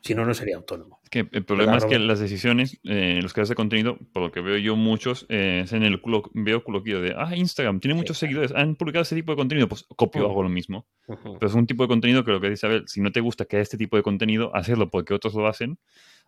Si 0.00 0.14
no, 0.14 0.24
no 0.24 0.32
sería 0.32 0.56
autónomo. 0.56 1.00
Es 1.04 1.10
que 1.10 1.28
el 1.32 1.44
problema 1.44 1.76
es 1.76 1.84
que 1.84 1.98
las 1.98 2.20
decisiones, 2.20 2.78
eh, 2.84 3.18
los 3.22 3.32
creadores 3.32 3.48
de 3.50 3.54
contenido, 3.56 3.98
por 4.12 4.22
lo 4.22 4.30
que 4.32 4.40
veo 4.40 4.56
yo 4.58 4.76
muchos, 4.76 5.26
eh, 5.28 5.62
es 5.64 5.72
en 5.72 5.82
el 5.82 6.00
culo, 6.00 6.22
veo 6.34 6.62
coloquio 6.62 7.00
de, 7.00 7.14
ah, 7.16 7.34
Instagram, 7.34 7.80
tiene 7.80 7.94
muchos 7.94 8.16
Sí, 8.18 8.26
claro. 8.26 8.42
seguidores, 8.46 8.62
han 8.68 8.76
publicado 8.76 9.02
ese 9.02 9.16
tipo 9.16 9.32
de 9.32 9.36
contenido, 9.36 9.68
pues 9.68 9.84
copio, 9.96 10.28
Mm. 10.28 10.30
hago 10.30 10.42
lo 10.44 10.48
mismo. 10.48 10.86
Ujú. 11.08 11.34
Pero 11.38 11.46
es 11.48 11.54
un 11.54 11.66
tipo 11.66 11.82
de 11.82 11.88
contenido 11.88 12.24
que 12.24 12.30
lo 12.30 12.40
que 12.40 12.48
dice 12.50 12.66
Abel, 12.66 12.84
si 12.86 13.00
no 13.00 13.10
te 13.10 13.20
gusta 13.20 13.44
que 13.44 13.56
haya 13.56 13.62
este 13.62 13.76
tipo 13.76 13.96
de 13.96 14.02
contenido, 14.02 14.54
hacerlo 14.54 14.88
porque 14.90 15.14
otros 15.14 15.34
lo 15.34 15.46
hacen, 15.48 15.78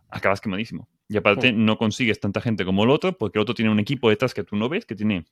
acabas 0.08 0.40
quemadísimo. 0.40 0.88
Y 1.08 1.16
aparte 1.16 1.52
Mm. 1.52 1.64
no 1.64 1.78
consigues 1.78 2.18
tanta 2.18 2.40
gente 2.40 2.64
como 2.64 2.82
el 2.84 2.90
otro, 2.90 3.16
porque 3.16 3.38
el 3.38 3.42
otro 3.42 3.54
tiene 3.54 3.70
un 3.70 3.78
equipo 3.78 4.10
detrás 4.10 4.34
que 4.34 4.42
tú 4.42 4.56
no 4.56 4.68
ves, 4.68 4.84
que 4.84 4.96
tiene 4.96 5.24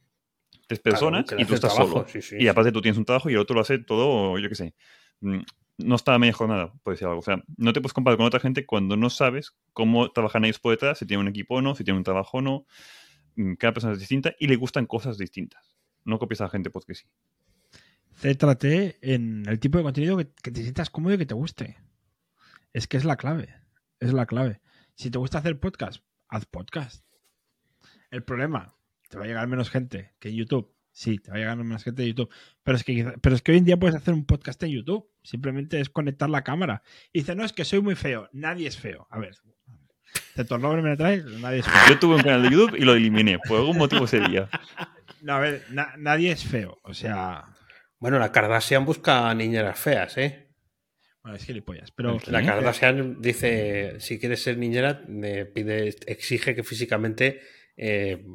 tres 0.69 0.81
Claro, 0.81 0.95
personas 1.11 1.33
le 1.33 1.43
y 1.43 1.45
tú 1.47 1.55
estás 1.55 1.75
trabajo, 1.75 1.93
solo. 2.01 2.09
sí, 2.09 2.23
sí, 2.23 2.37
y 2.39 2.47
aparte 2.47 2.71
tú 2.71 2.81
tienes 2.81 2.99
un 2.99 3.05
trabajo 3.05 3.29
y 3.31 3.33
el 3.33 3.39
otro 3.41 3.55
lo 3.55 3.63
hace 3.63 3.79
todo, 3.79 4.39
yo 4.39 4.49
qué 4.49 4.55
sé. 4.55 4.75
No 5.79 5.95
está 5.95 6.15
a 6.15 6.19
media 6.19 6.33
jornada, 6.33 6.73
por 6.83 6.95
decir 6.95 7.07
algo. 7.07 7.21
O 7.21 7.23
sea, 7.23 7.43
no 7.57 7.73
te 7.73 7.81
puedes 7.81 7.93
comparar 7.93 8.17
con 8.17 8.27
otra 8.27 8.41
gente 8.41 8.67
cuando 8.67 8.97
no 8.97 9.11
sabes 9.11 9.57
cómo 9.73 10.11
trabajan 10.11 10.45
ellos 10.45 10.59
por 10.59 10.73
detrás, 10.73 10.99
si 10.99 11.07
tienen 11.07 11.27
un 11.27 11.31
equipo 11.31 11.57
o 11.57 11.63
no, 11.63 11.75
si 11.75 11.85
tienen 11.85 11.99
un 11.99 12.05
trabajo 12.05 12.39
o 12.39 12.43
no. 12.43 12.67
Mm, 13.37 13.55
Cada 13.55 13.73
persona 13.73 13.93
es 13.93 14.01
distinta 14.01 14.35
y 14.39 14.49
le 14.49 14.57
gustan 14.57 14.87
cosas 14.87 15.19
distintas. 15.19 15.77
No 16.05 16.19
copies 16.19 16.41
a 16.41 16.45
la 16.45 16.51
gente 16.51 16.71
porque 16.71 16.95
sí. 16.95 17.07
Céntrate 18.17 18.99
en 19.03 19.49
el 19.49 19.61
tipo 19.61 19.79
de 19.79 19.85
contenido 19.85 20.17
que, 20.17 20.29
que 20.43 20.51
te 20.51 20.63
sientas 20.63 20.91
cómodo 20.91 21.15
y 21.15 21.19
que 21.19 21.27
te 21.27 21.35
guste. 21.35 21.77
Es 22.73 22.89
que 22.89 22.97
es 22.97 23.05
la 23.05 23.17
clave. 23.17 23.55
Es 24.01 24.13
la 24.13 24.27
clave. 24.27 24.61
Si 24.95 25.11
te 25.11 25.19
gusta 25.19 25.39
hacer 25.39 25.61
podcast, 25.61 26.03
haz 26.29 26.45
podcast. 26.47 27.05
El 28.11 28.25
problema, 28.25 28.75
te 29.09 29.19
va 29.19 29.25
a 29.25 29.27
llegar 29.27 29.47
menos 29.49 29.71
gente 29.71 30.15
que 30.19 30.35
YouTube. 30.35 30.75
Sí, 30.93 31.19
te 31.19 31.31
va 31.31 31.37
a 31.37 31.41
llegar 31.41 31.57
menos 31.57 31.85
gente 31.85 32.03
de 32.03 32.09
YouTube. 32.09 32.31
Pero 32.63 32.77
es 32.77 32.85
que, 32.85 33.15
pero 33.21 33.37
es 33.37 33.43
que 33.43 33.53
hoy 33.53 33.59
en 33.59 33.65
día 33.65 33.79
puedes 33.79 33.95
hacer 33.95 34.15
un 34.15 34.25
podcast 34.25 34.63
en 34.65 34.71
YouTube. 34.71 35.09
Simplemente 35.29 35.79
es 35.79 35.91
conectar 35.91 36.31
la 36.31 36.43
cámara. 36.43 36.83
Y 37.13 37.19
dice, 37.19 37.35
no, 37.35 37.45
es 37.45 37.53
que 37.53 37.67
soy 37.67 37.83
muy 37.83 37.95
feo. 37.97 38.31
Nadie 38.33 38.67
es 38.67 38.79
feo. 38.79 39.07
A 39.11 39.19
ver. 39.19 39.35
¿Te 40.35 40.43
tornó 40.47 40.75
me 40.81 40.97
traes? 40.97 41.23
Nadie 41.27 41.59
es 41.59 41.67
feo. 41.67 41.75
Yo 41.91 41.99
tuve 41.99 42.15
un 42.17 42.23
canal 42.23 42.43
de 42.43 42.49
YouTube 42.51 42.77
y 42.77 42.81
lo 42.81 42.95
eliminé. 42.95 43.39
Por 43.39 43.59
algún 43.59 43.77
motivo 43.77 44.07
ese 44.07 44.21
día. 44.21 44.49
No, 45.21 45.35
a 45.35 45.39
ver, 45.41 45.67
na- 45.71 45.93
nadie 45.99 46.33
es 46.33 46.43
feo. 46.45 46.79
O 46.83 46.95
sea, 46.95 47.45
Bueno, 47.99 48.19
la 48.19 48.33
Kardashian 48.33 48.87
busca 48.87 49.35
niñeras 49.35 49.79
feas, 49.79 50.17
¿eh? 50.17 50.49
bueno, 51.23 51.37
es 51.37 51.45
gilipollas. 51.45 51.91
Pero 51.91 52.17
La. 52.29 52.43
Kardashian 52.43 53.21
dice, 53.21 54.01
si 54.01 54.19
quieres 54.19 54.43
ser 54.43 54.57
niñera, 54.57 55.03
me 55.09 55.45
pide, 55.45 55.95
exige 56.07 56.55
que 56.55 56.63
físicamente 56.65 57.43
eh, 57.81 58.27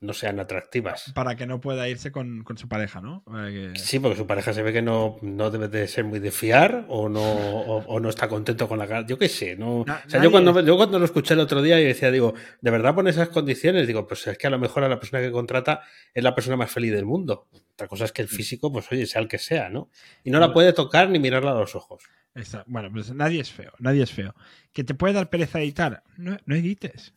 no 0.00 0.12
sean 0.12 0.40
atractivas. 0.40 1.12
para 1.14 1.36
que 1.36 1.46
no 1.46 1.60
pueda 1.60 1.88
irse 1.88 2.10
con, 2.10 2.42
con 2.42 2.58
su 2.58 2.68
pareja, 2.68 3.00
¿no? 3.00 3.22
Que- 3.26 3.72
Sí, 3.76 4.00
porque 4.00 4.16
su 4.16 4.26
pareja 4.26 4.52
se 4.52 4.62
ve 4.64 4.72
que 4.72 4.82
no, 4.82 5.16
no 5.22 5.50
debe 5.50 5.68
de 5.68 5.86
ser 5.86 6.04
muy 6.04 6.18
de 6.18 6.32
fiar 6.32 6.86
o 6.88 7.08
no, 7.08 7.22
o, 7.22 7.84
o 7.86 8.00
no 8.00 8.08
está 8.08 8.26
contento 8.28 8.66
con 8.68 8.78
la 8.80 8.88
cara. 8.88 9.06
Yo 9.06 9.16
qué 9.16 9.28
sé, 9.28 9.54
no. 9.54 9.84
Na- 9.86 10.02
o 10.04 10.10
sea, 10.10 10.20
yo 10.22 10.30
cuando, 10.32 10.60
yo 10.60 10.76
cuando 10.76 10.98
lo 10.98 11.04
escuché 11.04 11.34
el 11.34 11.40
otro 11.40 11.62
día 11.62 11.80
y 11.80 11.84
decía, 11.84 12.10
digo, 12.10 12.34
¿de 12.60 12.70
verdad 12.72 12.94
pone 12.94 13.10
esas 13.10 13.28
condiciones? 13.28 13.86
Digo, 13.86 14.06
pues 14.08 14.26
es 14.26 14.36
que 14.36 14.48
a 14.48 14.50
lo 14.50 14.58
mejor 14.58 14.82
a 14.82 14.88
la 14.88 14.98
persona 14.98 15.22
que 15.22 15.30
contrata 15.30 15.82
es 16.12 16.24
la 16.24 16.34
persona 16.34 16.56
más 16.56 16.70
feliz 16.72 16.92
del 16.92 17.04
mundo. 17.06 17.46
Otra 17.74 17.86
cosa 17.86 18.04
es 18.06 18.12
que 18.12 18.22
el 18.22 18.28
físico, 18.28 18.72
pues 18.72 18.90
oye, 18.90 19.06
sea 19.06 19.22
el 19.22 19.28
que 19.28 19.38
sea, 19.38 19.68
¿no? 19.70 19.88
Y 20.24 20.30
no 20.30 20.40
la 20.40 20.52
puede 20.52 20.72
tocar 20.72 21.08
ni 21.08 21.18
mirarla 21.20 21.52
a 21.52 21.54
los 21.60 21.76
ojos. 21.76 22.02
Está- 22.34 22.64
bueno, 22.66 22.90
pues 22.92 23.12
nadie 23.14 23.40
es 23.40 23.52
feo, 23.52 23.72
nadie 23.78 24.02
es 24.02 24.10
feo. 24.12 24.34
¿Que 24.72 24.82
te 24.84 24.94
puede 24.94 25.14
dar 25.14 25.30
pereza 25.30 25.60
editar? 25.60 26.02
No, 26.16 26.36
no 26.44 26.54
edites. 26.56 27.14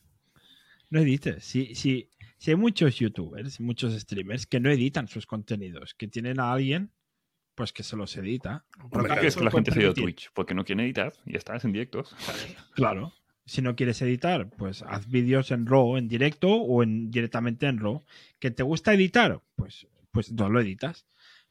No 0.94 1.00
edites. 1.00 1.44
Si, 1.44 1.74
si, 1.74 2.12
si 2.38 2.52
hay 2.52 2.56
muchos 2.56 3.00
youtubers, 3.00 3.60
muchos 3.60 4.00
streamers 4.00 4.46
que 4.46 4.60
no 4.60 4.70
editan 4.70 5.08
sus 5.08 5.26
contenidos, 5.26 5.96
que 5.96 6.08
tienen 6.08 6.40
a 6.40 6.54
alguien, 6.54 6.92
pues 7.56 7.74
que 7.74 7.82
se 7.82 7.96
los 7.96 8.16
edita. 8.16 8.64
Hombre, 8.80 9.06
claro, 9.06 9.22
es 9.24 9.36
que 9.36 9.44
la 9.44 9.50
gente 9.50 9.72
se 9.72 9.80
ha 9.80 9.82
ido 9.82 9.92
a. 9.92 9.96
Twitch 9.96 10.30
porque 10.36 10.54
no 10.54 10.64
quieren 10.64 10.86
editar 10.86 11.12
y 11.26 11.32
ya 11.32 11.40
está, 11.40 11.56
es 11.56 11.66
en 11.66 11.72
directos. 11.72 12.16
Claro. 12.76 13.12
Si 13.44 13.64
no 13.64 13.76
quieres 13.76 14.04
editar, 14.04 14.52
pues 14.52 14.84
haz 14.84 15.10
vídeos 15.10 15.50
en 15.50 15.66
RAW, 15.66 15.98
en 15.98 16.08
directo 16.08 16.54
o 16.54 16.84
en, 16.84 17.10
directamente 17.10 17.66
en 17.66 17.80
RAW. 17.80 18.04
¿Que 18.38 18.52
te 18.52 18.62
gusta 18.62 18.94
editar? 18.94 19.42
Pues, 19.56 19.88
pues 20.12 20.32
no 20.32 20.48
lo 20.48 20.62
editas. 20.62 21.08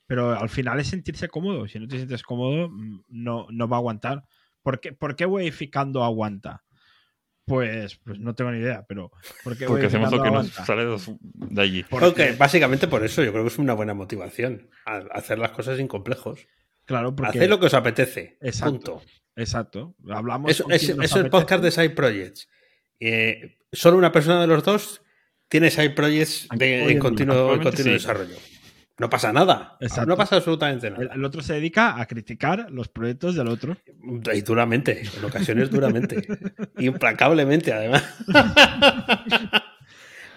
Pero 0.06 0.38
al 0.38 0.50
final 0.50 0.78
es 0.78 0.86
sentirse 0.86 1.26
cómodo. 1.26 1.66
Si 1.66 1.80
no 1.80 1.88
te 1.88 1.96
sientes 1.96 2.22
cómodo, 2.22 2.68
mm, 2.68 3.06
no, 3.08 3.48
no 3.50 3.66
va 3.66 3.78
a 3.78 3.80
aguantar. 3.80 4.22
¿Por 4.62 4.78
qué, 4.78 4.92
¿Por 4.92 5.16
qué 5.16 5.26
Weificando 5.26 6.04
aguanta? 6.04 6.62
Pues, 7.44 7.96
pues 8.04 8.20
no 8.20 8.34
tengo 8.34 8.52
ni 8.52 8.60
idea, 8.60 8.84
pero 8.88 9.10
¿por 9.42 9.56
qué 9.56 9.66
Porque 9.66 9.86
hacemos 9.86 10.12
lo 10.12 10.22
que 10.22 10.30
nos 10.30 10.48
sale 10.48 10.84
de 11.34 11.62
allí. 11.62 11.82
Porque- 11.82 12.32
básicamente 12.38 12.86
por 12.86 13.04
eso, 13.04 13.22
yo 13.24 13.32
creo 13.32 13.42
que 13.44 13.48
es 13.48 13.58
una 13.58 13.74
buena 13.74 13.94
motivación. 13.94 14.70
a- 14.86 14.98
hacer 15.12 15.38
las 15.38 15.50
cosas 15.50 15.76
sin 15.78 15.88
complejos. 15.88 16.46
Claro, 16.84 17.14
porque. 17.14 17.38
Hacer 17.38 17.50
lo 17.50 17.58
que 17.60 17.66
os 17.66 17.74
apetece. 17.74 18.38
Exacto. 18.40 18.94
Punto. 18.96 19.02
Exacto. 19.36 19.94
Hablamos. 20.08 20.50
Es, 20.50 20.62
con 20.62 20.72
es- 20.72 20.88
el 21.16 21.30
podcast 21.30 21.62
de. 21.64 21.70
Side 21.70 21.90
Projects. 21.90 22.48
Eh, 23.00 23.58
solo 23.72 23.96
una 23.96 24.12
persona 24.12 24.40
de 24.40 24.46
los 24.46 24.62
dos 24.62 25.02
tiene 25.48 25.70
Side 25.70 25.90
Projects 25.90 26.48
de, 26.54 26.92
en 26.92 26.98
continuo, 26.98 27.34
en 27.34 27.40
actualmente 27.40 27.70
continuo 27.70 27.84
sí. 27.86 27.92
desarrollo. 27.92 28.36
No 28.98 29.08
pasa 29.10 29.32
nada. 29.32 29.76
Exacto. 29.80 30.06
No 30.08 30.16
pasa 30.16 30.36
absolutamente 30.36 30.86
El, 30.88 30.92
nada. 30.94 31.14
el 31.14 31.24
otro 31.24 31.42
se 31.42 31.54
dedica 31.54 32.00
a 32.00 32.06
criticar 32.06 32.70
los 32.70 32.88
proyectos 32.88 33.34
del 33.34 33.48
otro. 33.48 33.76
Y 34.32 34.40
duramente, 34.42 35.02
en 35.16 35.24
ocasiones 35.24 35.70
duramente. 35.70 36.26
Implacablemente, 36.78 37.72
además. 37.72 38.04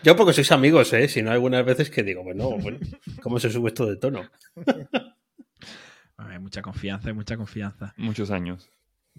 Yo 0.03 0.15
porque 0.15 0.33
sois 0.33 0.51
amigos, 0.51 0.93
¿eh? 0.93 1.07
Si 1.07 1.21
no, 1.23 1.31
algunas 1.31 1.65
veces 1.65 1.89
que 1.89 2.03
digo, 2.03 2.23
bueno, 2.23 2.51
bueno, 2.59 2.77
¿cómo 3.21 3.39
se 3.39 3.49
sube 3.49 3.69
esto 3.69 3.85
de 3.87 3.97
tono? 3.97 4.21
Hay 6.17 6.39
mucha 6.39 6.61
confianza, 6.61 7.07
hay 7.09 7.13
mucha 7.13 7.37
confianza. 7.37 7.93
Muchos 7.97 8.29
años. 8.31 8.69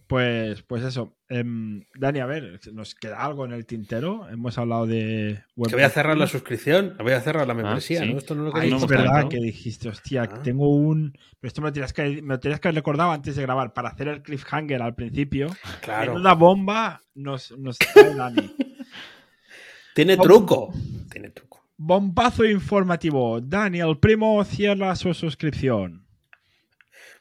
Pues, 0.06 0.62
pues 0.62 0.84
eso. 0.84 1.16
Em, 1.28 1.82
Dani, 1.98 2.20
a 2.20 2.26
ver, 2.26 2.60
¿nos 2.72 2.94
queda 2.94 3.24
algo 3.24 3.44
en 3.44 3.52
el 3.52 3.66
tintero? 3.66 4.28
Hemos 4.28 4.56
hablado 4.56 4.86
de 4.86 5.42
web. 5.56 5.68
Que 5.68 5.74
voy 5.74 5.84
a 5.84 5.90
cerrar 5.90 6.16
la 6.16 6.28
suscripción, 6.28 6.94
voy 6.98 7.12
a 7.12 7.20
cerrar 7.20 7.46
la 7.48 7.54
membresía, 7.54 8.02
sí. 8.02 8.12
¿no? 8.12 8.18
Esto 8.18 8.34
no 8.36 8.42
es 8.42 8.46
lo 8.46 8.52
que 8.52 8.60
Ay, 8.60 8.70
no 8.70 8.76
es 8.76 8.86
verdad 8.86 9.28
que 9.28 9.38
dijiste, 9.38 9.88
hostia, 9.88 10.22
Ah. 10.22 10.42
tengo 10.42 10.68
un. 10.68 11.12
Pero 11.40 11.48
esto 11.48 11.60
me 11.60 11.68
lo, 11.68 11.72
tenías 11.72 11.92
que, 11.92 12.22
me 12.22 12.34
lo 12.34 12.40
tenías 12.40 12.60
que 12.60 12.68
haber 12.68 12.76
recordado 12.76 13.10
antes 13.10 13.34
de 13.34 13.42
grabar 13.42 13.72
para 13.72 13.88
hacer 13.88 14.06
el 14.08 14.22
cliffhanger 14.22 14.80
al 14.80 14.94
principio. 14.94 15.48
Claro. 15.80 16.12
Menuda 16.12 16.34
bomba 16.34 17.02
nos, 17.14 17.50
nos 17.58 17.76
trae 17.78 18.14
Dani. 18.14 18.54
Tiene 19.94 20.16
truco. 20.18 20.72
Tiene 21.10 21.30
truco. 21.30 21.64
Bombazo 21.78 22.44
informativo. 22.44 23.40
Dani, 23.40 23.80
el 23.80 23.98
primo 23.98 24.44
cierra 24.44 24.94
su 24.94 25.12
suscripción. 25.14 26.06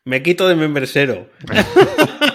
Me 0.04 0.22
quito 0.22 0.48
de 0.48 0.56
membresero. 0.56 1.30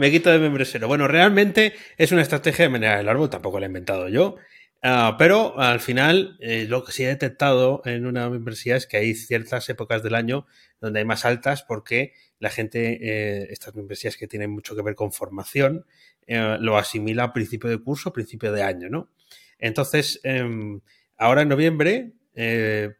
Me 0.00 0.10
quito 0.10 0.30
de 0.30 0.38
membresero. 0.38 0.88
Bueno, 0.88 1.06
realmente 1.08 1.74
es 1.98 2.10
una 2.10 2.22
estrategia 2.22 2.64
de 2.64 2.70
manera 2.70 2.96
del 2.96 3.08
árbol, 3.08 3.28
tampoco 3.28 3.60
la 3.60 3.66
he 3.66 3.68
inventado 3.68 4.08
yo. 4.08 4.36
Ah, 4.82 5.16
pero 5.18 5.58
al 5.60 5.80
final, 5.80 6.38
eh, 6.40 6.64
lo 6.66 6.84
que 6.84 6.92
sí 6.92 7.04
he 7.04 7.08
detectado 7.08 7.82
en 7.84 8.06
una 8.06 8.30
membresía 8.30 8.76
es 8.76 8.86
que 8.86 8.96
hay 8.96 9.14
ciertas 9.14 9.68
épocas 9.68 10.02
del 10.02 10.14
año 10.14 10.46
donde 10.80 11.00
hay 11.00 11.04
más 11.04 11.26
altas 11.26 11.62
porque 11.62 12.14
la 12.38 12.48
gente, 12.48 12.98
eh, 13.02 13.48
estas 13.50 13.74
membresías 13.74 14.16
que 14.16 14.26
tienen 14.26 14.50
mucho 14.50 14.74
que 14.74 14.80
ver 14.80 14.94
con 14.94 15.12
formación, 15.12 15.84
eh, 16.26 16.56
lo 16.60 16.78
asimila 16.78 17.24
a 17.24 17.32
principio 17.34 17.68
de 17.68 17.76
curso, 17.78 18.10
principio 18.12 18.52
de 18.52 18.62
año, 18.62 18.88
¿no? 18.88 19.10
Entonces, 19.58 20.18
em, 20.22 20.80
ahora 21.18 21.42
en 21.42 21.48
noviembre 21.50 22.12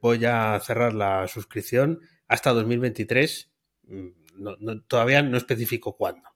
voy 0.03 0.23
a 0.27 0.61
cerrar 0.63 0.93
la 0.93 1.27
suscripción 1.29 2.01
hasta 2.29 2.51
2023. 2.53 3.51
Mm, 3.89 4.09
no- 4.37 4.57
no- 4.61 4.83
todavía 4.83 5.23
no 5.23 5.39
especifico 5.39 5.97
cuándo. 5.97 6.30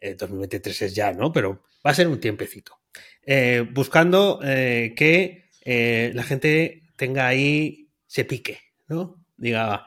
Eh, 0.00 0.14
2023 0.18 0.82
es 0.82 0.94
ya, 0.94 1.12
¿no? 1.12 1.32
Pero 1.32 1.62
va 1.86 1.90
a 1.90 1.94
ser 1.94 2.08
un 2.08 2.18
tiempecito. 2.20 2.78
eh, 3.26 3.66
buscando 3.72 4.40
eh, 4.42 4.94
que 4.96 5.50
eh, 5.64 6.10
la 6.14 6.22
gente 6.22 6.84
tenga 6.96 7.26
ahí, 7.26 7.88
se 8.06 8.24
pique, 8.24 8.60
¿no? 8.88 9.22
Diga, 9.36 9.74
A 9.74 9.86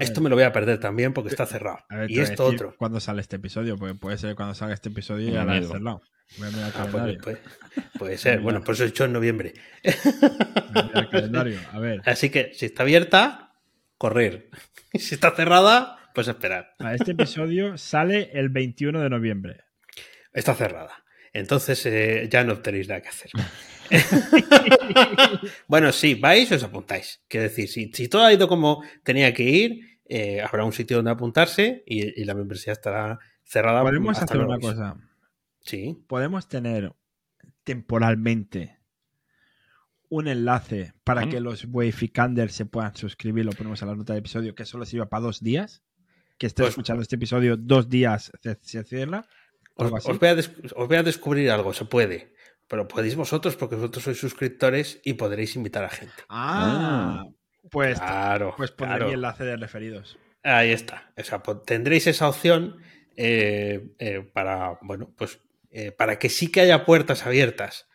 esto 0.00 0.20
ver. 0.20 0.24
me 0.24 0.30
lo 0.30 0.36
voy 0.36 0.44
a 0.44 0.52
perder 0.52 0.78
también 0.78 1.12
porque 1.12 1.30
está 1.30 1.46
cerrado. 1.46 1.78
Ver, 1.90 2.10
y 2.10 2.18
esto 2.20 2.44
otro. 2.44 2.74
¿Cuándo 2.76 2.98
sale 3.00 3.20
este 3.20 3.36
episodio? 3.36 3.76
Porque 3.76 3.94
puede 3.94 4.18
ser 4.18 4.34
cuando 4.34 4.54
salga 4.54 4.74
este 4.74 4.88
episodio 4.90 5.28
y 5.28 5.32
ya 5.32 5.44
la 5.44 5.58
he 5.58 5.62
cerrado. 5.62 6.02
Voy 6.38 6.48
a 6.48 6.50
mirar 6.50 6.66
el 6.68 6.72
Ah, 6.80 7.16
pues, 7.22 7.38
puede 7.98 8.18
ser. 8.18 8.40
Bueno, 8.40 8.62
por 8.64 8.74
eso 8.74 8.84
he 8.84 8.86
dicho 8.86 9.04
en 9.04 9.12
noviembre. 9.12 9.52
Voy 9.84 9.92
a 9.94 10.82
mirar 10.82 11.04
el 11.04 11.08
calendario. 11.10 11.58
A 11.72 11.78
ver. 11.78 12.00
Así 12.06 12.30
que 12.30 12.52
si 12.54 12.66
está 12.66 12.82
abierta, 12.82 13.54
correr. 13.98 14.50
Si 14.94 15.14
está 15.14 15.34
cerrada, 15.34 15.96
pues 16.14 16.28
esperar. 16.28 16.74
Este 16.92 17.12
episodio 17.12 17.76
sale 17.78 18.30
el 18.32 18.48
21 18.48 19.00
de 19.00 19.10
noviembre. 19.10 19.64
Está 20.32 20.54
cerrada. 20.54 21.04
Entonces 21.32 21.84
eh, 21.86 22.28
ya 22.30 22.44
no 22.44 22.58
tenéis 22.60 22.88
nada 22.88 23.00
que 23.00 23.08
hacer. 23.08 23.30
bueno, 25.66 25.92
sí, 25.92 26.14
vais 26.14 26.50
os 26.52 26.62
apuntáis. 26.62 27.22
Quiero 27.28 27.44
decir, 27.44 27.68
si, 27.68 27.90
si 27.92 28.08
todo 28.08 28.24
ha 28.24 28.32
ido 28.32 28.48
como 28.48 28.82
tenía 29.02 29.32
que 29.32 29.44
ir, 29.44 29.98
eh, 30.08 30.42
habrá 30.42 30.64
un 30.64 30.72
sitio 30.72 30.98
donde 30.98 31.10
apuntarse 31.10 31.82
y, 31.86 32.20
y 32.20 32.24
la 32.24 32.34
membresía 32.34 32.72
estará 32.72 33.18
cerrada. 33.44 33.82
Podemos 33.82 34.20
hacer 34.20 34.38
una 34.38 34.54
aviso. 34.54 34.70
cosa. 34.70 34.96
Sí. 35.60 36.04
Podemos 36.06 36.48
tener 36.48 36.94
temporalmente 37.64 38.78
un 40.08 40.28
enlace 40.28 40.92
para 41.04 41.26
que 41.26 41.40
los 41.40 41.64
Wayficanders 41.64 42.54
se 42.54 42.66
puedan 42.66 42.94
suscribir. 42.94 43.46
Lo 43.46 43.52
ponemos 43.52 43.82
a 43.82 43.86
la 43.86 43.94
nota 43.94 44.12
del 44.12 44.20
episodio 44.20 44.54
que 44.54 44.66
solo 44.66 44.84
sirva 44.84 45.08
para 45.08 45.22
dos 45.22 45.40
días. 45.40 45.82
Que 46.42 46.48
estés 46.48 46.64
Pues- 46.64 46.70
escuchando 46.72 47.02
este 47.02 47.14
episodio 47.14 47.56
dos 47.56 47.88
días 47.88 48.32
se, 48.42 48.58
se 48.62 48.82
cierra. 48.82 49.24
Os, 49.76 49.92
os 50.08 50.18
voy 50.18 50.28
a 50.28 50.34
des- 50.34 50.50
os 50.74 50.88
voy 50.88 50.96
a 50.96 51.04
descubrir 51.04 51.48
algo, 51.52 51.72
se 51.72 51.84
puede. 51.84 52.34
Pero 52.66 52.88
podéis 52.88 53.14
vosotros, 53.14 53.54
porque 53.54 53.76
vosotros 53.76 54.02
sois 54.02 54.18
suscriptores 54.18 54.98
y 55.04 55.12
podréis 55.14 55.54
invitar 55.54 55.84
a 55.84 55.88
gente. 55.88 56.18
Ah, 56.28 57.22
pues, 57.70 57.96
Claro. 58.00 58.54
pues 58.56 58.72
pondré 58.72 58.96
claro. 58.96 59.06
mi 59.06 59.14
enlace 59.14 59.44
de 59.44 59.56
referidos. 59.56 60.18
Ahí 60.42 60.72
está. 60.72 61.12
O 61.16 61.22
sea, 61.22 61.44
po- 61.44 61.60
tendréis 61.60 62.08
esa 62.08 62.28
opción 62.28 62.78
eh, 63.16 63.94
eh, 64.00 64.28
para, 64.34 64.78
bueno, 64.82 65.14
pues 65.16 65.38
eh, 65.70 65.92
para 65.92 66.18
que 66.18 66.28
sí 66.28 66.50
que 66.50 66.60
haya 66.62 66.84
puertas 66.84 67.24
abiertas, 67.24 67.86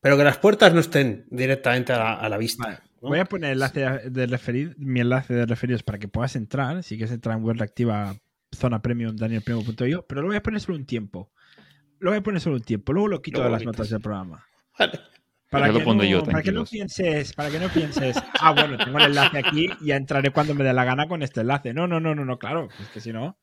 pero 0.00 0.16
que 0.16 0.22
las 0.22 0.38
puertas 0.38 0.72
no 0.74 0.78
estén 0.80 1.26
directamente 1.28 1.92
a 1.92 1.98
la, 1.98 2.14
a 2.14 2.28
la 2.28 2.38
vista. 2.38 2.62
Vale, 2.66 2.78
¿no? 3.00 3.08
Voy 3.08 3.18
a 3.18 3.24
poner 3.24 3.50
el 3.50 3.54
enlace 3.54 4.10
de 4.10 4.26
referir, 4.26 4.74
mi 4.78 5.00
enlace 5.00 5.34
de 5.34 5.46
referidos 5.46 5.82
para 5.82 5.98
que 5.98 6.08
puedas 6.08 6.36
entrar. 6.36 6.82
Si 6.82 6.96
quieres 6.96 7.12
entrar 7.12 7.36
en 7.36 7.44
web 7.44 7.56
reactiva, 7.56 8.16
zona 8.52 8.80
premium, 8.82 9.16
danielprimo.io, 9.16 10.06
pero 10.06 10.22
lo 10.22 10.28
voy 10.28 10.36
a 10.36 10.42
poner 10.42 10.60
solo 10.60 10.78
un 10.78 10.86
tiempo. 10.86 11.30
Lo 11.98 12.10
voy 12.10 12.18
a 12.18 12.22
poner 12.22 12.40
solo 12.40 12.56
un 12.56 12.62
tiempo. 12.62 12.92
Luego 12.92 13.08
lo 13.08 13.22
quito 13.22 13.38
Luego 13.38 13.48
de 13.48 13.52
las 13.52 13.60
quitas. 13.60 13.76
notas 13.78 13.90
del 13.90 14.00
programa. 14.00 14.44
Vale. 14.78 15.00
Para 15.48 15.72
que, 15.72 15.78
no, 15.78 16.02
yo, 16.02 16.24
para 16.24 16.42
que 16.42 16.50
no 16.50 16.64
pienses, 16.64 17.32
para 17.32 17.50
que 17.50 17.60
no 17.60 17.68
pienses, 17.68 18.16
ah, 18.40 18.52
bueno, 18.52 18.76
tengo 18.78 18.98
el 18.98 19.06
enlace 19.06 19.38
aquí 19.38 19.70
y 19.80 19.86
ya 19.86 19.96
entraré 19.96 20.30
cuando 20.30 20.54
me 20.54 20.64
dé 20.64 20.72
la 20.72 20.84
gana 20.84 21.06
con 21.06 21.22
este 21.22 21.42
enlace. 21.42 21.72
No, 21.72 21.86
no, 21.86 22.00
no, 22.00 22.16
no, 22.16 22.24
no, 22.24 22.38
claro, 22.38 22.68
es 22.80 22.88
que 22.88 23.00
si 23.00 23.12
no, 23.12 23.38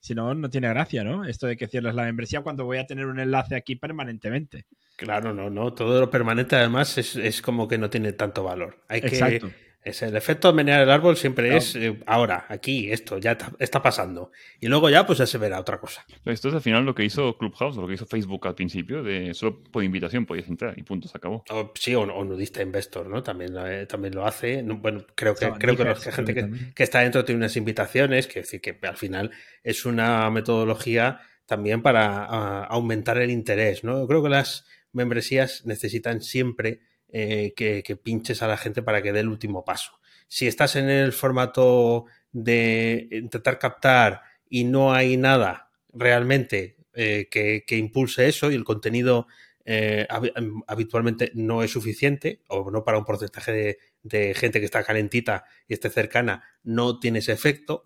si 0.00 0.14
no, 0.14 0.34
no 0.34 0.48
tiene 0.50 0.68
gracia, 0.68 1.04
¿no? 1.04 1.24
Esto 1.24 1.46
de 1.46 1.56
que 1.56 1.66
cierres 1.66 1.94
la 1.94 2.04
membresía 2.04 2.40
cuando 2.40 2.64
voy 2.64 2.78
a 2.78 2.86
tener 2.86 3.06
un 3.06 3.20
enlace 3.20 3.56
aquí 3.56 3.76
permanentemente. 3.76 4.66
Claro, 4.96 5.32
no, 5.32 5.48
no. 5.48 5.72
Todo 5.72 6.00
lo 6.00 6.10
permanente 6.10 6.56
además 6.56 6.98
es, 6.98 7.16
es 7.16 7.40
como 7.40 7.68
que 7.68 7.78
no 7.78 7.88
tiene 7.88 8.12
tanto 8.12 8.42
valor. 8.42 8.82
Hay 8.88 9.00
que, 9.00 9.08
Exacto. 9.08 9.50
Es 9.88 10.02
el 10.02 10.16
efecto 10.16 10.48
de 10.48 10.54
menear 10.54 10.82
el 10.82 10.90
árbol 10.90 11.16
siempre 11.16 11.56
es 11.56 11.74
eh, 11.76 11.98
ahora, 12.06 12.46
aquí, 12.48 12.90
esto, 12.90 13.18
ya 13.18 13.32
está, 13.32 13.52
está 13.58 13.82
pasando. 13.82 14.30
Y 14.60 14.68
luego 14.68 14.90
ya 14.90 15.06
pues 15.06 15.18
ya 15.18 15.26
se 15.26 15.38
verá 15.38 15.60
otra 15.60 15.78
cosa. 15.78 16.04
Esto 16.24 16.48
es 16.48 16.54
al 16.54 16.60
final 16.60 16.84
lo 16.84 16.94
que 16.94 17.04
hizo 17.04 17.36
Clubhouse, 17.36 17.76
lo 17.76 17.86
que 17.86 17.94
hizo 17.94 18.06
Facebook 18.06 18.46
al 18.46 18.54
principio, 18.54 19.02
de 19.02 19.34
solo 19.34 19.62
por 19.62 19.84
invitación 19.84 20.26
podías 20.26 20.48
entrar 20.48 20.78
y 20.78 20.82
punto, 20.82 21.08
se 21.08 21.16
acabó. 21.16 21.44
O, 21.50 21.72
sí, 21.74 21.94
o, 21.94 22.02
o 22.02 22.24
nudista 22.24 22.62
investor, 22.62 23.08
¿no? 23.08 23.22
También, 23.22 23.54
eh, 23.58 23.86
también 23.86 24.14
lo 24.14 24.26
hace. 24.26 24.62
No, 24.62 24.76
bueno, 24.76 25.04
creo 25.14 25.34
que, 25.34 25.50
creo 25.58 25.76
que 25.76 25.82
creo 25.82 25.96
gente 25.96 26.34
que 26.34 26.34
que, 26.34 26.40
también. 26.42 26.72
que 26.74 26.82
está 26.82 27.00
dentro 27.00 27.24
tiene 27.24 27.38
unas 27.38 27.56
invitaciones, 27.56 28.26
que 28.26 28.40
decir 28.40 28.60
que 28.60 28.78
al 28.82 28.96
final 28.96 29.30
es 29.62 29.84
una 29.84 30.30
metodología 30.30 31.20
también 31.46 31.80
para 31.82 32.24
ah, 32.24 32.64
aumentar 32.64 33.18
el 33.18 33.30
interés, 33.30 33.82
¿no? 33.82 34.00
Yo 34.00 34.06
creo 34.06 34.22
que 34.22 34.28
las 34.28 34.66
membresías 34.92 35.64
necesitan 35.64 36.20
siempre 36.20 36.80
eh, 37.10 37.52
que, 37.56 37.96
pinches 37.96 38.42
a 38.42 38.48
la 38.48 38.56
gente 38.56 38.82
para 38.82 39.02
que 39.02 39.12
dé 39.12 39.20
el 39.20 39.28
último 39.28 39.64
paso. 39.64 39.92
Si 40.28 40.46
estás 40.46 40.76
en 40.76 40.90
el 40.90 41.12
formato 41.12 42.04
de 42.32 43.08
intentar 43.10 43.58
captar 43.58 44.22
y 44.48 44.64
no 44.64 44.92
hay 44.92 45.16
nada 45.16 45.70
realmente 45.92 46.76
eh, 46.94 47.28
que, 47.30 47.76
impulse 47.76 48.28
eso 48.28 48.50
y 48.50 48.54
el 48.54 48.64
contenido 48.64 49.26
eh, 49.64 50.06
habi- 50.10 50.32
habitualmente 50.66 51.30
no 51.34 51.62
es 51.62 51.70
suficiente 51.70 52.42
o 52.48 52.70
no 52.70 52.84
para 52.84 52.98
un 52.98 53.04
porcentaje 53.04 53.78
de, 54.02 54.34
gente 54.34 54.58
que 54.60 54.64
está 54.64 54.84
calentita 54.84 55.44
y 55.66 55.74
esté 55.74 55.90
cercana 55.90 56.42
no 56.62 56.98
tiene 56.98 57.18
ese 57.18 57.32
efecto, 57.32 57.84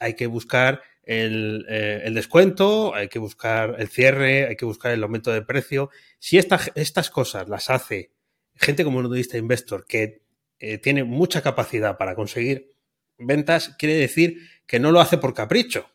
hay 0.00 0.14
que 0.14 0.26
buscar 0.26 0.82
el, 1.04 1.64
descuento, 2.14 2.94
hay 2.94 3.08
que 3.08 3.18
buscar 3.18 3.76
el 3.78 3.88
cierre, 3.88 4.46
hay 4.46 4.56
que 4.56 4.64
buscar 4.64 4.92
el 4.92 5.02
aumento 5.02 5.32
de 5.32 5.42
precio. 5.42 5.90
Si 6.18 6.38
esta- 6.38 6.60
estas 6.74 7.10
cosas 7.10 7.48
las 7.48 7.70
hace 7.70 8.10
gente 8.60 8.84
como 8.84 9.02
nudista 9.02 9.38
investor 9.38 9.86
que 9.86 10.22
eh, 10.58 10.78
tiene 10.78 11.02
mucha 11.04 11.42
capacidad 11.42 11.96
para 11.96 12.14
conseguir 12.14 12.72
ventas, 13.18 13.74
quiere 13.78 13.94
decir 13.96 14.38
que 14.66 14.78
no 14.78 14.92
lo 14.92 15.00
hace 15.00 15.18
por 15.18 15.34
capricho, 15.34 15.86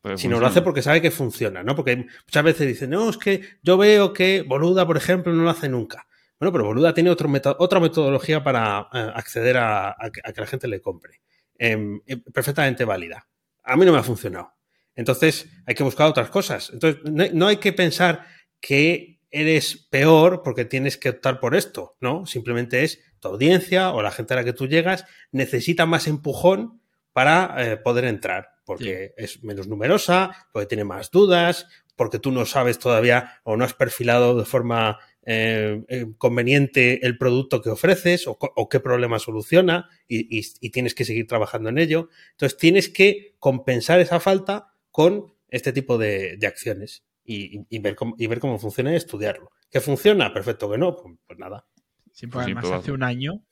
Pero 0.00 0.18
sino 0.18 0.40
lo 0.40 0.46
hace 0.46 0.62
porque 0.62 0.82
sabe 0.82 1.00
que 1.02 1.10
funciona, 1.10 1.62
¿no? 1.62 1.76
Porque 1.76 1.96
muchas 2.26 2.44
veces 2.44 2.66
dicen, 2.66 2.90
no, 2.90 3.08
es 3.10 3.16
que 3.18 3.42
yo 3.62 3.76
veo 3.76 4.12
que 4.12 4.42
Boluda, 4.42 4.86
por 4.86 4.96
ejemplo, 4.96 5.32
no 5.32 5.42
lo 5.44 5.50
hace 5.50 5.68
nunca. 5.68 6.06
Bueno, 6.38 6.52
pero 6.52 6.64
Boluda 6.64 6.92
tiene 6.92 7.10
otro 7.10 7.28
meto- 7.28 7.56
otra 7.58 7.80
metodología 7.80 8.42
para 8.42 8.88
eh, 8.92 9.10
acceder 9.14 9.56
a, 9.56 9.90
a 9.98 10.10
que 10.10 10.20
a 10.24 10.32
que 10.32 10.40
la 10.40 10.46
gente 10.46 10.66
le 10.68 10.80
compre. 10.80 11.20
Em, 11.56 12.00
eh, 12.06 12.16
perfectamente 12.32 12.84
válida. 12.84 13.26
A 13.62 13.76
mí 13.76 13.84
no 13.86 13.92
me 13.92 13.98
ha 13.98 14.02
funcionado. 14.02 14.52
Entonces 14.96 15.48
hay 15.66 15.74
que 15.74 15.84
buscar 15.84 16.08
otras 16.08 16.28
cosas. 16.30 16.70
Entonces 16.72 17.00
no, 17.04 17.24
no 17.32 17.46
hay 17.46 17.56
que 17.58 17.72
pensar 17.72 18.26
que 18.60 19.13
eres 19.34 19.86
peor 19.90 20.42
porque 20.42 20.64
tienes 20.64 20.96
que 20.96 21.10
optar 21.10 21.40
por 21.40 21.54
esto, 21.54 21.96
¿no? 22.00 22.24
Simplemente 22.26 22.84
es 22.84 23.00
tu 23.20 23.28
audiencia 23.28 23.90
o 23.92 24.00
la 24.02 24.10
gente 24.12 24.32
a 24.34 24.36
la 24.38 24.44
que 24.44 24.52
tú 24.52 24.66
llegas 24.68 25.04
necesita 25.32 25.86
más 25.86 26.06
empujón 26.06 26.80
para 27.12 27.54
eh, 27.58 27.76
poder 27.76 28.04
entrar, 28.06 28.48
porque 28.64 29.12
es 29.16 29.42
menos 29.44 29.68
numerosa, 29.68 30.30
porque 30.52 30.66
tiene 30.66 30.84
más 30.84 31.10
dudas, 31.10 31.66
porque 31.96 32.18
tú 32.18 32.32
no 32.32 32.44
sabes 32.46 32.78
todavía 32.78 33.40
o 33.44 33.56
no 33.56 33.64
has 33.64 33.74
perfilado 33.74 34.36
de 34.38 34.44
forma 34.44 34.98
eh, 35.26 35.82
eh, 35.88 36.06
conveniente 36.18 37.06
el 37.06 37.16
producto 37.16 37.62
que 37.62 37.70
ofreces 37.70 38.26
o, 38.26 38.36
qué 38.68 38.80
problema 38.80 39.18
soluciona 39.18 39.88
y, 40.08 40.38
y- 40.38 40.44
y 40.60 40.70
tienes 40.70 40.94
que 40.94 41.04
seguir 41.04 41.26
trabajando 41.26 41.68
en 41.70 41.78
ello. 41.78 42.08
Entonces 42.32 42.58
tienes 42.58 42.88
que 42.88 43.36
compensar 43.38 44.00
esa 44.00 44.20
falta 44.20 44.74
con 44.90 45.32
este 45.48 45.72
tipo 45.72 45.98
de, 45.98 46.36
de 46.36 46.46
acciones 46.46 47.04
y, 47.24 47.64
y- 47.68 47.78
ver 47.78 47.94
cómo, 47.96 48.14
y 48.18 48.26
ver 48.26 48.38
cómo 48.38 48.58
funciona 48.58 48.92
y 48.92 48.96
estudiarlo. 48.96 49.50
¿Que 49.70 49.80
funciona? 49.80 50.32
Perfecto, 50.32 50.70
que 50.70 50.78
no, 50.78 50.94
pues, 50.96 51.16
pues 51.26 51.38
nada. 51.38 51.64
Sí, 52.12 52.26
porque 52.26 52.52
Pues 52.52 52.56
además 52.64 52.80
hace 52.82 52.92
un 52.92 53.02
año 53.02 53.42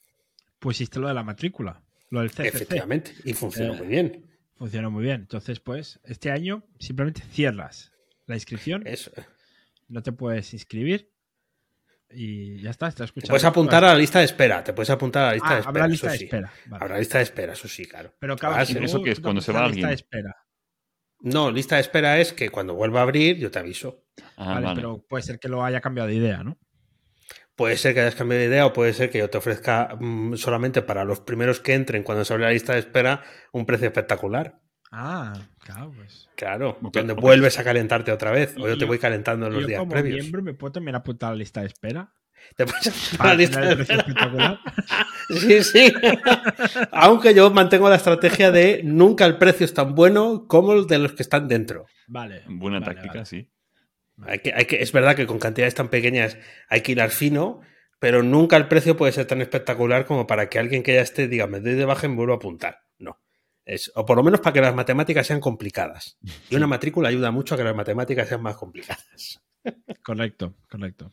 pusiste 0.59 1.01
lo 1.01 1.09
de 1.09 1.15
la 1.15 1.23
matrícula, 1.25 1.83
lo 2.11 2.21
del 2.21 2.31
CCC. 2.31 2.47
Efectivamente, 2.49 3.13
y 3.25 3.33
funcionó 3.35 3.75
Eh, 3.75 3.79
muy 3.79 3.87
bien. 3.89 4.27
Funcionó 4.57 4.91
muy 4.91 5.03
bien. 5.03 5.23
Entonces, 5.23 5.59
pues, 5.59 5.99
este 6.05 6.31
año 6.31 6.63
simplemente 6.79 7.23
cierras 7.33 7.93
la 8.27 8.37
inscripción, 8.37 8.87
Eso. 8.87 9.11
no 9.89 10.03
te 10.03 10.13
puedes 10.13 10.53
inscribir 10.55 11.11
y 12.15 12.61
ya 12.61 12.71
está, 12.71 12.87
estás 12.89 12.99
Te 12.99 13.05
escuchando. 13.07 13.31
puedes 13.31 13.45
apuntar 13.45 13.85
a 13.85 13.89
la 13.89 13.99
lista 13.99 14.19
de 14.21 14.27
espera, 14.27 14.63
te 14.63 14.73
puedes 14.75 14.91
apuntar 14.91 15.25
a 15.25 15.27
la 15.29 15.33
lista 15.33 15.49
Ah, 15.49 15.55
de 15.55 15.61
espera. 15.61 15.71
habrá 15.71 15.89
lista 15.89 16.07
eso 16.07 16.13
de 16.13 16.19
sí. 16.19 16.25
espera. 16.25 16.53
vale. 16.67 16.85
Habrá 16.85 16.99
lista 16.99 17.19
de 17.19 17.25
espera, 17.25 17.53
eso 17.55 17.69
sí, 17.69 17.85
claro. 17.87 18.15
Pero 18.19 18.37
claro, 18.37 18.55
Ah, 18.57 18.65
si 18.67 18.77
eso 18.79 19.03
que 19.03 19.11
es 19.11 19.17
te 19.17 19.23
cuando 19.23 19.41
se 19.41 19.51
va 19.53 19.61
a 19.61 19.63
la 19.63 19.69
lista 19.69 19.87
de 19.89 19.93
alguien. 19.95 20.05
espera. 20.07 20.42
No, 21.23 21.51
lista 21.51 21.77
de 21.77 21.83
espera 21.83 22.19
es 22.19 22.33
que 22.33 22.51
cuando 22.51 22.75
vuelva 22.75 23.01
a 23.01 23.03
abrir 23.05 23.39
yo 23.39 23.51
te 23.51 23.59
aviso. 23.59 24.05
Ah, 24.37 24.55
vale, 24.55 24.67
vale. 24.67 24.77
pero 24.77 25.05
puede 25.09 25.23
ser 25.23 25.39
que 25.39 25.49
lo 25.49 25.65
haya 25.65 25.81
cambiado 25.81 26.09
de 26.09 26.15
idea, 26.17 26.43
¿no? 26.43 26.59
Puede 27.55 27.77
ser 27.77 27.95
que 27.95 28.01
hayas 28.01 28.15
cambiado 28.15 28.41
de 28.41 28.49
idea 28.49 28.67
o 28.67 28.73
puede 28.73 28.93
ser 28.93 29.11
que 29.11 29.19
yo 29.19 29.31
te 29.31 29.39
ofrezca 29.39 29.97
mm, 30.01 30.35
solamente 30.35 30.83
para 30.83 31.05
los 31.05 31.21
primeros 31.21 31.61
que 31.61 31.75
entren 31.75 32.03
cuando 32.03 32.25
se 32.25 32.33
abre 32.33 32.47
la 32.47 32.53
lista 32.53 32.73
de 32.73 32.81
espera 32.81 33.23
un 33.53 33.67
precio 33.67 33.87
espectacular. 33.87 34.59
Ah, 34.91 35.33
claro, 35.59 35.93
pues. 35.95 36.29
Claro, 36.35 36.79
donde 36.81 37.15
vuelves 37.15 37.59
a 37.59 37.65
calentarte 37.65 38.13
otra 38.13 38.31
vez. 38.31 38.55
O 38.59 38.69
yo 38.69 38.77
te 38.77 38.85
voy 38.85 38.99
calentando 38.99 39.47
en 39.47 39.53
los 39.55 39.63
Yo 39.63 39.69
días 39.69 39.79
como 39.81 39.93
previos. 39.93 40.21
miembro 40.21 40.43
me 40.43 40.55
puedo 40.55 40.73
también 40.73 40.95
apuntar 40.97 41.29
a 41.29 41.33
la 41.33 41.39
lista 41.39 41.61
de 41.61 41.69
espera. 41.69 42.13
Te 42.57 42.67
puedes 42.67 42.87
apuntar 42.89 43.15
a 43.15 43.19
Para 43.19 43.31
la 43.31 43.37
lista 43.37 43.61
de 43.61 43.83
espera. 43.83 44.61
Sí, 45.29 45.63
sí. 45.63 45.93
Aunque 46.91 47.35
yo 47.35 47.51
mantengo 47.51 47.89
la 47.89 47.97
estrategia 47.97 48.51
de 48.51 48.83
nunca 48.85 49.25
el 49.25 49.39
precio 49.39 49.65
es 49.65 49.73
tan 49.73 49.95
bueno 49.95 50.47
como 50.47 50.75
el 50.75 50.87
de 50.87 50.99
los 50.99 51.13
que 51.13 51.23
están 51.23 51.49
dentro. 51.49 51.87
Vale. 52.07 52.43
Buena 52.49 52.81
vale, 52.81 52.95
táctica, 52.95 53.15
vale. 53.15 53.27
sí. 53.27 53.49
Hay 54.27 54.41
que, 54.41 54.53
hay 54.53 54.67
que, 54.67 54.83
es 54.83 54.93
verdad 54.93 55.17
que 55.17 55.27
con 55.27 55.39
cantidades 55.39 55.75
tan 55.75 55.89
pequeñas 55.89 56.37
hay 56.69 56.83
que 56.83 56.93
hilar 56.93 57.11
fino, 57.11 57.61
pero 57.99 58.23
nunca 58.23 58.57
el 58.57 58.69
precio 58.69 58.97
puede 58.97 59.13
ser 59.13 59.27
tan 59.27 59.41
espectacular 59.41 60.05
como 60.05 60.27
para 60.27 60.49
que 60.49 60.59
alguien 60.59 60.83
que 60.83 60.95
ya 60.95 61.01
esté 61.01 61.29
diga, 61.29 61.47
me 61.47 61.61
doy 61.61 61.75
de 61.75 61.85
baja 61.85 62.07
y 62.07 62.11
me 62.11 62.17
vuelvo 62.17 62.35
a 62.35 62.37
apuntar. 62.37 62.81
No. 62.99 63.21
Es, 63.65 63.91
o 63.95 64.05
por 64.05 64.17
lo 64.17 64.23
menos 64.23 64.41
para 64.41 64.53
que 64.53 64.61
las 64.61 64.75
matemáticas 64.75 65.27
sean 65.27 65.41
complicadas. 65.41 66.19
Y 66.51 66.57
una 66.57 66.67
matrícula 66.67 67.09
ayuda 67.09 67.31
mucho 67.31 67.55
a 67.55 67.59
que 67.59 67.65
las 67.65 67.77
matemáticas 67.77 68.29
sean 68.29 68.43
más 68.43 68.57
complicadas. 68.57 69.41
Correcto, 70.03 70.57
correcto. 70.69 71.13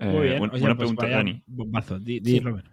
Muy 0.00 0.26
Eh, 0.26 0.30
bien. 0.30 0.42
Oye, 0.52 0.64
una 0.64 0.74
pues 0.76 0.88
pregunta, 0.88 1.06
Dani. 1.08 1.42
bombazo. 1.46 1.98
Di, 1.98 2.20
di, 2.20 2.32
Sí. 2.32 2.40
Robert. 2.40 2.66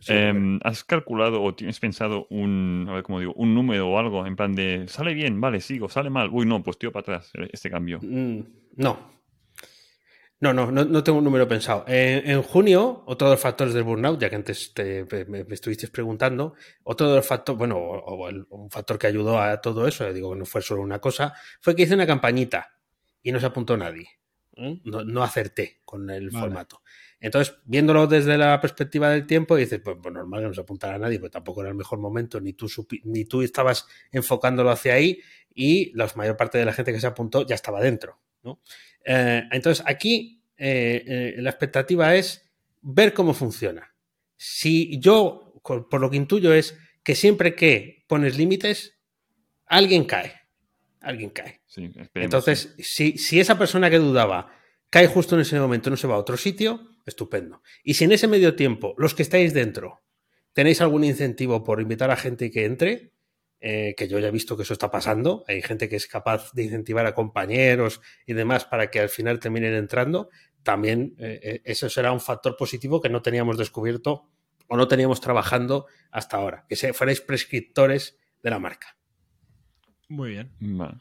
Sí, 0.00 0.12
Em, 0.12 0.60
¿Has 0.62 0.84
calculado 0.84 1.42
o 1.42 1.54
tienes 1.54 1.80
pensado 1.80 2.26
un, 2.28 2.84
a 2.90 2.92
ver 2.94 3.02
cómo 3.04 3.20
digo, 3.20 3.32
un 3.36 3.54
número 3.54 3.88
o 3.88 3.98
algo 3.98 4.26
en 4.26 4.36
plan 4.36 4.54
de 4.54 4.84
sale 4.86 5.14
bien, 5.14 5.40
vale, 5.40 5.60
sigo, 5.62 5.88
sale 5.88 6.10
mal, 6.10 6.28
uy, 6.30 6.44
no, 6.44 6.62
pues 6.62 6.76
tío 6.76 6.92
para 6.92 7.00
atrás 7.02 7.30
eh, 7.38 7.48
este 7.52 7.70
cambio? 7.70 8.00
Mm, 8.02 8.40
No. 8.76 9.14
No, 10.40 10.52
no, 10.52 10.70
no, 10.70 10.84
no 10.84 11.02
tengo 11.02 11.18
un 11.18 11.24
número 11.24 11.48
pensado. 11.48 11.86
Eh, 11.88 12.22
en 12.26 12.42
junio, 12.42 13.02
otro 13.06 13.28
de 13.28 13.34
los 13.34 13.40
factores 13.40 13.72
del 13.72 13.84
burnout, 13.84 14.20
ya 14.20 14.28
que 14.28 14.36
antes 14.36 14.74
te- 14.74 15.06
me, 15.26 15.44
me 15.44 15.54
estuviste 15.54 15.88
preguntando, 15.88 16.54
otro 16.82 17.08
de 17.08 17.16
los 17.16 17.26
factores, 17.26 17.56
bueno, 17.58 17.78
o, 17.78 17.96
o 17.98 18.28
el- 18.28 18.44
un 18.50 18.70
factor 18.70 18.98
que 18.98 19.06
ayudó 19.06 19.40
a 19.40 19.58
todo 19.62 19.88
eso, 19.88 20.12
digo 20.12 20.32
que 20.32 20.38
no 20.40 20.44
fue 20.44 20.60
solo 20.60 20.82
una 20.82 20.98
cosa, 20.98 21.32
fue 21.62 21.74
que 21.74 21.84
hice 21.84 21.94
una 21.94 22.06
campañita 22.06 22.76
y 23.22 23.32
no 23.32 23.40
se 23.40 23.46
apuntó 23.46 23.74
nadie. 23.78 24.06
¿Eh? 24.56 24.80
No, 24.84 25.04
no 25.04 25.22
acerté 25.22 25.80
con 25.84 26.08
el 26.10 26.30
Vale. 26.30 26.46
formato. 26.46 26.82
Entonces, 27.20 27.56
viéndolo 27.64 28.06
desde 28.06 28.36
la 28.36 28.60
perspectiva 28.60 29.10
del 29.10 29.26
tiempo, 29.26 29.56
dices, 29.56 29.80
pues, 29.82 29.96
pues 30.02 30.12
normal 30.12 30.42
que 30.42 30.48
no 30.48 30.54
se 30.54 30.60
apuntara 30.60 30.98
nadie, 30.98 31.18
pues 31.18 31.32
tampoco 31.32 31.62
era 31.62 31.70
el 31.70 31.76
mejor 31.76 31.98
momento, 31.98 32.40
ni 32.40 32.52
tú, 32.52 32.68
ni 33.04 33.24
tú 33.24 33.42
estabas 33.42 33.86
enfocándolo 34.12 34.70
hacia 34.70 34.94
ahí 34.94 35.20
y 35.54 35.92
la 35.96 36.10
mayor 36.16 36.36
parte 36.36 36.58
de 36.58 36.64
la 36.64 36.72
gente 36.72 36.92
que 36.92 37.00
se 37.00 37.06
apuntó 37.06 37.46
ya 37.46 37.54
estaba 37.54 37.80
dentro. 37.80 38.20
¿no? 38.42 38.60
Eh, 39.04 39.42
entonces, 39.52 39.84
aquí 39.86 40.42
eh, 40.56 41.04
eh, 41.06 41.34
la 41.38 41.50
expectativa 41.50 42.14
es 42.14 42.50
ver 42.82 43.14
cómo 43.14 43.32
funciona. 43.32 43.94
Si 44.36 44.98
yo, 44.98 45.54
por 45.62 46.00
lo 46.00 46.10
que 46.10 46.16
intuyo, 46.16 46.52
es 46.52 46.78
que 47.02 47.14
siempre 47.14 47.54
que 47.54 48.04
pones 48.06 48.36
límites, 48.36 48.98
alguien 49.66 50.04
cae. 50.04 50.43
Alguien 51.04 51.30
cae. 51.30 51.60
Sí, 51.66 51.92
Entonces, 52.14 52.74
si, 52.78 53.18
si 53.18 53.40
esa 53.40 53.58
persona 53.58 53.90
que 53.90 53.98
dudaba 53.98 54.52
cae 54.90 55.06
justo 55.06 55.34
en 55.34 55.42
ese 55.42 55.58
momento, 55.58 55.90
no 55.90 55.96
se 55.96 56.06
va 56.06 56.14
a 56.14 56.18
otro 56.18 56.36
sitio, 56.36 56.80
estupendo. 57.04 57.62
Y 57.82 57.94
si 57.94 58.04
en 58.04 58.12
ese 58.12 58.28
medio 58.28 58.54
tiempo, 58.54 58.94
los 58.96 59.14
que 59.14 59.22
estáis 59.22 59.52
dentro, 59.52 60.02
tenéis 60.52 60.80
algún 60.80 61.04
incentivo 61.04 61.64
por 61.64 61.80
invitar 61.80 62.10
a 62.10 62.16
gente 62.16 62.50
que 62.50 62.64
entre, 62.64 63.12
eh, 63.60 63.94
que 63.96 64.08
yo 64.08 64.18
ya 64.18 64.28
he 64.28 64.30
visto 64.30 64.56
que 64.56 64.62
eso 64.62 64.72
está 64.72 64.90
pasando, 64.90 65.44
hay 65.48 65.62
gente 65.62 65.88
que 65.88 65.96
es 65.96 66.06
capaz 66.06 66.52
de 66.52 66.64
incentivar 66.64 67.06
a 67.06 67.14
compañeros 67.14 68.00
y 68.26 68.34
demás 68.34 68.64
para 68.64 68.90
que 68.90 69.00
al 69.00 69.08
final 69.08 69.40
terminen 69.40 69.74
entrando, 69.74 70.28
también 70.62 71.14
eh, 71.18 71.40
eh, 71.42 71.62
eso 71.64 71.88
será 71.88 72.12
un 72.12 72.20
factor 72.20 72.56
positivo 72.56 73.00
que 73.00 73.08
no 73.08 73.20
teníamos 73.20 73.58
descubierto 73.58 74.30
o 74.68 74.76
no 74.76 74.86
teníamos 74.86 75.20
trabajando 75.20 75.86
hasta 76.10 76.36
ahora, 76.36 76.66
que 76.68 76.76
se, 76.76 76.92
fuerais 76.92 77.20
prescriptores 77.20 78.18
de 78.42 78.50
la 78.50 78.58
marca. 78.58 78.96
Muy 80.08 80.30
bien. 80.30 80.50
Vale. 80.60 80.94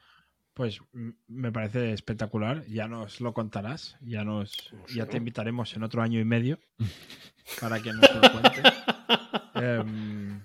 Pues 0.53 0.79
me 1.27 1.51
parece 1.51 1.93
espectacular. 1.93 2.63
Ya 2.67 2.87
nos 2.87 3.21
lo 3.21 3.33
contarás. 3.33 3.97
Ya 4.01 4.23
nos 4.23 4.71
ya 4.93 5.05
te 5.07 5.17
invitaremos 5.17 5.75
en 5.75 5.83
otro 5.83 6.01
año 6.01 6.19
y 6.19 6.25
medio 6.25 6.59
para 7.61 7.81
que 7.81 7.91
nos 7.91 8.01
lo 8.15 8.21
cuente. 8.31 8.61
Em, 9.55 10.41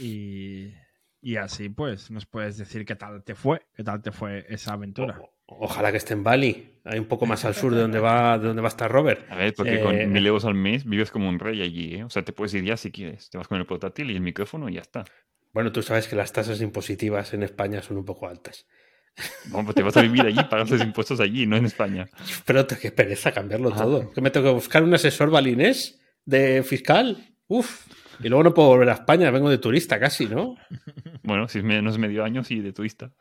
y, 0.00 0.72
y 1.22 1.36
así 1.36 1.68
pues 1.68 2.10
nos 2.10 2.26
puedes 2.26 2.56
decir 2.58 2.84
qué 2.84 2.96
tal 2.96 3.22
te 3.24 3.34
fue, 3.34 3.62
qué 3.74 3.82
tal 3.84 4.02
te 4.02 4.12
fue 4.12 4.44
esa 4.48 4.72
aventura. 4.74 5.18
O- 5.20 5.64
ojalá 5.64 5.90
que 5.92 5.98
esté 5.98 6.14
en 6.14 6.24
Bali, 6.24 6.80
ahí 6.84 6.98
un 6.98 7.06
poco 7.06 7.26
más 7.26 7.44
al 7.44 7.54
sur 7.54 7.72
de 7.74 7.80
donde 7.80 8.00
va, 8.00 8.38
de 8.38 8.48
donde 8.48 8.62
va 8.62 8.68
a 8.68 8.70
estar 8.70 8.90
Robert. 8.90 9.24
A 9.30 9.36
ver, 9.36 9.54
porque 9.54 9.76
Eh, 9.76 9.80
con 9.80 10.12
mil 10.12 10.26
euros 10.26 10.44
al 10.44 10.54
mes 10.54 10.84
vives 10.84 11.10
como 11.10 11.28
un 11.28 11.38
rey 11.38 11.62
allí, 11.62 11.94
¿eh? 11.94 12.04
O 12.04 12.10
sea, 12.10 12.24
te 12.24 12.32
puedes 12.32 12.52
ir 12.54 12.64
ya 12.64 12.76
si 12.76 12.90
quieres. 12.90 13.30
Te 13.30 13.38
vas 13.38 13.46
con 13.48 13.58
el 13.58 13.66
portátil 13.66 14.10
y 14.10 14.14
el 14.14 14.20
micrófono 14.20 14.68
y 14.68 14.74
ya 14.74 14.80
está. 14.80 15.04
Bueno, 15.56 15.72
tú 15.72 15.80
sabes 15.82 16.06
que 16.06 16.16
las 16.16 16.34
tasas 16.34 16.60
impositivas 16.60 17.32
en 17.32 17.42
España 17.42 17.80
son 17.80 17.96
un 17.96 18.04
poco 18.04 18.28
altas. 18.28 18.66
Vamos, 19.46 19.64
pues 19.64 19.74
te 19.76 19.82
vas 19.82 19.96
a 19.96 20.02
vivir 20.02 20.20
allí, 20.26 20.38
pagas 20.50 20.68
los 20.68 20.82
impuestos 20.82 21.18
allí, 21.18 21.46
no 21.46 21.56
en 21.56 21.64
España. 21.64 22.06
Pero 22.44 22.66
qué 22.66 22.90
pereza 22.92 23.32
cambiarlo 23.32 23.70
Ah. 23.72 23.78
todo. 23.78 24.10
Que 24.12 24.20
me 24.20 24.30
tengo 24.30 24.48
que 24.48 24.52
buscar 24.52 24.82
un 24.82 24.92
asesor 24.92 25.30
balinés 25.30 25.98
de 26.26 26.62
fiscal. 26.62 27.32
Uf. 27.48 27.86
Y 28.20 28.28
luego 28.28 28.44
no 28.44 28.52
puedo 28.52 28.68
volver 28.68 28.90
a 28.90 28.92
España, 28.92 29.30
vengo 29.30 29.48
de 29.48 29.56
turista 29.56 29.98
casi, 29.98 30.26
¿no? 30.26 30.56
Bueno, 31.22 31.48
si 31.48 31.60
es 31.60 31.64
menos 31.64 31.96
medio 31.96 32.22
año, 32.22 32.44
sí, 32.44 32.60
de 32.60 32.74
turista. 32.74 33.12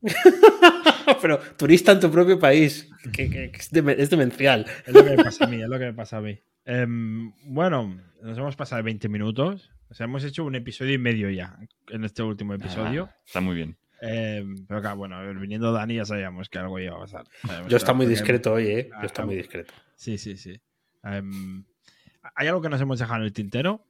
Pero 1.20 1.38
turista 1.56 1.90
en 1.90 1.98
tu 2.00 2.10
propio 2.10 2.38
país, 2.38 2.88
que, 3.12 3.28
que- 3.28 3.50
que 3.50 3.58
es, 3.58 3.72
deme- 3.72 3.96
es 3.98 4.10
demencial. 4.10 4.64
Es 4.86 4.94
lo 4.94 5.04
que 5.04 5.10
me 5.16 5.24
pasa 5.24 5.44
a 5.44 5.48
mí, 5.48 5.60
es 5.62 5.68
lo 5.68 5.78
que 5.78 5.86
me 5.86 5.92
pasa 5.94 6.18
a 6.18 6.20
mí. 6.20 6.38
Em, 6.64 7.32
bueno, 7.44 8.00
nos 8.22 8.38
hemos 8.38 8.54
pasado 8.56 8.82
20 8.84 9.08
minutos. 9.08 9.70
O 9.94 9.96
sea, 9.96 10.04
hemos 10.06 10.24
hecho 10.24 10.42
un 10.44 10.56
episodio 10.56 10.92
y 10.92 10.98
medio 10.98 11.30
ya 11.30 11.56
en 11.88 12.02
este 12.02 12.20
último 12.24 12.52
episodio. 12.52 13.08
Ah, 13.12 13.16
está 13.24 13.40
muy 13.40 13.54
bien. 13.54 13.76
Em, 14.00 14.66
pero 14.66 14.80
claro, 14.80 14.96
bueno, 14.96 15.20
viniendo 15.38 15.70
Dani 15.70 15.94
ya 15.94 16.04
sabíamos 16.04 16.48
que 16.48 16.58
algo 16.58 16.80
iba 16.80 16.96
a 16.96 16.98
pasar. 16.98 17.24
Sabíamos 17.46 17.68
Yo 17.70 17.76
está 17.76 17.92
muy 17.92 18.06
discreto 18.06 18.54
hoy, 18.54 18.66
¿eh? 18.66 18.90
Ah, 18.92 19.02
Yo 19.02 19.06
está 19.06 19.24
muy 19.24 19.36
discreto. 19.36 19.72
Sí, 19.94 20.18
sí, 20.18 20.36
sí. 20.36 20.60
Em, 21.04 21.64
¿Hay 22.34 22.48
algo 22.48 22.60
que 22.60 22.70
nos 22.70 22.80
hemos 22.80 22.98
dejado 22.98 23.20
en 23.20 23.26
el 23.26 23.32
tintero? 23.32 23.86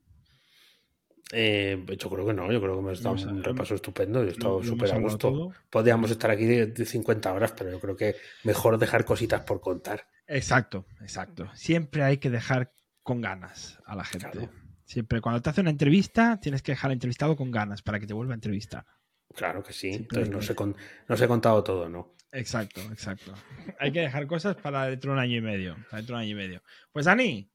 Eh, 1.32 1.82
yo 1.98 2.10
creo 2.10 2.26
que 2.26 2.34
no, 2.34 2.52
yo 2.52 2.60
creo 2.60 2.74
que 2.74 2.80
hemos 2.80 3.02
dado 3.02 3.16
a- 3.16 3.32
un 3.32 3.42
repaso 3.42 3.74
estupendo. 3.74 4.20
Yo 4.22 4.28
he 4.28 4.32
estado 4.32 4.62
súper 4.62 4.92
a 4.92 4.98
gusto. 4.98 5.54
Podríamos 5.70 6.10
estar 6.10 6.30
aquí 6.30 6.44
de, 6.44 6.66
de 6.66 6.84
50 6.84 7.32
horas, 7.32 7.52
pero 7.56 7.70
yo 7.70 7.80
creo 7.80 7.96
que 7.96 8.14
mejor 8.42 8.76
dejar 8.76 9.06
cositas 9.06 9.40
por 9.44 9.62
contar. 9.62 10.06
Exacto, 10.26 10.84
exacto. 11.00 11.48
Siempre 11.54 12.02
hay 12.02 12.18
que 12.18 12.28
dejar 12.28 12.74
con 13.02 13.22
ganas 13.22 13.80
a 13.86 13.96
la 13.96 14.04
gente. 14.04 14.28
Claro. 14.30 14.63
Siempre, 14.94 15.20
cuando 15.20 15.42
te 15.42 15.50
hace 15.50 15.60
una 15.60 15.70
entrevista, 15.70 16.38
tienes 16.40 16.62
que 16.62 16.70
dejar 16.72 16.88
al 16.90 16.92
entrevistado 16.92 17.34
con 17.34 17.50
ganas 17.50 17.82
para 17.82 17.98
que 17.98 18.06
te 18.06 18.14
vuelva 18.14 18.32
a 18.32 18.36
entrevistar. 18.36 18.86
Claro 19.34 19.60
que 19.64 19.72
sí. 19.72 19.88
Entonces 19.90 20.30
no 20.30 20.38
he, 20.40 20.54
con- 20.54 20.76
no 21.08 21.14
os 21.16 21.20
he 21.20 21.26
contado 21.26 21.64
todo, 21.64 21.88
¿no? 21.88 22.14
Exacto, 22.30 22.80
exacto. 22.92 23.34
Hay 23.80 23.90
que 23.90 24.00
dejar 24.00 24.26
cosas 24.28 24.54
para 24.54 24.86
dentro 24.86 25.10
de 25.10 25.16
un 25.16 25.20
año 25.22 25.36
y 25.36 25.40
medio. 25.40 25.74
Para 25.90 25.96
dentro 25.98 26.14
de 26.16 26.22
un 26.22 26.28
año 26.28 26.30
y 26.30 26.34
medio. 26.36 26.62
Pues 26.92 27.06
Dani, 27.06 27.50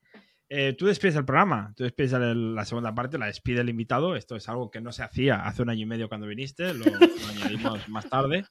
eh, 0.49 0.75
tú 0.77 0.87
despides 0.87 1.15
el 1.15 1.23
programa. 1.23 1.73
Tú 1.77 1.83
despides 1.85 2.11
la 2.13 2.65
segunda 2.65 2.93
parte, 2.93 3.17
la 3.17 3.27
despide 3.27 3.61
el 3.61 3.69
invitado. 3.69 4.17
Esto 4.17 4.35
es 4.35 4.49
algo 4.49 4.69
que 4.69 4.81
no 4.81 4.91
se 4.91 5.03
hacía 5.03 5.45
hace 5.45 5.61
un 5.61 5.69
año 5.69 5.83
y 5.83 5.85
medio 5.85 6.09
cuando 6.09 6.27
viniste. 6.27 6.73
Lo, 6.73 6.83
lo 6.83 6.97
añadimos 7.29 7.87
más 7.87 8.09
tarde. 8.09 8.43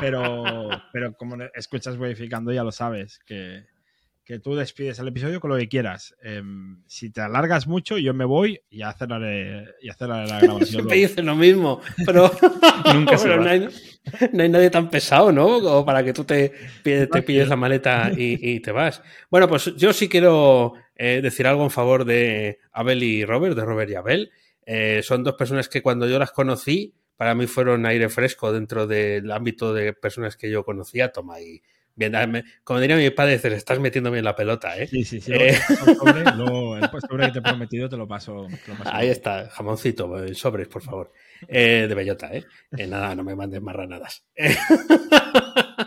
Pero, 0.00 0.68
pero 0.92 1.12
como 1.14 1.36
escuchas 1.54 1.96
verificando, 1.96 2.52
ya 2.52 2.64
lo 2.64 2.72
sabes. 2.72 3.20
Que, 3.24 3.66
que 4.28 4.40
tú 4.40 4.54
despides 4.54 4.98
el 4.98 5.08
episodio 5.08 5.40
con 5.40 5.48
lo 5.50 5.56
que 5.56 5.70
quieras. 5.70 6.14
Em, 6.20 6.82
si 6.86 7.08
te 7.08 7.22
alargas 7.22 7.66
mucho, 7.66 7.96
yo 7.96 8.12
me 8.12 8.26
voy 8.26 8.60
y 8.68 8.80
y 8.80 8.82
aceleraré 8.82 9.64
la 9.80 9.94
grabación. 10.42 10.66
Siempre 10.66 10.98
dicen 10.98 11.24
lo 11.24 11.34
mismo, 11.34 11.80
pero, 12.04 12.30
Nunca 12.92 13.16
se 13.18 13.26
pero 13.26 13.38
va. 13.38 13.44
no, 13.44 13.50
hay, 13.50 13.68
no 14.34 14.42
hay 14.42 14.48
nadie 14.50 14.68
tan 14.68 14.90
pesado, 14.90 15.32
¿no? 15.32 15.62
Como 15.62 15.82
para 15.82 16.04
que 16.04 16.12
tú 16.12 16.24
te, 16.24 16.52
te 16.82 17.22
pilles 17.22 17.48
la 17.48 17.56
maleta 17.56 18.12
y, 18.14 18.38
y 18.56 18.60
te 18.60 18.70
vas. 18.70 19.02
Bueno, 19.30 19.48
pues 19.48 19.74
yo 19.76 19.94
sí 19.94 20.10
quiero 20.10 20.74
eh, 20.94 21.20
decir 21.22 21.46
algo 21.46 21.64
en 21.64 21.70
favor 21.70 22.04
de 22.04 22.58
Abel 22.70 23.02
y 23.02 23.24
Robert, 23.24 23.56
de 23.56 23.64
Robert 23.64 23.90
y 23.90 23.94
Abel. 23.94 24.30
Eh, 24.66 25.00
son 25.02 25.24
dos 25.24 25.36
personas 25.36 25.70
que 25.70 25.80
cuando 25.80 26.06
yo 26.06 26.18
las 26.18 26.32
conocí, 26.32 26.94
para 27.16 27.34
mí 27.34 27.46
fueron 27.46 27.86
aire 27.86 28.10
fresco 28.10 28.52
dentro 28.52 28.86
del 28.86 29.32
ámbito 29.32 29.72
de 29.72 29.94
personas 29.94 30.36
que 30.36 30.50
yo 30.50 30.66
conocía. 30.66 31.12
Toma 31.12 31.36
ahí. 31.36 31.62
Dame- 31.98 32.44
como 32.64 32.80
diría 32.80 32.96
mi 32.96 33.10
padre, 33.10 33.38
te 33.38 33.52
estás 33.54 33.78
metiendo 33.80 34.10
bien 34.10 34.24
la 34.24 34.36
pelota, 34.36 34.76
¿eh? 34.78 34.86
Sí, 34.86 35.04
sí, 35.04 35.20
sí. 35.20 35.32
Eh. 35.32 35.58
el 35.86 35.96
sobre, 35.96 36.24
luego 36.36 36.76
el 36.76 36.88
sobre 37.08 37.26
que 37.26 37.32
te 37.32 37.38
he 37.40 37.42
prometido 37.42 37.88
te 37.88 37.96
lo 37.96 38.06
paso. 38.06 38.46
te 38.64 38.72
lo 38.72 38.78
paso 38.78 38.90
Ahí 38.92 39.08
está, 39.08 39.48
jamoncito, 39.50 40.24
eh, 40.24 40.34
sobres, 40.34 40.68
por 40.68 40.82
favor. 40.82 41.12
Eh, 41.46 41.86
de 41.88 41.94
bellota, 41.94 42.32
¿eh? 42.32 42.44
Eh, 42.76 42.86
Nada, 42.86 43.14
no 43.14 43.24
me 43.24 43.34
mandes 43.34 43.60
marranadas. 43.60 44.24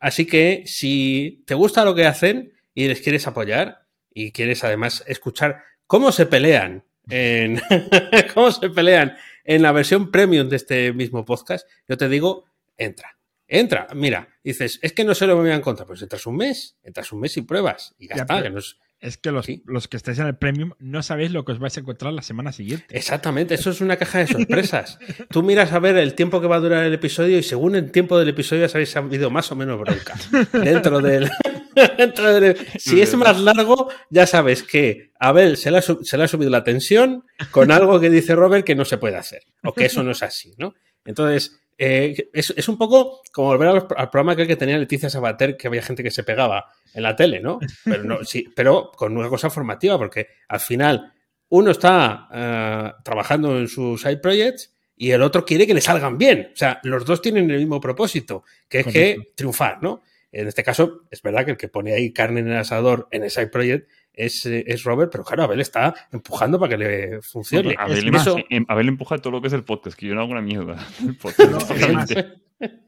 Así 0.00 0.26
que 0.26 0.62
si 0.66 1.42
te 1.46 1.54
gusta 1.54 1.84
lo 1.84 1.94
que 1.94 2.06
hacen 2.06 2.52
y 2.74 2.88
les 2.88 3.00
quieres 3.00 3.26
apoyar 3.26 3.84
y 4.12 4.32
quieres 4.32 4.64
además 4.64 5.04
escuchar 5.06 5.62
cómo 5.86 6.12
se 6.12 6.26
pelean 6.26 6.84
en 7.10 7.60
cómo 8.34 8.50
se 8.50 8.70
pelean 8.70 9.16
en 9.44 9.62
la 9.62 9.72
versión 9.72 10.10
premium 10.10 10.48
de 10.48 10.56
este 10.56 10.92
mismo 10.94 11.24
podcast, 11.24 11.68
yo 11.86 11.98
te 11.98 12.08
digo, 12.08 12.46
entra. 12.78 13.13
Entra, 13.54 13.86
mira, 13.94 14.28
dices, 14.42 14.78
es 14.82 14.92
que 14.92 15.04
no 15.04 15.14
sé 15.14 15.26
lo 15.26 15.34
que 15.34 15.36
me 15.36 15.42
voy 15.42 15.52
a 15.52 15.56
encontrar, 15.56 15.86
pues 15.86 16.02
entras 16.02 16.26
un 16.26 16.36
mes, 16.36 16.76
entras 16.82 17.12
un 17.12 17.20
mes 17.20 17.36
y 17.36 17.42
pruebas 17.42 17.94
y 17.98 18.08
ya, 18.08 18.16
Ya, 18.16 18.22
está, 18.22 18.42
que 18.42 18.50
no 18.50 18.58
es- 18.58 18.76
Es 19.00 19.18
que 19.18 19.30
los, 19.32 19.44
Sí. 19.44 19.62
los 19.66 19.86
que 19.86 19.98
estáis 19.98 20.18
en 20.18 20.26
el 20.28 20.36
premium 20.36 20.72
no 20.78 21.02
sabéis 21.02 21.30
lo 21.30 21.44
que 21.44 21.52
os 21.52 21.58
vais 21.58 21.76
a 21.76 21.80
encontrar 21.80 22.12
la 22.14 22.22
semana 22.22 22.52
siguiente. 22.52 22.86
Exactamente, 22.96 23.54
eso 23.54 23.68
es 23.70 23.82
una 23.82 23.96
caja 23.98 24.20
de 24.20 24.26
sorpresas. 24.28 24.98
Tú 25.28 25.42
miras 25.42 25.72
a 25.72 25.78
ver 25.78 25.96
el 25.98 26.14
tiempo 26.14 26.40
que 26.40 26.46
va 26.46 26.56
a 26.56 26.60
durar 26.60 26.84
el 26.84 26.94
episodio 26.94 27.36
y 27.38 27.42
según 27.42 27.76
el 27.76 27.90
tiempo 27.92 28.18
del 28.18 28.30
episodio 28.30 28.62
ya 28.62 28.68
sabéis 28.70 28.90
si 28.90 28.98
ha 28.98 29.02
habido 29.02 29.28
más 29.30 29.52
o 29.52 29.56
menos 29.56 29.78
bronca. 29.78 30.14
Dentro 30.54 31.00
del... 31.00 31.30
dentro 31.98 32.40
del- 32.40 32.56
si 32.78 33.00
es 33.02 33.14
más 33.14 33.38
largo, 33.40 33.90
ya 34.10 34.26
sabes 34.26 34.62
que 34.62 35.10
Abel 35.20 35.56
se 35.58 35.70
le, 35.70 35.78
ha, 35.78 35.82
se 35.82 36.16
le 36.16 36.24
ha 36.24 36.28
subido 36.28 36.50
la 36.50 36.64
tensión 36.64 37.24
con 37.50 37.70
algo 37.72 38.00
que 38.00 38.08
dice 38.10 38.34
Robert 38.34 38.64
que 38.64 38.74
no 38.74 38.84
se 38.86 38.96
puede 38.98 39.16
hacer. 39.16 39.42
O 39.64 39.74
que 39.74 39.84
eso 39.84 40.02
no 40.02 40.12
es 40.12 40.22
así, 40.22 40.54
¿no? 40.56 40.74
Entonces, 41.04 41.60
eh, 41.78 42.30
es, 42.32 42.54
es 42.56 42.68
un 42.68 42.78
poco 42.78 43.22
como 43.32 43.48
volver 43.48 43.68
al 43.68 44.10
programa 44.10 44.32
aquel 44.32 44.46
que 44.46 44.56
tenía 44.56 44.78
Leticia 44.78 45.10
Sabater, 45.10 45.56
que 45.56 45.68
había 45.68 45.82
gente 45.82 46.02
que 46.02 46.10
se 46.10 46.24
pegaba 46.24 46.66
en 46.92 47.02
la 47.02 47.16
tele, 47.16 47.40
¿no? 47.40 47.58
Pero, 47.84 48.04
no, 48.04 48.24
sí, 48.24 48.52
pero 48.54 48.92
con 48.92 49.16
una 49.16 49.28
cosa 49.28 49.50
formativa, 49.50 49.98
porque 49.98 50.28
al 50.48 50.60
final 50.60 51.12
uno 51.48 51.70
está 51.70 52.28
eh, 52.32 52.92
trabajando 53.04 53.58
en 53.58 53.68
sus 53.68 54.00
side 54.00 54.18
projects 54.18 54.72
y 54.96 55.10
el 55.10 55.22
otro 55.22 55.44
quiere 55.44 55.66
que 55.66 55.74
le 55.74 55.80
salgan 55.80 56.16
bien. 56.18 56.50
O 56.52 56.56
sea, 56.56 56.80
los 56.84 57.04
dos 57.04 57.20
tienen 57.20 57.50
el 57.50 57.58
mismo 57.58 57.80
propósito, 57.80 58.44
que 58.68 58.80
es 58.80 58.84
Correcto. 58.84 59.22
que 59.22 59.32
triunfar, 59.34 59.82
¿no? 59.82 60.02
En 60.30 60.48
este 60.48 60.64
caso, 60.64 61.02
es 61.10 61.22
verdad 61.22 61.44
que 61.44 61.52
el 61.52 61.56
que 61.56 61.68
pone 61.68 61.92
ahí 61.92 62.12
carne 62.12 62.40
en 62.40 62.48
el 62.48 62.56
asador 62.56 63.08
en 63.12 63.22
ese 63.22 63.46
Project 63.46 63.88
es, 64.14 64.46
eh, 64.46 64.64
es 64.66 64.84
Robert, 64.84 65.10
pero 65.12 65.24
claro, 65.24 65.44
Abel 65.44 65.60
está 65.60 65.94
empujando 66.12 66.58
para 66.58 66.70
que 66.70 66.76
le 66.78 67.22
funcione. 67.22 67.74
Abel, 67.78 68.14
Es 68.14 68.22
eso- 68.22 68.38
em- 68.50 68.64
Abel 68.68 68.88
empuja 68.88 69.18
todo 69.18 69.32
lo 69.32 69.40
que 69.40 69.48
es 69.48 69.52
el 69.52 69.64
podcast, 69.64 69.98
que 69.98 70.06
yo 70.06 70.14
no 70.14 70.22
hago 70.22 70.32
una 70.32 70.40
mierda. 70.42 70.76
El 71.00 71.16
podcast, 71.16 71.50
No, 71.50 71.58
básicamente. 71.58 72.34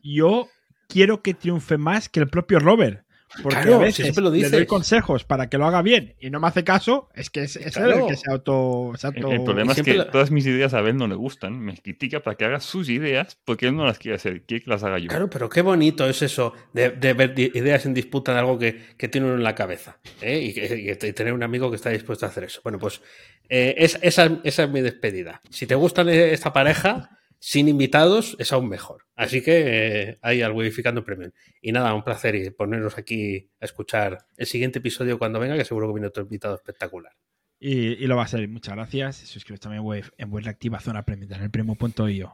Yo 0.02 0.48
quiero 0.88 1.22
que 1.22 1.34
triunfe 1.34 1.78
más 1.78 2.08
que 2.08 2.20
el 2.20 2.28
propio 2.28 2.58
Robert. 2.60 3.05
Porque 3.42 3.56
Claro, 3.60 3.74
a 3.74 3.78
si 3.78 3.84
veces 3.84 4.04
siempre 4.04 4.22
lo 4.24 4.30
le 4.30 4.38
doy 4.38 4.50
dices. 4.50 4.66
consejos 4.66 5.24
para 5.24 5.48
que 5.50 5.58
lo 5.58 5.66
haga 5.66 5.82
bien 5.82 6.14
y 6.20 6.30
no 6.30 6.40
me 6.40 6.46
hace 6.48 6.64
caso, 6.64 7.08
es 7.14 7.28
que 7.28 7.42
es, 7.42 7.56
es 7.56 7.76
él 7.76 7.84
Claro. 7.84 8.04
el 8.04 8.06
que 8.06 8.16
se 8.16 8.30
auto. 8.30 8.92
se 8.96 9.08
El, 9.08 9.16
auto- 9.16 9.32
el 9.32 9.44
problema 9.44 9.72
es 9.72 9.82
que 9.82 9.94
la- 9.94 10.10
todas 10.10 10.30
mis 10.30 10.46
ideas 10.46 10.72
a 10.74 10.78
Abel 10.78 10.96
no 10.96 11.06
le 11.06 11.16
gustan. 11.16 11.58
Me 11.60 11.76
critica 11.76 12.20
para 12.20 12.36
que 12.36 12.44
haga 12.44 12.60
sus 12.60 12.88
ideas 12.88 13.36
porque 13.44 13.66
él 13.66 13.76
no 13.76 13.84
las 13.84 13.98
quiere 13.98 14.16
hacer. 14.16 14.42
Quiere 14.42 14.64
que 14.64 14.70
las 14.70 14.84
haga 14.84 14.98
yo. 14.98 15.08
Claro, 15.08 15.28
pero 15.28 15.48
qué 15.48 15.60
bonito 15.60 16.08
es 16.08 16.22
eso 16.22 16.54
de, 16.72 16.90
de 16.90 17.12
ver 17.14 17.34
ideas 17.38 17.84
en 17.84 17.94
disputa 17.94 18.32
de 18.32 18.38
algo 18.38 18.58
que, 18.58 18.80
que 18.96 19.08
tiene 19.08 19.26
uno 19.26 19.36
en 19.36 19.42
la 19.44 19.54
cabeza. 19.54 19.98
¿eh? 20.22 20.38
Y, 20.40 20.54
que- 20.54 20.76
y 20.78 20.94
te- 20.96 21.12
tener 21.12 21.32
un 21.32 21.42
amigo 21.42 21.68
que 21.68 21.76
está 21.76 21.90
dispuesto 21.90 22.26
a 22.26 22.28
hacer 22.30 22.44
eso. 22.44 22.60
Bueno, 22.62 22.78
pues 22.78 23.02
eh, 23.48 23.74
es- 23.76 23.98
esa, 24.02 24.38
esa 24.44 24.64
es 24.64 24.70
mi 24.70 24.80
despedida. 24.80 25.42
Si 25.50 25.66
te 25.66 25.74
gustan 25.74 26.08
esta 26.08 26.52
pareja, 26.52 27.15
sin 27.38 27.68
invitados, 27.68 28.36
es 28.38 28.52
aún 28.52 28.68
mejor. 28.68 29.04
Así 29.14 29.42
que 29.42 29.62
eh, 29.66 30.18
ahí 30.22 30.42
al 30.42 30.52
Widificando 30.52 31.04
Premium. 31.04 31.32
Y 31.60 31.72
nada, 31.72 31.94
un 31.94 32.04
placer 32.04 32.34
y 32.34 32.50
poneros 32.50 32.98
aquí 32.98 33.50
a 33.60 33.64
escuchar 33.64 34.26
el 34.36 34.46
siguiente 34.46 34.78
episodio 34.78 35.18
cuando 35.18 35.40
venga, 35.40 35.56
que 35.56 35.64
seguro 35.64 35.88
que 35.88 35.94
viene 35.94 36.08
otro 36.08 36.22
invitado 36.22 36.54
espectacular. 36.54 37.12
Y, 37.58 38.02
y 38.02 38.06
lo 38.06 38.16
va 38.16 38.24
a 38.24 38.28
ser. 38.28 38.46
Muchas 38.48 38.74
gracias. 38.74 39.16
Suscribes 39.16 39.60
también 39.60 39.82
web, 39.82 40.04
en 40.18 40.30
vuestra 40.30 40.52
activa 40.52 40.80
zona 40.80 41.04
premium 41.04 41.32
en 41.32 41.42
el 41.42 41.50
primo.io. 41.50 42.32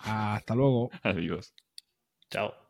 Hasta 0.00 0.54
luego. 0.54 0.90
Adiós. 1.02 1.54
Chao. 2.30 2.63